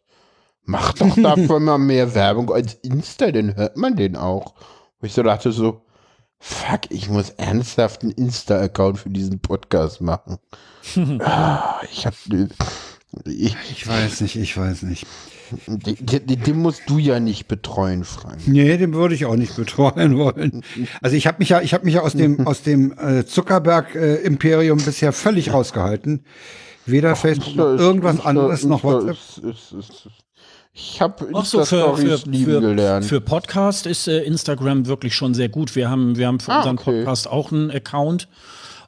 Mach 0.63 0.93
doch 0.93 1.15
dafür 1.21 1.59
mal 1.59 1.79
mehr 1.79 2.13
Werbung 2.13 2.51
als 2.51 2.75
Insta, 2.83 3.31
dann 3.31 3.55
hört 3.55 3.77
man 3.77 3.95
den 3.95 4.15
auch. 4.15 4.53
Wo 4.99 5.07
ich 5.07 5.13
so 5.13 5.23
dachte 5.23 5.51
so, 5.51 5.81
fuck, 6.39 6.81
ich 6.89 7.09
muss 7.09 7.31
ernsthaft 7.31 8.03
einen 8.03 8.11
Insta-Account 8.11 8.99
für 8.99 9.09
diesen 9.09 9.39
Podcast 9.39 10.01
machen. 10.01 10.37
ah, 11.19 11.81
ich 11.91 12.05
hab, 12.05 12.13
ich, 13.25 13.55
Ich 13.71 13.87
weiß 13.87 14.21
nicht, 14.21 14.35
ich 14.35 14.57
weiß 14.57 14.83
nicht. 14.83 15.07
Den, 15.65 16.43
den, 16.43 16.57
musst 16.59 16.83
du 16.87 16.99
ja 16.99 17.19
nicht 17.19 17.47
betreuen, 17.47 18.03
Frank. 18.03 18.47
Nee, 18.47 18.77
den 18.77 18.93
würde 18.93 19.15
ich 19.15 19.25
auch 19.25 19.35
nicht 19.35 19.55
betreuen 19.55 20.15
wollen. 20.17 20.63
Also 21.01 21.15
ich 21.15 21.25
habe 21.25 21.37
mich 21.39 21.49
ja, 21.49 21.61
ich 21.61 21.73
habe 21.73 21.85
mich 21.85 21.95
ja 21.95 22.01
aus 22.01 22.13
dem 22.13 22.39
aus 22.47 22.61
dem 22.61 22.93
äh, 22.99 23.25
Zuckerberg 23.25 23.95
äh, 23.95 24.17
Imperium 24.17 24.77
bisher 24.77 25.11
völlig 25.11 25.51
rausgehalten. 25.51 26.23
Weder 26.85 27.15
Facebook 27.15 27.55
noch 27.55 27.79
irgendwas 27.79 28.23
anderes 28.23 28.63
noch 28.63 28.83
WhatsApp. 28.83 29.11
Ist, 29.11 29.37
ist, 29.39 29.71
ist. 29.73 30.07
Ich 30.81 31.01
habe 31.01 31.27
so, 31.43 31.59
für, 31.59 31.65
für, 31.65 31.75
Insta-Stories 31.75 32.25
lieben 32.25 32.51
für, 32.53 32.61
gelernt. 32.61 33.05
für 33.05 33.21
Podcast 33.21 33.85
ist 33.85 34.07
äh, 34.07 34.21
Instagram 34.21 34.85
wirklich 34.85 35.13
schon 35.13 35.33
sehr 35.33 35.49
gut. 35.49 35.75
Wir 35.75 35.89
haben, 35.89 36.15
wir 36.17 36.27
haben 36.27 36.39
für 36.39 36.51
Ah, 36.53 36.57
unseren 36.59 36.77
okay. 36.79 36.99
Podcast 36.99 37.27
auch 37.29 37.51
einen 37.51 37.69
Account. 37.69 38.27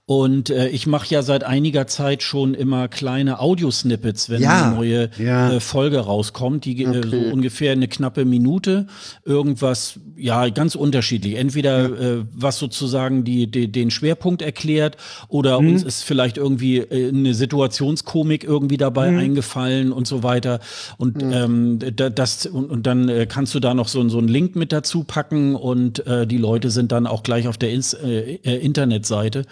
Und 0.08 0.50
äh, 0.50 0.68
ich 0.70 0.88
mache 0.88 1.08
ja 1.14 1.22
seit 1.22 1.44
einiger 1.46 1.88
Zeit 1.88 2.22
schon 2.22 2.54
immer 2.54 2.90
kleine 2.90 3.40
Audiosnippets, 3.40 4.30
wenn 4.30 4.42
Ja, 4.42 4.66
eine 4.66 4.76
neue 4.76 5.10
ja. 5.18 5.54
äh, 5.54 5.60
Folge 5.62 6.00
rauskommt, 6.00 6.66
die 6.66 6.84
äh, 6.84 6.94
so 7.08 7.18
Okay. 7.18 7.32
ungefähr 7.32 7.72
eine 7.72 7.88
knappe 7.88 8.26
Minute. 8.26 8.88
Irgendwas, 9.26 10.00
ja, 10.18 10.50
ganz 10.50 10.76
unterschiedlich. 10.76 11.36
Entweder 11.36 11.86
äh, 12.20 12.26
was 12.34 12.58
sozusagen 12.60 13.24
die, 13.24 13.50
die, 13.50 13.72
den 13.72 13.90
Schwerpunkt 13.90 14.42
erklärt 14.42 14.98
oder 15.30 15.62
Mhm. 15.62 15.68
uns 15.70 15.84
ist 15.84 16.04
vielleicht 16.04 16.36
irgendwie 16.38 16.80
äh, 16.80 17.10
eine 17.10 17.34
Situationskomik 17.34 18.44
irgendwie 18.44 18.78
dabei 18.78 19.12
Mhm. 19.12 19.18
eingefallen 19.20 19.92
und 19.94 20.08
so 20.08 20.24
weiter. 20.24 20.60
Und 20.98 21.22
ähm, 21.24 21.80
da, 21.96 22.10
das 22.10 22.48
und, 22.48 22.70
und 22.70 22.86
dann 22.86 23.08
äh, 23.08 23.28
kannst 23.30 23.56
du 23.56 23.60
da 23.62 23.74
noch 23.74 23.88
so, 23.88 24.08
so 24.10 24.18
einen 24.18 24.28
Link 24.28 24.56
mit 24.58 24.74
dazu 24.74 25.04
packen 25.06 25.56
und 25.56 26.06
äh, 26.06 26.28
die 26.28 26.38
Leute 26.38 26.70
sind 26.70 26.92
dann 26.92 27.08
auch 27.08 27.24
gleich 27.24 27.48
auf 27.48 27.58
der 27.58 27.72
Ins 27.72 27.94
äh, 27.94 28.40
äh, 28.44 28.58
Internetseite. 28.58 29.46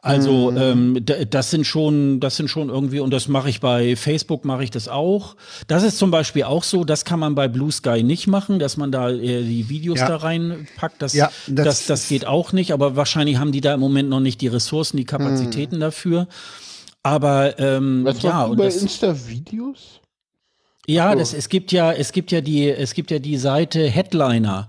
Also 0.00 0.52
ähm, 0.56 1.04
d- 1.04 1.26
das 1.28 1.50
sind 1.50 1.66
schon, 1.66 2.20
das 2.20 2.36
sind 2.36 2.48
schon 2.48 2.68
irgendwie 2.68 3.00
und 3.00 3.10
das 3.12 3.28
mache 3.28 3.48
ich 3.50 3.60
bei 3.60 3.96
Facebook 3.96 4.44
mache 4.44 4.64
ich 4.64 4.70
das 4.70 4.88
auch. 4.88 5.36
Das 5.66 5.82
ist 5.82 5.98
zum 5.98 6.10
Beispiel 6.10 6.44
auch 6.44 6.62
so, 6.64 6.84
das 6.84 7.04
kann 7.04 7.18
man 7.20 7.34
bei 7.34 7.48
Blue 7.48 7.72
Sky 7.72 8.02
nicht 8.02 8.26
machen, 8.26 8.58
dass 8.58 8.76
man 8.76 8.92
da 8.92 9.10
äh, 9.10 9.42
die 9.42 9.68
Videos 9.68 9.98
Ja. 10.00 10.08
da 10.08 10.16
reinpackt. 10.16 11.00
Das, 11.02 11.12
Ja, 11.14 11.30
das, 11.46 11.64
das 11.64 11.86
das, 11.86 12.08
geht 12.08 12.26
auch 12.26 12.52
nicht, 12.52 12.72
aber 12.72 12.96
wahrscheinlich 12.96 13.38
haben 13.38 13.52
die 13.52 13.60
da 13.60 13.74
im 13.74 13.80
Moment 13.80 14.08
noch 14.08 14.20
nicht 14.20 14.40
die 14.40 14.48
Ressourcen, 14.48 14.96
die 14.96 15.04
Kapazitäten 15.04 15.80
dafür. 15.80 16.26
Aber 17.02 17.58
ähm, 17.58 18.00
Was 18.04 18.22
ja, 18.22 18.44
und 18.44 18.56
bei 18.56 18.64
das, 18.64 18.76
Insta-Videos? 18.82 20.00
Ja, 20.86 21.14
das, 21.14 21.32
es 21.32 21.48
gibt 21.48 21.72
ja, 21.72 21.92
es 21.92 22.12
gibt 22.12 22.30
ja 22.30 22.42
die, 22.42 22.68
es 22.68 22.92
gibt 22.92 23.10
ja 23.10 23.18
die 23.18 23.38
Seite 23.38 23.88
Headliner. 23.88 24.68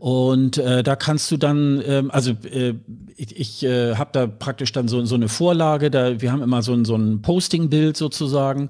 Und 0.00 0.58
äh, 0.58 0.82
da 0.82 0.96
kannst 0.96 1.30
du 1.30 1.38
dann, 1.38 1.82
ähm, 1.86 2.10
also 2.10 2.32
äh, 2.52 2.74
ich, 3.16 3.40
ich 3.40 3.62
äh, 3.64 3.94
habe 3.94 4.10
da 4.12 4.26
praktisch 4.26 4.72
dann 4.72 4.86
so, 4.86 5.02
so 5.06 5.14
eine 5.14 5.28
Vorlage, 5.28 5.90
da 5.90 6.20
wir 6.20 6.30
haben 6.30 6.42
immer 6.42 6.60
so 6.60 6.74
ein, 6.74 6.84
so 6.84 6.94
ein 6.94 7.22
Posting-Bild 7.22 7.96
sozusagen, 7.96 8.68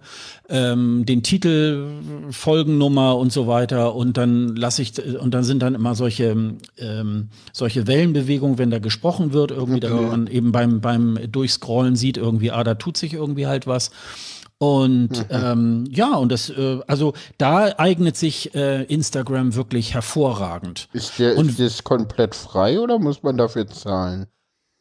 ähm, 0.49 1.05
den 1.05 1.25
Titel, 1.25 1.89
Folgennummer 2.31 3.17
und 3.17 3.33
so 3.33 3.49
weiter. 3.49 3.97
Und 3.97 4.17
dann 4.17 4.55
lasse 4.55 4.83
ich 4.83 4.93
und 5.19 5.35
dann 5.35 5.43
sind 5.43 5.63
dann 5.63 5.75
immer 5.75 5.97
solche 5.97 6.37
ähm, 6.79 7.29
solche 7.53 7.89
Wellenbewegungen, 7.89 8.59
wenn 8.59 8.71
da 8.71 8.79
gesprochen 8.79 9.33
wird, 9.33 9.51
irgendwie, 9.51 9.81
damit 9.81 10.09
man 10.09 10.27
eben 10.29 10.53
beim 10.53 10.81
beim 10.81 11.19
Durchscrollen 11.33 11.97
sieht 11.97 12.17
irgendwie, 12.17 12.53
ah, 12.53 12.63
da 12.63 12.75
tut 12.75 12.97
sich 12.97 13.13
irgendwie 13.13 13.49
halt 13.49 13.67
was. 13.67 13.91
Und 14.59 15.27
ähm, 15.29 15.85
ja, 15.91 16.15
und 16.17 16.33
das, 16.33 16.49
äh, 16.49 16.79
also 16.87 17.13
da 17.37 17.75
eignet 17.79 18.17
sich 18.17 18.55
äh, 18.55 18.85
Instagram 18.85 19.55
wirklich 19.55 19.93
hervorragend. 19.93 20.89
Ist, 20.95 21.19
der, 21.19 21.37
Und- 21.37 21.51
ist 21.51 21.61
das 21.61 21.85
komplett 21.85 22.35
frei 22.35 22.81
oder 22.81 22.99
muss 22.99 23.23
man 23.23 23.37
dafür 23.37 23.67
zahlen? 23.67 24.27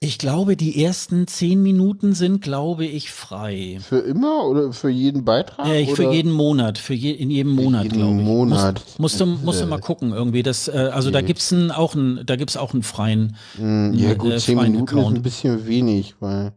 Ich 0.01 0.17
glaube, 0.19 0.55
die 0.55 0.83
ersten 0.83 1.25
zehn 1.25 1.63
Minuten 1.63 2.13
sind, 2.13 2.41
glaube 2.41 2.85
ich, 2.85 3.11
frei. 3.11 3.79
Für 3.81 3.99
immer 3.99 4.45
oder 4.45 4.71
für 4.71 4.89
jeden 4.89 5.25
Beitrag? 5.25 5.65
Äh, 5.67 5.87
für 5.87 6.11
jeden 6.11 6.31
Monat, 6.31 6.77
für 6.77 6.93
je, 6.93 7.11
in 7.11 7.31
jedem 7.31 7.53
Monat, 7.53 7.89
glaube 7.89 8.15
ich. 8.17 8.23
Monat. 8.23 8.75
Musst, 8.81 8.99
musst, 8.99 9.19
du, 9.21 9.25
musst 9.25 9.61
du 9.61 9.65
mal 9.65 9.79
gucken 9.79 10.11
irgendwie. 10.11 10.43
Das, 10.43 10.67
äh, 10.67 10.89
also 10.93 11.11
da 11.11 11.21
gibt's 11.21 11.51
einen, 11.51 11.71
auch 11.71 11.95
einen, 11.95 12.25
da 12.25 12.35
gibt's 12.35 12.55
auch 12.55 12.73
einen 12.73 12.83
freien. 12.83 13.35
Hm, 13.55 13.93
Ja 13.93 14.13
gut, 14.13 14.33
äh, 14.33 14.37
zehn 14.37 14.57
freien 14.57 14.73
Minuten 14.73 14.93
ist 14.95 14.99
Account. 14.99 15.17
ein 15.17 15.23
bisschen 15.23 15.65
wenig, 15.65 16.15
weil 16.19 16.53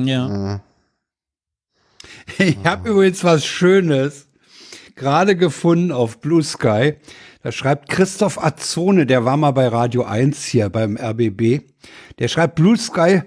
Ja. 0.00 0.60
Ich 2.38 2.58
habe 2.64 2.90
übrigens 2.90 3.24
was 3.24 3.46
Schönes 3.46 4.28
gerade 4.96 5.36
gefunden 5.36 5.92
auf 5.92 6.20
Blue 6.20 6.42
Sky. 6.42 6.94
Da 7.42 7.52
schreibt 7.52 7.88
Christoph 7.88 8.42
Azzone, 8.42 9.06
der 9.06 9.24
war 9.24 9.36
mal 9.36 9.52
bei 9.52 9.68
Radio 9.68 10.02
1 10.02 10.44
hier 10.44 10.68
beim 10.68 10.96
RBB. 10.96 11.60
Der 12.18 12.28
schreibt 12.28 12.56
Blue 12.56 12.76
Sky 12.76 13.22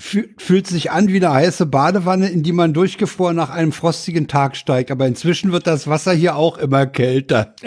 fühlt 0.00 0.66
sich 0.68 0.92
an 0.92 1.08
wie 1.08 1.16
eine 1.16 1.32
heiße 1.32 1.66
Badewanne, 1.66 2.28
in 2.28 2.44
die 2.44 2.52
man 2.52 2.72
durchgefroren 2.72 3.34
nach 3.34 3.50
einem 3.50 3.72
frostigen 3.72 4.28
Tag 4.28 4.56
steigt. 4.56 4.92
Aber 4.92 5.06
inzwischen 5.06 5.50
wird 5.50 5.66
das 5.66 5.88
Wasser 5.88 6.12
hier 6.12 6.36
auch 6.36 6.56
immer 6.56 6.86
kälter. 6.86 7.54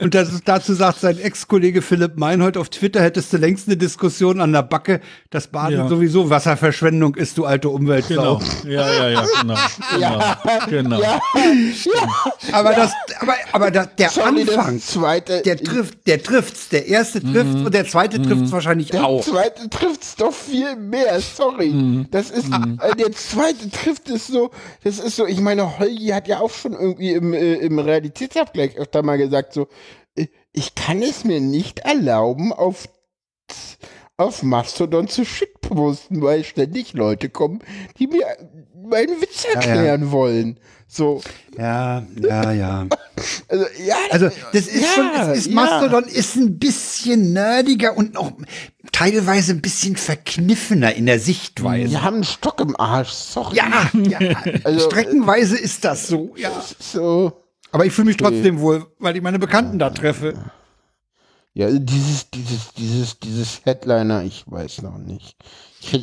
und 0.00 0.14
das 0.16 0.32
ist, 0.32 0.48
dazu 0.48 0.74
sagt 0.74 0.98
sein 0.98 1.16
Ex-Kollege 1.16 1.80
Philipp 1.80 2.18
Meinhold 2.18 2.56
auf 2.56 2.70
Twitter, 2.70 3.00
hättest 3.00 3.32
du 3.32 3.36
längst 3.36 3.68
eine 3.68 3.76
Diskussion 3.76 4.40
an 4.40 4.52
der 4.52 4.64
Backe, 4.64 5.00
dass 5.30 5.46
Baden 5.46 5.78
ja. 5.78 5.88
sowieso 5.88 6.28
Wasserverschwendung 6.28 7.14
ist, 7.14 7.38
du 7.38 7.44
alte 7.44 7.68
Umweltsau. 7.68 8.38
Genau. 8.38 8.40
Ja, 8.66 8.92
ja, 8.92 9.08
ja, 9.10 9.24
genau. 9.40 9.54
Ja, 10.00 10.40
genau. 10.68 11.00
Ja, 11.00 11.20
ja. 11.36 12.52
Aber 12.52 12.72
das, 12.74 12.92
aber, 13.20 13.34
aber 13.52 13.70
das, 13.70 13.88
der 13.96 14.10
Sorry, 14.10 14.42
Anfang, 14.42 14.80
zweite, 14.80 15.42
der 15.42 15.56
trifft, 15.56 16.04
der 16.08 16.20
trifft's. 16.20 16.68
Der 16.70 16.86
erste 16.88 17.22
trifft 17.22 17.54
mhm. 17.54 17.66
und 17.66 17.74
der 17.74 17.86
zweite 17.86 18.18
mhm. 18.18 18.24
trifft's 18.24 18.50
wahrscheinlich 18.50 18.88
der 18.88 19.04
auch. 19.04 19.24
Der 19.24 19.32
zweite 19.32 19.70
trifft 19.70 19.99
trifft's 20.00 20.16
doch 20.16 20.32
viel 20.32 20.76
mehr. 20.76 21.20
Sorry. 21.20 21.68
Mhm. 21.68 22.08
Das 22.10 22.30
ist, 22.30 22.48
äh, 22.52 22.96
der 22.96 23.12
zweite 23.12 23.70
trifft 23.70 24.08
es 24.08 24.26
so, 24.26 24.50
das 24.82 24.98
ist 24.98 25.16
so, 25.16 25.26
ich 25.26 25.40
meine, 25.40 25.78
Holgi 25.78 26.08
hat 26.08 26.28
ja 26.28 26.40
auch 26.40 26.50
schon 26.50 26.72
irgendwie 26.72 27.12
im, 27.12 27.32
äh, 27.32 27.54
im 27.54 27.78
Realitätsabgleich 27.78 28.76
öfter 28.76 29.02
mal 29.02 29.18
gesagt, 29.18 29.52
so, 29.52 29.68
äh, 30.16 30.26
ich 30.52 30.74
kann 30.74 31.02
es 31.02 31.24
mir 31.24 31.40
nicht 31.40 31.80
erlauben, 31.80 32.52
auf, 32.52 32.88
auf 34.16 34.42
Mastodon 34.42 35.08
zu 35.08 35.24
shitposten, 35.24 36.22
weil 36.22 36.44
ständig 36.44 36.94
Leute 36.94 37.28
kommen, 37.28 37.60
die 37.98 38.06
mir 38.06 38.26
meinen 38.74 39.20
Witz 39.20 39.44
erklären 39.44 40.00
ja, 40.00 40.06
ja. 40.06 40.12
wollen. 40.12 40.58
So. 40.92 41.22
Ja, 41.56 42.04
ja, 42.20 42.52
ja. 42.52 42.86
Also, 43.48 43.66
ja, 43.84 43.96
also 44.10 44.30
das 44.54 44.66
ist 44.66 44.80
ja, 44.80 44.88
schon, 44.94 45.30
es 45.30 45.46
ist, 45.46 45.50
Mastodon 45.52 46.04
ist 46.04 46.36
ein 46.36 46.58
bisschen 46.58 47.34
nerdiger 47.34 47.94
und 47.94 48.14
noch 48.14 48.32
teilweise 48.92 49.52
ein 49.52 49.60
bisschen 49.60 49.96
verkniffener 49.96 50.94
in 50.94 51.04
der 51.04 51.20
Sichtweise. 51.20 51.90
Wir 51.90 52.02
haben 52.02 52.14
einen 52.14 52.24
Stock 52.24 52.62
im 52.62 52.80
Arsch, 52.80 53.10
sorry. 53.10 53.56
Ja, 53.56 53.90
ja. 53.92 54.18
Also, 54.64 54.88
streckenweise 54.88 55.58
ist 55.58 55.84
das 55.84 56.06
so, 56.06 56.32
ja. 56.36 56.50
So. 56.78 57.44
Aber 57.72 57.84
ich 57.84 57.92
fühle 57.92 58.06
mich 58.06 58.16
trotzdem 58.16 58.60
wohl, 58.60 58.86
weil 58.98 59.16
ich 59.16 59.22
meine 59.22 59.38
Bekannten 59.38 59.78
da 59.78 59.90
treffe. 59.90 60.50
Ja, 61.52 61.70
dieses, 61.70 62.30
dieses, 62.30 62.72
dieses, 62.72 63.18
dieses 63.18 63.60
Headliner, 63.64 64.22
ich 64.22 64.44
weiß 64.46 64.80
noch 64.80 64.96
nicht. 64.96 65.36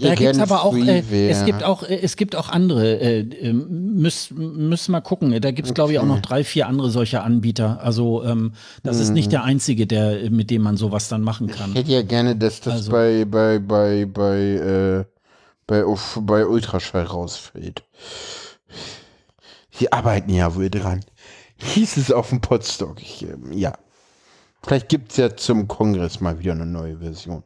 Da 0.01 0.15
gibt's 0.15 0.39
aber 0.39 0.63
auch, 0.63 0.75
äh, 0.75 1.29
es 1.29 1.45
gibt 1.45 1.63
auch, 1.63 1.83
äh, 1.83 1.99
es 2.01 2.15
gibt 2.15 2.35
auch 2.35 2.49
andere, 2.49 2.99
äh, 2.99 3.19
ähm, 3.19 3.93
müssen 3.93 4.67
müssen 4.69 4.91
mal 4.91 5.01
gucken. 5.01 5.39
Da 5.39 5.51
gibt's 5.51 5.69
okay. 5.69 5.75
glaube 5.75 5.91
ich 5.93 5.99
auch 5.99 6.05
noch 6.05 6.19
drei, 6.19 6.43
vier 6.43 6.67
andere 6.67 6.89
solcher 6.89 7.23
Anbieter. 7.23 7.79
Also 7.81 8.23
ähm, 8.23 8.53
das 8.83 8.97
mhm. 8.97 9.01
ist 9.03 9.09
nicht 9.11 9.31
der 9.31 9.43
einzige, 9.43 9.85
der 9.85 10.31
mit 10.31 10.49
dem 10.49 10.63
man 10.63 10.77
sowas 10.77 11.09
dann 11.09 11.21
machen 11.21 11.47
kann. 11.47 11.71
Ich 11.71 11.77
hätte 11.77 11.91
ja 11.91 12.01
gerne, 12.01 12.35
dass 12.35 12.59
das 12.61 12.73
also. 12.73 12.91
bei 12.91 13.25
bei 13.25 13.59
bei 13.59 14.05
bei 14.05 14.37
äh, 14.39 15.05
bei 15.67 15.83
auf, 15.83 16.19
bei 16.23 16.45
Ultraschall 16.47 17.03
rausfällt. 17.03 17.83
Sie 19.69 19.91
arbeiten 19.91 20.33
ja 20.33 20.55
wohl 20.55 20.69
dran. 20.71 21.01
Hieß 21.57 21.97
es 21.97 22.11
auf 22.11 22.29
dem 22.29 22.41
Podstock. 22.41 23.01
Ich, 23.01 23.23
ähm, 23.23 23.51
ja. 23.51 23.77
Vielleicht 24.63 24.89
gibt 24.89 25.11
es 25.11 25.17
ja 25.17 25.35
zum 25.35 25.67
Kongress 25.67 26.19
mal 26.19 26.39
wieder 26.39 26.53
eine 26.53 26.65
neue 26.65 26.97
Version. 26.97 27.43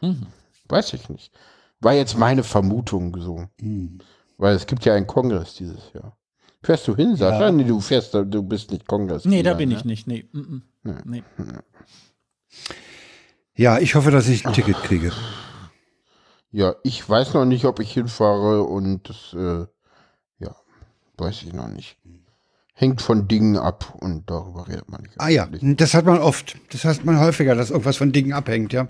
Mhm. 0.00 0.26
Weiß 0.68 0.92
ich 0.92 1.08
nicht. 1.08 1.32
War 1.80 1.94
jetzt 1.94 2.16
meine 2.16 2.42
Vermutung 2.42 3.16
so. 3.20 3.46
Mhm. 3.60 3.98
Weil 4.36 4.54
es 4.54 4.66
gibt 4.66 4.84
ja 4.84 4.94
einen 4.94 5.06
Kongress 5.06 5.54
dieses 5.54 5.92
Jahr. 5.92 6.16
Fährst 6.62 6.86
du 6.88 6.94
hin, 6.94 7.16
Sascha? 7.16 7.46
Ja. 7.46 7.52
Nee, 7.52 7.64
du 7.64 7.80
fährst, 7.80 8.14
du 8.14 8.42
bist 8.42 8.70
nicht 8.70 8.86
Kongress. 8.86 9.24
Nee, 9.24 9.42
da 9.42 9.54
bin 9.54 9.70
ne? 9.70 9.76
ich 9.76 9.84
nicht. 9.84 10.06
Nee. 10.06 10.28
Mm 10.32 10.62
-mm. 10.84 11.00
nee. 11.04 11.22
Ja, 13.54 13.78
ich 13.78 13.94
hoffe, 13.94 14.10
dass 14.10 14.28
ich 14.28 14.46
ein 14.46 14.52
Ticket 14.52 14.76
kriege. 14.82 15.12
Ja, 16.50 16.74
ich 16.82 17.08
weiß 17.08 17.34
noch 17.34 17.44
nicht, 17.44 17.64
ob 17.64 17.80
ich 17.80 17.92
hinfahre 17.92 18.62
und 18.64 19.08
das, 19.08 19.34
äh, 19.34 19.66
ja, 20.38 20.56
weiß 21.16 21.42
ich 21.42 21.52
noch 21.52 21.68
nicht 21.68 21.96
hängt 22.80 23.02
von 23.02 23.28
Dingen 23.28 23.58
ab 23.58 23.94
und 24.00 24.30
darüber 24.30 24.66
redet 24.66 24.88
man 24.88 25.02
nicht. 25.02 25.14
Ah 25.18 25.28
ja, 25.28 25.46
das 25.50 25.92
hat 25.92 26.06
man 26.06 26.18
oft. 26.18 26.56
Das 26.72 26.84
heißt 26.84 27.04
man 27.04 27.20
häufiger, 27.20 27.54
dass 27.54 27.70
irgendwas 27.70 27.98
von 27.98 28.10
Dingen 28.10 28.32
abhängt, 28.32 28.72
ja. 28.72 28.88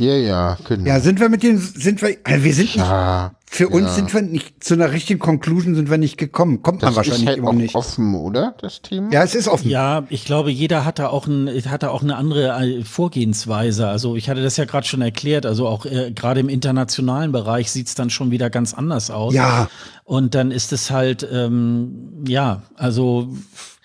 Ja, 0.00 0.14
ja, 0.14 0.58
genau. 0.66 0.88
Ja, 0.88 1.00
sind 1.00 1.20
wir 1.20 1.28
mit 1.28 1.42
den, 1.42 1.58
sind 1.58 2.00
wir, 2.00 2.16
also 2.24 2.44
wir 2.44 2.54
sind 2.54 2.74
ja, 2.74 3.24
nicht, 3.24 3.40
für 3.52 3.64
ja. 3.64 3.70
uns 3.70 3.96
sind 3.96 4.14
wir 4.14 4.22
nicht, 4.22 4.64
zu 4.64 4.74
einer 4.74 4.92
richtigen 4.92 5.20
Conclusion 5.20 5.74
sind 5.74 5.90
wir 5.90 5.98
nicht 5.98 6.16
gekommen. 6.16 6.62
Kommt 6.62 6.82
das 6.82 6.90
man 6.90 6.96
wahrscheinlich 6.96 7.26
halt 7.26 7.38
immer 7.38 7.52
nicht. 7.52 7.74
offen, 7.74 8.14
oder, 8.14 8.54
das 8.60 8.80
Thema? 8.80 9.12
Ja, 9.12 9.22
es 9.22 9.34
ist 9.34 9.48
offen. 9.48 9.68
Ja, 9.68 10.04
ich 10.08 10.24
glaube, 10.24 10.50
jeder 10.50 10.84
hat 10.84 10.98
da 10.98 11.08
auch, 11.08 11.26
ein, 11.26 11.48
hat 11.68 11.82
da 11.82 11.90
auch 11.90 12.02
eine 12.02 12.16
andere 12.16 12.48
äh, 12.48 12.82
Vorgehensweise. 12.82 13.88
Also 13.88 14.16
ich 14.16 14.30
hatte 14.30 14.42
das 14.42 14.56
ja 14.56 14.64
gerade 14.64 14.86
schon 14.86 15.02
erklärt, 15.02 15.44
also 15.44 15.68
auch 15.68 15.84
äh, 15.84 16.12
gerade 16.12 16.40
im 16.40 16.48
internationalen 16.48 17.32
Bereich 17.32 17.70
sieht's 17.70 17.94
dann 17.94 18.08
schon 18.08 18.30
wieder 18.30 18.48
ganz 18.48 18.72
anders 18.72 19.10
aus. 19.10 19.34
Ja. 19.34 19.68
Und 20.04 20.34
dann 20.34 20.50
ist 20.50 20.72
es 20.72 20.90
halt, 20.90 21.28
ähm, 21.30 22.24
ja, 22.26 22.62
also 22.76 23.28
äh, 23.32 23.79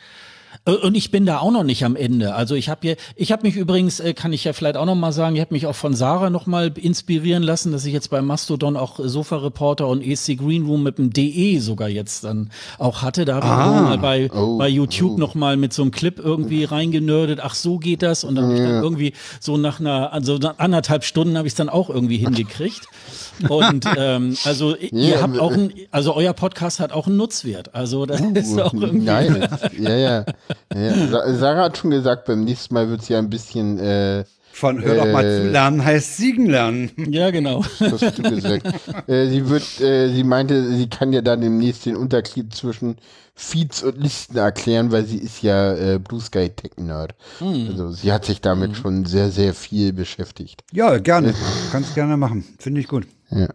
und 0.66 0.96
ich 0.96 1.12
bin 1.12 1.28
da 1.28 1.40
auch 1.40 1.52
noch 1.52 1.64
nicht 1.64 1.86
am 1.86 1.96
Ende. 1.96 2.34
Also 2.34 2.56
ich 2.56 2.70
habe 2.70 2.80
hier, 2.82 2.96
ich 3.16 3.32
habe 3.32 3.44
mich 3.44 3.56
übrigens, 3.56 4.00
äh, 4.00 4.16
kann 4.16 4.34
ich 4.34 4.44
ja 4.46 4.54
vielleicht 4.54 4.78
auch 4.78 4.86
noch 4.86 4.96
mal 4.96 5.12
sagen, 5.12 5.36
ich 5.36 5.42
habe 5.42 5.54
mich 5.54 5.68
auch 5.68 5.76
von 5.76 5.94
Sarah 5.94 6.32
noch 6.32 6.48
mal 6.48 6.72
inspirieren 6.76 7.44
lassen, 7.44 7.72
dass 7.72 7.86
ich 7.86 7.94
jetzt 7.94 8.10
bei 8.10 8.22
Mastodon 8.24 8.76
auch 8.76 9.00
Sofa 9.04 9.38
Reporter 9.38 9.88
und 9.88 10.02
EC 10.02 10.38
Green 10.38 10.66
Room 10.66 10.82
mit 10.82 10.98
dem 10.98 11.14
DE 11.14 11.60
sogar 11.60 11.88
jetzt 11.88 12.24
dann 12.24 12.50
auch 12.80 13.04
hatte. 13.04 13.26
Da 13.26 13.36
habe 13.36 13.46
ah. 13.46 13.76
ich 13.76 13.82
mal 13.84 13.98
bei, 14.00 14.32
oh. 14.34 14.58
bei 14.58 14.68
YouTube 14.68 15.12
oh. 15.16 15.20
noch 15.20 15.36
mal 15.36 15.56
mit 15.56 15.72
so 15.72 15.84
einem 15.84 15.92
Clip 15.92 16.18
irgendwie 16.18 16.64
reingenördet. 16.64 17.42
Ach, 17.44 17.54
so 17.54 17.78
geht 17.78 18.02
das. 18.02 18.24
Und 18.24 18.34
dann 18.34 18.46
habe 18.46 18.56
ich 18.56 18.62
dann 18.62 18.82
irgendwie 18.82 19.14
so 19.40 19.58
nach 19.58 19.80
einer, 19.80 20.14
also 20.14 20.38
nach 20.38 20.58
anderthalb 20.58 21.04
Stunden 21.04 21.38
habe 21.38 21.48
ich 21.48 21.52
es 21.52 21.58
dann 21.58 21.70
auch 21.70 21.92
irgendwie 21.92 22.18
hingekriegt. 22.18 22.88
Und 23.50 23.86
ähm, 23.98 24.36
also 24.44 24.76
yeah. 24.76 24.90
ihr 24.92 25.22
habt 25.22 25.40
auch 25.40 25.52
ein, 25.52 25.74
also 25.92 26.16
euer 26.16 26.34
Podcast 26.34 26.80
hat 26.80 26.92
auch 26.92 27.08
einen 27.08 27.18
Nutzwert. 27.18 27.74
Also 27.74 28.06
das 28.06 28.22
uh, 28.22 28.34
ist 28.34 28.60
auch 28.60 28.74
irgendwie. 28.74 29.06
Nein, 29.06 29.48
ja, 29.80 29.96
ja. 29.96 30.26
ja. 30.74 31.34
Sarah 31.34 31.66
hat 31.66 31.78
schon 31.78 31.92
gesagt, 31.92 32.26
beim 32.26 32.44
nächsten 32.44 32.74
Mal 32.74 32.90
wird 32.90 33.04
sie 33.04 33.16
ein 33.16 33.30
bisschen 33.30 33.80
äh, 33.80 34.24
von 34.56 34.82
Hör 34.82 34.96
doch 34.96 35.12
mal 35.12 35.24
zu 35.24 35.42
äh, 35.42 35.48
lernen 35.50 35.84
heißt 35.84 36.16
Siegen 36.16 36.46
lernen. 36.46 36.90
Ja, 37.10 37.30
genau. 37.30 37.62
Das 37.78 38.02
hast 38.02 38.20
du 38.20 38.24
gesagt. 38.24 38.66
äh, 39.10 39.28
sie 39.28 39.50
wird, 39.50 39.82
äh, 39.82 40.08
sie 40.14 40.24
meinte, 40.24 40.74
sie 40.74 40.88
kann 40.88 41.12
ja 41.12 41.22
dann 41.22 41.42
demnächst 41.42 41.86
den 41.86 41.98
Unterschied 41.98 42.56
zwischen 42.56 42.96
Feeds 43.34 43.84
und 43.84 43.98
Listen 43.98 44.38
erklären, 44.38 44.94
weil 44.94 45.04
sie 45.06 45.18
ist 45.18 45.44
ja 45.44 45.74
äh, 45.74 46.00
Blue 46.00 46.22
Sky 46.22 46.50
Tech 46.50 46.72
Nerd. 46.78 47.16
Hm. 47.40 47.68
Also 47.70 47.92
sie 47.92 48.14
hat 48.14 48.24
sich 48.24 48.40
damit 48.40 48.70
hm. 48.70 48.76
schon 48.76 49.06
sehr, 49.06 49.30
sehr 49.30 49.54
viel 49.54 49.92
beschäftigt. 49.92 50.64
Ja, 50.72 50.98
gerne. 51.00 51.34
Kannst 51.74 51.94
gerne 51.94 52.16
machen. 52.16 52.46
Finde 52.58 52.80
ich 52.80 52.88
gut. 52.88 53.06
Ja, 53.30 53.48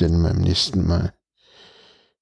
denn 0.00 0.22
beim 0.22 0.38
nächsten 0.38 0.86
Mal. 0.86 1.12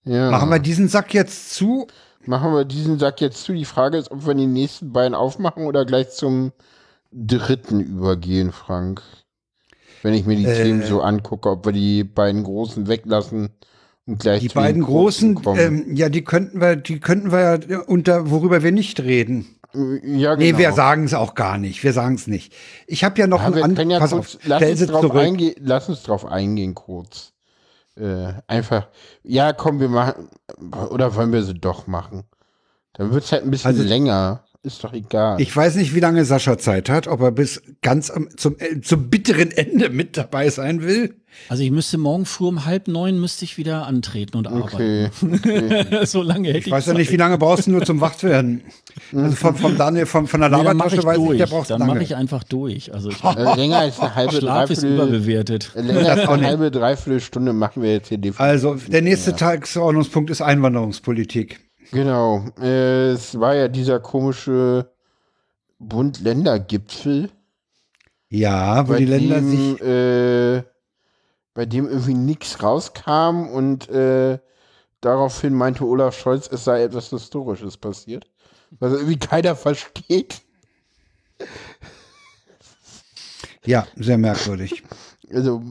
Ja. 0.05 0.31
Machen 0.31 0.51
wir 0.51 0.59
diesen 0.59 0.89
Sack 0.89 1.14
jetzt 1.14 1.55
zu? 1.55 1.86
Machen 2.27 2.52
wir 2.52 2.64
diesen 2.64 2.98
Sack 2.98 3.20
jetzt 3.20 3.44
zu. 3.44 3.52
Die 3.52 3.64
Frage 3.64 3.98
ist, 3.98 4.10
ob 4.10 4.27
wir 4.27 4.35
die 4.35 4.47
nächsten 4.47 4.93
beiden 4.93 5.14
aufmachen 5.14 5.66
oder 5.66 5.85
gleich 5.85 6.10
zum 6.10 6.52
dritten 7.12 7.81
übergehen, 7.81 8.52
Frank. 8.52 9.02
Wenn 10.02 10.14
ich 10.14 10.27
mir 10.27 10.36
die 10.36 10.47
äh, 10.47 10.62
Themen 10.62 10.82
so 10.82 11.01
angucke, 11.01 11.51
ob 11.51 11.64
wir 11.64 11.73
die 11.73 12.05
beiden 12.05 12.43
großen 12.43 12.89
weglassen 12.89 13.51
und 14.06 14.20
gleich 14.20 14.40
die 14.40 14.48
beiden 14.48 14.82
großen, 14.82 15.40
ähm, 15.56 15.94
ja, 15.94 16.09
die 16.09 16.24
könnten 16.24 16.60
wir, 16.60 16.77
die 16.77 16.98
könnten 16.98 17.31
wir 17.31 17.40
ja 17.40 17.81
unter, 17.81 18.31
worüber 18.31 18.62
wir 18.62 18.73
nicht 18.73 19.01
reden. 19.01 19.47
Ja, 19.74 20.35
genau. 20.35 20.36
Nee, 20.36 20.59
wir 20.59 20.73
sagen 20.73 21.05
es 21.05 21.15
auch 21.15 21.35
gar 21.35 21.57
nicht. 21.57 21.82
Wir 21.82 21.93
sagen 21.93 22.16
es 22.16 22.27
nicht. 22.27 22.55
Ich 22.86 23.05
habe 23.05 23.19
ja 23.19 23.27
noch 23.27 23.40
ja, 23.40 23.65
einen 23.65 23.90
ja 23.90 23.99
Pass 23.99 24.11
kurz, 24.11 24.36
auf, 24.36 24.40
lass, 24.44 24.62
uns 24.62 24.86
drauf 24.86 25.11
eingehen, 25.12 25.55
lass 25.61 25.89
uns 25.89 26.03
drauf 26.03 26.27
eingehen 26.27 26.74
kurz. 26.74 27.32
Äh, 27.97 28.35
einfach, 28.47 28.89
ja, 29.23 29.53
komm, 29.53 29.81
wir 29.81 29.89
machen, 29.89 30.28
oder 30.90 31.15
wollen 31.15 31.32
wir 31.32 31.43
sie 31.43 31.55
doch 31.55 31.86
machen? 31.86 32.24
Dann 32.94 33.12
wird 33.12 33.24
es 33.24 33.32
halt 33.32 33.44
ein 33.44 33.51
bisschen 33.51 33.69
also, 33.69 33.82
länger 33.82 34.44
ist 34.64 34.84
doch 34.84 34.93
egal. 34.93 35.40
Ich 35.40 35.55
weiß 35.55 35.74
nicht, 35.74 35.93
wie 35.94 36.01
lange 36.01 36.24
Sascha 36.24 36.56
Zeit 36.56 36.89
hat, 36.89 37.09
ob 37.09 37.20
er 37.20 37.32
bis 37.32 37.62
ganz 37.82 38.10
am, 38.10 38.28
zum, 38.36 38.56
äh, 38.59 38.80
zum 38.80 39.10
bitteren 39.10 39.51
Ende 39.51 39.90
mit 39.90 40.16
dabei 40.16 40.51
sein 40.51 40.82
will. 40.82 41.16
Also 41.48 41.64
ich 41.64 41.70
müsste 41.72 41.98
morgen 41.98 42.26
früh 42.26 42.47
um 42.47 42.64
halb 42.64 42.86
neun 42.86 43.20
müsste 43.20 43.44
ich 43.44 43.59
wieder 43.59 43.86
antreten 43.86 44.36
und 44.36 44.47
arbeiten. 44.47 45.10
Okay. 45.20 46.05
so 46.05 46.22
lange 46.22 46.48
hätte 46.48 46.59
ich. 46.59 46.66
Ich 46.66 46.72
weiß 46.72 46.86
ja 46.86 46.94
nicht, 46.94 47.10
wie 47.10 47.16
lange 47.16 47.39
brauchst 47.39 47.66
du 47.66 47.72
nur 47.72 47.84
zum 47.84 48.01
Wachwerden. 48.01 48.62
Also 49.12 49.34
von, 49.34 49.56
von 49.56 49.76
Daniel, 49.76 50.06
von, 50.06 50.28
von 50.28 50.40
der 50.40 50.51
Labertasche 50.51 50.97
nee, 50.97 51.05
weiß 51.05 51.16
durch. 51.16 51.32
ich, 51.32 51.39
der 51.39 51.47
braucht 51.47 51.70
Dann 51.70 51.86
mache 51.86 52.02
ich 52.02 52.14
einfach 52.14 52.44
durch. 52.44 52.94
Also 52.94 53.10
ich 53.10 53.24
äh, 53.24 53.56
länger 53.56 53.78
als 53.78 53.98
eine 53.98 54.14
halbe 54.14 54.36
Schlaf 54.36 54.70
ist 54.70 54.82
überbewertet. 54.84 55.72
Länger 55.74 56.10
als 56.10 56.28
eine 56.28 56.47
halbe, 56.47 56.70
dreiviertel 56.70 57.20
Stunde 57.20 57.52
machen 57.52 57.82
wir 57.82 57.94
jetzt 57.94 58.09
hier 58.09 58.18
die 58.18 58.32
Also 58.36 58.76
der 58.76 59.02
nächste 59.02 59.30
ja. 59.30 59.36
Tagesordnungspunkt 59.39 60.30
ist 60.30 60.40
Einwanderungspolitik. 60.40 61.60
Genau. 61.93 62.44
Äh, 62.60 63.10
es 63.10 63.39
war 63.39 63.55
ja 63.55 63.69
dieser 63.69 64.01
komische 64.01 64.90
Bund-Länder-Gipfel. 65.78 67.31
Ja, 68.28 68.89
wo 68.89 68.94
die 68.94 69.05
Länder 69.05 69.36
dem, 69.36 69.51
sich. 69.51 69.81
Äh, 69.82 70.64
bei 71.55 71.66
dem 71.66 71.86
irgendwie 71.86 72.14
nichts 72.14 72.62
rauskam 72.62 73.47
und 73.47 73.90
äh, 73.90 74.39
daraufhin 75.02 75.52
meinte 75.52 75.85
Olaf 75.85 76.19
Scholz, 76.19 76.48
es 76.51 76.64
sei 76.64 76.82
etwas 76.82 77.10
Historisches 77.10 77.77
passiert. 77.77 78.27
Was 78.81 78.93
irgendwie 78.94 79.19
keiner 79.19 79.55
versteht. 79.55 80.40
Ja, 83.64 83.86
sehr 83.97 84.16
merkwürdig. 84.16 84.82
also 85.31 85.62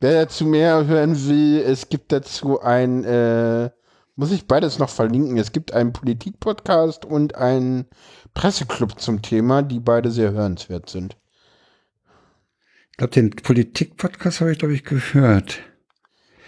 wer 0.00 0.24
dazu 0.24 0.46
mehr 0.46 0.86
hören 0.86 1.28
will, 1.28 1.60
es 1.60 1.88
gibt 1.90 2.12
dazu 2.12 2.60
ein, 2.60 3.04
äh, 3.04 3.70
muss 4.18 4.32
ich 4.32 4.48
beides 4.48 4.80
noch 4.80 4.90
verlinken. 4.90 5.38
Es 5.38 5.52
gibt 5.52 5.72
einen 5.72 5.92
Politik-Podcast 5.92 7.04
und 7.04 7.36
einen 7.36 7.86
Presseclub 8.34 9.00
zum 9.00 9.22
Thema, 9.22 9.62
die 9.62 9.78
beide 9.78 10.10
sehr 10.10 10.32
hörenswert 10.32 10.90
sind. 10.90 11.16
Ich 12.90 12.96
glaube, 12.96 13.12
den 13.12 13.30
Politik-Podcast 13.30 14.40
habe 14.40 14.50
ich, 14.50 14.58
glaube 14.58 14.74
ich, 14.74 14.82
gehört. 14.82 15.60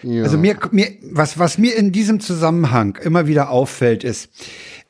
Ja. 0.03 0.25
Also 0.25 0.37
mir, 0.37 0.59
mir, 0.73 0.89
was, 1.13 1.39
was 1.39 1.59
mir 1.59 1.77
in 1.77 1.93
diesem 1.93 2.19
Zusammenhang 2.19 2.99
immer 3.03 3.29
wieder 3.29 3.51
auffällt, 3.51 4.03
ist, 4.03 4.31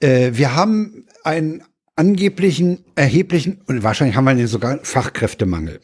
äh, 0.01 0.31
wir 0.33 0.57
haben 0.57 1.07
einen 1.23 1.63
angeblichen, 1.97 2.87
erheblichen, 2.95 3.61
und 3.67 3.83
wahrscheinlich 3.83 4.17
haben 4.17 4.39
wir 4.39 4.49
sogar 4.49 4.79
Fachkräftemangel. 4.85 5.81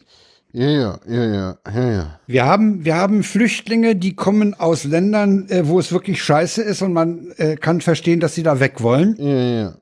Ja, 0.57 0.69
ja, 0.69 0.99
ja, 1.07 1.57
ja, 1.71 1.91
ja. 1.91 2.19
Wir 2.25 2.45
haben, 2.45 2.83
wir 2.83 2.95
haben 2.95 3.21
Flüchtlinge, 3.21 3.95
die 3.95 4.15
kommen 4.15 4.55
aus 4.55 4.85
Ländern, 4.85 5.47
äh, 5.49 5.67
wo 5.67 5.79
es 5.79 5.91
wirklich 5.91 6.23
scheiße 6.23 6.63
ist 6.63 6.81
und 6.81 6.93
man 6.93 7.31
äh, 7.37 7.57
kann 7.57 7.79
verstehen, 7.79 8.19
dass 8.19 8.33
sie 8.33 8.41
da 8.41 8.59
weg 8.59 8.81
wollen. 8.81 9.15
Ja, 9.19 9.35
ja, 9.61 9.75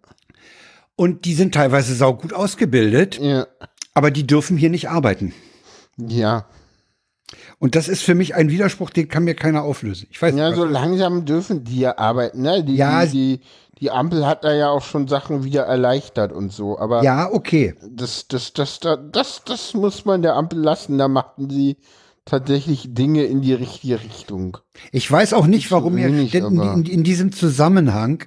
Und 0.97 1.23
die 1.23 1.33
sind 1.33 1.53
teilweise 1.55 1.95
saugut 1.95 2.33
ausgebildet, 2.33 3.17
ja. 3.21 3.47
aber 3.93 4.11
die 4.11 4.27
dürfen 4.27 4.57
hier 4.57 4.69
nicht 4.69 4.89
arbeiten. 4.89 5.33
Ja. 5.97 6.45
Und 7.57 7.75
das 7.75 7.87
ist 7.87 8.01
für 8.03 8.13
mich 8.13 8.35
ein 8.35 8.49
Widerspruch, 8.49 8.89
den 8.89 9.07
kann 9.07 9.23
mir 9.23 9.33
keiner 9.33 9.63
auflösen. 9.63 10.07
Ich 10.11 10.21
weiß 10.21 10.35
Ja, 10.35 10.49
nicht. 10.49 10.57
so 10.57 10.65
langsam 10.65 11.23
dürfen 11.25 11.63
die 11.63 11.79
ja 11.79 11.97
arbeiten, 11.97 12.41
ne? 12.41 12.63
Die, 12.65 12.75
Ja, 12.75 13.05
die, 13.05 13.11
die, 13.37 13.41
die 13.79 13.91
Ampel 13.91 14.25
hat 14.25 14.43
da 14.43 14.53
ja 14.53 14.69
auch 14.69 14.83
schon 14.83 15.07
Sachen 15.07 15.43
wieder 15.43 15.63
erleichtert 15.63 16.31
und 16.31 16.51
so, 16.51 16.79
aber 16.79 17.03
ja, 17.03 17.29
okay. 17.31 17.75
das, 17.89 18.27
das, 18.27 18.53
das, 18.53 18.79
das, 18.79 18.99
das, 19.11 19.41
das 19.45 19.73
muss 19.73 20.05
man 20.05 20.21
der 20.21 20.35
Ampel 20.35 20.59
lassen. 20.59 20.97
Da 20.97 21.07
machten 21.07 21.49
sie 21.49 21.77
tatsächlich 22.23 22.93
Dinge 22.93 23.23
in 23.23 23.41
die 23.41 23.53
richtige 23.53 24.01
Richtung. 24.01 24.57
Ich 24.91 25.11
weiß 25.11 25.33
auch 25.33 25.45
nicht, 25.45 25.71
warum 25.71 25.95
mir 25.95 26.07
wenig, 26.07 26.33
ständ- 26.33 26.59
aber- 26.59 26.73
in, 26.73 26.85
in 26.85 27.03
diesem 27.03 27.31
Zusammenhang 27.31 28.23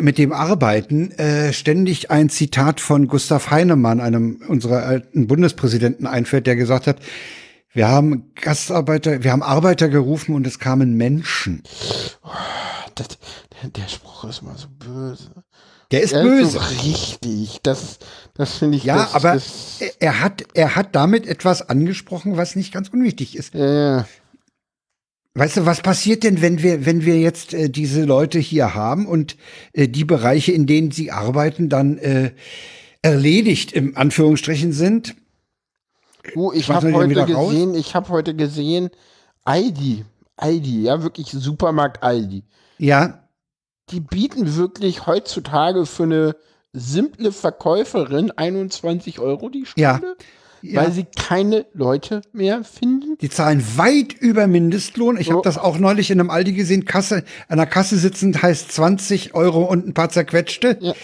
mit 0.00 0.16
dem 0.16 0.32
Arbeiten 0.32 1.10
äh, 1.12 1.52
ständig 1.52 2.10
ein 2.10 2.30
Zitat 2.30 2.80
von 2.80 3.08
Gustav 3.08 3.50
Heinemann, 3.50 4.00
einem 4.00 4.40
unserer 4.48 4.84
alten 4.84 5.26
Bundespräsidenten, 5.26 6.06
einfällt, 6.06 6.46
der 6.46 6.56
gesagt 6.56 6.86
hat, 6.86 6.96
wir 7.72 7.86
haben 7.86 8.32
Gastarbeiter, 8.34 9.22
wir 9.22 9.30
haben 9.30 9.42
Arbeiter 9.42 9.88
gerufen 9.90 10.34
und 10.34 10.46
es 10.46 10.58
kamen 10.58 10.96
Menschen. 10.96 11.62
Das, 12.94 13.08
der, 13.62 13.70
der 13.70 13.88
Spruch 13.88 14.24
ist 14.24 14.42
mal 14.42 14.56
so 14.56 14.68
böse. 14.68 15.30
Der 15.90 16.02
ist 16.02 16.12
Er 16.12 16.22
böse. 16.22 16.52
so 16.52 16.58
richtig. 16.84 17.58
Das, 17.62 17.98
das 18.34 18.54
finde 18.58 18.76
ich. 18.78 18.84
Ja, 18.84 18.96
das, 18.96 19.14
aber 19.14 19.32
Das, 19.34 19.80
er- 19.98 20.20
hat, 20.20 20.44
er 20.54 20.76
hat 20.76 20.94
damit 20.94 21.26
etwas 21.26 21.68
angesprochen, 21.68 22.36
was 22.36 22.54
nicht 22.56 22.72
ganz 22.72 22.88
unwichtig 22.88 23.36
ist. 23.36 23.54
ja, 23.54 23.96
ja. 23.98 24.06
Weißt 25.34 25.58
du, 25.58 25.64
was 25.66 25.80
passiert 25.80 26.24
denn, 26.24 26.42
wenn 26.42 26.60
wir, 26.60 26.84
wenn 26.86 27.04
wir 27.04 27.18
jetzt 27.20 27.54
äh, 27.54 27.70
diese 27.70 28.04
Leute 28.04 28.40
hier 28.40 28.74
haben 28.74 29.06
und 29.06 29.36
äh, 29.72 29.86
die 29.86 30.04
Bereiche, 30.04 30.50
in 30.50 30.66
denen 30.66 30.90
sie 30.90 31.12
arbeiten, 31.12 31.68
dann 31.68 31.98
äh, 31.98 32.32
erledigt 33.02 33.70
im 33.72 33.96
Anführungsstrichen 33.96 34.72
sind? 34.72 35.14
Du, 36.34 36.52
ich 36.52 36.68
habe 36.68 36.92
heute 36.92 37.14
gesehen, 37.26 37.74
ich 37.76 37.94
habe 37.94 38.08
heute 38.08 38.34
gesehen, 38.34 38.90
Aldi, 39.44 40.04
Aldi, 40.36 40.82
ja 40.82 41.00
wirklich 41.02 41.28
Supermarkt 41.30 42.02
Aldi. 42.02 42.42
Ja, 42.78 43.19
Die 43.90 44.00
bieten 44.00 44.56
wirklich 44.56 45.06
heutzutage 45.06 45.86
für 45.86 46.04
eine 46.04 46.36
simple 46.72 47.32
Verkäuferin 47.32 48.30
21 48.30 49.18
Euro 49.18 49.48
die 49.48 49.64
Ja. 49.76 49.96
Stunde, 49.98 50.16
ja. 50.62 50.82
weil 50.82 50.92
sie 50.92 51.04
keine 51.16 51.66
Leute 51.72 52.22
mehr 52.32 52.62
finden. 52.64 53.16
die 53.20 53.28
zahlen 53.30 53.64
weit 53.76 54.12
über 54.12 54.46
Mindestlohn. 54.46 55.16
Ich 55.18 55.26
So. 55.26 55.32
habe 55.32 55.42
das 55.42 55.58
auch 55.58 55.78
neulich 55.78 56.10
in 56.10 56.20
einem 56.20 56.30
Aldi 56.30 56.52
gesehen. 56.52 56.84
Kasse, 56.84 57.24
an 57.48 57.56
der 57.58 57.66
Kasse 57.66 57.96
sitzend 57.98 58.42
heißt 58.42 58.70
20 58.72 59.34
Euro 59.34 59.64
und 59.64 59.86
ein 59.88 59.94
paar 59.94 60.10
zerquetschte. 60.10 60.78
Ja. 60.80 60.94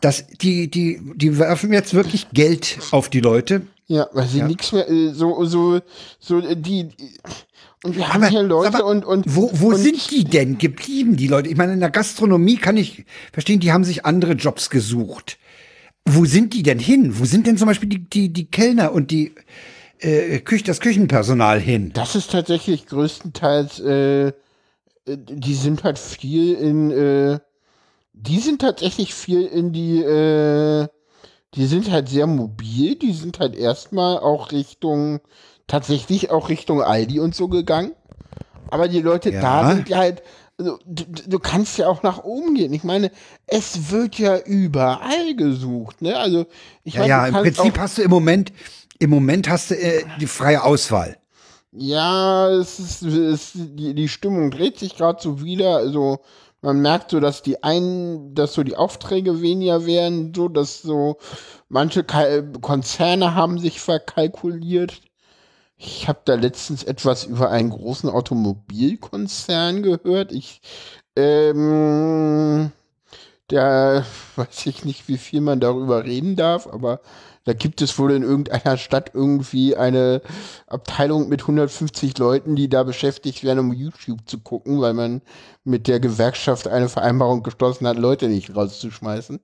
Das, 0.00 0.26
die, 0.40 0.70
die, 0.70 1.00
die 1.16 1.38
werfen 1.38 1.72
jetzt 1.72 1.92
wirklich 1.94 2.28
Geld 2.32 2.78
auf 2.92 3.08
die 3.08 3.20
Leute. 3.20 3.62
Ja, 3.88 4.06
weil 4.12 4.28
sie 4.28 4.40
Ja. 4.40 4.46
nichts 4.46 4.72
mehr, 4.72 4.88
äh, 4.88 5.12
so, 5.14 5.44
so, 5.46 5.80
so, 6.20 6.38
äh, 6.40 6.54
die, 6.54 6.90
und 7.82 7.96
wir 7.96 8.06
haben 8.08 8.22
Aber, 8.22 8.28
hier 8.28 8.42
Leute 8.42 8.72
mal, 8.72 8.82
und, 8.82 9.04
und, 9.04 9.24
wo, 9.34 9.50
wo 9.54 9.68
und, 9.68 9.76
sind 9.76 10.10
die 10.10 10.24
denn 10.24 10.58
geblieben, 10.58 11.16
die 11.16 11.26
Leute? 11.26 11.48
Ich 11.48 11.56
meine, 11.56 11.72
in 11.72 11.80
der 11.80 11.90
Gastronomie 11.90 12.56
kann 12.56 12.76
ich 12.76 13.06
verstehen, 13.32 13.60
die 13.60 13.72
haben 13.72 13.84
sich 13.84 14.04
andere 14.04 14.32
Jobs 14.32 14.68
gesucht. 14.68 15.38
Wo 16.04 16.26
sind 16.26 16.52
die 16.52 16.62
denn 16.62 16.78
hin? 16.78 17.18
Wo 17.18 17.24
sind 17.24 17.46
denn 17.46 17.56
zum 17.56 17.66
Beispiel 17.66 17.88
die, 17.88 18.04
die, 18.10 18.32
die 18.32 18.50
Kellner 18.50 18.92
und 18.92 19.10
die 19.10 19.34
äh, 20.00 20.38
Küche, 20.40 20.64
das 20.64 20.80
Küchenpersonal 20.80 21.58
hin? 21.58 21.90
Das 21.94 22.14
ist 22.14 22.30
tatsächlich 22.30 22.86
größtenteils, 22.86 23.80
äh, 23.80 24.28
äh, 24.28 24.32
die 25.06 25.54
sind 25.54 25.82
halt 25.82 25.98
viel 25.98 26.54
in, 26.54 26.90
äh, 26.90 27.38
die 28.12 28.38
sind 28.38 28.60
tatsächlich 28.60 29.14
viel 29.14 29.46
in 29.46 29.72
die, 29.72 30.02
äh, 30.02 30.88
die 31.54 31.66
sind 31.66 31.90
halt 31.90 32.08
sehr 32.08 32.26
mobil, 32.26 32.94
die 32.96 33.12
sind 33.12 33.38
halt 33.40 33.56
erstmal 33.56 34.18
auch 34.18 34.52
Richtung, 34.52 35.20
tatsächlich 35.66 36.30
auch 36.30 36.48
Richtung 36.48 36.82
Aldi 36.82 37.20
und 37.20 37.34
so 37.34 37.48
gegangen. 37.48 37.92
Aber 38.70 38.88
die 38.88 39.00
Leute 39.00 39.30
Ja. 39.30 39.40
da 39.40 39.74
sind 39.74 39.88
ja 39.88 39.98
halt, 39.98 40.22
also, 40.58 40.78
du, 40.84 41.04
du 41.26 41.38
kannst 41.38 41.78
ja 41.78 41.88
auch 41.88 42.02
nach 42.02 42.24
oben 42.24 42.54
gehen. 42.54 42.72
Ich 42.72 42.84
meine, 42.84 43.10
es 43.46 43.90
wird 43.90 44.18
ja 44.18 44.38
überall 44.38 45.34
gesucht, 45.36 46.02
ne? 46.02 46.16
Also, 46.18 46.46
ich 46.84 46.94
Ja, 46.94 47.00
meine, 47.00 47.08
ja, 47.10 47.26
im 47.28 47.34
Prinzip 47.34 47.78
hast 47.78 47.98
du 47.98 48.02
im 48.02 48.10
Moment, 48.10 48.52
im 48.98 49.10
Moment 49.10 49.48
hast 49.48 49.70
du 49.70 49.74
äh, 49.76 50.04
die 50.20 50.26
freie 50.26 50.62
Auswahl. 50.64 51.16
Ja, 51.72 52.50
es 52.50 52.78
ist, 52.80 53.02
es, 53.02 53.52
die, 53.54 53.94
die 53.94 54.08
Stimmung 54.08 54.50
dreht 54.50 54.78
sich 54.78 54.96
gerade 54.96 55.20
so 55.22 55.42
wieder. 55.42 55.76
Also 55.76 56.20
man 56.60 56.80
merkt 56.80 57.12
so, 57.12 57.20
dass 57.20 57.42
die 57.42 57.62
einen, 57.62 58.34
dass 58.34 58.54
so 58.54 58.62
die 58.62 58.76
Aufträge 58.76 59.40
weniger 59.42 59.86
werden, 59.86 60.32
so 60.34 60.48
dass 60.48 60.82
so 60.82 61.18
manche 61.68 62.04
Kal 62.04 62.52
Konzerne 62.60 63.34
haben 63.34 63.58
sich 63.58 63.80
verkalkuliert. 63.80 65.00
Ich 65.76 66.08
habe 66.08 66.20
da 66.24 66.34
letztens 66.34 66.82
etwas 66.82 67.24
über 67.24 67.50
einen 67.50 67.70
großen 67.70 68.10
Automobilkonzern 68.10 69.82
gehört. 69.84 70.32
Ich 70.32 70.60
ähm, 71.16 72.72
da 73.48 74.04
weiß 74.36 74.66
ich 74.66 74.84
nicht, 74.84 75.08
wie 75.08 75.18
viel 75.18 75.40
man 75.40 75.60
darüber 75.60 76.04
reden 76.04 76.36
darf, 76.36 76.66
aber 76.66 77.00
da 77.44 77.52
gibt 77.52 77.80
es 77.82 77.98
wohl 77.98 78.12
in 78.12 78.22
irgendeiner 78.22 78.76
Stadt 78.76 79.12
irgendwie 79.14 79.76
eine 79.76 80.22
Abteilung 80.66 81.28
mit 81.28 81.42
150 81.42 82.18
Leuten, 82.18 82.56
die 82.56 82.68
da 82.68 82.82
beschäftigt 82.82 83.44
werden, 83.44 83.60
um 83.60 83.72
YouTube 83.72 84.20
zu 84.26 84.38
gucken, 84.38 84.80
weil 84.80 84.94
man 84.94 85.22
mit 85.64 85.86
der 85.88 86.00
Gewerkschaft 86.00 86.68
eine 86.68 86.88
Vereinbarung 86.88 87.42
geschlossen 87.42 87.86
hat, 87.86 87.96
Leute 87.96 88.28
nicht 88.28 88.54
rauszuschmeißen. 88.54 89.40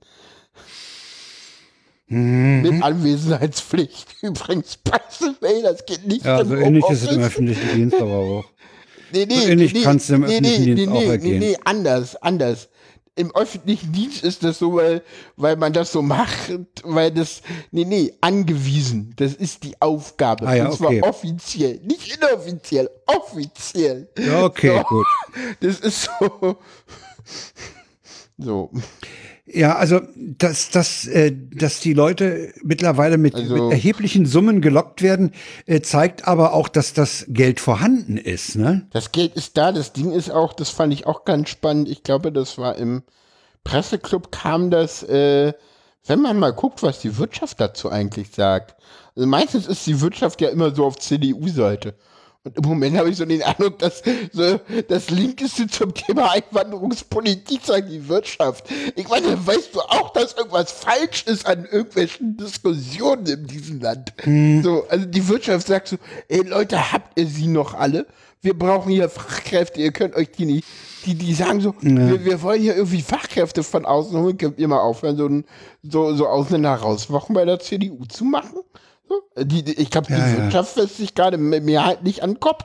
Mit 2.07 2.83
Anwesenheitspflicht. 2.83 4.17
Übrigens, 4.23 4.77
by 4.77 4.99
the 5.19 5.31
way, 5.41 5.63
das 5.63 5.87
geht 5.87 6.07
nicht 6.07 6.25
Ja, 6.25 6.45
so 6.45 6.55
ähnlich 6.55 6.85
ist 6.91 7.03
es 7.05 7.13
im 7.13 7.23
öffentlichen 7.23 7.75
Dienst 7.75 8.01
aber 8.01 8.13
auch. 8.13 8.45
Nee, 9.13 9.27
nee, 9.27 9.41
So 9.41 9.49
ähnlich 9.49 9.73
nee, 9.73 9.83
kannst 9.83 10.11
du 10.11 10.15
im 10.15 10.21
nee, 10.21 10.27
öffentlichen 10.27 10.65
nee, 10.65 10.75
Dienst 10.75 10.93
nee, 10.93 10.99
auch 10.99 11.03
nee, 11.03 11.09
ergehen. 11.09 11.39
Nee, 11.39 11.51
nee, 11.53 11.59
anders, 11.65 12.17
anders. 12.17 12.69
Im 13.17 13.35
öffentlichen 13.37 13.93
Dienst 13.93 14.25
ist 14.25 14.43
das 14.43 14.59
so, 14.59 14.75
weil, 14.75 15.03
weil 15.37 15.57
man 15.57 15.73
das 15.73 15.93
so 15.93 16.03
macht, 16.03 16.51
weil 16.83 17.13
das, 17.13 17.43
nee, 17.71 17.85
nee, 17.85 18.13
angewiesen. 18.21 19.13
Das 19.17 19.35
ist 19.35 19.63
die 19.63 19.81
Aufgabe. 19.81 20.49
Ah 20.49 20.55
ja, 20.57 20.67
Und 20.67 20.77
zwar 20.77 20.89
okay. 20.89 21.03
offiziell. 21.03 21.81
Nicht 21.85 22.17
inoffiziell, 22.17 22.91
offiziell. 23.07 24.09
Ja, 24.19 24.43
okay, 24.45 24.79
So. 24.79 24.83
gut. 24.85 25.07
Das 25.61 25.79
ist 25.81 26.11
so. 26.19 26.57
So. 28.37 28.71
Ja, 29.47 29.77
also 29.77 30.01
dass, 30.17 30.71
dass, 30.71 31.07
äh, 31.07 31.31
dass 31.55 31.81
die 31.81 31.93
Leute 31.93 32.53
mittlerweile 32.63 33.19
mit, 33.19 33.35
Also- 33.35 33.55
mit 33.65 33.73
erheblichen 33.73 34.25
Summen 34.25 34.63
gelockt 34.63 35.03
werden, 35.03 35.33
äh, 35.67 35.83
zeigt 35.83 36.27
aber 36.27 36.55
auch, 36.55 36.69
dass 36.69 36.95
das 36.95 37.27
Geld 37.29 37.61
vorhanden 37.61 38.17
ist. 38.17 38.57
Ne? 38.57 38.87
Das 38.93 39.13
Geld 39.13 39.35
ist 39.35 39.59
da, 39.59 39.71
das 39.71 39.93
Ding 39.93 40.13
ist 40.13 40.31
auch, 40.31 40.55
das 40.55 40.71
fand 40.71 40.95
ich 40.95 41.07
auch 41.07 41.25
ganz 41.27 41.51
spannend. 41.51 41.91
Ich 41.91 42.03
glaube, 42.03 42.33
das 42.33 42.57
war 42.57 42.77
im 42.77 43.03
Presseclub 43.65 44.33
kam 44.33 44.71
das, 44.71 45.03
äh, 45.03 45.53
wenn 46.07 46.21
man 46.21 46.39
mal 46.39 46.53
guckt, 46.53 46.83
was 46.83 47.01
die 47.01 47.19
Wirtschaft 47.19 47.61
dazu 47.61 47.91
eigentlich 47.91 48.31
sagt. 48.31 48.77
Also 49.15 49.27
meistens 49.27 49.67
ist 49.67 49.87
die 49.87 50.01
Wirtschaft 50.01 50.41
ja 50.41 50.49
immer 50.49 50.75
so 50.75 50.85
auf 50.87 50.99
CDU-Seite. 50.99 51.95
Und 52.47 52.59
im 52.59 52.69
Moment 52.69 52.99
habe 52.99 53.09
ich 53.09 53.17
so 53.17 53.25
den 53.25 53.43
Eindruck, 53.43 53.79
dass 53.79 54.03
so 54.33 54.61
das 54.89 55.09
Linkeste 55.09 55.67
zum 55.67 55.95
Thema 55.95 56.31
Einwanderungspolitik 56.33 57.63
sagt 57.65 57.91
die 57.91 58.07
Wirtschaft. 58.07 58.67
Ich 58.97 59.09
meine, 59.09 59.47
weißt 59.47 59.75
du 59.75 59.81
auch, 59.81 60.13
dass 60.13 60.35
irgendwas 60.35 60.71
falsch 60.71 61.25
ist 61.27 61.47
an 61.47 61.65
irgendwelchen 61.65 62.37
Diskussionen 62.37 63.25
in 63.27 63.47
diesem 63.47 63.81
Land? 63.81 64.13
So, 64.63 64.85
also 64.91 65.07
die 65.07 65.27
Wirtschaft 65.27 65.67
sagt 65.67 65.89
so, 65.89 65.97
ey 66.29 66.43
Leute, 66.43 66.93
habt 66.93 67.19
ihr 67.19 67.27
sie 67.27 67.47
noch 67.47 67.73
alle? 67.73 68.07
Wir 68.43 68.53
brauchen 68.53 68.93
hier 68.93 69.09
Fachkräfte, 69.09 69.81
ihr 69.81 69.93
könnt 69.93 70.15
euch 70.15 70.31
die 70.31 70.45
nicht. 70.45 70.69
Die, 71.07 71.15
die 71.15 71.33
sagen 71.33 71.63
so, 71.63 71.75
wir, 71.81 72.27
wir 72.27 72.43
wollen 72.43 72.61
hier 72.61 72.77
irgendwie 72.77 73.01
Fachkräfte 73.01 73.63
von 73.63 73.87
außen 73.87 74.21
holen, 74.21 74.37
könnt 74.37 74.59
ihr 74.59 74.69
mal 74.69 74.81
aufhören, 74.81 75.17
so, 75.17 75.31
so, 75.83 76.15
so 76.15 76.27
Ausländer 76.27 76.75
rauswochen 76.75 77.35
bei 77.35 77.47
der 77.47 77.59
CDU 77.59 78.05
zu 78.05 78.25
machen? 78.25 78.59
So, 79.37 79.45
die, 79.45 79.63
die, 79.63 79.81
ich 79.81 79.91
glaube, 79.91 80.07
die 80.09 80.13
Ja, 80.15 80.27
ja. 80.27 80.37
Wirtschaft 80.39 80.77
lässt 80.77 80.97
sich 80.97 81.15
gerade 81.15 81.39
mehrheitlich 81.39 82.23
an 82.23 82.33
den 82.35 82.41
Kopf. 82.41 82.65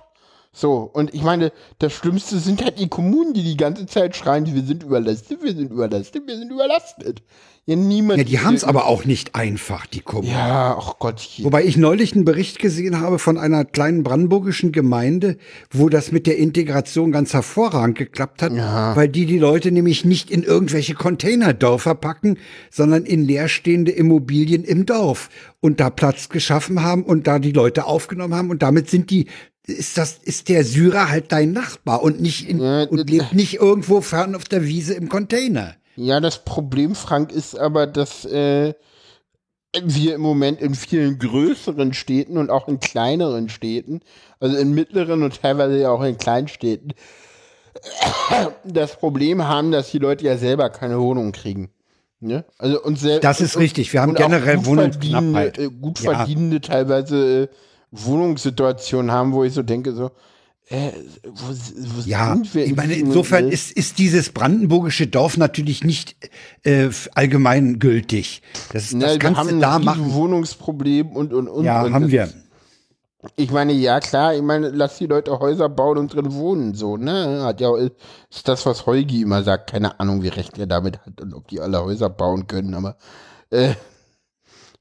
So, 0.51 0.89
und 0.91 1.13
ich 1.13 1.21
meine, 1.21 1.51
das 1.77 1.93
Schlimmste 1.93 2.39
sind 2.39 2.63
halt 2.63 2.79
die 2.79 2.87
Kommunen, 2.89 3.33
die 3.33 3.43
die 3.43 3.55
ganze 3.57 3.85
Zeit 3.85 4.15
schreien, 4.15 4.45
wir 4.51 4.63
sind 4.63 4.81
überlastet, 4.83 5.43
wir 5.43 5.55
sind 5.55 5.71
überlastet, 5.71 6.23
wir 6.25 6.37
sind 6.37 6.51
überlastet. 6.51 7.21
Ja, 7.67 7.75
niemand. 7.75 8.17
Ja, 8.17 8.23
die 8.23 8.39
haben 8.39 8.55
es 8.55 8.63
aber 8.63 8.87
auch 8.87 9.05
nicht 9.05 9.35
einfach, 9.35 9.85
die 9.85 9.99
Kommunen. 9.99 10.33
Ja, 10.33 10.75
ach 10.75 10.95
Gott. 10.97 11.29
Wobei 11.43 11.63
ich 11.63 11.77
neulich 11.77 12.15
einen 12.15 12.25
Bericht 12.25 12.57
gesehen 12.57 12.99
habe 12.99 13.19
von 13.19 13.37
einer 13.37 13.63
kleinen 13.63 14.01
brandenburgischen 14.01 14.71
Gemeinde, 14.71 15.37
wo 15.69 15.87
das 15.87 16.11
mit 16.11 16.25
der 16.25 16.37
Integration 16.39 17.11
ganz 17.11 17.31
hervorragend 17.31 17.95
geklappt 17.95 18.41
hat, 18.41 18.53
Ja. 18.53 18.95
weil 18.95 19.07
die 19.07 19.27
die 19.27 19.37
Leute 19.37 19.71
nämlich 19.71 20.03
nicht 20.03 20.31
in 20.31 20.41
irgendwelche 20.41 20.95
Containerdörfer 20.95 21.93
packen, 21.93 22.39
sondern 22.71 23.05
in 23.05 23.23
leerstehende 23.23 23.91
Immobilien 23.91 24.63
im 24.63 24.87
Dorf 24.87 25.29
und 25.59 25.79
da 25.79 25.91
Platz 25.91 26.29
geschaffen 26.29 26.81
haben 26.81 27.03
und 27.03 27.27
da 27.27 27.37
die 27.37 27.51
Leute 27.51 27.85
aufgenommen 27.85 28.33
haben 28.33 28.49
und 28.49 28.63
damit 28.63 28.89
sind 28.89 29.11
die 29.11 29.27
ist 29.69 29.97
das 29.97 30.17
ist 30.23 30.49
der 30.49 30.63
Syrer 30.63 31.09
halt 31.09 31.31
dein 31.31 31.51
Nachbar 31.53 32.01
und 32.01 32.21
nicht 32.21 32.47
in, 32.47 32.59
Ja, 32.61 32.83
und 32.83 33.09
lebt 33.09 33.33
nicht 33.33 33.55
irgendwo 33.55 34.01
fern 34.01 34.35
auf 34.35 34.45
der 34.45 34.65
Wiese 34.65 34.93
im 34.93 35.09
Container. 35.09 35.75
Ja, 35.95 36.19
das 36.19 36.43
Problem, 36.45 36.95
Frank, 36.95 37.31
ist 37.31 37.57
aber, 37.59 37.85
dass 37.87 38.25
äh, 38.25 38.73
wir 39.83 40.15
im 40.15 40.21
Moment 40.21 40.61
in 40.61 40.73
vielen 40.73 41.19
größeren 41.19 41.93
Städten 41.93 42.37
und 42.37 42.49
auch 42.49 42.67
in 42.67 42.79
kleineren 42.79 43.49
Städten, 43.49 44.01
also 44.39 44.57
in 44.57 44.73
mittleren 44.73 45.23
und 45.23 45.41
teilweise 45.41 45.79
ja 45.79 45.89
auch 45.91 46.01
in 46.03 46.17
Kleinstädten, 46.17 46.93
das 48.65 48.95
Problem 48.97 49.47
haben, 49.47 49.71
dass 49.71 49.91
die 49.91 49.99
Leute 49.99 50.25
ja 50.25 50.37
selber 50.37 50.69
keine 50.69 50.99
Wohnung 50.99 51.31
kriegen. 51.31 51.69
Ne? 52.21 52.43
Also 52.57 52.81
und 52.81 53.01
Das 53.21 53.39
ist 53.39 53.55
und, 53.55 53.61
richtig. 53.61 53.93
Wir 53.93 54.01
haben 54.01 54.13
generell 54.13 54.57
gut 54.57 54.65
Wohnungsknappheit. 54.65 55.55
verdienende, 55.55 55.63
äh, 55.63 55.81
gut 55.81 55.99
Ja. 56.01 56.11
verdienende 56.13 56.61
teilweise 56.61 57.49
Wohnungssituationen 57.91 59.11
haben, 59.11 59.33
wo 59.33 59.43
ich 59.43 59.53
so 59.53 59.63
denke, 59.63 59.93
so, 59.93 60.11
äh, 60.69 60.91
wo, 61.23 61.47
wo 61.49 62.01
Ja, 62.05 62.33
sind 62.35 62.53
wir 62.53 62.63
ich 62.63 62.69
in 62.71 62.75
meine, 62.75 62.93
insofern 62.93 63.49
ist, 63.49 63.71
ist 63.71 63.97
dieses 63.97 64.29
brandenburgische 64.31 65.07
Dorf 65.07 65.37
natürlich 65.37 65.83
nicht 65.83 66.15
äh, 66.63 66.85
f- 66.85 67.09
allgemein 67.15 67.79
gültig. 67.79 68.41
Das, 68.71 68.91
Na, 68.93 69.05
das 69.05 69.13
wir 69.13 69.19
kannst 69.19 69.39
haben 69.39 69.59
da 69.59 69.79
machen. 69.79 70.13
Wohnungsproblem 70.13 71.09
und 71.15 71.33
und 71.33 71.47
und. 71.47 71.65
Ja, 71.65 71.81
und 71.83 71.93
haben 71.93 72.11
wir. 72.11 72.29
Ich 73.35 73.51
meine, 73.51 73.73
ja 73.73 73.99
klar, 73.99 74.33
ich 74.33 74.41
meine, 74.41 74.69
lass 74.69 74.97
die 74.97 75.05
Leute 75.07 75.37
Häuser 75.39 75.67
bauen 75.67 75.97
und 75.97 76.13
drin 76.13 76.31
wohnen, 76.33 76.73
so, 76.73 76.95
ne? 76.95 77.41
Hat 77.43 77.59
ja 77.59 77.75
ist 77.75 78.47
das, 78.47 78.65
was 78.65 78.85
Holgi 78.85 79.23
immer 79.23 79.43
sagt, 79.43 79.71
keine 79.71 79.99
Ahnung, 79.99 80.23
wie 80.23 80.29
recht 80.29 80.57
er 80.57 80.67
damit 80.67 80.99
hat 81.05 81.19
und 81.19 81.33
ob 81.33 81.47
die 81.49 81.59
alle 81.59 81.83
Häuser 81.83 82.09
bauen 82.09 82.47
können, 82.47 82.73
aber 82.75 82.95
äh, 83.49 83.73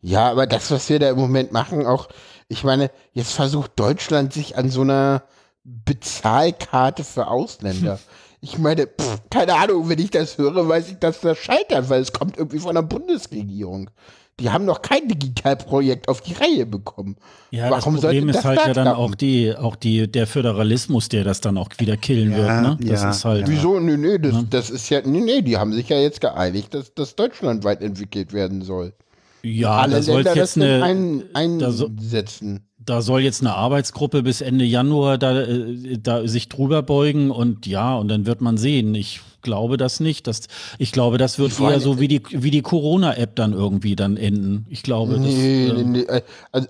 ja, 0.02 0.30
aber 0.30 0.47
das, 0.47 0.70
was 0.70 0.89
wir 0.89 1.01
da 1.01 1.10
im 1.10 1.16
Moment 1.16 1.51
machen, 1.51 1.85
auch, 1.85 2.09
ich 2.48 2.64
meine, 2.64 2.90
jetzt 3.12 3.32
versucht 3.32 3.72
Deutschland 3.76 4.32
sich 4.32 4.56
an 4.56 4.70
so 4.70 4.80
einer 4.82 5.22
Bezahlkarte 5.64 7.04
für 7.04 7.28
Ausländer. 7.28 7.98
Ich 8.40 8.58
meine, 8.58 8.86
pff, 8.86 9.20
keine 9.30 9.54
Ahnung, 9.54 9.88
wenn 9.88 9.98
ich 9.98 10.10
das 10.10 10.38
höre, 10.38 10.68
weiß 10.68 10.88
ich, 10.90 10.98
dass 10.98 11.20
das 11.20 11.38
scheitert, 11.38 11.90
weil 11.90 12.00
es 12.00 12.12
kommt 12.12 12.36
irgendwie 12.38 12.60
von 12.60 12.74
der 12.74 12.82
Bundesregierung. 12.82 13.90
Die 14.40 14.50
haben 14.50 14.64
noch 14.64 14.82
kein 14.82 15.08
Digitalprojekt 15.08 16.08
auf 16.08 16.20
die 16.20 16.34
Reihe 16.34 16.64
bekommen. 16.64 17.16
Ja, 17.50 17.70
Warum 17.70 17.94
das 17.96 18.02
Problem 18.04 18.26
sollte 18.26 18.30
ist 18.30 18.36
das 18.36 18.44
halt 18.44 18.58
da 18.60 18.66
ja 18.68 18.72
dann 18.72 18.84
klappen? 18.84 19.00
auch 19.02 19.14
die, 19.16 19.56
auch 19.56 19.74
die, 19.74 20.10
der 20.10 20.28
Föderalismus, 20.28 21.08
der 21.08 21.24
das 21.24 21.40
dann 21.40 21.58
auch 21.58 21.70
wieder 21.78 21.96
killen 21.96 22.30
Ja, 22.30 22.36
wird, 22.38 22.62
ne? 22.62 22.78
Das 22.88 23.02
ja, 23.02 23.10
ist 23.10 23.24
halt. 23.24 23.48
Wieso? 23.48 23.80
Nee, 23.80 23.96
nee, 23.96 24.18
das, 24.18 24.36
das 24.48 24.70
ist 24.70 24.88
ja, 24.90 25.00
nee, 25.04 25.20
nee, 25.20 25.42
die 25.42 25.56
haben 25.56 25.72
sich 25.72 25.88
ja 25.88 25.98
jetzt 25.98 26.20
geeinigt, 26.20 26.72
dass 26.74 26.94
das 26.94 27.16
deutschlandweit 27.16 27.82
entwickelt 27.82 28.32
werden 28.32 28.62
soll. 28.62 28.92
Ja, 29.43 29.77
Alle 29.78 29.97
da 29.97 30.02
soll 30.02 30.23
Länder 30.23 30.36
jetzt 30.36 30.56
eine, 30.56 30.82
ein, 30.82 31.59
da 31.59 31.69
einsetzen. 31.70 32.69
da 32.77 33.02
soll 33.02 33.20
jetzt 33.20 33.40
eine 33.40 33.55
Arbeitsgruppe 33.55 34.23
bis 34.23 34.40
Ende 34.40 34.65
Januar 34.65 35.19
da, 35.19 35.43
äh, 35.43 35.98
da 35.98 36.27
sich 36.27 36.48
drüber 36.48 36.82
beugen 36.82 37.31
und 37.31 37.66
ja, 37.66 37.97
und 37.97 38.09
dann 38.09 38.27
wird 38.27 38.40
man 38.40 38.56
sehen. 38.56 38.94
Ich 38.94 39.20
glaube 39.43 39.77
das 39.77 40.01
nicht. 40.01 40.27
Das, 40.27 40.43
ich 40.78 40.93
glaube, 40.93 41.19
das 41.19 41.39
wird 41.39 41.59
eher 41.60 41.81
so 41.81 42.01
wie 42.01 42.09
die, 42.09 42.23
wie 42.31 42.51
die 42.51 42.62
Corona-App 42.62 43.36
dann 43.36 43.52
irgendwie 43.52 43.97
dann 43.97 44.16
enden. 44.16 44.66
Ich 44.69 44.82
glaube, 44.82 45.19
Nee, 45.20 45.69
das, 45.69 45.77
nee, 45.77 45.81
ähm, 45.81 45.93
nee, 45.93 46.01
äh, 46.01 46.23
also, 46.52 46.69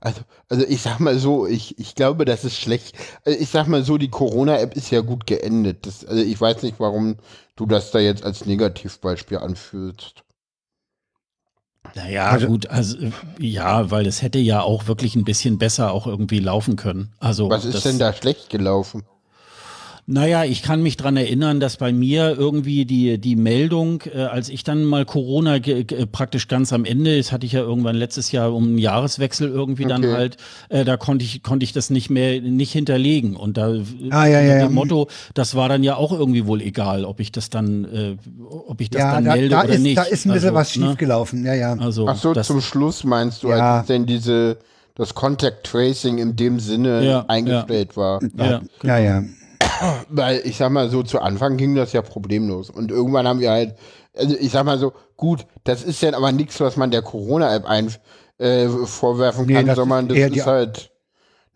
also, 0.00 0.20
also 0.48 0.64
ich 0.68 0.80
sag 0.82 1.00
mal 1.00 1.18
so, 1.18 1.46
ich, 1.46 1.78
ich 1.78 1.94
glaube, 1.94 2.24
das 2.24 2.44
ist 2.44 2.56
schlecht. 2.56 2.94
Ich 3.24 3.48
sag 3.48 3.66
mal 3.68 3.84
so, 3.84 3.98
die 3.98 4.10
Corona-App 4.10 4.76
ist 4.76 4.90
ja 4.90 5.00
gut 5.00 5.26
geendet. 5.26 5.86
Das, 5.86 6.04
also 6.04 6.22
ich 6.22 6.40
weiß 6.40 6.62
nicht, 6.62 6.78
warum 6.78 7.16
du 7.56 7.66
das 7.66 7.90
da 7.90 7.98
jetzt 7.98 8.24
als 8.24 8.46
Negativbeispiel 8.46 9.38
anführst. 9.38 10.23
Naja, 11.94 12.26
Also- 12.30 12.46
gut, 12.46 12.68
also 12.68 12.96
ja, 13.38 13.90
weil 13.90 14.06
es 14.06 14.22
hätte 14.22 14.38
ja 14.38 14.62
auch 14.62 14.86
wirklich 14.86 15.14
ein 15.16 15.24
bisschen 15.24 15.58
besser 15.58 15.92
auch 15.92 16.06
irgendwie 16.06 16.40
laufen 16.40 16.76
können. 16.76 17.12
Also 17.20 17.48
Was 17.50 17.64
ist 17.64 17.74
das, 17.74 17.82
denn 17.84 17.98
da 17.98 18.12
schlecht 18.12 18.50
gelaufen? 18.50 19.04
Naja, 20.06 20.44
ich 20.44 20.62
kann 20.62 20.82
mich 20.82 20.98
dran 20.98 21.16
erinnern, 21.16 21.60
dass 21.60 21.78
bei 21.78 21.90
mir 21.90 22.36
irgendwie 22.36 22.84
die, 22.84 23.16
die 23.16 23.36
Meldung, 23.36 24.02
äh, 24.14 24.18
als 24.24 24.50
ich 24.50 24.62
dann 24.62 24.84
mal 24.84 25.06
Corona 25.06 25.58
ge, 25.60 25.84
ge, 25.84 26.04
praktisch 26.04 26.46
ganz 26.46 26.74
am 26.74 26.84
Ende, 26.84 27.16
das 27.16 27.32
hatte 27.32 27.46
ich 27.46 27.52
ja 27.52 27.60
irgendwann 27.62 27.96
letztes 27.96 28.30
Jahr 28.30 28.52
um 28.52 28.64
einen 28.64 28.78
Jahreswechsel 28.78 29.48
irgendwie 29.48 29.86
dann 29.86 30.04
Okay. 30.04 30.12
halt, 30.12 30.36
äh, 30.68 30.84
da 30.84 30.98
konnte 30.98 31.24
ich, 31.24 31.42
konnte 31.42 31.64
ich 31.64 31.72
das 31.72 31.88
nicht 31.88 32.10
mehr 32.10 32.42
nicht 32.42 32.72
hinterlegen. 32.72 33.34
Und 33.34 33.56
da 33.56 33.68
Ah, 34.10 34.26
ja, 34.26 34.40
ja, 34.40 34.56
ja. 34.56 34.66
dem 34.66 34.74
Motto, 34.74 35.08
das 35.32 35.54
war 35.54 35.70
dann 35.70 35.82
ja 35.82 35.96
auch 35.96 36.12
irgendwie 36.12 36.44
wohl 36.46 36.60
egal, 36.60 37.06
ob 37.06 37.18
ich 37.18 37.32
das 37.32 37.48
dann, 37.48 37.84
äh, 37.86 38.16
ob 38.68 38.82
ich 38.82 38.90
das 38.90 39.00
Ja, 39.00 39.12
dann 39.12 39.24
da, 39.24 39.32
melde 39.32 39.48
da, 39.48 39.64
oder 39.64 39.72
ist, 39.72 39.80
nicht. 39.80 39.96
da 39.96 40.02
ist 40.02 40.26
ein 40.26 40.32
bisschen 40.34 40.48
Also, 40.50 40.54
was 40.54 40.76
ne? 40.76 40.86
schiefgelaufen. 40.88 41.46
Ja, 41.46 41.54
ja. 41.54 41.72
Also, 41.78 42.06
Ach 42.08 42.16
so, 42.16 42.34
das, 42.34 42.46
zum 42.46 42.60
Schluss 42.60 43.04
meinst 43.04 43.42
du, 43.42 43.48
Ja. 43.48 43.78
als 43.78 43.86
denn 43.86 44.04
diese, 44.04 44.58
das 44.96 45.14
Contact 45.14 45.64
Tracing 45.66 46.18
in 46.18 46.36
dem 46.36 46.60
Sinne 46.60 47.02
Ja, 47.06 47.24
eingestellt 47.26 47.96
war. 47.96 48.20
ja, 48.36 48.60
Ja, 48.82 48.98
ja. 48.98 49.24
Weil 50.08 50.42
ich 50.44 50.56
sag 50.56 50.70
mal 50.70 50.90
so, 50.90 51.02
zu 51.02 51.20
Anfang 51.20 51.56
ging 51.56 51.74
das 51.74 51.92
ja 51.92 52.02
problemlos. 52.02 52.70
Und 52.70 52.90
irgendwann 52.90 53.26
haben 53.26 53.40
wir 53.40 53.50
halt, 53.50 53.76
also 54.16 54.36
ich 54.38 54.52
sag 54.52 54.64
mal 54.64 54.78
so, 54.78 54.92
gut, 55.16 55.46
das 55.64 55.82
ist 55.82 56.02
dann 56.02 56.14
aber 56.14 56.32
nichts, 56.32 56.60
was 56.60 56.76
man 56.76 56.90
der 56.90 57.02
Corona-App 57.02 57.64
ein, 57.64 57.92
äh, 58.38 58.68
vorwerfen 58.68 59.46
Nee, 59.46 59.54
kann, 59.54 59.66
das 59.66 59.76
sondern 59.76 60.10
ist 60.10 60.30
das 60.30 60.36
ist 60.36 60.46
halt, 60.46 60.90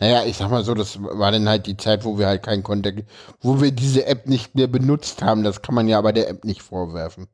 naja, 0.00 0.24
ich 0.26 0.36
sag 0.36 0.50
mal 0.50 0.64
so, 0.64 0.74
das 0.74 0.98
war 1.00 1.32
dann 1.32 1.48
halt 1.48 1.66
die 1.66 1.76
Zeit, 1.76 2.04
wo 2.04 2.18
wir 2.18 2.28
halt 2.28 2.42
keinen 2.42 2.62
Kontakt, 2.62 3.04
wo 3.40 3.60
wir 3.60 3.72
diese 3.72 4.06
App 4.06 4.28
nicht 4.28 4.54
mehr 4.54 4.68
benutzt 4.68 5.22
haben. 5.22 5.42
Das 5.42 5.62
kann 5.62 5.74
man 5.74 5.88
ja 5.88 5.98
aber 5.98 6.12
der 6.12 6.28
App 6.28 6.44
nicht 6.44 6.62
vorwerfen. 6.62 7.26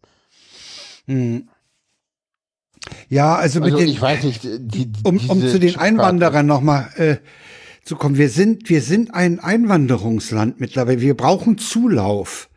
Ja, 3.08 3.36
also 3.36 3.60
mit 3.60 3.72
Also 3.72 3.78
den, 3.78 3.88
ich 3.88 4.00
weiß 4.00 4.24
nicht, 4.24 4.40
die, 4.44 4.90
um, 5.04 5.18
um 5.28 5.40
zu 5.40 5.58
den 5.58 5.76
Einwanderern 5.76 6.46
nochmal 6.46 6.88
äh, 6.96 7.16
zu 7.84 7.96
kommen. 7.96 8.16
Wir 8.16 8.28
sind, 8.28 8.68
wir 8.68 8.82
sind 8.82 9.14
ein 9.14 9.40
Einwanderungsland 9.40 10.60
mittlerweile. 10.60 11.00
Wir 11.00 11.16
brauchen 11.16 11.58
Zulauf. 11.58 12.48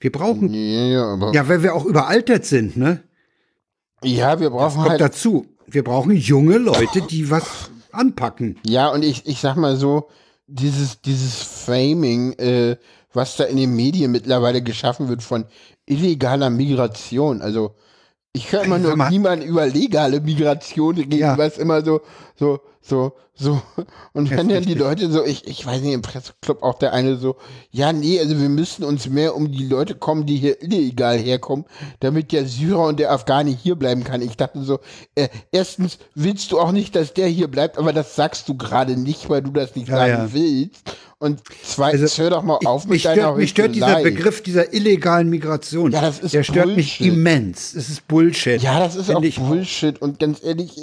Wir 0.00 0.12
brauchen, 0.12 0.52
Ja, 0.52 0.86
ja, 0.86 1.04
aber 1.12 1.32
ja, 1.32 1.48
weil 1.48 1.62
wir 1.62 1.74
auch 1.74 1.84
überaltert 1.84 2.44
sind, 2.44 2.76
ne? 2.76 3.02
ja, 4.02 4.38
wir 4.38 4.50
Das 4.50 4.58
brauchen 4.58 4.76
kommt 4.76 4.90
halt 4.90 5.00
dazu. 5.00 5.46
Wir 5.66 5.82
brauchen 5.82 6.12
junge 6.14 6.58
Leute, 6.58 7.00
die 7.00 7.30
was 7.30 7.70
anpacken. 7.90 8.58
Ja, 8.66 8.88
und 8.88 9.02
ich, 9.02 9.26
ich 9.26 9.40
sag 9.40 9.56
mal 9.56 9.76
so, 9.76 10.08
dieses, 10.46 11.00
dieses 11.00 11.42
Framing, 11.42 12.34
äh, 12.34 12.76
was 13.14 13.36
da 13.36 13.44
in 13.44 13.56
den 13.56 13.74
Medien 13.74 14.12
mittlerweile 14.12 14.60
geschaffen 14.62 15.08
wird 15.08 15.22
von 15.22 15.46
illegaler 15.86 16.50
Migration, 16.50 17.40
also 17.40 17.74
ich 18.36 18.52
höre 18.52 18.64
immer 18.64 18.78
nur 18.78 18.90
Sag 18.90 18.98
mal- 18.98 19.10
niemand 19.10 19.44
über 19.44 19.66
legale 19.66 20.20
Migration 20.20 20.96
reden, 20.96 21.16
Ja. 21.18 21.38
was 21.38 21.56
immer 21.56 21.82
so, 21.84 22.00
so, 22.36 22.60
so, 22.82 23.12
so. 23.32 23.62
Und 24.12 24.30
wenn 24.30 24.48
dann 24.48 24.64
die 24.64 24.74
Leute 24.74 25.10
so, 25.10 25.24
ich, 25.24 25.46
ich 25.46 25.64
weiß 25.64 25.80
nicht, 25.82 25.92
im 25.94 26.02
Presseclub 26.02 26.62
auch 26.62 26.74
der 26.78 26.92
eine 26.92 27.16
so, 27.16 27.36
ja, 27.70 27.92
nee, 27.92 28.18
also 28.20 28.38
wir 28.38 28.48
müssen 28.48 28.84
uns 28.84 29.08
mehr 29.08 29.34
um 29.36 29.50
die 29.52 29.66
Leute 29.66 29.94
kommen, 29.94 30.26
die 30.26 30.36
hier 30.36 30.60
illegal 30.62 31.16
herkommen, 31.16 31.64
damit 32.00 32.32
der 32.32 32.44
Syrer 32.46 32.86
und 32.88 32.98
der 33.00 33.12
Afghani 33.12 33.56
hier 33.56 33.76
bleiben 33.76 34.02
kann. 34.04 34.20
Ich 34.20 34.36
dachte 34.36 34.62
so, 34.62 34.80
äh, 35.14 35.28
erstens 35.52 35.98
willst 36.14 36.50
du 36.52 36.58
auch 36.60 36.72
nicht, 36.72 36.94
dass 36.96 37.14
der 37.14 37.28
hier 37.28 37.48
bleibt, 37.48 37.78
aber 37.78 37.92
das 37.92 38.14
sagst 38.16 38.48
du 38.48 38.56
gerade 38.56 38.96
nicht, 38.96 39.30
weil 39.30 39.42
du 39.42 39.52
das 39.52 39.74
nicht 39.76 39.88
Ja, 39.88 39.96
sagen 39.96 40.12
ja. 40.12 40.32
willst. 40.32 40.82
Und 41.24 41.40
zweitens, 41.62 42.02
Also, 42.02 42.22
hör 42.22 42.30
doch 42.30 42.42
mal 42.42 42.58
auf 42.66 42.84
mit 42.84 42.90
mich, 42.90 43.02
deiner 43.04 43.22
stört, 43.22 43.36
mich 43.38 43.50
stört 43.50 43.74
dieser. 43.74 44.02
Begriff 44.02 44.42
dieser 44.42 44.74
illegalen 44.74 45.30
Migration. 45.30 45.90
Ja, 45.90 46.02
das 46.02 46.18
ist 46.18 46.34
Der 46.34 46.42
stört 46.42 46.66
mich 46.76 46.98
Bullshit. 46.98 47.14
immens. 47.14 47.74
Es 47.74 47.88
ist 47.88 48.06
Bullshit. 48.06 48.60
Ja, 48.60 48.78
das 48.78 48.94
ist 48.94 49.08
auch 49.10 49.22
Bullshit 49.22 50.02
und 50.02 50.18
ganz 50.18 50.44
ehrlich, 50.44 50.76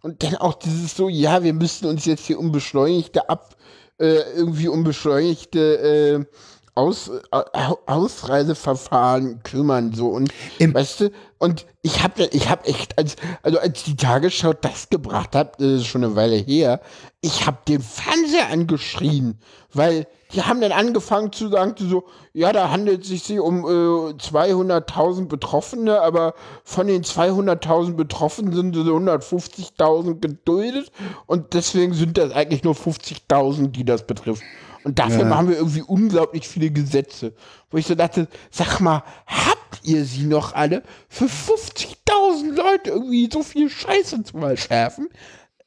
und 0.00 0.22
dann 0.22 0.36
auch 0.36 0.54
dieses 0.54 0.96
so, 0.96 1.10
ja, 1.10 1.42
wir 1.44 1.52
müssten 1.52 1.84
uns 1.84 2.06
jetzt 2.06 2.24
hier 2.24 2.38
um 2.38 2.50
beschleunigte 2.50 3.28
ab, 3.28 3.54
äh, 3.98 4.20
irgendwie 4.34 4.68
um 4.68 4.84
beschleunigte 4.84 6.24
äh, 6.30 6.36
Aus, 6.74 7.10
Au- 7.30 7.78
Ausreiseverfahren 7.86 9.42
kümmern 9.42 9.92
so 9.92 10.08
und 10.08 10.32
Im- 10.58 10.72
weißt 10.74 11.00
du 11.00 11.10
und 11.38 11.66
ich 11.82 12.02
habe 12.02 12.24
ich 12.32 12.48
habe 12.48 12.64
echt 12.66 12.96
als 12.98 13.16
also 13.42 13.58
als 13.58 13.82
die 13.84 13.96
Tagesschau 13.96 14.52
das 14.54 14.88
gebracht 14.88 15.34
hat 15.34 15.60
das 15.60 15.66
ist 15.82 15.86
schon 15.86 16.02
eine 16.04 16.16
Weile 16.16 16.36
her 16.36 16.80
ich 17.20 17.46
habe 17.46 17.58
den 17.68 17.82
Fernseher 17.82 18.48
angeschrien 18.50 19.38
weil 19.74 20.06
die 20.32 20.40
haben 20.42 20.62
dann 20.62 20.72
angefangen 20.72 21.30
zu 21.32 21.48
sagen 21.48 21.74
so 21.76 22.04
ja 22.32 22.52
da 22.54 22.70
handelt 22.70 23.02
es 23.02 23.26
sich 23.26 23.38
um 23.38 23.64
äh, 23.66 24.14
200.000 24.14 25.26
Betroffene 25.28 26.00
aber 26.00 26.32
von 26.64 26.86
den 26.86 27.02
200.000 27.04 27.96
Betroffenen 27.96 28.54
sind 28.54 28.74
so 28.74 28.82
150.000 28.82 30.20
geduldet 30.20 30.90
und 31.26 31.52
deswegen 31.52 31.92
sind 31.92 32.16
das 32.16 32.32
eigentlich 32.32 32.64
nur 32.64 32.74
50.000 32.74 33.68
die 33.72 33.84
das 33.84 34.06
betrifft 34.06 34.42
und 34.84 34.98
dafür 34.98 35.20
Ja. 35.28 35.36
haben 35.36 35.48
wir 35.48 35.56
irgendwie 35.56 35.82
unglaublich 35.82 36.48
viele 36.48 36.70
Gesetze. 36.70 37.32
Wo 37.70 37.78
ich 37.78 37.86
so 37.86 37.94
dachte, 37.94 38.28
sag 38.50 38.80
mal, 38.80 39.02
habt 39.26 39.80
ihr 39.84 40.04
sie 40.04 40.24
noch 40.24 40.54
alle 40.54 40.82
für 41.08 41.26
50.000 41.26 42.54
Leute 42.54 42.90
irgendwie 42.90 43.28
so 43.32 43.42
viel 43.42 43.68
Scheiße 43.70 44.22
zu 44.24 44.38
verschärfen? 44.38 45.08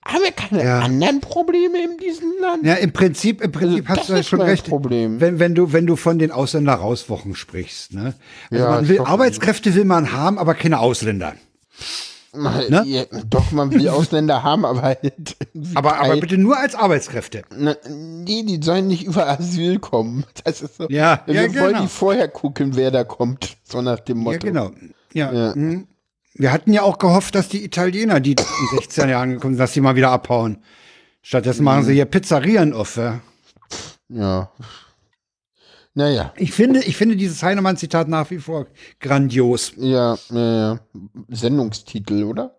Haben 0.07 0.23
wir 0.23 0.31
keine 0.31 0.63
Ja. 0.63 0.79
anderen 0.81 1.19
Probleme 1.19 1.83
in 1.83 1.97
diesem 1.97 2.31
Land? 2.39 2.63
Ja, 2.63 2.75
im 2.75 2.93
Prinzip, 2.93 3.41
im 3.41 3.51
Prinzip 3.51 3.89
Also, 3.89 4.01
hast 4.01 4.09
du 4.09 4.13
ja 4.13 4.23
schon 4.23 4.41
recht. 4.41 4.67
Problem. 4.67 5.19
Wenn, 5.19 5.39
wenn 5.39 5.55
du, 5.55 5.73
wenn 5.73 5.87
du 5.87 5.95
von 5.95 6.19
den 6.19 6.29
Ausländer-Rauswochen 6.31 7.35
sprichst, 7.35 7.93
ne? 7.93 8.13
Also 8.51 8.63
Ja, 8.63 8.69
man 8.69 8.87
will, 8.87 8.99
Arbeitskräfte 8.99 9.73
will 9.73 9.85
man 9.85 10.11
haben, 10.11 10.37
aber 10.37 10.53
keine 10.53 10.77
Ausländer. 10.79 11.33
Mal, 12.37 12.69
Ne? 12.69 12.83
ja, 12.85 13.03
doch, 13.29 13.51
man 13.51 13.71
will 13.71 13.87
Ausländer 13.89 14.43
haben, 14.43 14.65
aber 14.65 14.81
halt. 14.81 14.99
Aber, 15.73 15.99
aber 15.99 16.17
bitte 16.17 16.37
nur 16.37 16.57
als 16.57 16.75
Arbeitskräfte. 16.75 17.43
Na, 17.55 17.75
nee, 17.89 18.43
die 18.43 18.59
sollen 18.63 18.87
nicht 18.87 19.03
über 19.05 19.27
Asyl 19.27 19.79
kommen. 19.79 20.25
Das 20.43 20.61
ist 20.61 20.77
so. 20.77 20.87
Ja, 20.89 21.21
wir 21.25 21.33
ja, 21.33 21.41
wollen 21.55 21.73
genau. 21.73 21.81
die 21.81 21.87
vorher 21.87 22.27
gucken, 22.27 22.75
wer 22.75 22.91
da 22.91 23.03
kommt. 23.03 23.57
So 23.63 23.81
nach 23.81 23.99
dem 23.99 24.19
Motto. 24.19 24.45
Ja, 24.47 24.51
genau. 24.53 24.71
Ja. 25.13 25.31
Ja. 25.31 25.55
mhm. 25.55 25.87
Wir 26.37 26.51
hatten 26.51 26.73
ja 26.73 26.81
auch 26.81 26.97
gehofft, 26.97 27.33
dass 27.35 27.47
die 27.47 27.63
Italiener, 27.63 28.19
die 28.19 28.31
in 28.33 28.77
16 28.79 29.07
Jahren 29.09 29.31
gekommen 29.35 29.53
sind, 29.53 29.59
dass 29.61 29.71
die 29.71 29.79
mal 29.81 29.95
wieder 29.95 30.11
abhauen. 30.11 30.57
Stattdessen 31.21 31.63
machen 31.63 31.81
Mhm. 31.83 31.85
sie 31.85 31.93
hier 31.93 32.05
Pizzerien 32.05 32.73
auf. 32.73 32.97
Ja. 32.97 33.19
Ja. 34.09 34.51
Naja. 35.95 36.33
Ich 36.35 36.51
finde, 36.51 36.83
ich 36.83 36.97
finde 36.97 37.15
dieses 37.15 37.41
Heinemann-Zitat 37.41 38.09
nach 38.09 38.29
wie 38.29 38.39
vor 38.39 38.67
grandios. 38.99 39.71
Ja, 39.77 40.17
ja, 40.29 40.57
ja. 40.57 40.79
Sendungstitel, 41.29 42.23
oder? 42.23 42.55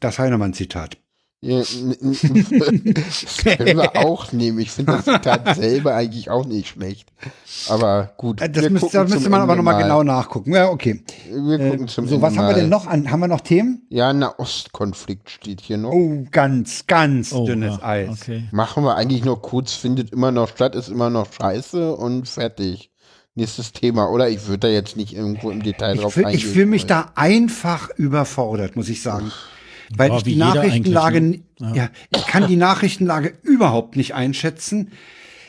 Das 0.00 0.18
Heinemann-Zitat. 0.18 0.96
Das 1.46 1.68
können 3.44 3.76
wir 3.78 3.96
auch 3.96 4.32
nehmen. 4.32 4.58
Ich 4.58 4.70
finde 4.70 4.92
das 4.92 5.04
Zitat 5.14 5.56
selber 5.56 5.94
eigentlich 5.94 6.30
auch 6.30 6.44
nicht 6.46 6.68
schlecht. 6.68 7.08
Aber 7.68 8.10
gut. 8.16 8.40
Äh, 8.40 8.50
Das 8.50 8.62
wir 8.64 8.70
müsste, 8.70 9.04
müsste 9.04 9.30
man 9.30 9.40
aber 9.42 9.52
Ende 9.52 9.62
nochmal 9.64 9.74
mal. 9.74 9.82
genau 9.82 10.02
nachgucken. 10.02 10.52
Ja, 10.52 10.68
okay. 10.70 11.02
Wir 11.30 11.60
Äh, 11.60 11.70
gucken 11.70 11.88
zum 11.88 12.06
so, 12.06 12.14
Ende 12.16 12.26
was 12.26 12.36
haben 12.36 12.48
wir 12.48 12.54
denn 12.54 12.68
noch 12.68 12.86
an? 12.86 13.10
Haben 13.10 13.20
wir 13.20 13.28
noch 13.28 13.40
Themen? 13.40 13.82
Ja, 13.90 14.12
Nahostkonflikt 14.12 15.30
steht 15.30 15.60
hier 15.60 15.76
noch. 15.78 15.92
Oh, 15.92 16.24
ganz, 16.30 16.86
ganz 16.86 17.32
Oh, 17.32 17.46
dünnes 17.46 17.76
ja, 17.80 17.84
Eis. 17.86 18.08
Okay. 18.22 18.44
Machen 18.52 18.84
wir 18.84 18.96
eigentlich 18.96 19.24
nur 19.24 19.40
kurz, 19.40 19.72
findet 19.74 20.12
immer 20.12 20.32
noch 20.32 20.48
statt, 20.48 20.74
ist 20.74 20.88
immer 20.88 21.10
noch 21.10 21.32
scheiße 21.32 21.94
und 21.94 22.28
fertig. 22.28 22.90
Nächstes 23.38 23.72
Thema, 23.72 24.10
oder? 24.10 24.30
Ich 24.30 24.46
würde 24.46 24.60
da 24.60 24.68
jetzt 24.68 24.96
nicht 24.96 25.14
irgendwo 25.14 25.50
im 25.50 25.62
Detail 25.62 25.94
Ich 25.96 26.00
drauf 26.00 26.14
fühle 26.14 26.28
eingehen. 26.28 26.48
fühl 26.48 26.64
mich 26.66 26.86
da 26.86 27.12
einfach 27.16 27.90
überfordert, 27.96 28.76
muss 28.76 28.88
ich 28.88 29.02
sagen. 29.02 29.30
Weil 29.94 30.10
Ja, 30.10 30.16
ich 30.16 30.22
die 30.24 30.36
Nachrichtenlage, 30.36 31.18
eigentlich, 31.18 31.42
ja. 31.74 31.90
ich 32.14 32.26
kann 32.26 32.46
die 32.46 32.56
Nachrichtenlage 32.56 33.34
überhaupt 33.42 33.96
nicht 33.96 34.14
einschätzen. 34.14 34.92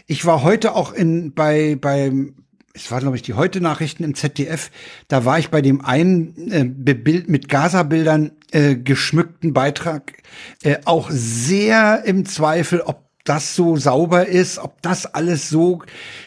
Ich 0.06 0.26
war 0.26 0.44
heute 0.44 0.76
auch 0.76 0.94
in, 0.94 1.34
bei, 1.34 1.76
beim, 1.80 2.36
es 2.74 2.92
war 2.92 3.00
glaube 3.00 3.16
ich 3.16 3.22
die 3.22 3.34
heute 3.34 3.62
Nachrichten 3.62 4.04
im 4.04 4.16
ZDF, 4.16 4.72
da 5.08 5.26
war 5.26 5.40
ich 5.40 5.50
bei 5.50 5.62
dem 5.62 5.84
einen 5.84 6.52
äh, 6.52 6.64
mit 7.28 7.50
Gaza-Bildern 7.50 8.32
äh, 8.52 8.76
geschmückten 8.76 9.54
Beitrag 9.54 10.14
äh, 10.64 10.78
auch 10.86 11.10
sehr 11.10 12.04
im 12.06 12.26
Zweifel, 12.26 12.82
ob 12.82 13.07
das 13.28 13.56
so 13.56 13.76
sauber 13.78 14.26
ist, 14.28 14.58
ob 14.60 14.82
das 14.82 15.06
alles 15.06 15.50
so 15.50 15.82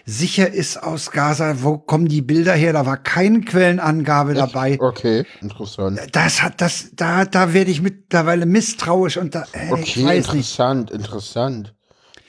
sicher 0.04 0.52
ist 0.52 0.82
aus 0.82 1.10
Gaza, 1.10 1.62
wo 1.62 1.78
kommen 1.78 2.06
die 2.08 2.22
Bilder 2.22 2.54
her? 2.54 2.72
Da 2.72 2.86
war 2.86 2.96
keine 2.96 3.40
Quellenangabe 3.40 4.34
dabei. 4.34 4.78
Okay, 4.80 5.24
interessant. 5.40 6.00
Das 6.12 6.42
hat 6.42 6.60
das, 6.60 6.90
da, 6.94 7.24
da 7.24 7.52
werde 7.54 7.70
ich 7.70 7.80
mittlerweile 7.82 8.46
misstrauisch 8.46 9.16
und 9.16 9.34
da, 9.34 9.44
äh, 9.52 9.66
ich 9.80 9.96
Okay, 9.96 10.04
weiß 10.04 10.32
nicht. 10.32 10.34
interessant, 10.34 10.90
interessant. 10.90 11.74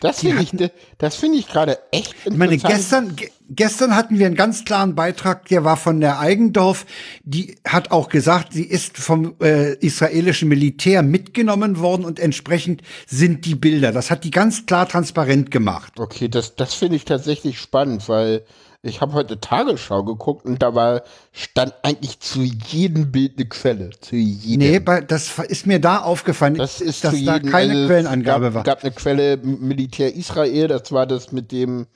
Das 0.01 0.21
finde 0.21 0.41
ich, 0.41 0.71
das 0.97 1.15
finde 1.15 1.37
ich 1.37 1.47
gerade 1.47 1.77
echt 1.91 2.15
interessant. 2.25 2.33
Ich 2.33 2.37
meine, 2.37 2.57
gestern, 2.57 3.15
ge 3.15 3.29
gestern 3.49 3.95
hatten 3.95 4.17
wir 4.17 4.25
einen 4.25 4.35
ganz 4.35 4.65
klaren 4.65 4.95
Beitrag, 4.95 5.47
der 5.47 5.63
war 5.63 5.77
von 5.77 6.01
der 6.01 6.19
Eigendorf, 6.19 6.87
die 7.23 7.57
hat 7.67 7.91
auch 7.91 8.09
gesagt, 8.09 8.53
sie 8.53 8.63
ist 8.63 8.97
vom 8.97 9.35
äh, 9.41 9.75
israelischen 9.75 10.49
Militär 10.49 11.03
mitgenommen 11.03 11.77
worden 11.77 12.03
und 12.03 12.19
entsprechend 12.19 12.81
sind 13.05 13.45
die 13.45 13.53
Bilder. 13.53 13.91
Das 13.91 14.09
hat 14.09 14.23
die 14.23 14.31
ganz 14.31 14.65
klar 14.65 14.89
transparent 14.89 15.51
gemacht. 15.51 15.93
Okay, 15.99 16.27
das, 16.29 16.55
das 16.55 16.73
finde 16.73 16.95
ich 16.95 17.05
tatsächlich 17.05 17.59
spannend, 17.59 18.09
weil 18.09 18.43
ich 18.83 18.99
habe 19.01 19.13
heute 19.13 19.39
Tagesschau 19.39 20.03
geguckt 20.03 20.45
und 20.45 20.61
da 20.61 20.73
war, 20.73 21.03
stand 21.31 21.73
eigentlich 21.83 22.19
zu 22.19 22.41
jedem 22.41 23.11
Bild 23.11 23.37
eine 23.37 23.47
Quelle. 23.47 23.91
Zu 23.99 24.15
jedem. 24.15 24.67
Nee, 24.67 24.79
bei, 24.79 25.01
das 25.01 25.37
ist 25.39 25.67
mir 25.67 25.79
da 25.79 25.99
aufgefallen, 25.99 26.55
Das 26.55 26.81
ist 26.81 27.03
dass 27.03 27.11
da 27.23 27.35
jedem, 27.35 27.51
keine 27.51 27.73
also, 27.73 27.87
Quellenangabe 27.87 28.45
gab, 28.45 28.53
war. 28.55 28.63
gab 28.63 28.83
eine 28.83 28.91
Quelle 28.91 29.37
Militär 29.37 30.15
Israel, 30.15 30.67
das 30.67 30.91
war 30.91 31.05
das 31.05 31.31
mit 31.31 31.51
dem, 31.51 31.87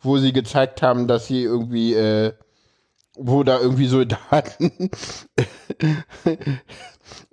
wo 0.00 0.18
sie 0.18 0.32
gezeigt 0.32 0.82
haben, 0.82 1.06
dass 1.08 1.26
sie 1.28 1.42
irgendwie, 1.42 1.94
äh, 1.94 2.34
wo 3.16 3.42
da 3.42 3.58
irgendwie 3.58 3.86
Soldaten 3.86 4.90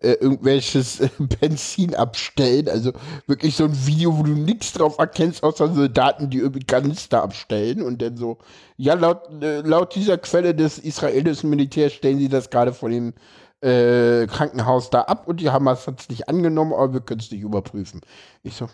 äh, 0.02 0.14
irgendwelches 0.14 1.00
äh, 1.00 1.10
Benzin 1.20 1.96
abstellen. 1.96 2.70
Also 2.70 2.92
wirklich 3.28 3.56
so 3.56 3.66
ein 3.66 3.86
Video, 3.86 4.18
wo 4.18 4.24
du 4.24 4.34
nichts 4.34 4.74
drauf 4.74 4.98
erkennst, 4.98 5.44
außer 5.44 5.74
Soldaten, 5.74 6.30
die 6.30 6.40
irgendwie 6.40 6.66
Kanister 6.66 7.24
abstellen 7.24 7.82
und 7.82 8.02
dann 8.02 8.18
so, 8.18 8.38
ja, 8.78 8.94
laut, 8.94 9.30
äh, 9.42 9.62
laut 9.62 9.96
dieser 9.96 10.18
Quelle 10.18 10.56
des 10.56 10.78
israelischen 10.80 11.50
Militärs 11.50 11.94
stellen 11.94 12.20
sie 12.20 12.30
das 12.30 12.50
gerade 12.50 12.74
von 12.74 12.92
dem 12.92 13.14
äh, 13.62 14.26
Krankenhaus 14.28 14.90
da 14.90 15.02
ab 15.02 15.28
und 15.28 15.40
die 15.40 15.50
Hamas 15.50 15.86
hat 15.86 16.02
es 16.02 16.10
nicht 16.10 16.28
angenommen, 16.28 16.74
aber 16.74 16.94
wir 16.94 17.02
können 17.02 17.20
es 17.20 17.32
nicht 17.32 17.42
überprüfen. 17.42 18.02
Ich 18.44 18.56
so, 18.56 18.68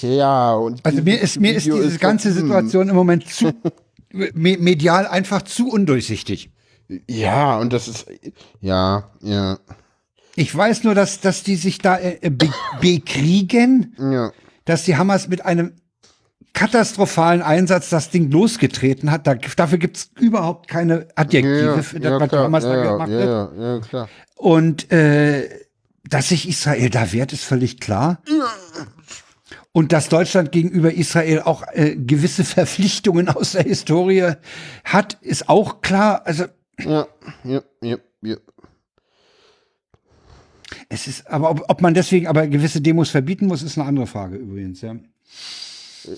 ja, 0.00 0.54
und 0.54 0.84
Also 0.84 1.02
mir 1.02 1.20
ist, 1.20 1.38
mir 1.38 1.54
ist 1.54 1.66
diese 1.66 1.90
so, 1.90 1.98
ganze 1.98 2.30
hm, 2.30 2.34
Situation 2.34 2.88
im 2.88 2.96
Moment 2.96 3.28
zu 3.28 3.52
me 4.12 4.56
medial 4.58 5.06
einfach 5.06 5.42
zu 5.42 5.68
undurchsichtig. 5.68 6.50
Ja, 7.08 7.58
und 7.58 7.72
das 7.72 7.88
ist, 7.88 8.06
ja, 8.60 9.10
ja, 9.20 9.58
Ich 10.36 10.54
weiß 10.54 10.84
nur, 10.84 10.94
dass, 10.94 11.20
dass 11.20 11.42
die 11.42 11.56
sich 11.56 11.78
da 11.78 11.98
äh, 11.98 12.30
be 12.30 12.50
bekriegen, 12.80 13.96
ja. 13.98 14.32
dass 14.66 14.84
die 14.84 14.96
Hamas 14.96 15.28
mit 15.28 15.44
einem 15.44 15.72
katastrophalen 16.52 17.42
Einsatz 17.42 17.90
das 17.90 18.10
Ding 18.10 18.30
losgetreten 18.30 19.10
hat. 19.10 19.26
Da, 19.26 19.34
dafür 19.34 19.78
gibt's 19.78 20.10
überhaupt 20.18 20.68
keine 20.68 21.08
Adjektive 21.14 21.76
Ja, 21.76 21.82
für 21.82 21.98
ja, 22.00 22.12
was 22.12 22.22
die 22.22 22.28
klar, 22.28 22.44
Hamas 22.44 22.64
da 22.64 22.76
ja, 22.76 22.92
gemacht 22.92 23.10
ja, 23.10 23.18
hat. 23.18 23.26
ja, 23.26 23.74
ja, 23.74 23.80
klar. 23.80 24.08
Und 24.36 24.92
äh, 24.92 25.48
dass 26.08 26.28
sich 26.28 26.48
Israel 26.48 26.90
da 26.90 27.12
wehrt, 27.12 27.32
ist 27.32 27.44
völlig 27.44 27.80
klar. 27.80 28.22
Und 29.72 29.92
dass 29.92 30.08
Deutschland 30.08 30.52
gegenüber 30.52 30.92
Israel 30.92 31.42
auch 31.42 31.62
äh, 31.72 31.96
gewisse 31.96 32.44
Verpflichtungen 32.44 33.28
aus 33.28 33.52
der 33.52 33.64
Historie 33.64 34.32
hat, 34.84 35.18
ist 35.20 35.48
auch 35.48 35.82
klar. 35.82 36.22
Also 36.24 36.44
Ja, 36.78 37.06
ja, 37.44 37.62
ja, 37.82 37.96
ja. 38.22 38.36
Es 40.88 41.06
ist, 41.06 41.26
aber 41.28 41.50
ob, 41.50 41.64
ob 41.68 41.82
man 41.82 41.94
deswegen 41.94 42.26
aber 42.26 42.46
gewisse 42.46 42.80
Demos 42.80 43.10
verbieten 43.10 43.46
muss, 43.46 43.62
ist 43.62 43.78
eine 43.78 43.88
andere 43.88 44.06
Frage 44.06 44.36
übrigens. 44.36 44.80
Ja. 44.80 44.96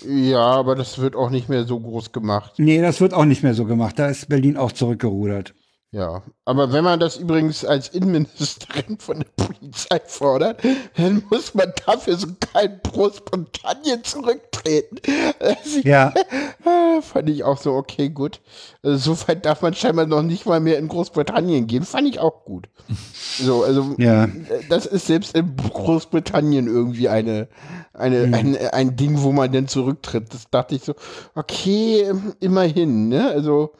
Ja, 0.05 0.51
aber 0.51 0.75
das 0.75 0.99
wird 0.99 1.15
auch 1.15 1.31
nicht 1.31 1.49
mehr 1.49 1.63
so 1.63 1.79
groß 1.79 2.11
gemacht. 2.11 2.53
Nee, 2.57 2.81
das 2.81 3.01
wird 3.01 3.13
auch 3.13 3.25
nicht 3.25 3.41
mehr 3.41 3.55
so 3.55 3.65
gemacht. 3.65 3.97
Da 3.97 4.07
ist 4.07 4.29
Berlin 4.29 4.55
auch 4.55 4.71
zurückgerudert. 4.71 5.55
Ja, 5.91 6.21
aber 6.45 6.71
wenn 6.71 6.83
man 6.83 6.99
das 6.99 7.17
übrigens 7.17 7.65
als 7.65 7.87
Innenministerin 7.89 8.99
von 8.99 9.21
der 9.21 9.43
Polizei 9.43 9.99
fordert, 10.05 10.61
dann 10.95 11.23
muss 11.31 11.55
man 11.55 11.73
dafür 11.83 12.15
so 12.15 12.27
kein 12.53 12.79
Großbritannien 12.83 14.03
zurücktreten. 14.03 14.97
Also, 15.39 15.79
Ja, 15.83 16.13
fand 17.01 17.29
ich 17.31 17.43
auch 17.43 17.57
so, 17.57 17.73
okay, 17.73 18.09
gut. 18.09 18.39
Also, 18.83 19.15
so 19.15 19.27
weit 19.27 19.45
darf 19.47 19.63
man 19.63 19.73
scheinbar 19.73 20.05
noch 20.05 20.21
nicht 20.21 20.45
mal 20.45 20.59
mehr 20.59 20.77
in 20.77 20.89
Großbritannien 20.89 21.65
gehen. 21.65 21.83
Fand 21.83 22.07
ich 22.07 22.19
auch 22.19 22.45
gut. 22.45 22.69
So, 23.41 23.63
also 23.63 23.95
ja. 23.97 24.27
das 24.69 24.85
ist 24.85 25.07
selbst 25.07 25.33
in 25.33 25.55
Großbritannien 25.55 26.67
irgendwie 26.67 27.07
eine, 27.07 27.47
eine, 27.93 28.27
Mhm. 28.27 28.33
ein, 28.33 28.57
ein 28.73 28.95
Ding, 28.97 29.21
wo 29.21 29.31
man 29.31 29.49
denn 29.51 29.69
zurücktritt. 29.69 30.33
Das 30.33 30.49
dachte 30.51 30.75
ich 30.75 30.83
so, 30.83 30.93
okay, 31.35 32.11
immerhin, 32.41 33.07
ne? 33.07 33.29
Also 33.29 33.71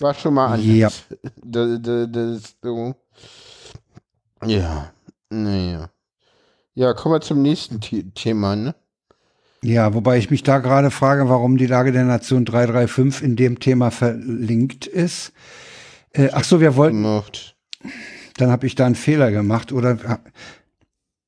war 0.00 0.14
schon 0.14 0.34
mal 0.34 0.46
anders. 0.54 1.04
Ja. 1.10 1.16
Da, 1.42 1.76
da, 1.78 2.06
das, 2.06 2.56
so. 2.62 2.94
Ja, 4.44 4.92
naja. 5.30 5.90
Ja, 6.74 6.92
kommen 6.92 7.14
wir 7.14 7.20
zum 7.20 7.40
nächsten 7.42 7.80
The 7.80 8.10
Thema, 8.14 8.56
ne? 8.56 8.74
Ja, 9.62 9.94
wobei 9.94 10.18
ich 10.18 10.30
mich 10.30 10.42
da 10.42 10.58
gerade 10.58 10.90
frage, 10.90 11.28
warum 11.28 11.56
die 11.56 11.66
Lage 11.66 11.92
der 11.92 12.04
Nation 12.04 12.44
335 12.44 13.22
in 13.22 13.36
dem 13.36 13.60
Thema 13.60 13.90
verlinkt 13.90 14.86
ist. 14.86 15.32
Äh, 16.12 16.28
ach 16.32 16.44
so, 16.44 16.60
wir 16.60 16.76
wollten. 16.76 16.96
Gemacht. 17.02 17.56
Dann 18.36 18.50
habe 18.50 18.66
ich 18.66 18.74
da 18.74 18.84
einen 18.86 18.94
Fehler 18.96 19.30
gemacht 19.30 19.72
oder 19.72 20.20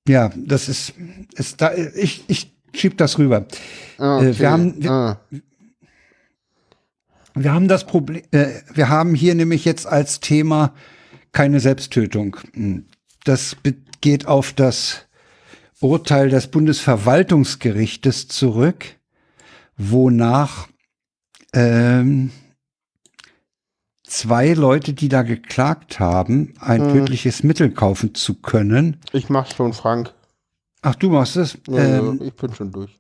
ja, 0.09 0.31
das 0.37 0.69
ist, 0.69 0.93
ist 1.35 1.61
da. 1.61 1.73
Ich 1.75 2.25
ich 2.29 2.55
schieb 2.75 2.99
das 2.99 3.19
rüber. 3.19 3.47
Ah, 3.99 4.19
Äh, 4.23 4.29
okay. 4.31 4.39
wir 4.41 4.51
haben- 4.51 4.83
wir- 4.83 4.91
ah. 4.91 5.21
Wir 7.37 7.53
haben 7.53 7.69
das 7.69 7.87
Problem, 7.87 8.23
äh, 8.33 8.47
wir 8.75 8.89
haben 8.89 9.15
hier 9.15 9.35
nämlich 9.35 9.65
jetzt 9.65 9.87
als 9.87 10.21
Thema 10.21 10.75
keine 11.33 11.61
Selbsttötung. 11.61 12.37
Das 13.25 13.55
be- 13.57 13.75
geht 14.01 14.27
auf 14.27 14.53
das 14.53 15.07
Urteil 15.81 16.31
des 16.31 16.47
Bundesverwaltungsgerichtes 16.49 18.29
zurück, 18.29 18.87
wonach 19.77 20.69
ähm, 21.53 22.31
zwei 24.05 24.55
Leute, 24.55 24.95
die 24.95 25.09
da 25.11 25.23
geklagt 25.23 26.01
haben, 26.01 26.55
ein 26.59 26.81
tödliches 26.93 27.43
Mittel 27.43 27.71
kaufen 27.71 28.15
zu 28.15 28.35
können. 28.41 28.99
Ich 29.13 29.29
mach's 29.29 29.55
schon, 29.55 29.75
Frank. 29.75 30.15
Ach, 30.81 30.95
du 30.95 31.11
machst 31.11 31.37
es? 31.37 31.59
Ja, 31.69 31.99
Ähm, 31.99 32.21
ich 32.23 32.35
bin 32.35 32.55
schon 32.55 32.73
durch. 32.73 32.99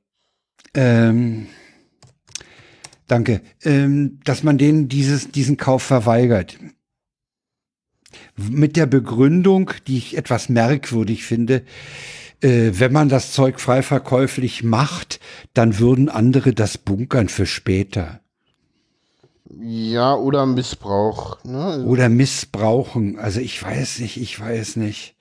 Ähm, 0.74 1.46
danke. 3.06 3.40
Ähm, 3.62 4.20
dass 4.24 4.42
man 4.42 4.58
denen 4.58 4.88
dieses, 4.88 5.30
diesen 5.30 5.56
Kauf 5.56 5.82
verweigert. 5.82 6.58
Mit 8.36 8.76
der 8.76 8.86
Begründung, 8.86 9.70
die 9.86 9.98
ich 9.98 10.16
etwas 10.16 10.48
merkwürdig 10.48 11.24
finde, 11.24 11.62
äh, 12.40 12.70
wenn 12.72 12.92
man 12.92 13.08
das 13.08 13.32
Zeug 13.32 13.60
frei 13.60 13.82
verkäuflich 13.82 14.62
macht, 14.62 15.20
dann 15.54 15.78
würden 15.78 16.08
andere 16.08 16.52
das 16.52 16.78
bunkern 16.78 17.28
für 17.28 17.46
später. 17.46 18.20
Ja, 19.58 20.14
oder 20.14 20.44
Missbrauch. 20.44 21.42
Ne? 21.44 21.84
Oder 21.86 22.08
missbrauchen. 22.08 23.18
Also 23.18 23.40
ich 23.40 23.62
weiß 23.62 24.00
nicht, 24.00 24.16
ich 24.20 24.38
weiß 24.38 24.76
nicht. 24.76 25.16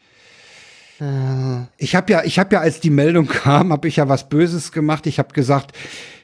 Ich 1.78 1.95
habe 1.95 2.14
ja, 2.14 2.24
ich 2.24 2.40
habe 2.40 2.56
ja, 2.56 2.62
als 2.62 2.80
die 2.80 2.90
Meldung 2.90 3.28
kam, 3.28 3.74
habe 3.74 3.88
ich 3.88 3.98
ja 3.98 4.07
was 4.07 4.30
Böses 4.30 4.72
gemacht. 4.72 5.07
Ich 5.07 5.20
habe 5.20 5.34
gesagt, 5.34 5.74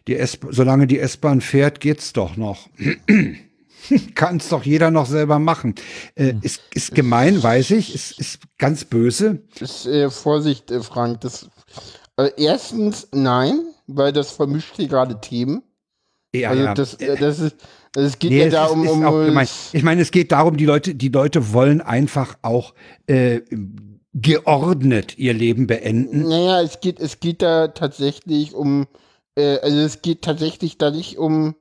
die 0.07 0.15
S 0.17 0.39
solange 0.49 0.87
die 0.87 0.99
S-Bahn 0.99 1.41
fährt, 1.41 1.79
geht's 1.79 2.13
doch 2.13 2.37
noch. 2.37 2.69
Kann 4.15 4.37
es 4.37 4.49
doch 4.49 4.63
jeder 4.63 4.91
noch 4.91 5.05
selber 5.05 5.39
machen. 5.39 5.75
Äh, 6.15 6.35
ist, 6.41 6.61
ist 6.73 6.93
gemein, 6.95 7.41
weiß 7.41 7.71
ich. 7.71 7.93
Ist, 7.93 8.19
ist 8.19 8.39
ganz 8.57 8.85
böse. 8.85 9.41
Ist, 9.59 9.85
äh, 9.87 10.09
Vorsicht, 10.09 10.69
äh, 10.71 10.81
Frank. 10.81 11.21
Das, 11.21 11.49
äh, 12.17 12.29
erstens, 12.37 13.07
nein, 13.11 13.59
weil 13.87 14.13
das 14.13 14.31
vermischt 14.31 14.75
hier 14.75 14.87
gerade 14.87 15.19
Themen. 15.19 15.63
Ja, 16.33 16.51
Also 16.51 16.63
ja. 16.63 16.73
das, 16.73 16.93
äh, 16.95 17.17
das 17.17 17.39
ist, 17.39 17.55
also 17.95 18.07
es 18.07 18.19
geht 18.19 18.31
Nee, 18.31 18.45
ja 18.45 18.49
da 18.49 18.65
um, 18.67 18.87
um. 18.87 19.39
Ich 19.73 19.83
meine, 19.83 20.01
es 20.01 20.11
geht 20.11 20.31
darum, 20.31 20.55
die 20.55 20.65
Leute, 20.65 20.95
die 20.95 21.09
Leute 21.09 21.51
wollen 21.51 21.81
einfach 21.81 22.37
auch 22.41 22.73
äh, 23.07 23.41
geordnet 24.13 25.17
ihr 25.17 25.33
Leben 25.33 25.67
beenden. 25.67 26.27
Naja, 26.27 26.61
es 26.61 26.79
geht, 26.79 26.99
es 26.99 27.19
geht 27.19 27.41
da 27.41 27.69
tatsächlich 27.69 28.53
um, 28.53 28.87
äh, 29.35 29.57
also 29.59 29.77
es 29.77 30.01
geht 30.01 30.21
tatsächlich 30.21 30.77
da 30.77 30.91
nicht 30.91 31.17
um, 31.17 31.55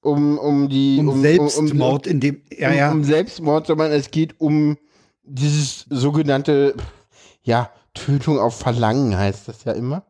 um, 0.00 0.38
um 0.38 0.68
die, 0.68 0.98
Um, 0.98 1.20
Selbstmord 1.20 2.06
in 2.06 2.20
dem, 2.20 2.42
ja, 2.56 2.70
um, 2.70 2.76
ja. 2.76 2.90
um 2.92 3.04
Selbstmord, 3.04 3.66
sondern 3.66 3.92
es 3.92 4.10
geht 4.10 4.40
um 4.40 4.76
dieses 5.22 5.86
sogenannte, 5.90 6.74
ja, 7.42 7.70
Tötung 7.94 8.38
auf 8.38 8.58
Verlangen 8.58 9.16
heißt 9.16 9.48
das 9.48 9.64
ja 9.64 9.72
immer. 9.72 10.04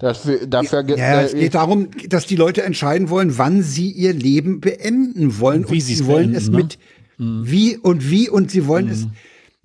Dafür, 0.00 0.46
dafür 0.46 0.84
ge- 0.84 0.98
Ja, 0.98 1.20
äh, 1.20 1.24
es 1.24 1.34
geht 1.34 1.54
darum, 1.54 1.88
dass 2.08 2.26
die 2.26 2.36
Leute 2.36 2.62
entscheiden 2.62 3.10
wollen, 3.10 3.36
wann 3.38 3.62
sie 3.62 3.90
ihr 3.90 4.12
Leben 4.12 4.60
beenden 4.60 5.38
wollen. 5.40 5.64
Und 5.64 5.72
wie 5.72 5.80
sie 5.80 5.94
es 5.94 6.06
wollen 6.06 6.32
beenden, 6.32 6.36
es 6.36 6.48
ne? 6.50 6.56
mit 6.56 6.78
wie 7.18 7.76
und 7.76 8.08
wie 8.10 8.28
und 8.30 8.48
sie 8.52 8.66
wollen 8.68 8.88
es, 8.88 9.08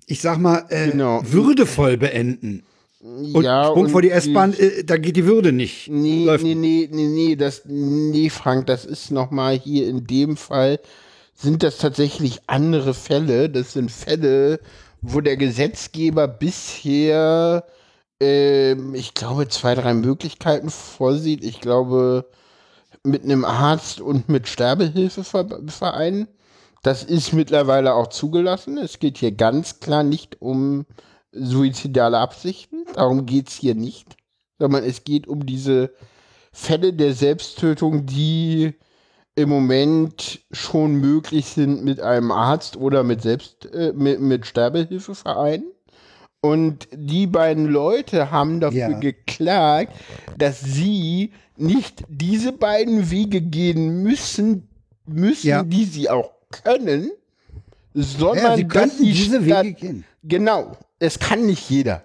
ich 0.06 0.20
sag 0.20 0.38
mal, 0.38 0.64
äh, 0.70 0.90
Genau. 0.90 1.22
würdevoll 1.24 1.96
beenden. 1.96 2.64
Und 3.04 3.42
ja, 3.42 3.66
Sprung 3.66 3.84
und 3.84 3.90
vor 3.90 4.00
die 4.00 4.10
S-Bahn, 4.10 4.54
äh, 4.54 4.82
da 4.82 4.96
geht 4.96 5.16
die 5.16 5.26
Würde 5.26 5.52
nicht. 5.52 5.90
Nee, 5.90 6.24
Läuft 6.24 6.42
nee, 6.42 6.54
nee, 6.54 6.88
nee, 6.90 7.06
nee, 7.06 7.36
das, 7.36 7.62
nee, 7.66 8.30
Frank, 8.30 8.66
das 8.66 8.86
ist 8.86 9.10
nochmal 9.10 9.58
hier 9.58 9.88
in 9.88 10.06
dem 10.06 10.38
Fall, 10.38 10.80
sind 11.34 11.62
das 11.62 11.76
tatsächlich 11.76 12.40
andere 12.46 12.94
Fälle. 12.94 13.50
Das 13.50 13.74
sind 13.74 13.90
Fälle, 13.90 14.58
wo 15.02 15.20
der 15.20 15.36
Gesetzgeber 15.36 16.26
bisher, 16.26 17.66
ähm, 18.20 18.94
ich 18.94 19.12
glaube, 19.12 19.48
zwei, 19.48 19.74
drei 19.74 19.92
Möglichkeiten 19.92 20.70
vorsieht. 20.70 21.44
Ich 21.44 21.60
glaube, 21.60 22.24
mit 23.02 23.24
einem 23.24 23.44
Arzt 23.44 24.00
und 24.00 24.30
mit 24.30 24.48
Sterbehilfevereinen. 24.48 26.28
Das 26.82 27.04
ist 27.04 27.34
mittlerweile 27.34 27.94
auch 27.94 28.06
zugelassen. 28.06 28.78
Es 28.78 28.98
geht 28.98 29.18
hier 29.18 29.32
ganz 29.32 29.80
klar 29.80 30.04
nicht 30.04 30.40
um 30.40 30.86
suizidale 31.34 32.18
Absichten. 32.18 32.84
Darum 32.94 33.26
geht 33.26 33.48
es 33.48 33.54
hier 33.54 33.74
nicht. 33.74 34.16
Sondern 34.58 34.84
es 34.84 35.04
geht 35.04 35.26
um 35.26 35.44
diese 35.46 35.92
Fälle 36.52 36.92
der 36.92 37.14
Selbsttötung, 37.14 38.06
die 38.06 38.74
im 39.34 39.48
Moment 39.48 40.44
schon 40.52 40.94
möglich 40.94 41.46
sind 41.46 41.84
mit 41.84 42.00
einem 42.00 42.30
Arzt 42.30 42.76
oder 42.76 43.02
mit 43.02 43.22
Selbst 43.22 43.66
äh, 43.74 43.92
mit, 43.92 44.20
mit 44.20 44.46
Sterbehilfevereinen. 44.46 45.66
Und 46.40 46.86
die 46.92 47.26
beiden 47.26 47.66
Leute 47.66 48.30
haben 48.30 48.60
dafür 48.60 48.78
Ja. 48.90 48.98
geklagt, 48.98 49.92
dass 50.38 50.60
sie 50.60 51.32
nicht 51.56 52.04
diese 52.08 52.52
beiden 52.52 53.10
Wege 53.10 53.40
gehen 53.40 54.02
müssen, 54.02 54.68
müssen, 55.06 55.46
Ja. 55.48 55.62
die 55.62 55.84
sie 55.84 56.10
auch 56.10 56.30
können, 56.50 57.10
sondern 57.94 58.44
Ja, 58.44 58.56
sie 58.56 58.68
dass 58.68 58.98
sie 58.98 59.12
diese 59.12 59.44
Wege 59.44 59.72
gehen. 59.72 60.04
Genau, 60.22 60.76
es 61.04 61.18
kann 61.18 61.46
nicht 61.46 61.68
jeder. 61.70 62.04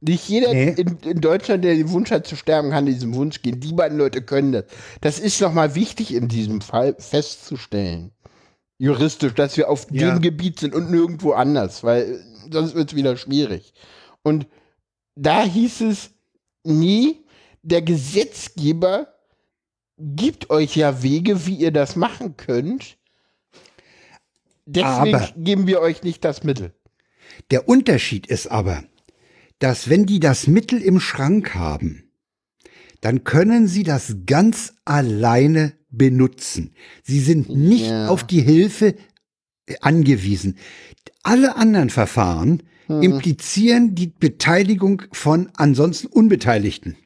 Nicht 0.00 0.28
jeder 0.28 0.52
Nee. 0.52 0.70
in, 0.70 0.98
in 0.98 1.20
Deutschland, 1.20 1.62
der 1.64 1.74
den 1.76 1.90
Wunsch 1.90 2.10
hat 2.10 2.26
zu 2.26 2.34
sterben, 2.34 2.70
kann 2.70 2.86
diesem 2.86 3.14
Wunsch 3.14 3.40
gehen. 3.42 3.60
Die 3.60 3.72
beiden 3.72 3.98
Leute 3.98 4.20
können 4.22 4.50
das. 4.52 4.64
Das 5.00 5.18
ist 5.20 5.40
nochmal 5.40 5.74
wichtig 5.76 6.12
in 6.12 6.26
diesem 6.28 6.60
Fall 6.60 6.96
festzustellen. 6.98 8.10
Juristisch, 8.78 9.34
dass 9.34 9.56
wir 9.56 9.68
auf 9.70 9.86
Ja. 9.92 10.10
dem 10.10 10.20
Gebiet 10.20 10.58
sind 10.58 10.74
und 10.74 10.90
nirgendwo 10.90 11.32
anders, 11.32 11.84
weil 11.84 12.20
sonst 12.50 12.74
wird 12.74 12.90
es 12.90 12.96
wieder 12.96 13.16
schwierig. 13.16 13.72
Und 14.22 14.48
da 15.14 15.44
hieß 15.44 15.82
es, 15.82 16.10
nee, 16.64 17.18
der 17.62 17.82
Gesetzgeber 17.82 19.06
gibt 19.98 20.50
euch 20.50 20.74
ja 20.74 21.00
Wege, 21.04 21.46
wie 21.46 21.54
ihr 21.54 21.70
das 21.70 21.94
machen 21.94 22.36
könnt. 22.36 22.96
Deswegen 24.66 25.14
Aber- 25.16 25.28
geben 25.36 25.66
wir 25.68 25.80
euch 25.80 26.02
nicht 26.02 26.24
das 26.24 26.42
Mittel. 26.42 26.72
Der 27.50 27.68
Unterschied 27.68 28.26
ist 28.26 28.46
aber, 28.50 28.84
dass 29.58 29.88
wenn 29.88 30.06
die 30.06 30.20
das 30.20 30.46
Mittel 30.46 30.80
im 30.82 31.00
Schrank 31.00 31.54
haben, 31.54 32.04
dann 33.00 33.24
können 33.24 33.66
sie 33.66 33.82
das 33.82 34.16
ganz 34.26 34.74
alleine 34.84 35.72
benutzen. 35.90 36.74
Sie 37.02 37.20
sind 37.20 37.48
nicht 37.48 37.86
Ja. 37.86 38.08
auf 38.08 38.24
die 38.24 38.40
Hilfe 38.42 38.94
äh, 39.66 39.74
angewiesen. 39.80 40.56
Alle 41.22 41.56
anderen 41.56 41.90
Verfahren 41.90 42.62
Hm. 42.86 43.02
implizieren 43.02 43.94
die 43.94 44.08
Beteiligung 44.08 45.02
von 45.12 45.50
ansonsten 45.56 46.08
Unbeteiligten, 46.08 46.96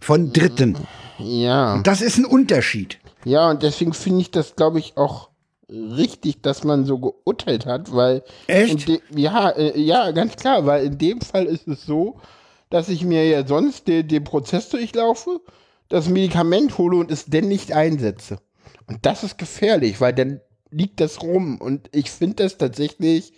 von 0.00 0.32
Dritten. 0.32 0.78
Ja. 1.18 1.82
Das 1.82 2.00
ist 2.00 2.16
ein 2.16 2.24
Unterschied. 2.24 2.98
Ja, 3.26 3.50
und 3.50 3.62
deswegen 3.62 3.92
finde 3.92 4.22
ich 4.22 4.30
das, 4.30 4.56
glaube 4.56 4.78
ich, 4.78 4.96
auch 4.96 5.29
richtig, 5.70 6.42
dass 6.42 6.64
man 6.64 6.84
so 6.84 6.98
geurteilt 6.98 7.66
hat, 7.66 7.94
weil. 7.94 8.22
Echt? 8.46 8.90
Ja, 9.14 9.50
äh, 9.50 9.78
ja, 9.80 10.10
ganz 10.10 10.36
klar, 10.36 10.66
weil 10.66 10.84
in 10.86 10.98
dem 10.98 11.20
Fall 11.20 11.46
ist 11.46 11.68
es 11.68 11.84
so, 11.84 12.20
dass 12.68 12.88
ich 12.88 13.04
mir 13.04 13.26
ja 13.28 13.46
sonst 13.46 13.88
de, 13.88 14.02
den 14.02 14.24
Prozess 14.24 14.68
durchlaufe, 14.68 15.40
das 15.88 16.08
Medikament 16.08 16.78
hole 16.78 16.96
und 16.96 17.10
es 17.10 17.26
denn 17.26 17.48
nicht 17.48 17.72
einsetze. 17.72 18.38
Und 18.86 19.06
das 19.06 19.24
ist 19.24 19.38
gefährlich, 19.38 20.00
weil 20.00 20.12
dann 20.12 20.40
liegt 20.70 21.00
das 21.00 21.22
rum. 21.22 21.58
Und 21.60 21.88
ich 21.92 22.10
finde 22.10 22.44
das 22.44 22.58
tatsächlich, 22.58 23.32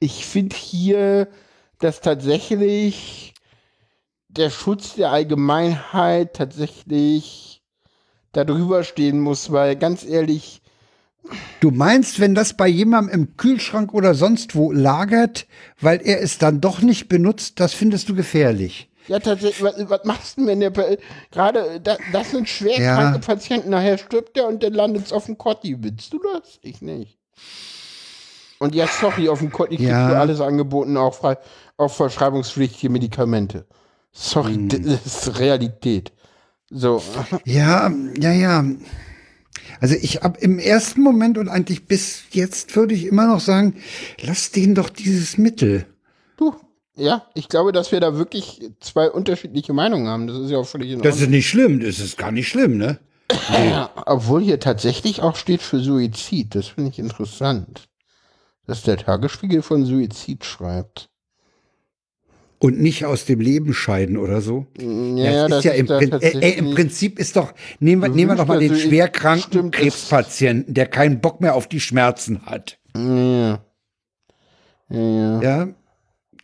ich 0.00 0.26
finde 0.26 0.56
hier, 0.56 1.28
dass 1.80 2.00
tatsächlich 2.00 3.34
der 4.28 4.50
Schutz 4.50 4.94
der 4.94 5.10
Allgemeinheit 5.10 6.34
tatsächlich 6.34 7.62
darüber 8.32 8.84
stehen 8.84 9.20
muss, 9.20 9.52
weil 9.52 9.76
ganz 9.76 10.04
ehrlich, 10.04 10.60
Du 11.60 11.70
meinst, 11.70 12.20
wenn 12.20 12.34
das 12.34 12.54
bei 12.56 12.68
jemandem 12.68 13.14
im 13.14 13.36
Kühlschrank 13.36 13.92
oder 13.94 14.14
sonst 14.14 14.54
wo 14.54 14.72
lagert, 14.72 15.46
weil 15.80 16.00
er 16.02 16.22
es 16.22 16.38
dann 16.38 16.60
doch 16.60 16.80
nicht 16.80 17.08
benutzt, 17.08 17.60
das 17.60 17.74
findest 17.74 18.08
du 18.08 18.14
gefährlich. 18.14 18.88
ja 19.08 19.18
tatsächlich, 19.18 19.62
was, 19.62 19.74
was 19.90 20.04
machst 20.04 20.36
du 20.36 20.42
denn, 20.42 20.48
wenn 20.48 20.60
der 20.60 20.98
gerade, 21.30 21.80
da, 21.80 21.96
das 22.12 22.30
sind 22.30 22.48
schwer 22.48 22.78
Ja. 22.80 22.94
kranke 22.94 23.18
Patienten, 23.20 23.70
nachher 23.70 23.98
stirbt 23.98 24.36
der 24.36 24.46
und 24.46 24.62
dann 24.62 24.72
landet 24.74 25.06
es 25.06 25.12
auf 25.12 25.26
dem 25.26 25.36
Kotti. 25.38 25.76
Willst 25.82 26.12
du 26.12 26.20
das? 26.32 26.58
Ich 26.62 26.80
nicht. 26.82 27.18
Und 28.58 28.74
ja, 28.74 28.86
sorry, 28.88 29.28
auf 29.28 29.38
dem 29.38 29.50
Kotti 29.52 29.76
kriegst 29.76 29.90
Ja. 29.90 30.08
du 30.10 30.16
alles 30.18 30.40
angeboten, 30.40 30.96
auch 30.96 31.14
frei, 31.14 31.36
auch 31.76 31.92
verschreibungspflichtige 31.92 32.90
Medikamente. 32.90 33.66
Sorry, 34.12 34.54
Hm. 34.54 34.68
das 34.68 35.06
ist 35.06 35.38
Realität. 35.38 36.12
So. 36.70 37.02
Ja, 37.44 37.90
ja, 38.20 38.32
ja. 38.32 38.64
Also 39.80 39.94
ich 40.00 40.22
ab 40.22 40.38
im 40.40 40.58
ersten 40.58 41.00
Moment 41.02 41.38
und 41.38 41.48
eigentlich 41.48 41.86
bis 41.86 42.22
jetzt 42.30 42.74
würde 42.76 42.94
ich 42.94 43.06
immer 43.06 43.26
noch 43.26 43.40
sagen, 43.40 43.76
lass 44.22 44.50
denen 44.50 44.74
doch 44.74 44.88
dieses 44.88 45.38
Mittel. 45.38 45.86
Du, 46.36 46.54
ja, 46.96 47.26
ich 47.34 47.48
glaube, 47.48 47.72
dass 47.72 47.92
wir 47.92 48.00
da 48.00 48.16
wirklich 48.16 48.60
zwei 48.80 49.10
unterschiedliche 49.10 49.72
Meinungen 49.72 50.08
haben. 50.08 50.26
Das 50.26 50.38
ist 50.38 50.50
ja 50.50 50.58
auch 50.58 50.66
völlig 50.66 50.90
in 50.90 50.98
Das 51.00 51.14
Ordnung. 51.14 51.24
ist 51.24 51.30
nicht 51.30 51.48
schlimm, 51.48 51.80
das 51.80 51.98
ist 52.00 52.16
gar 52.18 52.32
nicht 52.32 52.48
schlimm, 52.48 52.76
ne? 52.76 52.98
Ja, 53.52 53.90
obwohl 54.06 54.42
hier 54.42 54.58
tatsächlich 54.58 55.20
auch 55.20 55.36
steht 55.36 55.60
für 55.60 55.80
Suizid. 55.80 56.54
Das 56.54 56.68
finde 56.68 56.90
ich 56.90 56.98
interessant. 56.98 57.88
Dass 58.66 58.82
der 58.82 58.96
Tagesspiegel 58.96 59.62
von 59.62 59.84
Suizid 59.84 60.44
schreibt. 60.44 61.10
Und 62.60 62.80
nicht 62.80 63.04
aus 63.04 63.24
dem 63.24 63.38
Leben 63.40 63.72
scheiden 63.72 64.16
oder 64.16 64.40
so. 64.40 64.66
Ja, 64.80 65.46
das 65.46 65.58
ist 65.58 65.64
ja 65.64 65.72
im, 65.72 65.86
Prin 65.86 66.12
äh, 66.12 66.38
äh, 66.40 66.58
im 66.58 66.74
Prinzip 66.74 67.18
ist 67.20 67.36
doch, 67.36 67.54
nehmen 67.78 68.02
wir, 68.02 68.08
nehmen 68.08 68.32
wir 68.32 68.36
doch 68.36 68.48
mal 68.48 68.58
den 68.58 68.68
Gewünschter 68.70 68.88
schwerkranken 68.88 69.70
das- 69.70 69.80
Krebspatienten, 69.80 70.74
der 70.74 70.86
keinen 70.86 71.20
Bock 71.20 71.40
mehr 71.40 71.54
auf 71.54 71.68
die 71.68 71.78
Schmerzen 71.78 72.44
hat. 72.46 72.78
Ja. 72.96 73.62
Ja, 74.90 74.98
ja. 75.00 75.42
Ja, 75.42 75.68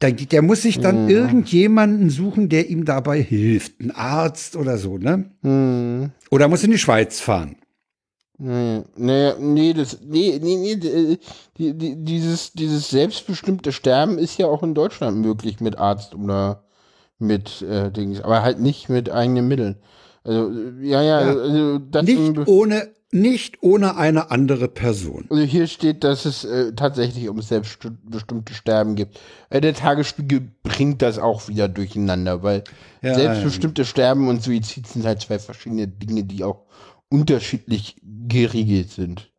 der, 0.03 0.13
der 0.13 0.43
muss 0.43 0.63
sich 0.63 0.79
dann 0.79 1.09
irgendjemanden 1.09 2.11
suchen, 2.11 2.49
der 2.49 2.69
ihm 2.69 2.85
dabei 2.85 3.21
hilft. 3.21 3.81
Ein 3.81 3.91
Arzt 3.91 4.55
oder 4.57 4.79
so, 4.79 4.99
ne? 4.99 5.31
Hm. 5.43 6.11
Oder 6.31 6.47
muss 6.49 6.63
in 6.63 6.71
die 6.71 6.79
Schweiz 6.79 7.21
fahren. 7.21 7.57
Nee, 8.37 8.83
nee, 8.97 9.33
nee, 9.39 9.73
das, 9.75 9.99
nee, 10.03 10.41
nee, 10.43 10.57
nee, 10.57 10.73
äh, 10.73 11.19
die, 11.57 11.73
die, 11.79 12.05
dieses, 12.05 12.53
dieses 12.53 12.91
selbstbestimmte 12.91 13.71
Sterben 13.71 14.19
ist 14.19 14.39
ja 14.39 14.47
auch 14.47 14.63
in 14.65 14.75
Deutschland 14.75 15.19
möglich 15.19 15.61
mit 15.61 15.79
Arzt 15.79 16.15
oder 16.17 16.65
mit 17.19 17.63
äh, 17.63 17.93
Dings, 17.93 18.21
aber 18.21 18.43
halt 18.43 18.59
nicht 18.59 18.89
mit 18.89 19.09
eigenen 19.09 19.47
Mitteln. 19.47 19.77
Also, 20.25 20.51
äh, 20.51 20.73
ja, 20.85 21.03
ja, 21.03 21.21
Ja. 21.21 21.29
also, 21.41 21.79
das 21.79 22.05
Nicht 22.05 22.49
ohne, 22.49 22.89
nicht 23.13 23.63
ohne 23.63 23.97
eine 23.97 24.33
andere 24.33 24.67
Person. 24.67 25.27
also 25.31 25.43
hier 25.45 25.69
steht, 25.69 26.03
dass 26.03 26.25
es 26.25 26.43
äh, 26.45 26.73
tatsächlich 26.75 27.29
um 27.29 27.41
selbstbestimmte 27.41 28.53
Sterben 28.55 28.97
gibt. 28.97 29.21
Äh, 29.51 29.61
der 29.61 29.75
Tagesspiegel 29.75 30.51
bringt 30.65 31.03
das 31.03 31.21
auch 31.21 31.47
wieder 31.47 31.69
durcheinander, 31.69 32.43
weil 32.43 32.65
Ja, 33.01 33.15
selbstbestimmte 33.15 33.85
Sterben 33.85 34.27
und 34.27 34.43
Suizid 34.43 34.89
sind 34.89 35.05
halt 35.05 35.21
zwei 35.21 35.39
verschiedene 35.39 35.87
Dinge, 35.87 36.25
die 36.25 36.43
auch 36.43 36.65
unterschiedlich 37.11 37.97
geregelt 38.29 38.91
sind. 38.91 39.31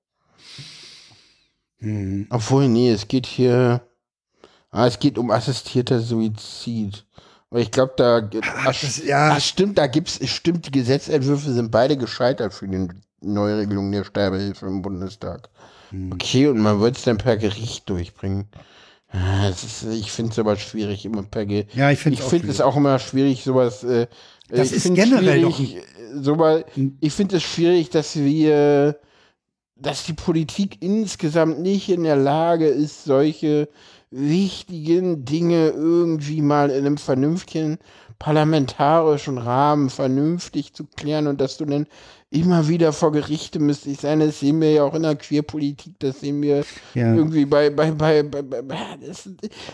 Hm. 1.79 2.27
Obwohl, 2.29 2.67
nee, 2.67 2.91
es 2.91 3.07
geht 3.07 3.25
hier. 3.25 3.81
Ah, 4.71 4.87
es 4.87 4.99
geht 4.99 5.17
um 5.17 5.31
assistierter 5.31 5.99
Suizid. 6.01 7.05
Aber 7.49 7.59
ich 7.59 7.71
glaube, 7.71 7.93
da. 7.97 8.29
Ach, 8.41 8.79
das- 8.81 9.05
ja. 9.05 9.33
ach, 9.33 9.41
stimmt, 9.41 9.77
da 9.77 9.87
gibt's. 9.87 10.19
Stimmt, 10.27 10.65
die 10.67 10.71
Gesetzentwürfe 10.71 11.51
sind 11.51 11.71
beide 11.71 11.97
gescheitert 11.97 12.53
für 12.53 12.67
die 12.67 12.87
Neuregelung 13.21 13.91
der 13.91 14.03
Sterbehilfe 14.03 14.65
im 14.65 14.81
Bundestag. 14.81 15.49
Hm. 15.91 16.11
Okay, 16.13 16.47
und 16.47 16.59
man 16.59 16.79
wird 16.79 16.97
es 16.97 17.03
dann 17.03 17.17
per 17.17 17.37
Gericht 17.37 17.89
durchbringen. 17.89 18.47
Ah, 19.09 19.47
ist, 19.47 19.83
ich 19.83 20.11
finde 20.11 20.31
es 20.31 20.39
aber 20.39 20.57
schwierig, 20.57 21.05
immer 21.05 21.23
per 21.23 21.45
Gericht. 21.45 21.73
Ja, 21.75 21.91
ich 21.91 21.99
finde 21.99 22.17
Ich 22.19 22.25
es 22.25 22.29
finde 22.29 22.49
es 22.49 22.59
auch 22.59 22.75
immer 22.75 22.99
schwierig, 22.99 23.43
sowas. 23.43 23.83
Äh, 23.83 24.07
Das 24.49 24.71
ist 24.71 24.93
generell 24.93 25.43
äh, 25.45 25.81
so 26.21 26.35
mal, 26.35 26.65
ich 26.99 27.13
finde 27.13 27.37
es 27.37 27.43
schwierig, 27.43 27.89
dass 27.89 28.15
wir, 28.15 28.99
dass 29.75 30.05
die 30.05 30.13
Politik 30.13 30.77
insgesamt 30.81 31.59
nicht 31.59 31.89
in 31.89 32.03
der 32.03 32.15
Lage 32.15 32.67
ist, 32.67 33.03
solche 33.03 33.67
wichtigen 34.11 35.25
Dinge 35.25 35.69
irgendwie 35.69 36.41
mal 36.41 36.69
in 36.69 36.85
einem 36.85 36.97
vernünftigen 36.97 37.77
parlamentarischen 38.17 39.37
Rahmen 39.37 39.89
vernünftig 39.89 40.73
zu 40.73 40.85
klären 40.95 41.27
und 41.27 41.41
dass 41.41 41.57
du 41.57 41.65
dann 41.65 41.85
immer 42.29 42.67
wieder 42.67 42.93
vor 42.93 43.11
Gerichte 43.11 43.59
müsstest 43.59 44.01
sein. 44.01 44.19
Das 44.21 44.39
sehen 44.39 44.61
wir 44.61 44.71
ja 44.71 44.83
auch 44.83 44.93
in 44.93 45.03
der 45.03 45.15
Queerpolitik, 45.15 45.93
das 45.99 46.21
sehen 46.21 46.41
wir 46.41 46.63
Ja. 46.93 47.13
irgendwie 47.13 47.45
bei, 47.45 47.69
bei, 47.69 47.91
bei, 47.91 48.23
bei, 48.23 48.41
bei, 48.41 48.61
das, 49.05 49.29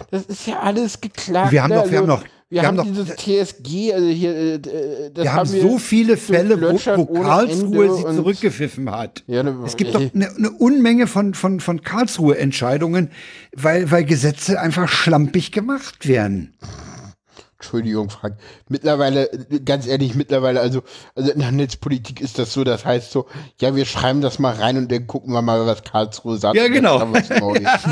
das 0.10 0.26
ist 0.26 0.48
ja 0.48 0.60
alles 0.60 1.00
geklagt. 1.00 1.52
Wir 1.52 1.64
haben 1.64 1.72
doch- 1.74 1.90
wir 1.92 1.98
haben 2.00 2.08
doch- 2.08 2.24
wir 2.52 2.62
wir 2.62 2.68
haben, 2.68 2.78
haben 2.80 2.94
doch- 2.96 3.06
dieses 3.06 3.16
TSG, 3.16 3.94
also 3.94 4.08
hier, 4.08 4.36
äh, 4.36 4.54
äh, 4.56 5.12
das 5.14 5.24
Wir 5.24 5.34
haben 5.34 5.52
wir 5.54 5.62
so 5.62 5.78
viele 5.78 6.18
Fälle, 6.18 6.62
wo, 6.62 6.74
wo 6.98 7.22
Karlsruhe 7.22 7.96
sie 7.96 8.04
zurückgepfiffen 8.04 8.92
hat. 8.92 9.24
Ja, 9.26 9.42
ne, 9.42 9.56
es 9.66 9.78
gibt 9.78 9.96
doch 9.96 10.02
eine, 10.14 10.30
eine 10.36 10.52
Unmenge 10.52 11.08
von, 11.08 11.34
von, 11.34 11.62
von 11.62 11.82
Karlsruhe-Entscheidungen, 11.82 13.10
weil, 13.56 13.90
weil 13.90 14.04
Gesetze 14.04 14.60
einfach 14.60 14.90
schlampig 14.90 15.54
gemacht 15.54 16.08
werden. 16.08 16.54
Entschuldigung, 17.62 18.10
Frank. 18.10 18.38
Mittlerweile, 18.70 19.30
ganz 19.64 19.86
ehrlich, 19.86 20.16
mittlerweile, 20.16 20.60
also, 20.62 20.82
also 21.16 21.32
in 21.32 21.40
der 21.40 21.52
Netzpolitik 21.52 22.20
ist 22.20 22.40
das 22.40 22.52
so, 22.54 22.64
das 22.64 22.86
heißt 22.86 23.12
so, 23.12 23.28
ja, 23.60 23.76
wir 23.76 23.86
schreiben 23.86 24.22
das 24.22 24.40
mal 24.40 24.56
rein 24.56 24.78
und 24.78 24.92
dann 24.92 25.06
gucken 25.06 25.32
wir 25.32 25.44
mal, 25.44 25.64
was 25.68 25.84
Karlsruhe 25.84 26.38
sagt. 26.38 26.56
Ja, 26.58 26.68
genau. 26.68 27.00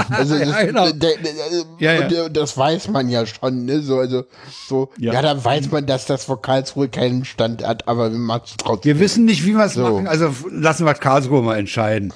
Also, 0.10 0.36
Ja, 0.36 0.46
das, 0.46 0.60
genau. 0.66 0.86
der, 0.90 0.94
der, 0.94 1.18
der, 1.18 1.34
Ja, 1.78 1.94
ja. 2.10 2.24
Und, 2.26 2.36
das 2.36 2.58
weiß 2.58 2.88
man 2.90 3.10
ja 3.10 3.28
schon, 3.28 3.66
ne, 3.66 3.82
so, 3.82 4.00
also, 4.00 4.24
so, 4.68 4.90
ja. 4.98 5.14
Ja. 5.14 5.22
dann 5.22 5.44
weiß 5.46 5.70
man, 5.72 5.86
dass 5.86 6.06
das 6.08 6.24
vor 6.26 6.42
Karlsruhe 6.42 6.90
keinen 6.90 7.26
Stand 7.26 7.64
hat, 7.66 7.88
aber 7.88 8.12
wir 8.12 8.18
machen 8.18 8.42
es 8.46 8.56
trotzdem. 8.58 8.96
Wir 8.96 9.00
wissen 9.00 9.26
nicht, 9.26 9.46
wie 9.46 9.54
wir 9.56 9.66
es 9.66 9.76
So. 9.76 9.84
machen, 9.84 10.08
also 10.08 10.34
lassen 10.50 10.86
wir 10.88 10.96
Karlsruhe 10.96 11.44
mal 11.44 11.58
entscheiden. 11.60 12.12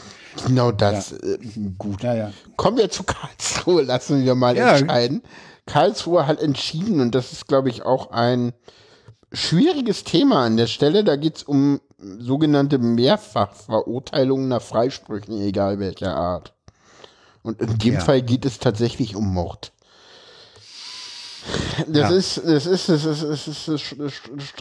Genau 0.47 0.71
das, 0.71 1.11
äh, 1.11 1.37
gut. 1.77 2.01
Ja, 2.01 2.15
ja. 2.15 2.31
Kommen 2.55 2.77
wir 2.77 2.89
zu 2.89 3.03
Karlsruhe, 3.03 3.83
lassen 3.83 4.25
wir 4.25 4.33
mal 4.33 4.57
Ja. 4.57 4.75
entscheiden. 4.77 5.21
Karlsruhe 5.65 6.27
hat 6.27 6.41
entschieden, 6.41 6.99
und 6.99 7.15
das 7.15 7.31
ist, 7.31 7.47
glaube 7.47 7.69
ich, 7.69 7.83
auch 7.83 8.11
ein 8.11 8.53
schwieriges 9.31 10.03
Thema 10.03 10.45
an 10.45 10.57
der 10.57 10.67
Stelle. 10.67 11.03
Da 11.03 11.15
geht 11.15 11.37
es 11.37 11.43
um 11.43 11.79
sogenannte 11.97 12.77
Mehrfachverurteilungen 12.77 14.47
nach 14.47 14.61
Freisprüchen, 14.61 15.39
egal 15.41 15.79
welcher 15.79 16.15
Art. 16.15 16.53
Und 17.43 17.61
in 17.61 17.77
dem 17.77 17.93
Ja. 17.95 17.99
Fall 17.99 18.21
geht 18.21 18.45
es 18.45 18.59
tatsächlich 18.59 19.15
um 19.15 19.33
Mord. 19.33 19.71
Das 21.87 22.09
Ja. 22.09 22.15
ist, 22.15 22.37
das 22.45 22.65
ist, 22.65 22.89
das 22.89 23.05
ist, 23.05 23.23
das 23.23 23.47
ist, 23.47 23.67
das 23.67 24.13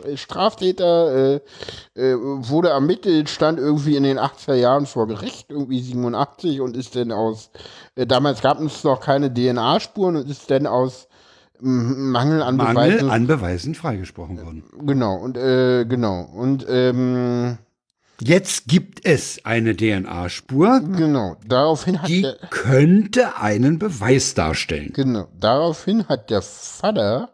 ist 0.05 0.21
Straftäter 0.21 1.35
äh, 1.35 1.41
äh, 1.95 2.15
wurde 2.19 2.69
ermittelt, 2.71 3.29
stand 3.29 3.59
irgendwie 3.59 3.97
in 3.97 4.03
den 4.03 4.19
80er 4.19 4.55
Jahren 4.55 4.87
vor 4.87 5.07
Gericht, 5.07 5.51
irgendwie 5.51 5.81
87 5.81 6.61
und 6.61 6.77
ist 6.77 6.97
dann 6.97 7.13
aus, 7.13 7.51
äh, 7.95 8.07
damals 8.07 8.41
gab 8.41 8.61
es 8.61 8.83
noch 8.85 9.01
keine 9.01 9.33
DNA-Spuren 9.33 10.17
und 10.17 10.29
ist 10.31 10.51
dann 10.51 10.67
aus 10.67 11.09
Mangel 11.61 12.43
an 12.43 12.57
Mangel 12.57 12.75
Beweisen 12.75 13.11
an 13.11 13.27
Beweisen 13.29 13.75
freigesprochen 13.77 14.43
worden. 14.45 14.65
Genau, 14.85 15.15
und 15.17 15.37
äh, 15.37 15.85
genau. 15.85 16.23
Und 16.35 16.67
ähm, 16.69 17.59
Jetzt 18.25 18.69
gibt 18.69 19.05
es 19.05 19.41
eine 19.45 19.77
DNA-Spur, 19.77 20.81
genau, 20.97 21.37
daraufhin 21.47 22.01
hat 22.01 22.09
die 22.09 22.23
der 22.23 22.37
könnte 22.51 23.37
einen 23.39 23.81
Beweis 23.81 24.35
darstellen. 24.35 24.93
genau, 24.95 25.27
daraufhin 25.41 26.07
hat 26.07 26.31
der 26.31 26.41
Vater 26.41 27.31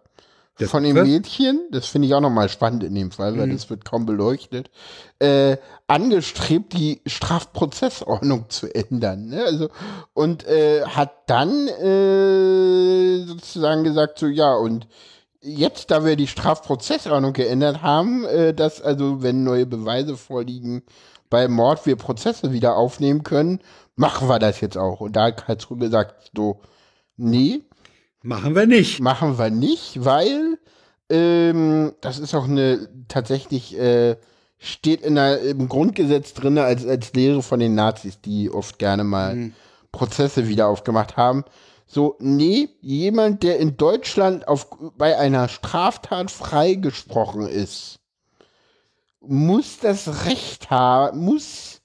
Der 0.59 0.67
von 0.69 0.85
dem 0.85 0.97
Witwe? 0.97 1.07
Mädchen, 1.09 1.61
das 1.73 1.89
finde 1.89 2.09
ich 2.09 2.15
auch 2.15 2.23
nochmal 2.23 2.49
spannend 2.49 2.85
in 2.85 2.95
dem 2.95 3.11
Fall, 3.11 3.37
weil 3.37 3.51
das 3.51 3.69
wird 3.69 3.85
kaum 3.85 4.07
beleuchtet, 4.07 4.71
äh, 5.19 5.59
angestrebt, 5.89 6.73
die 6.73 7.03
Strafprozessordnung 7.05 8.49
zu 8.49 8.75
ändern. 8.75 9.27
Ne? 9.29 9.45
Also, 9.45 9.69
und 10.15 10.47
äh, 10.47 10.85
hat 10.87 11.13
dann 11.27 11.69
äh, 11.69 13.27
sozusagen 13.27 13.85
gesagt, 13.85 14.19
so 14.19 14.27
ja, 14.27 14.55
und 14.55 14.87
jetzt, 15.41 15.91
da 15.91 16.05
wir 16.05 16.17
die 16.17 16.27
Strafprozessordnung 16.27 17.33
geändert 17.33 17.83
haben, 17.83 18.25
äh, 18.25 18.55
dass 18.55 18.81
also, 18.81 19.23
wenn 19.23 19.45
neue 19.45 19.67
Beweise 19.67 20.17
vorliegen 20.17 20.83
bei 21.31 21.49
Mord, 21.49 21.87
wir 21.87 21.97
Prozesse 21.97 22.53
wieder 22.53 22.77
aufnehmen 22.77 23.23
können, 23.23 23.61
machen 23.97 24.29
wir 24.29 24.39
das 24.39 24.61
jetzt 24.61 24.79
auch. 24.79 25.01
Und 25.01 25.17
da 25.17 25.27
hat 25.27 25.45
Karlsruhe 25.45 25.79
gesagt, 25.79 26.31
so, 26.35 26.61
nee, 27.17 27.63
Machen 28.23 28.55
wir 28.55 28.67
nicht. 28.67 29.01
machen 29.01 29.39
wir 29.39 29.51
nicht, 29.51 30.05
weil 30.05 30.59
ähm, 31.09 31.93
das 32.01 32.19
ist 32.19 32.35
auch 32.35 32.45
eine 32.45 32.89
tatsächlich 33.09 33.79
äh, 33.79 34.17
steht 34.59 35.03
in 35.03 35.15
der, 35.15 35.41
im 35.43 35.69
Grundgesetz 35.69 36.35
drin 36.35 36.59
als, 36.59 36.87
als 36.87 37.13
Lehre 37.15 37.43
von 37.43 37.61
den 37.61 37.75
Nazis, 37.75 38.21
die 38.21 38.51
oft 38.51 38.79
gerne 38.79 39.05
mal 39.05 39.53
Prozesse 39.93 40.49
wieder 40.49 40.67
aufgemacht 40.69 41.17
haben. 41.17 41.45
So, 41.91 42.17
nee, 42.21 42.69
jemand, 42.81 43.43
der 43.43 43.59
in 43.59 43.77
Deutschland 43.77 44.47
auf, 44.47 44.69
bei 44.97 45.19
einer 45.19 45.49
Straftat 45.49 46.31
freigesprochen 46.31 47.49
ist, 47.49 47.99
muss 49.21 49.79
das 49.81 50.27
Recht 50.27 50.71
haben, 50.71 51.25
muss 51.25 51.79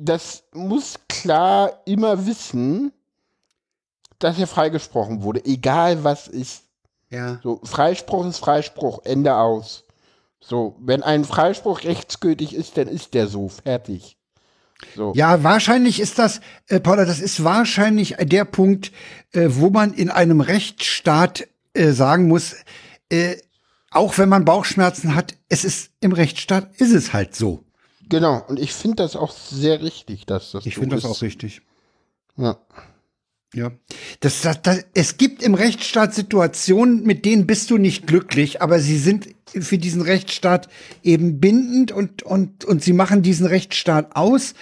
das 0.00 0.44
muss 0.52 0.94
klar 1.08 1.82
immer 1.84 2.26
wissen, 2.26 2.92
dass 4.18 4.38
er 4.38 4.46
freigesprochen 4.46 5.22
wurde, 5.22 5.44
egal 5.44 6.04
was 6.04 6.26
ist. 6.26 6.64
Ja. 7.10 7.40
So, 7.42 7.60
Freispruch 7.64 8.26
ist 8.26 8.38
Freispruch, 8.38 9.00
Ende 9.04 9.36
aus. 9.36 9.84
So, 10.40 10.76
wenn 10.78 11.02
ein 11.02 11.24
Freispruch 11.24 11.84
rechtsgültig 11.84 12.54
ist, 12.54 12.78
dann 12.78 12.88
ist 12.88 13.12
der 13.14 13.26
so, 13.26 13.48
fertig. 13.48 14.16
So. 14.94 15.12
Ja, 15.14 15.42
wahrscheinlich 15.42 16.00
ist 16.00 16.18
das, 16.18 16.40
äh, 16.68 16.80
Paula, 16.80 17.04
das 17.04 17.20
ist 17.20 17.44
wahrscheinlich 17.44 18.16
der 18.20 18.44
Punkt, 18.44 18.92
äh, 19.32 19.48
wo 19.50 19.70
man 19.70 19.92
in 19.92 20.10
einem 20.10 20.40
Rechtsstaat 20.40 21.46
äh, 21.74 21.92
sagen 21.92 22.28
muss, 22.28 22.56
äh, 23.10 23.36
auch 23.90 24.18
wenn 24.18 24.28
man 24.28 24.44
Bauchschmerzen 24.44 25.14
hat, 25.14 25.34
es 25.48 25.64
ist 25.64 25.90
im 26.00 26.12
Rechtsstaat 26.12 26.74
ist 26.76 26.92
es 26.92 27.12
halt 27.12 27.34
so. 27.34 27.64
Genau, 28.08 28.44
und 28.48 28.58
ich 28.58 28.72
finde 28.72 28.96
das 28.96 29.16
auch 29.16 29.32
sehr 29.32 29.82
richtig, 29.82 30.26
dass 30.26 30.52
das 30.52 30.66
Ich 30.66 30.74
so 30.74 30.80
finde 30.80 30.96
das 30.96 31.04
auch 31.04 31.22
richtig. 31.22 31.62
Ja. 32.36 32.58
Ja. 33.54 33.72
Das, 34.20 34.42
das, 34.42 34.62
das, 34.62 34.84
es 34.94 35.16
gibt 35.16 35.42
im 35.42 35.54
Rechtsstaat 35.54 36.14
Situationen, 36.14 37.02
mit 37.02 37.24
denen 37.24 37.46
bist 37.46 37.70
du 37.70 37.78
nicht 37.78 38.06
glücklich, 38.06 38.62
aber 38.62 38.78
sie 38.78 38.96
sind 38.96 39.28
für 39.48 39.78
diesen 39.78 40.02
Rechtsstaat 40.02 40.68
eben 41.02 41.40
bindend 41.40 41.90
und, 41.90 42.22
und, 42.22 42.64
und 42.64 42.84
sie 42.84 42.92
machen 42.92 43.22
diesen 43.22 43.46
Rechtsstaat 43.46 44.14
aus. 44.14 44.54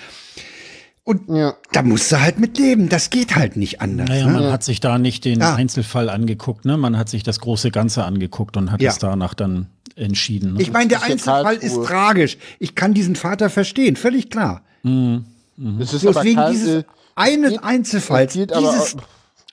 Und 1.04 1.28
Ja. 1.28 1.54
da 1.72 1.82
musst 1.82 2.10
du 2.12 2.20
halt 2.20 2.38
mit 2.38 2.58
leben. 2.58 2.88
Das 2.88 3.10
geht 3.10 3.34
halt 3.36 3.56
nicht 3.56 3.80
anders. 3.80 4.08
Naja, 4.08 4.26
ne? 4.26 4.32
man 4.32 4.52
hat 4.52 4.62
sich 4.64 4.80
da 4.80 4.98
nicht 4.98 5.24
den 5.24 5.40
Ja. 5.40 5.54
Einzelfall 5.54 6.08
angeguckt, 6.10 6.64
ne? 6.64 6.76
Man 6.76 6.96
hat 6.98 7.08
sich 7.08 7.22
das 7.22 7.40
große 7.40 7.70
Ganze 7.70 8.04
angeguckt 8.04 8.56
und 8.56 8.70
hat 8.72 8.80
Ja. 8.82 8.90
es 8.90 8.98
danach 8.98 9.34
dann 9.34 9.66
entschieden. 9.96 10.54
Ne? 10.54 10.62
Ich 10.62 10.70
meine, 10.72 10.88
der 10.88 11.02
Einzelfall 11.02 11.56
ist 11.56 11.82
tragisch. 11.84 12.36
Ich 12.58 12.74
kann 12.74 12.94
diesen 12.94 13.16
Vater 13.16 13.50
verstehen, 13.50 13.96
völlig 13.96 14.30
klar. 14.30 14.62
Es 14.84 15.92
ist 15.92 16.02
Bloß 16.02 16.16
aber 16.16 16.24
wegen 16.24 16.40
dieses 16.50 16.84
äh, 17.18 17.22
einen 17.22 17.50
geht- 17.50 17.62
Einzelfalls, 17.64 18.32
geht 18.34 18.52
aber 18.52 18.70
dieses 18.70 18.96
auch- 18.96 19.02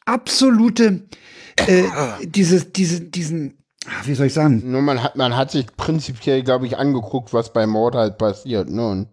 absolute, 0.05 1.03
äh, 1.67 1.83
dieses, 2.25 2.71
diese, 2.71 3.01
diesen, 3.01 3.57
ah, 3.87 3.91
wie 4.05 4.13
soll 4.15 4.27
ich 4.27 4.33
sagen? 4.33 4.61
Nur 4.71 4.81
man 4.81 5.01
hat, 5.03 5.15
man 5.15 5.35
hat 5.35 5.51
sich 5.51 5.67
prinzipiell, 5.75 6.43
glaube 6.43 6.67
ich, 6.67 6.77
angeguckt, 6.77 7.33
was 7.33 7.51
bei 7.53 7.65
Mord 7.67 7.95
halt 7.95 8.17
passiert. 8.17 8.69
Ne? 8.69 8.87
Und 8.87 9.07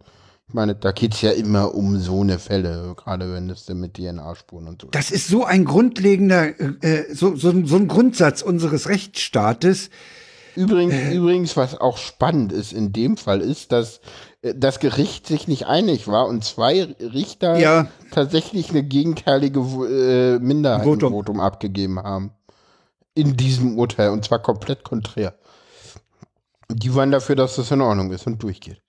ich 0.48 0.54
meine, 0.54 0.74
da 0.74 0.92
geht's 0.92 1.22
ja 1.22 1.30
immer 1.30 1.74
um 1.74 1.98
so 1.98 2.20
eine 2.20 2.38
Fälle, 2.38 2.94
gerade 2.96 3.32
wenn 3.32 3.48
es 3.48 3.68
mit 3.70 3.94
DNA-Spuren 3.96 4.68
und 4.68 4.82
so. 4.82 4.88
Das 4.90 5.10
ist 5.10 5.28
so 5.28 5.44
ein 5.44 5.64
grundlegender, 5.64 6.60
äh, 6.82 7.04
so, 7.14 7.34
so, 7.36 7.52
so 7.64 7.76
ein 7.76 7.88
Grundsatz 7.88 8.42
unseres 8.42 8.88
Rechtsstaates. 8.88 9.88
Übrigens, 10.54 10.92
Äh. 10.92 11.14
übrigens, 11.16 11.56
was 11.56 11.80
auch 11.80 11.96
spannend 11.96 12.52
ist 12.52 12.74
in 12.74 12.92
dem 12.92 13.16
Fall, 13.16 13.40
ist, 13.40 13.72
dass 13.72 13.96
äh, 13.96 14.00
das 14.42 14.80
Gericht 14.80 15.26
sich 15.28 15.46
nicht 15.46 15.66
einig 15.66 16.08
war 16.08 16.26
und 16.26 16.44
zwei 16.44 16.82
Richter 17.00 17.58
Ja. 17.58 17.86
tatsächlich 18.10 18.70
eine 18.70 18.82
gegenteilige 18.82 19.60
äh, 19.60 20.38
Minderheitenvotum 20.40 21.38
abgegeben 21.40 21.98
haben. 22.02 22.32
In 23.14 23.36
diesem 23.36 23.78
Urteil 23.78 24.10
und 24.10 24.24
zwar 24.24 24.40
komplett 24.40 24.84
konträr. 24.84 25.34
Die 26.70 26.94
waren 26.94 27.10
dafür, 27.10 27.36
dass 27.36 27.56
das 27.56 27.70
in 27.70 27.80
Ordnung 27.82 28.10
ist 28.10 28.26
und 28.26 28.42
durchgeht. 28.42 28.80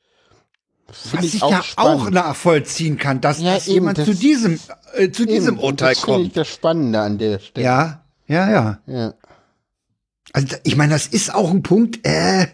Find 0.89 1.23
Was 1.23 1.33
ich 1.33 1.41
ja 1.41 1.61
auch 1.77 2.09
nachvollziehen 2.09 2.97
kann, 2.97 3.19
dass, 3.21 3.39
Ja, 3.39 3.55
dass 3.55 3.67
eben, 3.67 3.73
jemand 3.75 3.97
das- 3.97 4.05
zu 4.05 4.15
diesem, 4.15 4.59
äh, 4.95 5.09
zu 5.11 5.25
diesem 5.25 5.55
Eben, 5.55 5.63
Urteil 5.63 5.93
das 5.93 6.03
finde 6.03 6.19
ich 6.21 6.25
kommt. 6.27 6.37
das 6.37 6.47
Spannende 6.47 6.99
an 7.01 7.17
der 7.17 7.39
Stelle. 7.39 7.65
Ja, 7.65 8.03
ja, 8.27 8.49
ja. 8.51 8.79
ja. 8.87 9.13
Also 10.33 10.55
ich 10.63 10.75
meine, 10.77 10.93
das 10.93 11.07
ist 11.07 11.33
auch 11.33 11.51
ein 11.51 11.63
Punkt, 11.63 11.99
äh, 12.05 12.47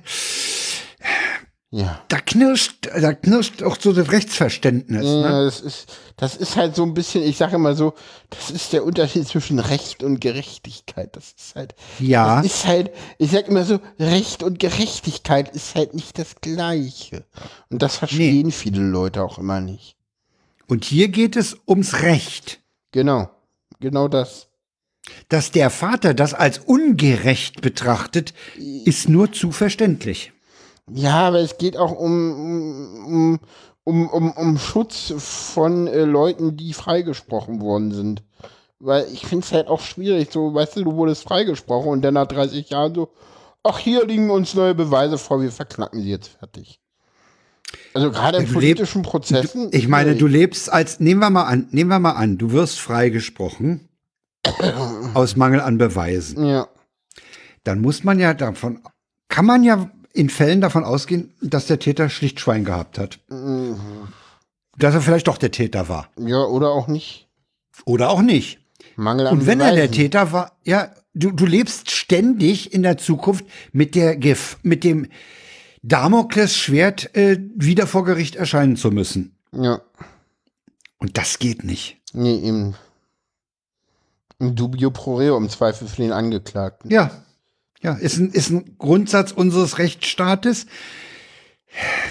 Ja. 1.71 2.01
da 2.07 2.17
knirscht, 2.19 2.87
da 2.99 3.13
knirscht 3.13 3.61
auch 3.61 3.77
so 3.79 3.93
das 3.93 4.11
Rechtsverständnis. 4.11 5.03
Ne? 5.03 5.21
Ja, 5.21 5.43
das 5.43 5.61
ist, 5.61 5.85
das 6.17 6.35
ist 6.35 6.55
halt 6.55 6.75
so 6.75 6.81
ein 6.81 6.95
bisschen, 6.95 7.21
ich 7.21 7.37
sage 7.37 7.57
immer 7.57 7.75
so, 7.75 7.93
das 8.31 8.49
ist 8.49 8.73
der 8.73 8.83
Unterschied 8.83 9.27
zwischen 9.27 9.59
Recht 9.59 10.01
und 10.01 10.19
Gerechtigkeit. 10.19 11.15
Das 11.15 11.33
ist 11.37 11.55
halt, 11.55 11.75
Ja. 11.99 12.37
das 12.41 12.45
ist 12.47 12.65
halt, 12.65 12.91
ich 13.19 13.29
sag 13.29 13.47
immer 13.47 13.65
so, 13.65 13.79
Recht 13.99 14.41
und 14.41 14.57
Gerechtigkeit 14.57 15.55
ist 15.55 15.75
halt 15.75 15.93
nicht 15.93 16.17
das 16.17 16.37
Gleiche. 16.41 17.23
Und 17.69 17.83
das 17.83 17.97
verstehen 17.97 18.51
viele 18.51 18.81
Leute 18.81 19.21
auch 19.23 19.37
immer 19.37 19.61
nicht. 19.61 19.95
Und 20.65 20.85
hier 20.85 21.09
geht 21.09 21.35
es 21.35 21.55
ums 21.67 22.01
Recht. 22.01 22.61
Genau, 22.91 23.29
genau 23.79 24.07
das. 24.07 24.47
Dass 25.27 25.51
der 25.51 25.69
Vater 25.69 26.15
das 26.15 26.33
als 26.33 26.57
ungerecht 26.57 27.61
betrachtet, 27.61 28.33
ist 28.57 29.07
nur 29.07 29.31
zu 29.31 29.51
verständlich. 29.51 30.31
Ja, 30.93 31.27
aber 31.27 31.39
es 31.39 31.57
geht 31.57 31.77
auch 31.77 31.91
um, 31.91 33.05
um, 33.05 33.39
um, 33.83 34.09
um, 34.09 34.31
um 34.31 34.57
Schutz 34.57 35.13
von 35.17 35.87
äh, 35.87 36.03
Leuten, 36.03 36.57
die 36.57 36.73
freigesprochen 36.73 37.61
worden 37.61 37.91
sind. 37.91 38.23
Weil 38.79 39.07
ich 39.11 39.25
finde 39.25 39.45
es 39.45 39.51
halt 39.51 39.67
auch 39.67 39.81
schwierig, 39.81 40.31
so, 40.31 40.53
weißt 40.53 40.77
du, 40.77 40.83
du 40.85 40.95
wurdest 40.95 41.23
freigesprochen 41.23 41.89
und 41.89 42.01
dann 42.01 42.13
nach 42.13 42.27
30 42.27 42.69
Jahren 42.69 42.95
so, 42.95 43.09
ach, 43.63 43.77
hier 43.77 44.05
liegen 44.05 44.29
uns 44.29 44.53
neue 44.53 44.73
Beweise 44.73 45.17
vor, 45.17 45.41
wir 45.41 45.51
verknacken 45.51 46.01
sie 46.01 46.09
jetzt 46.09 46.29
fertig. 46.39 46.79
Also 47.93 48.11
gerade 48.11 48.37
in 48.37 48.45
Du 48.45 48.53
politischen 48.53 49.01
Prozessen. 49.01 49.69
Ich 49.71 49.87
meine, 49.87 50.15
du 50.15 50.27
lebst 50.27 50.71
als, 50.71 50.99
nehmen 50.99 51.19
wir 51.19 51.29
mal 51.29 51.43
an, 51.43 51.67
nehmen 51.71 51.89
wir 51.89 51.99
mal 51.99 52.11
an, 52.11 52.37
du 52.37 52.51
wirst 52.51 52.79
freigesprochen 52.79 53.89
aus 55.13 55.35
Mangel 55.35 55.59
an 55.59 55.77
Beweisen. 55.77 56.45
Ja, 56.45 56.67
Dann 57.63 57.81
muss 57.81 58.03
man 58.03 58.19
ja 58.19 58.33
davon, 58.33 58.81
kann 59.27 59.45
man 59.45 59.63
ja 59.63 59.91
in 60.13 60.29
Fällen 60.29 60.61
davon 60.61 60.83
ausgehen, 60.83 61.33
dass 61.41 61.67
der 61.67 61.79
Täter 61.79 62.09
schlicht 62.09 62.39
Schwein 62.39 62.65
gehabt 62.65 62.97
hat. 62.97 63.19
Dass 64.77 64.93
er 64.95 65.01
vielleicht 65.01 65.27
doch 65.27 65.37
der 65.37 65.51
Täter 65.51 65.87
war. 65.89 66.09
ja, 66.17 66.43
oder 66.43 66.69
auch 66.69 66.87
nicht. 66.87 67.27
Oder 67.85 68.09
auch 68.09 68.21
nicht. 68.21 68.59
Mangel 68.95 69.27
an 69.27 69.37
Und 69.39 69.45
wenn 69.47 69.59
er 69.61 69.67
der 69.71 69.83
Beweisen. 69.83 69.93
Täter 69.93 70.31
war, 70.31 70.57
ja, 70.63 70.89
du, 71.13 71.31
du 71.31 71.45
lebst 71.45 71.91
ständig 71.91 72.73
in 72.73 72.83
der 72.83 72.97
Zukunft 72.97 73.45
mit 73.71 73.95
der 73.95 74.15
Gif, 74.17 74.57
mit 74.63 74.83
dem 74.83 75.07
Damoklesschwert 75.81 77.15
äh, 77.15 77.39
wieder 77.55 77.87
vor 77.87 78.03
Gericht 78.03 78.35
erscheinen 78.35 78.75
zu 78.75 78.91
müssen. 78.91 79.35
Ja, 79.53 79.81
Und 80.97 81.17
das 81.17 81.39
geht 81.39 81.63
nicht. 81.63 81.97
nee, 82.13 82.35
eben. 82.39 82.75
Ein 84.41 84.55
dubio 84.55 84.89
pro 84.91 85.15
reo 85.15 85.35
im 85.37 85.49
Zweifel 85.49 85.87
für 85.87 86.01
den 86.01 86.11
Angeklagten. 86.13 86.89
Ja. 86.91 87.11
Ja, 87.81 87.93
ist 87.93 88.17
ein, 88.17 88.31
ist 88.31 88.49
ein 88.49 88.77
Grundsatz 88.77 89.31
unseres 89.31 89.77
Rechtsstaates. 89.77 90.65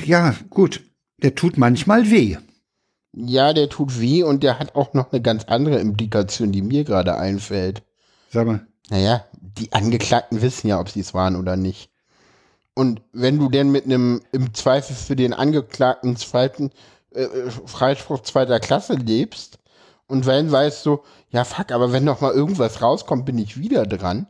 Ja, 0.04 0.34
gut. 0.50 0.82
Der 1.22 1.34
tut 1.34 1.58
manchmal 1.58 2.10
weh. 2.10 2.36
Ja, 3.12 3.52
der 3.52 3.68
tut 3.68 4.00
weh 4.00 4.22
und 4.22 4.42
der 4.42 4.58
hat 4.58 4.76
auch 4.76 4.94
noch 4.94 5.12
eine 5.12 5.20
ganz 5.20 5.44
andere 5.44 5.78
Implikation, 5.78 6.52
die 6.52 6.62
mir 6.62 6.84
gerade 6.84 7.16
einfällt. 7.16 7.82
Sag 8.30 8.46
mal. 8.46 8.66
Naja, 8.90 9.24
die 9.32 9.72
Angeklagten 9.72 10.40
wissen 10.40 10.68
ja, 10.68 10.80
ob 10.80 10.88
sie 10.88 11.00
es 11.00 11.14
waren 11.14 11.36
oder 11.36 11.56
nicht. 11.56 11.90
Und 12.74 13.02
wenn 13.12 13.38
du 13.38 13.48
denn 13.48 13.72
mit 13.72 13.86
einem 13.86 14.22
im 14.30 14.54
Zweifel 14.54 14.94
für 14.94 15.16
den 15.16 15.34
Angeklagten 15.34 16.16
zweiten 16.16 16.70
äh, 17.12 17.22
äh, 17.24 17.50
Freispruch 17.50 18.22
zweiter 18.22 18.60
Klasse 18.60 18.94
lebst 18.94 19.58
und 20.06 20.26
wenn 20.26 20.52
weißt 20.52 20.86
du, 20.86 21.00
ja 21.30 21.44
fuck, 21.44 21.72
aber 21.72 21.92
wenn 21.92 22.04
noch 22.04 22.20
mal 22.20 22.32
irgendwas 22.32 22.80
rauskommt, 22.80 23.26
bin 23.26 23.38
ich 23.38 23.58
wieder 23.58 23.84
dran, 23.84 24.28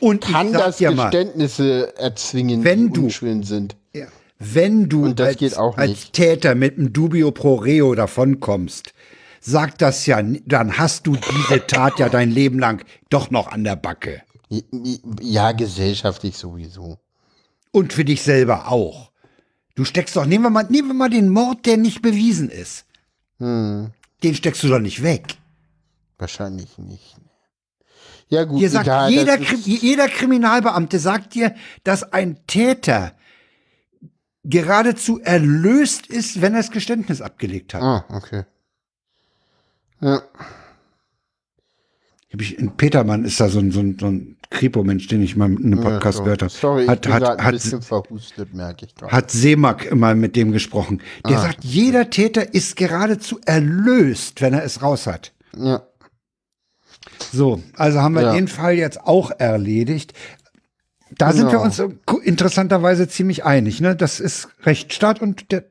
Und 0.00 0.22
kann 0.24 0.52
das 0.52 0.78
dir 0.78 0.90
mal, 0.90 1.10
Geständnisse 1.10 1.96
erzwingen, 1.96 2.62
Wenn 2.64 2.88
die 2.88 2.92
du- 2.94 3.04
unschön 3.04 3.42
sind. 3.42 3.76
Ja. 3.94 4.06
Wenn 4.38 4.88
du 4.88 5.06
als, 5.18 5.38
geht 5.38 5.56
auch 5.56 5.78
als. 5.78 6.12
Täter 6.12 6.54
mit 6.54 6.76
einem 6.78 6.92
Dubio 6.92 7.30
pro 7.30 7.54
reo 7.54 7.94
davonkommst, 7.94 8.92
sagt 9.40 9.80
das 9.80 10.04
ja, 10.06 10.20
dann 10.44 10.76
hast 10.76 11.06
du 11.06 11.16
diese 11.16 11.66
Tat 11.66 11.98
ja 11.98 12.08
dein 12.10 12.30
Leben 12.30 12.58
lang 12.58 12.84
doch 13.08 13.30
noch 13.30 13.48
an 13.50 13.64
der 13.64 13.76
Backe. 13.76 14.22
Ja, 15.20 15.52
gesellschaftlich 15.52 16.36
sowieso. 16.36 16.98
Und 17.72 17.92
für 17.92 18.04
dich 18.04 18.22
selber 18.22 18.70
auch. 18.70 19.10
Du 19.74 19.84
steckst 19.84 20.16
doch, 20.16 20.26
nehmen 20.26 20.44
wir 20.44 20.50
mal, 20.50 20.66
nehmen 20.68 20.88
wir 20.88 20.94
mal 20.94 21.10
den 21.10 21.28
Mord, 21.30 21.64
der 21.66 21.76
nicht 21.78 22.00
bewiesen 22.02 22.50
ist. 22.50 22.84
Hm, 23.38 23.90
Den 24.22 24.34
steckst 24.34 24.62
du 24.62 24.68
doch 24.68 24.78
nicht 24.80 25.02
weg. 25.02 25.22
wahrscheinlich 26.18 26.76
nicht. 26.78 27.16
Ja 28.28 28.44
gut, 28.44 28.60
Dir 28.60 28.70
sagt 28.70 28.86
egal, 28.86 29.10
jeder, 29.10 29.38
jeder 29.40 30.08
Kriminalbeamte 30.08 30.98
sagt 30.98 31.34
dir, 31.34 31.54
dass 31.84 32.12
ein 32.12 32.38
Täter 32.46 33.12
geradezu 34.44 35.20
erlöst 35.20 36.06
ist, 36.06 36.40
wenn 36.40 36.54
er 36.54 36.60
das 36.60 36.70
Geständnis 36.70 37.20
abgelegt 37.20 37.74
hat. 37.74 37.82
Ah, 37.82 38.04
okay. 38.10 38.42
Ja. 40.00 40.22
Ich, 42.38 42.58
in 42.58 42.76
Petermann 42.76 43.24
ist 43.24 43.40
da 43.40 43.48
so 43.48 43.60
ein, 43.60 43.70
so 43.70 43.80
ein, 43.80 43.96
so 43.98 44.06
ein 44.06 44.36
Kripo-Mensch, 44.50 45.06
den 45.08 45.22
ich 45.22 45.36
mal 45.36 45.50
in 45.50 45.72
einem 45.72 45.80
Podcast 45.80 46.18
ja, 46.18 46.24
gehört 46.24 46.42
habe. 46.42 46.52
Sorry, 46.52 46.86
hat, 46.86 47.06
ich 47.06 47.12
bin 47.12 47.12
hat, 47.14 47.38
ein 47.38 47.44
hat, 47.44 47.52
bisschen 47.52 47.82
verhustet, 47.82 48.52
merke 48.54 48.86
ich 48.86 48.94
gerade. 48.94 49.12
hat 49.12 49.30
Seemack 49.30 49.94
mal 49.94 50.14
mit 50.14 50.36
dem 50.36 50.52
gesprochen. 50.52 51.00
Der 51.28 51.38
Ah. 51.38 51.42
sagt, 51.42 51.64
jeder 51.64 52.10
Täter 52.10 52.52
ist 52.54 52.76
geradezu 52.76 53.40
erlöst, 53.46 54.40
wenn 54.42 54.52
er 54.52 54.64
es 54.64 54.82
raus 54.82 55.06
hat. 55.06 55.32
Ja, 55.56 55.82
So, 57.32 57.62
also 57.76 58.00
haben 58.00 58.14
wir 58.14 58.22
Ja. 58.22 58.32
den 58.32 58.48
Fall 58.48 58.74
jetzt 58.74 59.00
auch 59.00 59.30
erledigt. 59.30 60.12
Da 61.16 61.32
sind 61.32 61.46
wir 61.46 61.52
Genau. 61.52 61.62
uns 61.64 61.78
äh, 61.78 61.88
interessanterweise 62.24 63.08
ziemlich 63.08 63.44
einig. 63.44 63.80
Ne? 63.80 63.94
Das 63.96 64.20
ist 64.20 64.48
Rechtsstaat 64.62 65.20
und 65.22 65.50
der, 65.52 65.64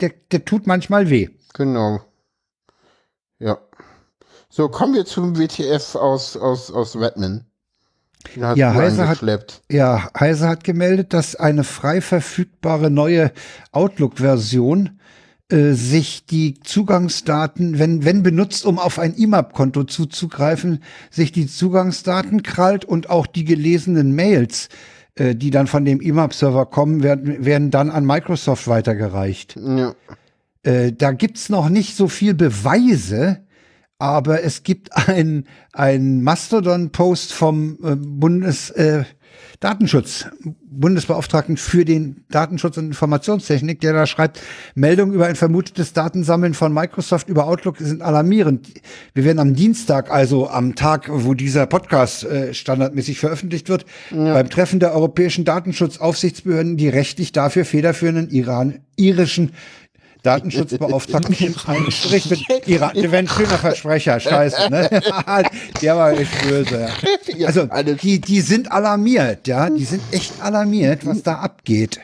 der, 0.00 0.12
der 0.30 0.44
tut 0.44 0.66
manchmal 0.66 1.08
weh. 1.10 1.28
genau. 1.54 2.00
Ja. 3.38 3.58
So, 4.48 4.68
kommen 4.68 4.94
wir 4.94 5.04
zum 5.06 5.38
WTF 5.38 5.94
aus, 5.96 6.36
aus, 6.36 6.70
aus 6.70 6.94
Redmond. 6.96 7.44
Ja, 8.36 8.74
Heise 8.74 9.08
hat-. 9.08 9.62
Ja, 9.70 10.08
Heise 10.18 10.46
hat 10.48 10.62
gemeldet, 10.62 11.12
dass 11.12 11.34
eine 11.34 11.64
frei 11.64 12.00
verfügbare 12.00 12.88
neue 12.90 13.32
Outlook-Version 13.72 15.00
äh, 15.52 15.74
sich 15.74 16.24
die 16.24 16.54
Zugangsdaten, 16.60 17.78
wenn, 17.78 18.04
wenn 18.06 18.22
benutzt, 18.22 18.64
um 18.64 18.78
auf 18.78 18.98
ein 18.98 19.14
IMAP-Konto 19.14 19.84
zuzugreifen, 19.84 20.82
sich 21.10 21.30
die 21.30 21.46
Zugangsdaten 21.46 22.42
krallt 22.42 22.86
und 22.86 23.10
auch 23.10 23.26
die 23.26 23.44
gelesenen 23.44 24.14
Mails, 24.14 24.70
äh, 25.14 25.34
die 25.34 25.50
dann 25.50 25.66
von 25.66 25.84
dem 25.84 26.00
IMAP-Server 26.00 26.64
kommen, 26.66 27.02
werden, 27.02 27.44
werden 27.44 27.70
dann 27.70 27.90
an 27.90 28.06
Microsoft 28.06 28.66
weitergereicht. 28.66 29.56
Ja. 29.56 29.94
Äh, 30.62 30.92
da 30.92 31.12
gibt's 31.12 31.50
noch 31.50 31.68
nicht 31.68 31.96
so 31.96 32.08
viel 32.08 32.32
Beweise, 32.32 33.40
aber 33.98 34.42
es 34.42 34.62
gibt 34.62 34.96
ein, 35.08 35.44
ein 35.74 36.22
Mastodon-Post 36.22 37.34
vom 37.34 37.78
äh, 37.84 37.94
Bundes, 37.94 38.70
äh, 38.70 39.04
Datenschutz, 39.62 40.26
Bundesbeauftragten 40.42 41.56
für 41.56 41.84
den 41.84 42.24
Datenschutz 42.30 42.78
und 42.78 42.86
Informationstechnik, 42.86 43.80
der 43.80 43.92
da 43.92 44.06
schreibt, 44.06 44.40
Meldungen 44.74 45.14
über 45.14 45.26
ein 45.26 45.36
vermutetes 45.36 45.92
Datensammeln 45.92 46.54
von 46.54 46.74
Microsoft 46.74 47.28
über 47.28 47.46
Outlook 47.46 47.76
sind 47.78 48.02
alarmierend. 48.02 48.66
Wir 49.14 49.24
werden 49.24 49.38
am 49.38 49.54
Dienstag, 49.54 50.10
also 50.10 50.48
am 50.48 50.74
Tag, 50.74 51.06
wo 51.08 51.34
dieser 51.34 51.66
Podcast 51.66 52.24
äh, 52.24 52.52
standardmäßig 52.52 53.20
veröffentlicht 53.20 53.68
wird, 53.68 53.86
ja. 54.10 54.34
beim 54.34 54.50
Treffen 54.50 54.80
der 54.80 54.96
europäischen 54.96 55.44
Datenschutzaufsichtsbehörden 55.44 56.76
die 56.76 56.88
rechtlich 56.88 57.30
dafür 57.30 57.64
federführenden 57.64 58.30
Iran 58.30 58.80
irischen 58.96 59.52
Datenschutzbeauftragten 60.22 61.34
im 61.74 61.84
Gespräch 61.84 62.30
mit 62.30 62.68
Iran. 62.68 62.94
Der 62.94 63.10
wäre 63.10 63.16
ein 63.18 63.28
schöner 63.28 63.58
Versprecher, 63.58 64.20
scheiße, 64.20 64.70
ne? 64.70 64.88
Der 65.82 65.96
war 65.96 66.12
echt 66.12 66.48
böse, 66.48 66.88
ja. 67.36 67.48
Also, 67.48 67.68
die, 67.94 68.20
die 68.20 68.40
sind 68.40 68.70
alarmiert, 68.70 69.48
ja. 69.48 69.68
Die 69.68 69.84
sind 69.84 70.02
echt 70.12 70.40
alarmiert, 70.40 71.04
was 71.04 71.22
da 71.22 71.36
abgeht. 71.36 72.00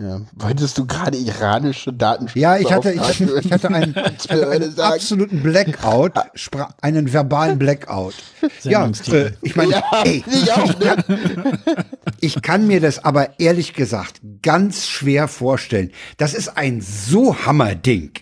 Ja, 0.00 0.20
wolltest 0.36 0.78
du 0.78 0.86
gerade 0.86 1.18
iranische 1.18 1.92
Datenschutz? 1.92 2.40
Ja, 2.40 2.56
ich 2.56 2.72
hatte, 2.72 2.92
ich, 2.92 3.20
ich 3.44 3.52
hatte 3.52 3.68
einen, 3.68 3.96
einen 4.28 4.78
absoluten 4.78 5.42
Blackout, 5.42 6.12
einen 6.80 7.12
verbalen 7.12 7.58
Blackout. 7.58 8.14
Ja, 8.62 8.86
äh, 8.86 9.32
ich 9.42 9.56
meine, 9.56 9.72
ja, 9.72 9.82
ey, 10.04 10.24
ich, 10.30 10.52
auch, 10.52 10.78
ne? 10.78 11.04
ich 12.20 12.40
kann 12.42 12.68
mir 12.68 12.80
das 12.80 13.04
aber 13.04 13.40
ehrlich 13.40 13.74
gesagt 13.74 14.20
ganz 14.42 14.86
schwer 14.86 15.26
vorstellen. 15.26 15.90
Das 16.16 16.34
ist 16.34 16.56
ein 16.56 16.80
so 16.80 17.44
Hammerding. 17.44 18.12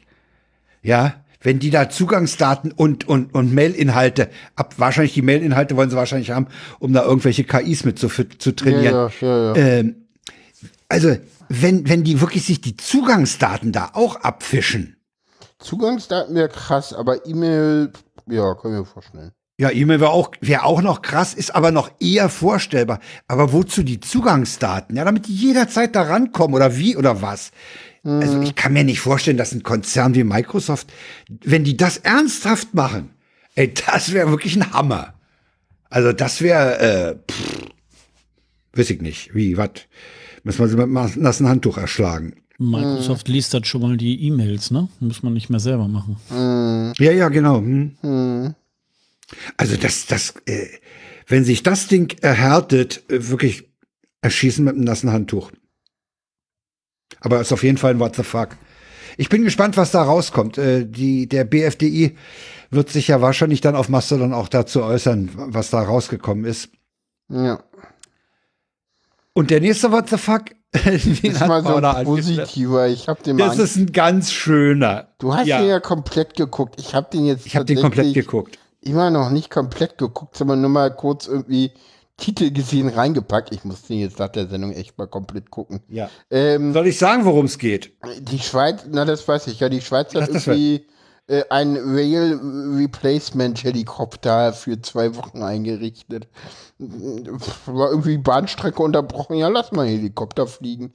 Ja, 0.82 1.14
wenn 1.42 1.58
die 1.58 1.70
da 1.70 1.90
Zugangsdaten 1.90 2.72
und, 2.72 3.06
und, 3.06 3.34
und 3.34 3.54
Mailinhalte, 3.54 4.30
ab, 4.54 4.74
wahrscheinlich 4.78 5.12
die 5.12 5.22
Mailinhalte 5.22 5.76
wollen 5.76 5.90
sie 5.90 5.96
wahrscheinlich 5.96 6.30
haben, 6.30 6.46
um 6.78 6.92
da 6.92 7.04
irgendwelche 7.04 7.44
KIs 7.44 7.84
mit 7.84 7.98
zu, 7.98 8.08
zu 8.08 8.52
trainieren. 8.52 8.94
Ja, 8.94 9.10
ja, 9.20 9.54
ja, 9.54 9.56
ähm, 9.56 9.96
also, 10.88 11.16
wenn, 11.48 11.88
wenn 11.88 12.04
die 12.04 12.20
wirklich 12.20 12.44
sich 12.44 12.60
die 12.60 12.76
Zugangsdaten 12.76 13.72
da 13.72 13.90
auch 13.94 14.16
abfischen. 14.16 14.96
Zugangsdaten 15.58 16.34
wäre 16.34 16.48
krass, 16.48 16.92
aber 16.92 17.26
E-Mail, 17.26 17.92
ja, 18.26 18.54
können 18.54 18.74
wir 18.74 18.84
vorstellen. 18.84 19.32
Ja, 19.58 19.70
E-Mail 19.70 20.00
wäre 20.00 20.10
auch, 20.10 20.32
wäre 20.42 20.64
auch 20.64 20.82
noch 20.82 21.00
krass, 21.00 21.32
ist 21.32 21.54
aber 21.54 21.70
noch 21.70 21.90
eher 21.98 22.28
vorstellbar. 22.28 23.00
Aber 23.26 23.54
wozu 23.54 23.82
die 23.82 24.00
Zugangsdaten? 24.00 24.96
Ja, 24.96 25.04
damit 25.04 25.28
die 25.28 25.34
jederzeit 25.34 25.96
da 25.96 26.02
rankommen 26.02 26.54
oder 26.54 26.76
wie 26.76 26.94
oder 26.96 27.22
was? 27.22 27.52
Mhm. 28.02 28.20
Also 28.20 28.42
ich 28.42 28.54
kann 28.54 28.74
mir 28.74 28.84
nicht 28.84 29.00
vorstellen, 29.00 29.38
dass 29.38 29.52
ein 29.52 29.62
Konzern 29.62 30.14
wie 30.14 30.24
Microsoft, 30.24 30.92
wenn 31.28 31.64
die 31.64 31.76
das 31.76 31.96
ernsthaft 31.96 32.74
machen, 32.74 33.10
ey, 33.54 33.72
das 33.72 34.12
wäre 34.12 34.30
wirklich 34.30 34.56
ein 34.56 34.72
Hammer. 34.74 35.14
Also 35.88 36.12
das 36.12 36.42
wäre, 36.42 36.78
äh, 36.78 37.32
pff, 37.32 37.66
weiß 38.74 38.90
ich 38.90 39.00
nicht, 39.00 39.34
wie, 39.34 39.56
was? 39.56 39.70
Müssen 40.46 40.60
wir 40.60 40.68
sie 40.68 40.76
mit 40.76 40.84
einem 40.84 41.22
nassen 41.22 41.48
Handtuch 41.48 41.76
erschlagen. 41.76 42.34
Microsoft 42.58 43.26
liest 43.26 43.52
das 43.52 43.66
schon 43.66 43.80
mal 43.82 43.96
die 43.96 44.28
E-Mails, 44.28 44.70
ne? 44.70 44.88
Muss 45.00 45.24
man 45.24 45.32
nicht 45.32 45.50
mehr 45.50 45.58
selber 45.58 45.88
machen. 45.88 46.18
Mhm. 46.30 46.92
Ja, 47.04 47.10
ja, 47.10 47.28
genau. 47.30 47.58
Hm. 47.58 47.96
Mhm. 48.00 48.54
Also 49.56 49.76
das, 49.76 50.06
das, 50.06 50.34
äh, 50.46 50.68
wenn 51.26 51.42
sich 51.42 51.64
das 51.64 51.88
Ding 51.88 52.16
erhärtet, 52.22 53.02
äh, 53.10 53.28
wirklich 53.28 53.68
erschießen 54.22 54.64
mit 54.64 54.76
einem 54.76 54.84
nassen 54.84 55.10
Handtuch. 55.10 55.50
Aber 57.18 57.40
ist 57.40 57.52
auf 57.52 57.64
jeden 57.64 57.78
Fall 57.78 57.94
ein 57.94 57.98
What 57.98 58.14
the 58.14 58.22
fuck. 58.22 58.50
Ich 59.16 59.28
bin 59.28 59.42
gespannt, 59.42 59.76
was 59.76 59.90
da 59.90 60.04
rauskommt. 60.04 60.58
Äh, 60.58 60.86
die, 60.86 61.28
der 61.28 61.42
BFDI 61.42 62.16
wird 62.70 62.90
sich 62.90 63.08
ja 63.08 63.20
wahrscheinlich 63.20 63.62
dann 63.62 63.74
auf 63.74 63.88
Mastodon 63.88 64.32
auch 64.32 64.46
dazu 64.46 64.84
äußern, 64.84 65.30
was 65.34 65.70
da 65.70 65.82
rausgekommen 65.82 66.44
ist. 66.44 66.68
Ja. 67.28 67.64
Und 69.36 69.50
der 69.50 69.60
nächste 69.60 69.92
What 69.92 70.08
the 70.08 70.16
fuck? 70.16 70.44
ist 70.72 71.46
mal 71.46 71.62
so 71.62 71.76
ein 71.76 72.04
positiver. 72.06 72.88
Ich 72.88 73.06
hab 73.06 73.22
den 73.22 73.36
Das 73.36 73.58
ist 73.58 73.76
ein 73.76 73.92
ganz 73.92 74.32
schöner. 74.32 75.08
Du 75.18 75.34
hast 75.34 75.46
ja. 75.46 75.58
den 75.58 75.68
ja 75.68 75.78
komplett 75.78 76.36
geguckt. 76.36 76.76
Ich 76.78 76.94
habe 76.94 77.08
den 77.12 77.26
jetzt. 77.26 77.44
Ich 77.44 77.54
habe 77.54 77.66
den 77.66 77.78
komplett 77.78 78.14
geguckt. 78.14 78.58
Immer 78.80 79.10
noch 79.10 79.28
nicht 79.28 79.50
komplett 79.50 79.98
geguckt, 79.98 80.38
sondern 80.38 80.62
nur 80.62 80.70
mal 80.70 80.90
kurz 80.90 81.26
irgendwie 81.26 81.70
Titel 82.16 82.50
gesehen 82.50 82.88
reingepackt. 82.88 83.52
Ich 83.52 83.62
muss 83.62 83.82
den 83.82 83.98
jetzt 83.98 84.18
nach 84.18 84.30
der 84.30 84.46
Sendung 84.46 84.72
echt 84.72 84.96
mal 84.96 85.06
komplett 85.06 85.50
gucken. 85.50 85.80
Ja. 85.88 86.08
Ähm, 86.30 86.72
Soll 86.72 86.86
ich 86.86 86.98
sagen, 86.98 87.26
worum 87.26 87.44
es 87.44 87.58
geht? 87.58 87.92
Die 88.18 88.38
Schweiz, 88.38 88.86
na 88.90 89.04
das 89.04 89.28
weiß 89.28 89.48
ich 89.48 89.60
ja. 89.60 89.68
Die 89.68 89.82
Schweiz 89.82 90.14
hat 90.14 90.22
Ach, 90.22 90.28
irgendwie 90.28 90.86
äh, 91.26 91.42
ein 91.50 91.76
Rail 91.76 92.40
Replacement 92.74 93.62
Helikopter 93.62 94.54
für 94.54 94.80
zwei 94.80 95.14
Wochen 95.16 95.42
eingerichtet. 95.42 96.26
War 96.78 97.90
irgendwie 97.90 98.18
Bahnstrecke 98.18 98.82
unterbrochen. 98.82 99.36
Ja, 99.36 99.48
lass 99.48 99.72
mal 99.72 99.86
Helikopter 99.86 100.46
fliegen. 100.46 100.92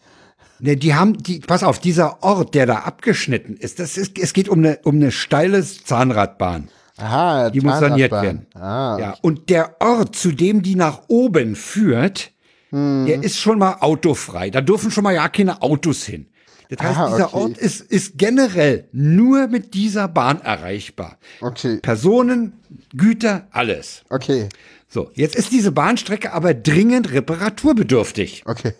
Ne, 0.60 0.78
die 0.78 0.94
haben, 0.94 1.18
die, 1.18 1.40
pass 1.40 1.64
auf, 1.64 1.80
dieser 1.80 2.22
Ort, 2.22 2.53
der 2.53 2.68
da 2.68 2.80
abgeschnitten 2.80 3.58
ist, 3.58 3.80
das 3.80 3.98
ist, 3.98 4.20
es 4.20 4.34
geht 4.34 4.48
um 4.48 4.60
eine, 4.60 4.80
um 4.84 4.95
eine 4.95 5.12
steile 5.12 5.64
Zahnradbahn. 5.64 6.70
Aha, 6.98 7.49
die 7.49 7.62
muss 7.62 7.80
saniert 7.80 8.12
werden. 8.12 8.45
Ah, 8.53 8.98
ja. 8.99 9.16
Und 9.22 9.49
der 9.49 9.82
Ort, 9.82 10.16
zu 10.16 10.32
dem 10.32 10.62
die 10.62 10.76
nach 10.76 11.02
oben 11.08 11.56
führt, 11.56 12.32
hm. 12.70 13.06
der 13.08 13.24
ist 13.24 13.40
schon 13.40 13.58
mal 13.58 13.78
autofrei. 13.80 14.52
Da 14.52 14.62
dürfen 14.62 14.91
schon 14.91 15.03
mal 15.03 15.16
ja 15.16 15.28
keine 15.30 15.64
Autos 15.64 16.03
hin. 16.03 16.28
Das 16.70 16.88
heißt, 16.88 16.98
Aha, 16.98 17.10
dieser 17.10 17.34
okay. 17.34 17.44
Ort 17.44 17.58
ist, 17.58 17.82
ist 17.82 18.18
generell 18.18 18.88
nur 18.94 19.48
mit 19.48 19.74
dieser 19.74 20.08
Bahn 20.08 20.41
erreichbar. 20.41 21.18
Okay. 21.41 21.78
Personen, 21.82 22.53
Güter, 22.95 23.48
alles. 23.52 24.03
Okay. 24.10 24.48
So, 24.93 25.09
jetzt 25.13 25.38
ist 25.38 25.53
diese 25.53 25.72
Bahnstrecke 25.72 26.34
aber 26.34 26.53
dringend 26.53 27.13
reparaturbedürftig. 27.13 28.43
Okay. 28.45 28.73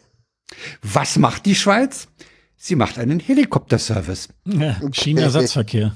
Was 0.82 1.18
macht 1.18 1.46
die 1.46 1.56
Schweiz? 1.56 2.10
Sie 2.58 2.76
macht 2.76 3.00
einen 3.00 3.22
Helikopterservice. 3.22 4.28
Ja, 4.46 4.76
Schienenersatzverkehr. 4.92 5.96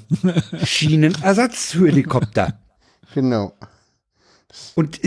Schienenersatzhelikopter. 0.64 2.58
Genau. 3.14 3.52
Und 4.76 5.00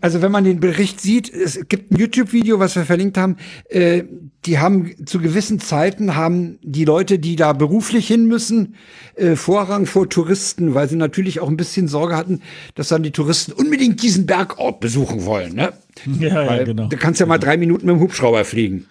also 0.00 0.22
wenn 0.22 0.30
man 0.30 0.44
den 0.44 0.60
Bericht 0.60 1.00
sieht, 1.00 1.32
es 1.32 1.68
gibt 1.68 1.90
ein 1.90 1.96
YouTube-Video, 1.96 2.60
was 2.60 2.76
wir 2.76 2.84
verlinkt 2.84 3.18
haben, 3.18 3.36
äh, 3.68 4.04
die 4.46 4.60
haben 4.60 4.94
zu 5.06 5.18
gewissen 5.18 5.58
Zeiten 5.58 6.14
haben 6.14 6.60
die 6.62 6.84
Leute, 6.84 7.18
die 7.18 7.34
da 7.34 7.52
beruflich 7.52 8.06
hin 8.06 8.26
müssen, 8.26 8.76
äh, 9.16 9.34
Vorrang 9.34 9.86
vor 9.86 10.08
Touristen, 10.08 10.74
weil 10.74 10.88
sie 10.88 10.94
natürlich 10.94 11.40
auch 11.40 11.48
ein 11.48 11.56
bisschen 11.56 11.88
Sorge 11.88 12.16
hatten, 12.16 12.42
dass 12.76 12.88
dann 12.88 13.02
die 13.02 13.10
Touristen 13.10 13.50
unbedingt 13.52 14.02
diesen 14.02 14.24
Bergort 14.24 14.78
besuchen 14.78 15.24
wollen. 15.24 15.54
Ne? 15.54 15.72
Ja, 16.20 16.46
weil 16.46 16.58
ja, 16.58 16.64
genau. 16.64 16.86
Da 16.86 16.96
kannst 16.96 17.18
du 17.18 17.24
ja 17.24 17.28
mal 17.28 17.38
drei 17.38 17.56
Minuten 17.56 17.86
mit 17.86 17.96
dem 17.96 18.00
Hubschrauber 18.00 18.44
fliegen. 18.44 18.86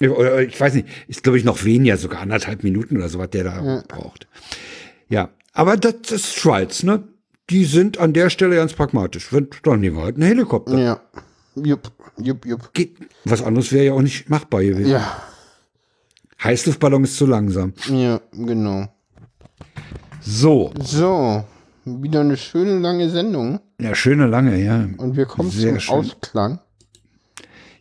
Oder 0.00 0.42
ich 0.42 0.60
weiß 0.60 0.74
nicht, 0.74 0.86
ist 1.08 1.22
glaube 1.22 1.38
ich 1.38 1.44
noch 1.44 1.64
weniger, 1.64 1.96
sogar 1.96 2.20
anderthalb 2.20 2.62
Minuten 2.62 2.98
oder 2.98 3.08
so, 3.08 3.18
was 3.18 3.30
der 3.30 3.44
da 3.44 3.64
ja. 3.64 3.84
braucht. 3.88 4.26
Ja, 5.08 5.30
aber 5.54 5.78
das 5.78 6.10
ist 6.10 6.34
Schweiz, 6.34 6.82
ne? 6.82 7.04
Die 7.52 7.64
sind 7.66 7.98
an 7.98 8.12
der 8.14 8.30
Stelle 8.30 8.56
ganz 8.56 8.72
pragmatisch. 8.72 9.32
Wenn, 9.32 9.48
dann 9.62 9.80
nehmen 9.80 9.96
wir 9.96 10.04
halt 10.04 10.16
einen 10.16 10.26
Helikopter. 10.26 10.78
Ja. 10.78 11.00
Jupp, 11.54 11.92
jupp, 12.16 12.46
jupp. 12.46 12.72
Geht. 12.72 12.96
Was 13.24 13.42
anderes 13.42 13.70
wäre 13.72 13.84
ja 13.84 13.92
auch 13.92 14.00
nicht 14.00 14.30
machbar 14.30 14.62
gewesen. 14.62 14.90
Ja. 14.90 15.22
Heißluftballon 16.42 17.04
ist 17.04 17.16
zu 17.16 17.26
langsam. 17.26 17.74
Ja, 17.88 18.20
genau. 18.32 18.88
So. 20.20 20.72
So. 20.80 21.44
Wieder 21.84 22.20
eine 22.20 22.36
schöne 22.36 22.78
lange 22.78 23.10
Sendung. 23.10 23.60
Ja, 23.80 23.94
schöne 23.94 24.26
lange, 24.26 24.62
ja. 24.62 24.88
Und 24.96 25.16
wir 25.16 25.26
kommen 25.26 25.50
Sehr 25.50 25.72
zum 25.72 25.80
schön. 25.80 25.94
Ausklang. 25.96 26.60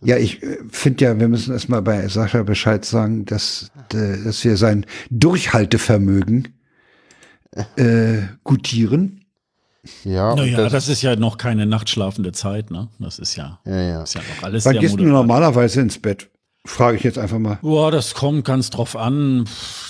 Ja, 0.03 0.17
ich 0.17 0.43
äh, 0.43 0.57
finde 0.69 1.05
ja, 1.05 1.19
wir 1.19 1.27
müssen 1.27 1.53
erstmal 1.53 1.81
bei 1.81 2.07
Sascha 2.07 2.43
Bescheid 2.43 2.83
sagen, 2.83 3.25
dass, 3.25 3.71
äh, 3.93 4.23
dass 4.23 4.43
wir 4.43 4.57
sein 4.57 4.85
Durchhaltevermögen 5.11 6.49
äh, 7.77 8.23
gutieren. 8.43 9.20
Ja, 10.03 10.35
naja, 10.35 10.57
das, 10.57 10.71
das, 10.71 10.89
ist 10.89 11.01
ja 11.01 11.15
noch 11.15 11.37
keine 11.37 11.65
nachtschlafende 11.65 12.31
Zeit, 12.33 12.69
ne? 12.69 12.89
Das 12.99 13.17
ist 13.17 13.35
ja, 13.35 13.59
ja, 13.65 13.81
ja. 13.81 14.03
Ist 14.03 14.13
ja 14.13 14.21
noch 14.21 14.43
alles 14.43 14.65
Wann 14.65 14.79
gehst 14.79 14.99
du 14.99 15.03
normalerweise 15.03 15.81
ins 15.81 15.97
Bett? 15.97 16.29
Frage 16.65 16.97
ich 16.97 17.03
jetzt 17.03 17.17
einfach 17.17 17.39
mal. 17.39 17.57
Boah, 17.63 17.89
das 17.89 18.13
kommt 18.13 18.45
ganz 18.45 18.69
drauf 18.69 18.95
an. 18.95 19.45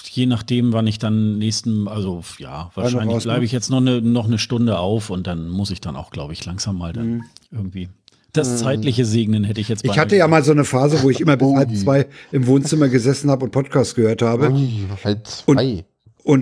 Je 0.09 0.25
nachdem, 0.25 0.71
wann 0.71 0.87
ich 0.87 0.99
dann 0.99 1.37
nächsten, 1.37 1.89
also 1.89 2.23
ja, 2.37 2.71
wahrscheinlich 2.75 3.23
bleibe 3.23 3.43
ich 3.43 3.51
jetzt 3.51 3.69
noch 3.69 3.77
eine, 3.77 4.01
noch 4.01 4.25
eine 4.25 4.37
Stunde 4.37 4.79
auf 4.79 5.09
und 5.09 5.27
dann 5.27 5.49
muss 5.49 5.71
ich 5.71 5.81
dann 5.81 5.97
auch, 5.97 6.11
glaube 6.11 6.33
ich, 6.33 6.45
langsam 6.45 6.77
mal 6.77 6.93
dann 6.93 7.07
mhm. 7.07 7.23
irgendwie 7.51 7.89
Das 8.31 8.59
zeitliche 8.59 9.03
Segnen 9.03 9.43
hätte 9.43 9.59
ich 9.59 9.67
jetzt 9.67 9.83
Ich 9.83 9.99
hatte 9.99 10.15
ja 10.15 10.27
mal 10.27 10.43
so 10.43 10.51
eine 10.53 10.63
Phase, 10.63 11.01
wo 11.03 11.09
ich 11.09 11.19
immer 11.19 11.35
bis 11.35 11.47
Oh, 11.51 11.57
halb 11.57 11.75
zwei 11.75 12.07
im 12.31 12.47
Wohnzimmer 12.47 12.87
gesessen 12.87 13.29
habe 13.29 13.45
und 13.45 13.51
Podcast 13.51 13.95
gehört 13.95 14.21
habe. 14.21 14.51
Ui, 14.51 14.85
halb 15.03 15.27
zwei. 15.27 15.51
Und 15.51 15.83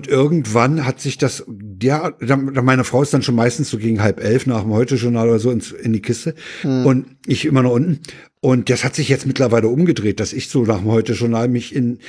irgendwann 0.07 0.85
hat 0.85 0.99
sich 0.99 1.17
das, 1.17 1.45
ja, 1.81 2.11
meine 2.61 2.83
Frau 2.83 3.01
ist 3.01 3.13
dann 3.13 3.21
schon 3.21 3.35
meistens 3.35 3.69
so 3.69 3.77
gegen 3.77 4.01
halb 4.01 4.21
elf 4.21 4.45
nach 4.45 4.61
dem 4.61 4.73
Heute-Journal 4.73 5.29
oder 5.29 5.39
so 5.39 5.51
ins, 5.51 5.71
in 5.71 5.93
die 5.93 6.01
Kiste. 6.01 6.35
Und 6.63 7.05
ich 7.29 7.45
immer 7.45 7.63
noch 7.63 7.71
unten. 7.71 8.01
Und 8.41 8.69
das 8.69 8.85
hat 8.85 8.95
sich 8.95 9.09
jetzt 9.09 9.25
mittlerweile 9.25 9.67
umgedreht, 9.67 10.21
dass 10.21 10.31
ich 10.31 10.47
so 10.47 10.63
nach 10.63 10.77
dem 10.77 10.85
Heute-Journal 10.85 11.49
mich 11.49 11.75
in, 11.75 11.99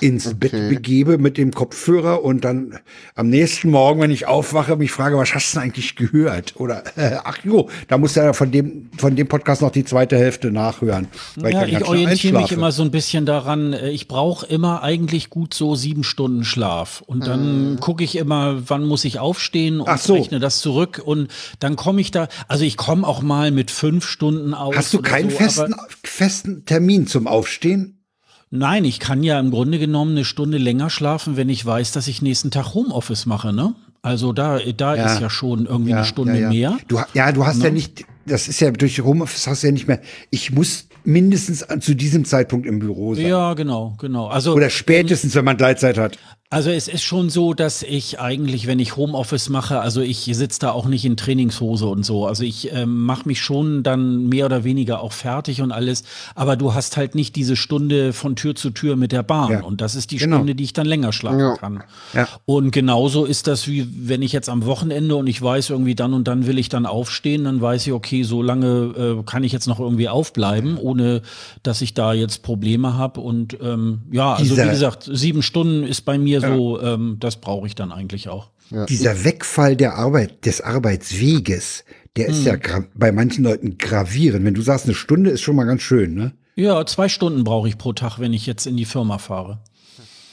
ins 0.00 0.34
Bett 0.34 0.52
begebe 0.52 1.16
mit 1.16 1.38
dem 1.38 1.52
Kopfhörer 1.52 2.22
und 2.22 2.44
dann 2.44 2.78
am 3.14 3.30
nächsten 3.30 3.70
Morgen, 3.70 4.02
wenn 4.02 4.10
ich 4.10 4.26
aufwache, 4.26 4.76
mich 4.76 4.92
frage, 4.92 5.16
was 5.16 5.34
hast 5.34 5.54
du 5.54 5.56
denn 5.56 5.64
eigentlich 5.64 5.96
gehört? 5.96 6.60
Oder, 6.60 6.84
äh, 6.98 7.16
ach 7.24 7.38
jo, 7.42 7.70
da 7.88 7.96
muss 7.96 8.14
ja 8.16 8.34
von 8.34 8.50
dem, 8.50 8.90
von 8.98 9.16
dem 9.16 9.28
Podcast 9.28 9.62
noch 9.62 9.70
die 9.70 9.82
zweite 9.82 10.18
Hälfte 10.18 10.50
nachhören. 10.50 11.08
weil 11.36 11.54
Ja, 11.54 11.64
ich 11.64 11.70
schnell 11.70 11.82
orientiere 11.84 12.42
mich 12.42 12.52
immer 12.52 12.70
so 12.70 12.82
ein 12.82 12.90
bisschen 12.90 13.24
daran, 13.24 13.72
äh, 13.72 13.88
ich 13.88 14.08
brauche 14.08 14.44
immer 14.44 14.82
eigentlich 14.82 15.30
gut 15.30 15.54
so 15.54 15.74
sieben 15.74 16.04
Stunden 16.04 16.44
Schlaf. 16.44 17.02
Und 17.06 17.26
dann 17.26 17.78
gucke 17.80 18.04
ich 18.04 18.16
immer, 18.16 18.68
wann 18.68 18.84
muss 18.84 19.06
ich 19.06 19.20
aufstehen 19.20 19.80
und 19.80 19.88
Ach 19.88 19.96
so. 19.96 20.12
rechne 20.12 20.38
das 20.38 20.58
zurück. 20.58 21.00
Und 21.02 21.28
dann 21.60 21.76
komme 21.76 22.02
ich 22.02 22.10
da, 22.10 22.28
also 22.46 22.64
ich 22.64 22.76
komme 22.76 23.08
auch 23.08 23.22
mal 23.22 23.52
mit 23.52 23.70
fünf 23.70 24.06
Stunden 24.06 24.52
aus. 24.68 24.76
Hast 24.76 24.94
du 24.94 25.02
keinen 25.02 25.30
so, 25.30 25.36
festen, 25.36 25.74
festen 26.04 26.64
Termin 26.64 27.06
zum 27.06 27.26
Aufstehen? 27.26 28.04
Nein, 28.50 28.84
ich 28.84 28.98
kann 28.98 29.22
ja 29.22 29.38
im 29.38 29.50
Grunde 29.50 29.78
genommen 29.78 30.12
eine 30.12 30.24
Stunde 30.24 30.56
länger 30.58 30.88
schlafen, 30.88 31.36
wenn 31.36 31.48
ich 31.50 31.64
weiß, 31.64 31.92
dass 31.92 32.08
ich 32.08 32.22
nächsten 32.22 32.50
Tag 32.50 32.72
Homeoffice 32.74 33.26
mache, 33.26 33.52
ne? 33.52 33.74
Also 34.00 34.32
da, 34.32 34.58
da 34.58 34.94
Ja. 34.94 35.12
ist 35.12 35.20
ja 35.20 35.28
schon 35.28 35.66
irgendwie 35.66 35.92
eine 35.92 36.04
Stunde 36.04 36.34
ja, 36.34 36.40
ja. 36.42 36.48
mehr. 36.48 36.78
Du, 36.88 36.98
ja, 37.14 37.32
du 37.32 37.44
hast 37.44 37.62
ja 37.62 37.70
nicht, 37.70 38.04
das 38.26 38.48
ist 38.48 38.60
ja 38.60 38.70
durch 38.70 39.00
Homeoffice 39.00 39.46
hast 39.46 39.62
du 39.62 39.66
ja 39.66 39.72
nicht 39.72 39.86
mehr, 39.88 40.00
ich 40.30 40.50
muss 40.52 40.86
mindestens 41.04 41.66
zu 41.80 41.94
diesem 41.94 42.24
Zeitpunkt 42.24 42.66
im 42.66 42.78
Büro 42.78 43.14
sein. 43.14 43.26
Ja, 43.26 43.54
genau, 43.54 43.96
genau. 43.98 44.28
Also 44.28 44.54
Oder 44.54 44.70
spätestens, 44.70 45.34
wenn 45.34 45.44
man 45.44 45.56
Gleitzeit 45.56 45.98
hat. 45.98 46.18
Also 46.50 46.70
es 46.70 46.88
ist 46.88 47.02
schon 47.02 47.28
so, 47.28 47.52
dass 47.52 47.82
ich 47.82 48.20
eigentlich, 48.20 48.66
wenn 48.66 48.78
ich 48.78 48.96
Homeoffice 48.96 49.50
mache, 49.50 49.80
also 49.80 50.00
ich 50.00 50.20
sitze 50.32 50.60
da 50.60 50.70
auch 50.70 50.86
nicht 50.86 51.04
in 51.04 51.18
Trainingshose 51.18 51.84
und 51.84 52.06
so. 52.06 52.24
Also 52.26 52.42
ich 52.42 52.72
ähm, 52.72 53.04
mache 53.04 53.28
mich 53.28 53.42
schon 53.42 53.82
dann 53.82 54.30
mehr 54.30 54.46
oder 54.46 54.64
weniger 54.64 55.02
auch 55.02 55.12
fertig 55.12 55.60
und 55.60 55.72
alles. 55.72 56.04
Aber 56.34 56.56
du 56.56 56.72
hast 56.72 56.96
halt 56.96 57.14
nicht 57.14 57.36
diese 57.36 57.54
Stunde 57.54 58.14
von 58.14 58.34
Tür 58.34 58.54
zu 58.54 58.70
Tür 58.70 58.96
mit 58.96 59.12
der 59.12 59.22
Bahn. 59.22 59.50
Ja. 59.52 59.60
Und 59.62 59.82
das 59.82 59.94
ist 59.94 60.10
die 60.10 60.16
Genau. 60.16 60.36
Stunde, 60.36 60.54
die 60.54 60.64
ich 60.64 60.72
dann 60.72 60.86
länger 60.86 61.12
schlafen 61.12 61.38
Ja. 61.38 61.54
kann. 61.58 61.82
Ja. 62.14 62.26
Und 62.46 62.70
genauso 62.70 63.26
ist 63.26 63.46
das, 63.46 63.68
wie 63.68 63.86
wenn 64.08 64.22
ich 64.22 64.32
jetzt 64.32 64.48
am 64.48 64.64
Wochenende 64.64 65.16
und 65.16 65.26
ich 65.26 65.42
weiß 65.42 65.68
irgendwie 65.68 65.94
dann 65.96 66.14
und 66.14 66.28
dann 66.28 66.46
will 66.46 66.58
ich 66.58 66.70
dann 66.70 66.86
aufstehen, 66.86 67.44
dann 67.44 67.60
weiß 67.60 67.86
ich, 67.88 67.92
okay, 67.92 68.22
so 68.22 68.40
lange 68.42 69.18
äh, 69.20 69.22
kann 69.26 69.44
ich 69.44 69.52
jetzt 69.52 69.66
noch 69.66 69.80
irgendwie 69.80 70.08
aufbleiben, 70.08 70.78
ohne 70.78 71.20
dass 71.62 71.82
ich 71.82 71.92
da 71.92 72.14
jetzt 72.14 72.42
Probleme 72.42 72.96
habe. 72.96 73.20
Und 73.20 73.58
ähm, 73.62 73.98
ja, 74.10 74.32
also 74.32 74.54
Dieser- 74.54 74.64
wie 74.64 74.70
gesagt, 74.70 75.10
sieben 75.12 75.42
Stunden 75.42 75.82
ist 75.86 76.06
bei 76.06 76.16
mir 76.16 76.37
so, 76.40 76.80
ähm, 76.80 77.16
das 77.20 77.36
brauche 77.36 77.66
ich 77.66 77.74
dann 77.74 77.92
eigentlich 77.92 78.28
auch. 78.28 78.50
Dieser 78.88 79.24
Wegfall 79.24 79.76
der 79.76 79.94
Arbeit, 79.94 80.44
des 80.44 80.60
Arbeitsweges, 80.60 81.84
der 82.16 82.28
ist 82.28 82.44
ja 82.44 82.54
Hm. 82.54 82.88
bei 82.94 83.12
manchen 83.12 83.44
Leuten 83.44 83.78
gravierend. 83.78 84.44
Wenn 84.44 84.54
du 84.54 84.62
sagst, 84.62 84.84
eine 84.84 84.94
Stunde 84.94 85.30
ist 85.30 85.40
schon 85.40 85.56
mal 85.56 85.64
ganz 85.64 85.82
schön, 85.82 86.14
ne? 86.14 86.32
Ja, 86.54 86.84
zwei 86.86 87.08
Stunden 87.08 87.44
brauche 87.44 87.68
ich 87.68 87.78
pro 87.78 87.92
Tag, 87.92 88.18
wenn 88.18 88.32
ich 88.32 88.44
jetzt 88.46 88.66
in 88.66 88.76
die 88.76 88.84
Firma 88.84 89.18
fahre. 89.18 89.60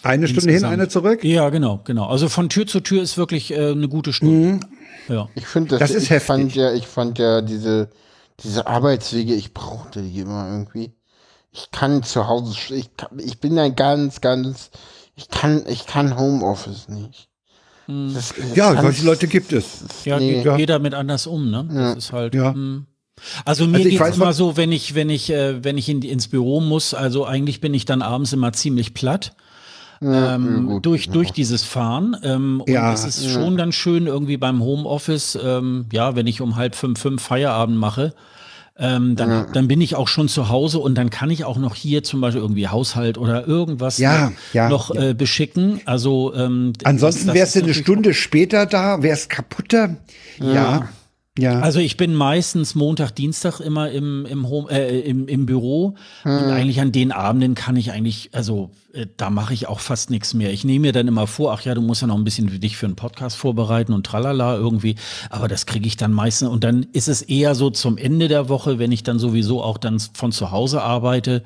Eine 0.01 0.27
Stunde 0.27 0.51
hin, 0.51 0.65
eine 0.65 0.87
zurück? 0.87 1.23
Ja, 1.23 1.49
genau, 1.49 1.81
genau. 1.83 2.07
Also 2.07 2.29
von 2.29 2.49
Tür 2.49 2.67
zu 2.67 2.79
Tür 2.79 3.01
ist 3.01 3.17
wirklich 3.17 3.51
äh, 3.51 3.71
eine 3.71 3.87
gute 3.87 4.11
Stunde. 4.13 4.59
Ja. 5.07 5.29
Ich 5.35 5.45
finde 5.47 5.69
das, 5.71 5.79
Das 5.79 5.91
ist 5.91 6.03
ich 6.03 6.09
heftig. 6.09 6.27
fand 6.27 6.55
ja, 6.55 6.73
ich 6.73 6.87
fand 6.87 7.17
ja 7.19 7.41
diese, 7.41 7.89
diese 8.43 8.67
Arbeitswege, 8.67 9.33
ich 9.33 9.53
brauchte 9.53 10.01
die 10.01 10.19
immer 10.19 10.47
irgendwie. 10.49 10.93
Ich 11.51 11.71
kann 11.71 12.03
zu 12.03 12.27
Hause, 12.27 12.53
ich, 12.75 12.95
kann, 12.97 13.17
ich 13.19 13.39
bin 13.39 13.57
ein 13.57 13.75
ganz, 13.75 14.21
ganz, 14.21 14.71
ich 15.15 15.29
kann, 15.29 15.63
ich 15.67 15.85
kann 15.85 16.17
Homeoffice 16.17 16.87
nicht. 16.89 17.29
Das 17.87 18.31
ist 18.31 18.55
Ja, 18.55 18.81
solche 18.81 19.05
Leute 19.05 19.27
gibt 19.27 19.53
es. 19.53 19.83
Ja, 20.05 20.19
Nee. 20.19 20.41
geht 20.43 20.57
jeder 20.57 20.79
mit 20.79 20.93
anders 20.95 21.27
um, 21.27 21.51
ne? 21.51 21.67
Das 21.71 21.97
ist 21.97 22.11
halt. 22.13 22.33
Ja. 22.33 22.53
hm. 22.53 22.85
Also 23.45 23.65
mir 23.67 23.77
Also 23.77 23.99
weiß, 23.99 24.15
immer 24.17 24.25
was- 24.27 24.37
so, 24.37 24.57
wenn 24.57 24.71
ich, 24.71 24.93
wenn 24.95 25.09
ich, 25.09 25.29
äh, 25.31 25.63
wenn 25.63 25.77
ich 25.77 25.87
in, 25.87 26.01
ins 26.01 26.27
Büro 26.27 26.59
muss, 26.61 26.93
also 26.93 27.25
eigentlich 27.25 27.61
bin 27.61 27.73
ich 27.73 27.85
dann 27.85 28.01
abends 28.01 28.33
immer 28.33 28.51
ziemlich 28.53 28.93
platt. 28.93 29.35
ähm, 30.01 30.67
gut. 30.67 30.85
durch, 30.85 31.09
durch 31.09 31.31
dieses 31.31 31.63
Fahren. 31.63 32.17
Ähm, 32.21 32.59
und 32.61 32.69
Ja, 32.69 32.91
es 32.91 33.05
ist 33.05 33.29
schon 33.29 33.55
dann 33.55 33.71
schön 33.71 34.07
irgendwie 34.07 34.35
beim 34.35 34.61
Homeoffice, 34.61 35.39
ähm, 35.41 35.85
ja, 35.93 36.15
wenn 36.17 36.27
ich 36.27 36.41
um 36.41 36.57
halb 36.57 36.75
fünf, 36.75 36.99
fünf 36.99 37.21
Feierabend 37.23 37.77
mache, 37.77 38.13
ähm, 38.77 39.15
dann, 39.15 39.47
dann 39.53 39.67
bin 39.67 39.79
ich 39.79 39.95
auch 39.95 40.07
schon 40.07 40.27
zu 40.27 40.49
Hause 40.49 40.79
und 40.79 40.95
dann 40.95 41.09
kann 41.09 41.29
ich 41.29 41.45
auch 41.45 41.57
noch 41.57 41.75
hier 41.75 42.03
zum 42.03 42.19
Beispiel 42.19 42.41
irgendwie 42.41 42.67
Haushalt 42.67 43.17
oder 43.17 43.47
irgendwas 43.47 43.97
Ja, 43.97 44.29
noch, 44.29 44.31
ja, 44.53 44.69
noch 44.69 44.93
ja. 44.93 45.09
Äh, 45.09 45.13
beschicken. 45.13 45.79
Also 45.85 46.33
ähm, 46.35 46.73
Ansonsten 46.83 47.33
wärst 47.33 47.55
du 47.55 47.63
eine 47.63 47.73
Stunde 47.73 48.13
später 48.13 48.65
da, 48.65 49.01
wärst 49.01 49.29
kaputter. 49.29 49.95
Ja. 50.39 50.89
Ja. 51.37 51.59
Also 51.59 51.79
ich 51.79 51.97
bin 51.97 52.15
meistens 52.15 52.75
Montag, 52.75 53.11
Dienstag 53.11 53.59
immer 53.59 53.91
im, 53.91 54.25
im, 54.25 54.47
Home, 54.47 54.69
äh, 54.71 55.01
im, 55.01 55.27
im 55.27 55.45
Büro. 55.45 55.95
Und 56.23 56.31
eigentlich 56.31 56.79
an 56.79 56.93
den 56.93 57.11
Abenden 57.11 57.55
kann 57.55 57.75
ich 57.75 57.91
eigentlich, 57.91 58.29
also 58.31 58.71
äh, 58.93 59.05
da 59.17 59.29
mache 59.29 59.53
ich 59.53 59.67
auch 59.67 59.81
fast 59.81 60.09
nichts 60.09 60.33
mehr. 60.33 60.53
Ich 60.53 60.63
nehme 60.63 60.87
mir 60.87 60.91
dann 60.93 61.09
immer 61.09 61.27
vor, 61.27 61.51
ach 61.51 61.61
ja, 61.61 61.75
du 61.75 61.81
musst 61.81 62.01
ja 62.01 62.07
noch 62.07 62.15
ein 62.15 62.23
bisschen 62.23 62.61
dich 62.61 62.77
für 62.77 62.85
einen 62.85 62.95
Podcast 62.95 63.35
vorbereiten 63.35 63.91
und 63.91 64.05
tralala 64.05 64.55
irgendwie, 64.55 64.95
aber 65.29 65.49
das 65.49 65.65
kriege 65.65 65.87
ich 65.87 65.97
dann 65.97 66.13
meistens. 66.13 66.47
Und 66.47 66.63
dann 66.63 66.87
ist 66.93 67.09
es 67.09 67.21
eher 67.21 67.53
so 67.53 67.69
zum 67.69 67.97
Ende 67.97 68.29
der 68.29 68.47
Woche, 68.47 68.79
wenn 68.79 68.93
ich 68.93 69.03
dann 69.03 69.19
sowieso 69.19 69.61
auch 69.61 69.77
dann 69.77 69.99
von 69.99 70.31
zu 70.31 70.51
Hause 70.51 70.83
arbeite. 70.83 71.43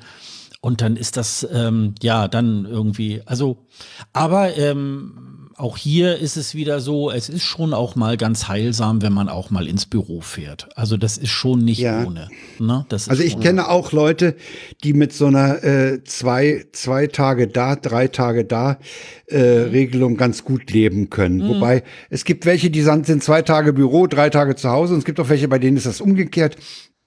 Und 0.60 0.82
dann 0.82 0.96
ist 0.96 1.16
das 1.16 1.46
ähm, 1.52 1.94
ja 2.02 2.28
dann 2.28 2.66
irgendwie, 2.66 3.22
also 3.24 3.66
aber 4.12 4.56
ähm, 4.56 5.29
auch 5.60 5.76
hier 5.76 6.16
ist 6.18 6.36
es 6.36 6.54
wieder 6.54 6.80
so, 6.80 7.10
es 7.10 7.28
ist 7.28 7.44
schon 7.44 7.74
auch 7.74 7.94
mal 7.94 8.16
ganz 8.16 8.48
heilsam, 8.48 9.02
wenn 9.02 9.12
man 9.12 9.28
auch 9.28 9.50
mal 9.50 9.66
ins 9.68 9.86
Büro 9.86 10.20
fährt. 10.20 10.68
Also 10.76 10.96
das 10.96 11.18
ist 11.18 11.28
schon 11.30 11.64
nicht 11.64 11.78
Ja. 11.80 12.04
ohne. 12.04 12.28
Ne? 12.58 12.86
Also 12.90 13.22
ich 13.22 13.32
schon- 13.32 13.40
kenne 13.42 13.68
auch 13.68 13.92
Leute, 13.92 14.36
die 14.82 14.92
mit 14.94 15.12
so 15.12 15.26
einer 15.26 15.62
äh, 15.62 16.02
zwei, 16.04 16.64
zwei 16.72 17.06
Tage 17.06 17.46
da, 17.46 17.76
drei 17.76 18.08
Tage 18.08 18.44
da 18.44 18.78
äh, 19.26 19.38
Regelung 19.40 20.16
ganz 20.16 20.44
gut 20.44 20.70
leben 20.70 21.10
können. 21.10 21.46
Wobei 21.48 21.82
es 22.08 22.24
gibt 22.24 22.46
welche, 22.46 22.70
die 22.70 22.82
sind, 22.82 23.22
zwei 23.22 23.42
Tage 23.42 23.72
Büro, 23.72 24.06
drei 24.06 24.30
Tage 24.30 24.56
zu 24.56 24.70
Hause 24.70 24.94
und 24.94 25.00
es 25.00 25.04
gibt 25.04 25.20
auch 25.20 25.28
welche, 25.28 25.46
bei 25.48 25.58
denen 25.58 25.76
ist 25.76 25.86
das 25.86 26.00
umgekehrt. 26.00 26.56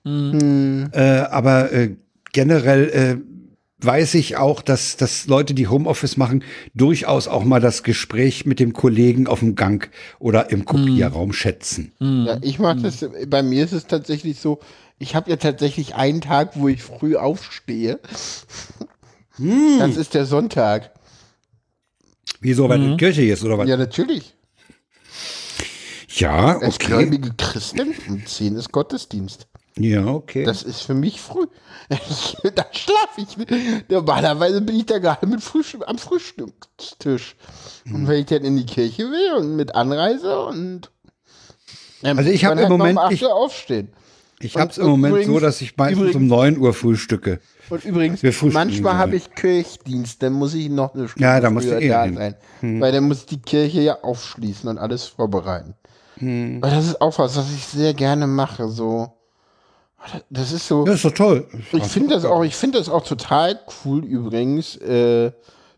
Äh, 0.06 1.00
aber 1.00 1.72
äh, 1.72 1.96
generell 2.34 2.90
äh, 2.90 3.33
weiß 3.86 4.16
ich 4.16 4.38
auch, 4.38 4.62
dass, 4.62 4.98
dass 4.98 5.28
Leute, 5.28 5.54
die 5.54 5.68
Homeoffice 5.68 6.18
machen, 6.18 6.44
durchaus 6.74 7.28
auch 7.28 7.44
mal 7.44 7.60
das 7.60 7.84
Gespräch 7.84 8.46
mit 8.46 8.60
dem 8.60 8.74
Kollegen 8.74 9.28
auf 9.28 9.40
dem 9.40 9.56
Gang 9.56 9.90
oder 10.20 10.52
im 10.52 10.66
Kopierraum 10.66 11.34
schätzen. 11.34 11.92
Ja, 12.00 12.38
ich 12.42 12.60
mache 12.60 12.82
das, 12.82 13.06
bei 13.28 13.44
mir 13.44 13.64
ist 13.64 13.74
es 13.74 13.88
tatsächlich 13.88 14.40
so, 14.40 14.60
ich 15.00 15.16
habe 15.16 15.30
ja 15.30 15.38
tatsächlich 15.38 15.96
einen 15.96 16.22
Tag, 16.22 16.52
wo 16.56 16.68
ich 16.68 16.82
früh 16.82 17.16
aufstehe. 17.16 18.00
Das 19.80 19.98
ist 19.98 20.14
der 20.14 20.26
Sonntag. 20.26 20.92
Wieso, 22.40 22.70
weil 22.70 22.80
die 22.80 22.98
Kirche 22.98 23.24
ist 23.24 23.44
oder 23.44 23.58
was? 23.58 23.68
Ja, 23.68 23.78
natürlich. 23.78 24.36
Ja, 26.10 26.60
Als 26.60 26.76
okay. 26.76 26.88
gläubige 26.88 27.34
Christin 27.36 27.96
um 28.08 28.26
10 28.26 28.56
ist 28.56 28.72
Gottesdienst. 28.72 29.48
Ja, 29.78 30.06
okay. 30.06 30.44
Das 30.44 30.62
ist 30.64 30.82
für 30.82 30.94
mich 30.94 31.20
früh. 31.22 31.46
Ich, 31.90 32.38
da 32.56 32.66
schlafe 32.72 33.18
ich. 33.18 33.38
Normalerweise 33.90 34.62
bin 34.62 34.76
ich 34.76 34.86
da 34.86 35.00
gerade 35.00 35.26
mit 35.28 35.42
Frühstück, 35.42 35.84
am 35.88 35.98
Frühstückstisch. 35.98 37.36
Hm. 37.86 37.96
Und 37.96 38.08
wenn 38.08 38.20
ich 38.20 38.26
dann 38.28 38.44
in 38.44 38.56
die 38.58 38.66
Kirche 38.66 39.04
will 39.04 39.34
und 39.40 39.56
mit 39.56 39.74
Anreise 39.76 40.46
und. 40.46 40.92
dann 42.02 42.18
Also 42.18 42.30
ich 42.30 42.44
muss 42.44 42.52
hab 42.52 42.56
man 42.56 42.58
im 42.66 42.70
halt 42.70 42.78
Moment- 42.80 43.00
um 43.00 43.06
8 43.06 43.12
ich- 43.14 43.26
aufstehen. 43.26 43.90
Ich 44.40 44.56
Und- 44.56 44.62
hab's 44.62 44.78
im 44.78 44.88
Moment 44.88 45.14
übrigens- 45.16 45.34
so, 45.34 45.40
dass 45.40 45.62
ich 45.62 45.76
meistens 45.78 46.00
übrigens- 46.00 46.16
um 46.18 46.28
9 46.28 46.58
Uhr 46.58 46.74
frühstücke. 46.74 47.40
Und 47.70 47.86
übrigens, 47.86 48.22
manchmal 48.54 48.98
habe 48.98 49.16
ich 49.16 49.34
Kirchdienst, 49.34 50.22
dann 50.22 50.34
muss 50.34 50.54
ich 50.54 50.70
noch 50.70 50.94
eine 50.94 51.08
Stunde 51.08 51.26
Ja, 51.26 51.40
da 51.40 51.50
musst 51.50 51.68
du 51.68 51.80
eh 51.80 51.88
da 51.88 52.04
hin. 52.04 52.18
Hm. 52.18 52.18
sein. 52.62 52.82
Weil 52.82 52.92
dann 52.92 53.06
muss 53.08 53.26
die 53.26 53.42
Kirche 53.42 53.82
ja 53.82 54.02
aufschließen 54.04 54.70
und 54.70 54.78
alles 54.78 55.06
vorbereiten. 55.06 55.76
Hm. 56.18 56.62
Weil 56.62 56.72
das 56.72 56.86
ist 56.88 57.02
auch 57.02 57.18
was, 57.20 57.38
was 57.38 57.52
ich 57.54 57.66
sehr 57.66 57.94
gerne 57.94 58.28
mache. 58.28 58.68
So. 58.68 59.14
Das 60.30 60.52
ist 60.52 60.68
so. 60.68 60.86
Ja, 60.86 60.94
ist 60.94 61.06
doch 61.06 61.12
toll. 61.14 61.48
Ich 61.72 61.84
finde 61.86 62.16
das 62.16 62.26
auch, 62.26 62.44
ich 62.44 62.56
finde 62.56 62.78
das 62.80 62.90
auch 62.90 63.04
total 63.06 63.60
cool 63.86 64.04
übrigens, 64.04 64.76
äh, 64.78 65.32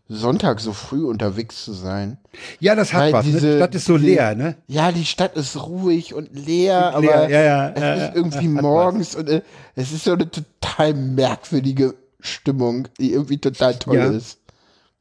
Sonntag 0.08 0.60
so 0.60 0.72
früh 0.72 1.04
unterwegs 1.04 1.64
zu 1.64 1.72
sein. 1.72 2.18
Ja, 2.60 2.74
das 2.76 2.92
hat 2.92 3.02
Weil 3.02 3.12
was. 3.12 3.26
ne? 3.26 3.32
diese- 3.32 3.50
Die 3.52 3.56
Stadt 3.56 3.74
ist 3.74 3.84
so 3.86 3.96
leer, 3.96 4.34
ne? 4.36 4.56
Ja, 4.68 4.92
die 4.92 5.04
Stadt 5.04 5.36
ist 5.36 5.56
ruhig 5.56 6.14
und 6.14 6.28
leer, 6.32 6.94
aber 6.94 7.00
leer, 7.00 7.28
ja, 7.28 7.42
ja, 7.42 7.68
es 7.70 7.80
ja, 7.80 7.94
ist 7.94 8.14
irgendwie 8.16 8.48
morgens 8.48 9.16
und 9.16 9.28
äh, 9.28 9.42
es 9.74 9.90
ist 9.92 10.04
so 10.04 10.12
eine 10.12 10.30
total 10.30 10.94
merkwürdige 10.94 11.94
Stimmung, 12.20 12.86
die 13.00 13.12
irgendwie 13.12 13.38
total 13.38 13.74
toll 13.78 13.96
ist. 13.96 14.38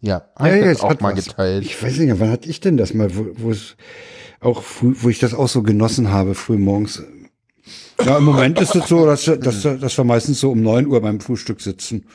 Ja, 0.02 0.24
Ja, 0.40 0.46
ich 0.48 0.62
ja, 0.62 0.66
das 0.74 0.82
auch 0.82 1.00
mal 1.00 1.16
was. 1.16 1.26
geteilt. 1.26 1.64
Ich 1.66 1.82
weiß 1.82 1.98
nicht, 2.00 2.20
wann 2.20 2.32
hatte 2.32 2.50
ich 2.50 2.60
denn 2.60 2.78
das 2.78 2.94
mal, 2.94 3.16
wo, 3.16 3.26
wo 3.38 3.52
es 3.52 3.76
auch 4.40 4.62
früh, 4.64 4.94
wo 5.02 5.10
ich 5.10 5.20
das 5.20 5.34
auch 5.34 5.48
so 5.48 5.62
genossen 5.64 6.12
habe, 6.12 6.34
früh 6.36 6.58
morgens. 6.58 7.02
Ja, 8.04 8.18
im 8.18 8.26
Moment 8.26 8.60
ist 8.60 8.76
es 8.76 8.88
so, 8.88 9.06
dass, 9.06 9.26
dass, 9.26 9.62
dass 9.62 9.98
wir 9.98 10.04
meistens 10.04 10.40
so 10.40 10.52
um 10.52 10.62
neun 10.62 10.88
Uhr 10.88 11.02
beim 11.02 11.20
Frühstück 11.20 11.62
sitzen. 11.62 12.06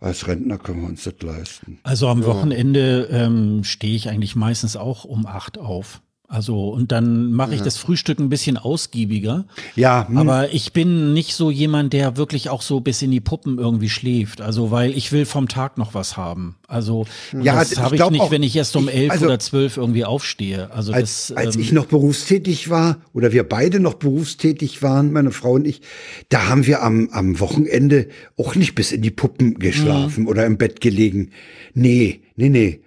Als 0.00 0.26
Rentner 0.26 0.58
können 0.58 0.82
wir 0.82 0.88
uns 0.88 1.04
das 1.04 1.14
leisten. 1.22 1.78
Also 1.84 2.08
am 2.08 2.24
Wochenende 2.24 3.08
ähm, 3.12 3.62
stehe 3.62 3.94
ich 3.94 4.08
eigentlich 4.08 4.34
meistens 4.34 4.76
auch 4.76 5.04
um 5.04 5.26
acht 5.26 5.58
auf. 5.58 6.02
Also 6.32 6.70
und 6.70 6.92
dann 6.92 7.30
mache 7.32 7.54
ich 7.54 7.60
das 7.60 7.76
Frühstück 7.76 8.18
ein 8.18 8.30
bisschen 8.30 8.56
ausgiebiger. 8.56 9.44
Ja, 9.76 10.08
hm. 10.08 10.16
Aber 10.16 10.50
ich 10.54 10.72
bin 10.72 11.12
nicht 11.12 11.34
so 11.34 11.50
jemand, 11.50 11.92
der 11.92 12.16
wirklich 12.16 12.48
auch 12.48 12.62
so 12.62 12.80
bis 12.80 13.02
in 13.02 13.10
die 13.10 13.20
Puppen 13.20 13.58
irgendwie 13.58 13.90
schläft. 13.90 14.40
Also 14.40 14.70
weil 14.70 14.96
ich 14.96 15.12
will 15.12 15.26
vom 15.26 15.46
Tag 15.46 15.76
noch 15.76 15.92
was 15.92 16.16
haben. 16.16 16.56
Also 16.66 17.04
Ja, 17.38 17.56
das 17.56 17.72
ich 17.72 17.78
habe 17.80 17.94
ich 17.94 17.98
glaub 17.98 18.12
nicht, 18.12 18.22
auch- 18.22 18.30
wenn 18.30 18.42
ich 18.42 18.56
erst 18.56 18.76
um 18.76 18.88
ich- 18.88 18.94
elf 18.94 19.10
also- 19.10 19.26
oder 19.26 19.38
zwölf 19.40 19.76
irgendwie 19.76 20.06
aufstehe. 20.06 20.70
Also 20.72 20.94
als, 20.94 21.26
das, 21.26 21.36
als 21.36 21.56
ähm, 21.56 21.60
ich 21.60 21.72
noch 21.72 21.84
berufstätig 21.84 22.70
war 22.70 22.96
oder 23.12 23.32
wir 23.32 23.46
beide 23.46 23.78
noch 23.78 23.94
berufstätig 23.94 24.82
waren, 24.82 25.12
meine 25.12 25.32
Frau 25.32 25.52
und 25.52 25.66
ich, 25.66 25.82
da 26.30 26.48
haben 26.48 26.66
wir 26.66 26.82
am, 26.82 27.10
am 27.12 27.40
Wochenende 27.40 28.08
auch 28.38 28.54
nicht 28.54 28.74
bis 28.74 28.90
in 28.90 29.02
die 29.02 29.10
Puppen 29.10 29.58
geschlafen 29.58 30.26
oder 30.26 30.46
im 30.46 30.56
Bett 30.56 30.80
gelegen. 30.80 31.30
Nee, 31.74 32.22
nee, 32.36 32.48
nee. 32.48 32.80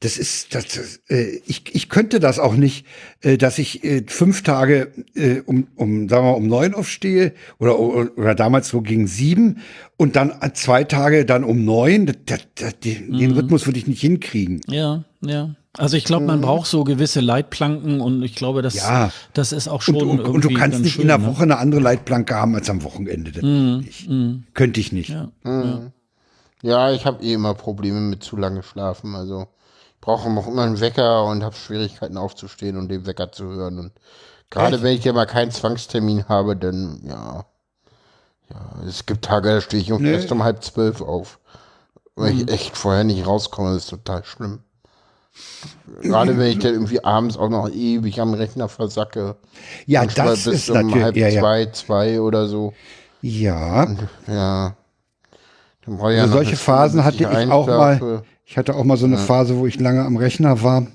Das 0.00 0.18
ist, 0.18 0.54
das, 0.54 0.66
das, 0.68 1.00
äh, 1.08 1.40
ich, 1.46 1.74
ich 1.74 1.88
könnte 1.88 2.20
das 2.20 2.38
auch 2.38 2.54
nicht, 2.54 2.84
äh, 3.22 3.38
dass 3.38 3.58
ich 3.58 3.82
äh, 3.82 4.04
fünf 4.06 4.42
Tage 4.42 4.92
äh, 5.14 5.40
um, 5.46 5.68
um, 5.74 6.08
sagen 6.10 6.26
wir 6.26 6.32
mal, 6.32 6.36
um 6.36 6.46
neun 6.46 6.74
aufstehe 6.74 7.32
oder, 7.58 7.78
oder 7.78 8.34
damals 8.34 8.68
so 8.68 8.82
gegen 8.82 9.06
sieben 9.06 9.60
und 9.96 10.14
dann 10.16 10.32
zwei 10.52 10.84
Tage 10.84 11.24
dann 11.24 11.44
um 11.44 11.64
neun. 11.64 12.06
Das, 12.26 12.40
das, 12.56 12.78
den, 12.80 13.16
den 13.16 13.30
Rhythmus 13.32 13.64
würde 13.66 13.78
ich 13.78 13.86
nicht 13.86 14.00
hinkriegen. 14.00 14.60
ja, 14.68 15.04
ja. 15.22 15.54
Also 15.78 15.98
ich 15.98 16.04
glaube, 16.04 16.24
man 16.24 16.40
braucht 16.40 16.66
so 16.68 16.84
gewisse 16.84 17.20
Leitplanken 17.20 18.00
und 18.00 18.22
ich 18.22 18.34
glaube, 18.34 18.62
das, 18.62 18.74
Mhm. 18.76 18.80
Ja. 18.80 19.12
das 19.34 19.52
ist 19.52 19.68
auch 19.68 19.82
schon 19.82 19.96
Und, 19.96 20.02
und, 20.04 20.18
irgendwie 20.20 20.30
und 20.34 20.44
du 20.44 20.54
kannst 20.54 20.80
nicht 20.80 20.94
schön, 20.94 21.02
in 21.02 21.08
der 21.08 21.18
ne? 21.18 21.26
Woche 21.26 21.42
eine 21.42 21.58
andere 21.58 21.82
Leitplanke 21.82 22.34
haben 22.34 22.54
als 22.54 22.70
am 22.70 22.82
Wochenende. 22.82 23.30
Das 23.30 23.42
geht 23.42 24.08
nicht. 24.10 24.54
Könnte 24.54 24.80
ich 24.80 24.92
nicht. 24.92 25.10
Ja, 25.10 25.30
ja. 25.44 25.92
Ja, 26.62 26.92
ich 26.92 27.04
habe 27.04 27.22
eh 27.22 27.34
immer 27.34 27.52
Probleme 27.52 28.00
mit 28.00 28.22
zu 28.24 28.36
lange 28.38 28.62
schlafen. 28.62 29.14
Also 29.14 29.42
ich 29.42 29.55
brauche 30.06 30.28
auch 30.30 30.46
immer 30.46 30.62
einen 30.62 30.80
Wecker 30.80 31.24
und 31.24 31.42
habe 31.42 31.56
Schwierigkeiten 31.56 32.16
aufzustehen 32.16 32.76
und 32.76 32.88
den 32.88 33.06
Wecker 33.06 33.32
zu 33.32 33.44
hören. 33.46 33.78
Und 33.80 33.92
gerade 34.50 34.80
wenn 34.82 34.96
ich 34.96 35.04
ja 35.04 35.12
mal 35.12 35.26
keinen 35.26 35.50
Zwangstermin 35.50 36.28
habe, 36.28 36.56
dann 36.56 37.00
ja. 37.04 37.44
Ja, 38.48 38.56
es 38.88 39.04
gibt 39.06 39.24
Tage, 39.24 39.48
da 39.48 39.60
stehe 39.60 39.82
ich 39.82 39.90
um 39.90 40.00
Nee. 40.02 40.12
erst 40.12 40.30
um 40.30 40.44
halb 40.44 40.62
zwölf 40.62 41.00
auf. 41.02 41.40
Weil 42.14 42.32
ich 42.34 42.48
echt 42.50 42.76
vorher 42.76 43.02
nicht 43.02 43.26
rauskomme, 43.26 43.74
das 43.74 43.82
ist 43.84 43.90
total 43.90 44.24
schlimm. 44.24 44.60
Gerade 46.00 46.38
wenn 46.38 46.46
ich 46.52 46.60
dann 46.60 46.72
irgendwie 46.72 47.04
abends 47.04 47.36
auch 47.36 47.48
noch 47.50 47.68
ewig 47.68 48.20
am 48.20 48.32
Rechner 48.34 48.68
versacke. 48.68 49.36
Ja, 49.84 50.00
Manchmal 50.00 50.28
das 50.28 50.44
bis 50.44 50.54
ist 50.54 50.70
um 50.70 50.76
natürlich. 50.76 51.02
halb 51.02 51.16
Ja, 51.16 51.28
ja. 51.28 51.40
zwei, 51.40 51.66
zwei 51.72 52.20
oder 52.20 52.46
so. 52.46 52.72
ja. 53.20 53.86
Ja. 54.28 54.76
Dann 55.84 55.98
brauche 55.98 56.12
ich 56.12 56.16
ja 56.16 56.22
Also 56.22 56.34
noch 56.36 56.42
solche 56.44 56.56
Phasen 56.56 57.04
hatte 57.04 57.16
ich 57.18 57.26
auch 57.50 57.66
mal. 57.66 58.22
Ich 58.48 58.56
hatte 58.56 58.76
auch 58.76 58.84
mal 58.84 58.96
so 58.96 59.06
eine 59.06 59.18
Phase, 59.18 59.56
wo 59.56 59.66
ich 59.66 59.80
lange 59.80 60.04
am 60.04 60.16
Rechner 60.16 60.62
war. 60.62 60.86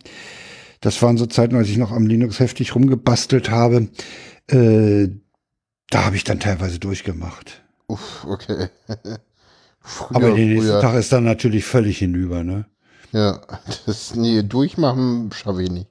Das 0.80 1.02
waren 1.02 1.18
so 1.18 1.26
Zeiten, 1.26 1.56
als 1.56 1.68
ich 1.68 1.78
noch 1.78 1.92
am 1.92 2.08
Linux 2.08 2.40
heftig 2.40 2.74
rumgebastelt 2.74 3.52
habe. 3.52 3.90
Äh, 4.48 5.10
da 5.90 6.06
habe 6.06 6.16
ich 6.16 6.24
dann 6.24 6.40
teilweise 6.40 6.80
durchgemacht. 6.80 7.62
Uff, 7.88 8.26
okay. 8.26 8.70
früher, 9.82 10.16
Aber 10.16 10.32
den 10.32 10.48
nächsten 10.48 10.70
früher, 10.72 10.82
Tag 10.82 10.96
ist 10.96 11.12
dann 11.12 11.26
natürlich 11.26 11.66
völlig 11.66 11.98
hinüber, 11.98 12.44
ne? 12.46 12.66
Ja, 13.12 13.42
das 13.86 14.16
nee, 14.16 14.42
durchmachen 14.42 15.30
schaffe 15.34 15.64
ich 15.64 15.70
nicht. 15.70 15.88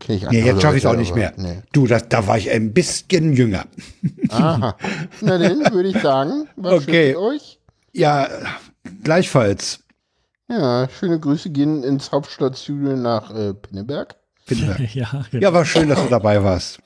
Kenn 0.00 0.16
ich 0.16 0.28
Nee, 0.28 0.44
jetzt 0.44 0.60
schaffe 0.60 0.76
ich 0.76 0.82
es 0.82 0.90
auch 0.90 0.96
nicht 0.96 1.14
mehr. 1.14 1.32
Nee. 1.36 1.62
Du, 1.72 1.86
das, 1.86 2.08
da 2.08 2.26
war 2.26 2.36
ich 2.36 2.50
ein 2.50 2.74
bisschen 2.74 3.32
jünger. 3.32 3.66
Aha. 4.30 4.76
Na 5.20 5.38
dann 5.38 5.72
würde 5.72 5.90
ich 5.90 6.02
sagen, 6.02 6.48
war 6.56 6.72
Okay. 6.82 7.14
euch. 7.14 7.60
Ja, 7.92 8.28
gleichfalls. 9.04 9.84
Ja, 10.48 10.88
schöne 10.88 11.20
Grüße 11.20 11.50
gehen 11.50 11.82
ins 11.84 12.10
Hauptstadtstudio 12.10 12.96
nach 12.96 13.30
äh, 13.34 13.54
Pinneberg. 13.54 14.16
Finde. 14.46 14.76
Ja, 14.94 15.24
Ja, 15.32 15.52
war 15.52 15.64
schön, 15.64 15.88
dass 15.88 16.02
du 16.02 16.08
dabei 16.08 16.42
warst. 16.42 16.78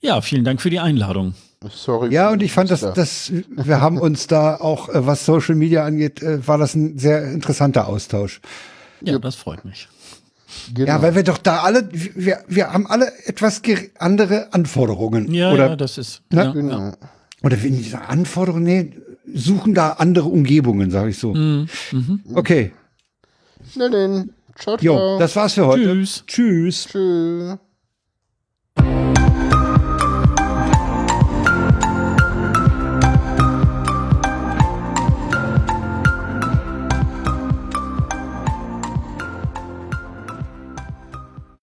ja, 0.00 0.20
vielen 0.20 0.44
Dank 0.44 0.60
für 0.60 0.70
die 0.70 0.80
Einladung. 0.80 1.34
Sorry. 1.70 2.12
Ja, 2.12 2.30
und 2.30 2.42
ich 2.42 2.52
fand, 2.52 2.70
dass, 2.70 2.80
dass 2.80 3.32
wir 3.48 3.80
haben 3.80 3.98
uns 3.98 4.26
da 4.26 4.56
auch, 4.56 4.88
äh, 4.90 5.06
was 5.06 5.24
Social 5.24 5.54
Media 5.54 5.84
angeht, 5.84 6.22
äh, 6.22 6.46
war 6.46 6.58
das 6.58 6.74
ein 6.74 6.98
sehr 6.98 7.24
interessanter 7.32 7.88
Austausch. 7.88 8.40
Ja, 9.00 9.18
das 9.18 9.34
freut 9.36 9.64
mich. 9.64 9.88
genau. 10.74 10.88
Ja, 10.88 11.02
weil 11.02 11.14
wir 11.14 11.22
doch 11.22 11.38
da 11.38 11.62
alle, 11.62 11.88
wir, 11.92 12.44
wir 12.48 12.72
haben 12.72 12.86
alle 12.86 13.10
etwas 13.26 13.62
andere 13.98 14.52
Anforderungen. 14.52 15.32
Ja, 15.32 15.52
oder, 15.52 15.68
ja, 15.68 15.76
das 15.76 15.96
ist. 15.96 16.22
Ne? 16.30 16.44
Ja, 16.44 16.52
genau. 16.52 16.92
oder 17.42 17.62
wenn 17.62 17.74
sage 17.90 18.08
Anforderungen, 18.08 18.64
nee, 18.64 18.92
suchen 19.32 19.72
da 19.72 19.92
andere 19.92 20.28
Umgebungen, 20.28 20.90
sage 20.90 21.10
ich 21.10 21.18
so. 21.18 21.32
Mhm. 21.32 21.68
Okay, 22.34 22.72
Na 23.74 23.88
dann, 23.88 24.30
ciao, 24.58 24.76
jo, 24.80 24.94
ciao. 24.94 25.18
das 25.18 25.34
war's 25.36 25.54
für 25.54 25.66
heute. 25.66 25.84
Tschüss. 25.84 26.24
Tschüss. 26.26 26.86
Tschüss. 26.86 27.58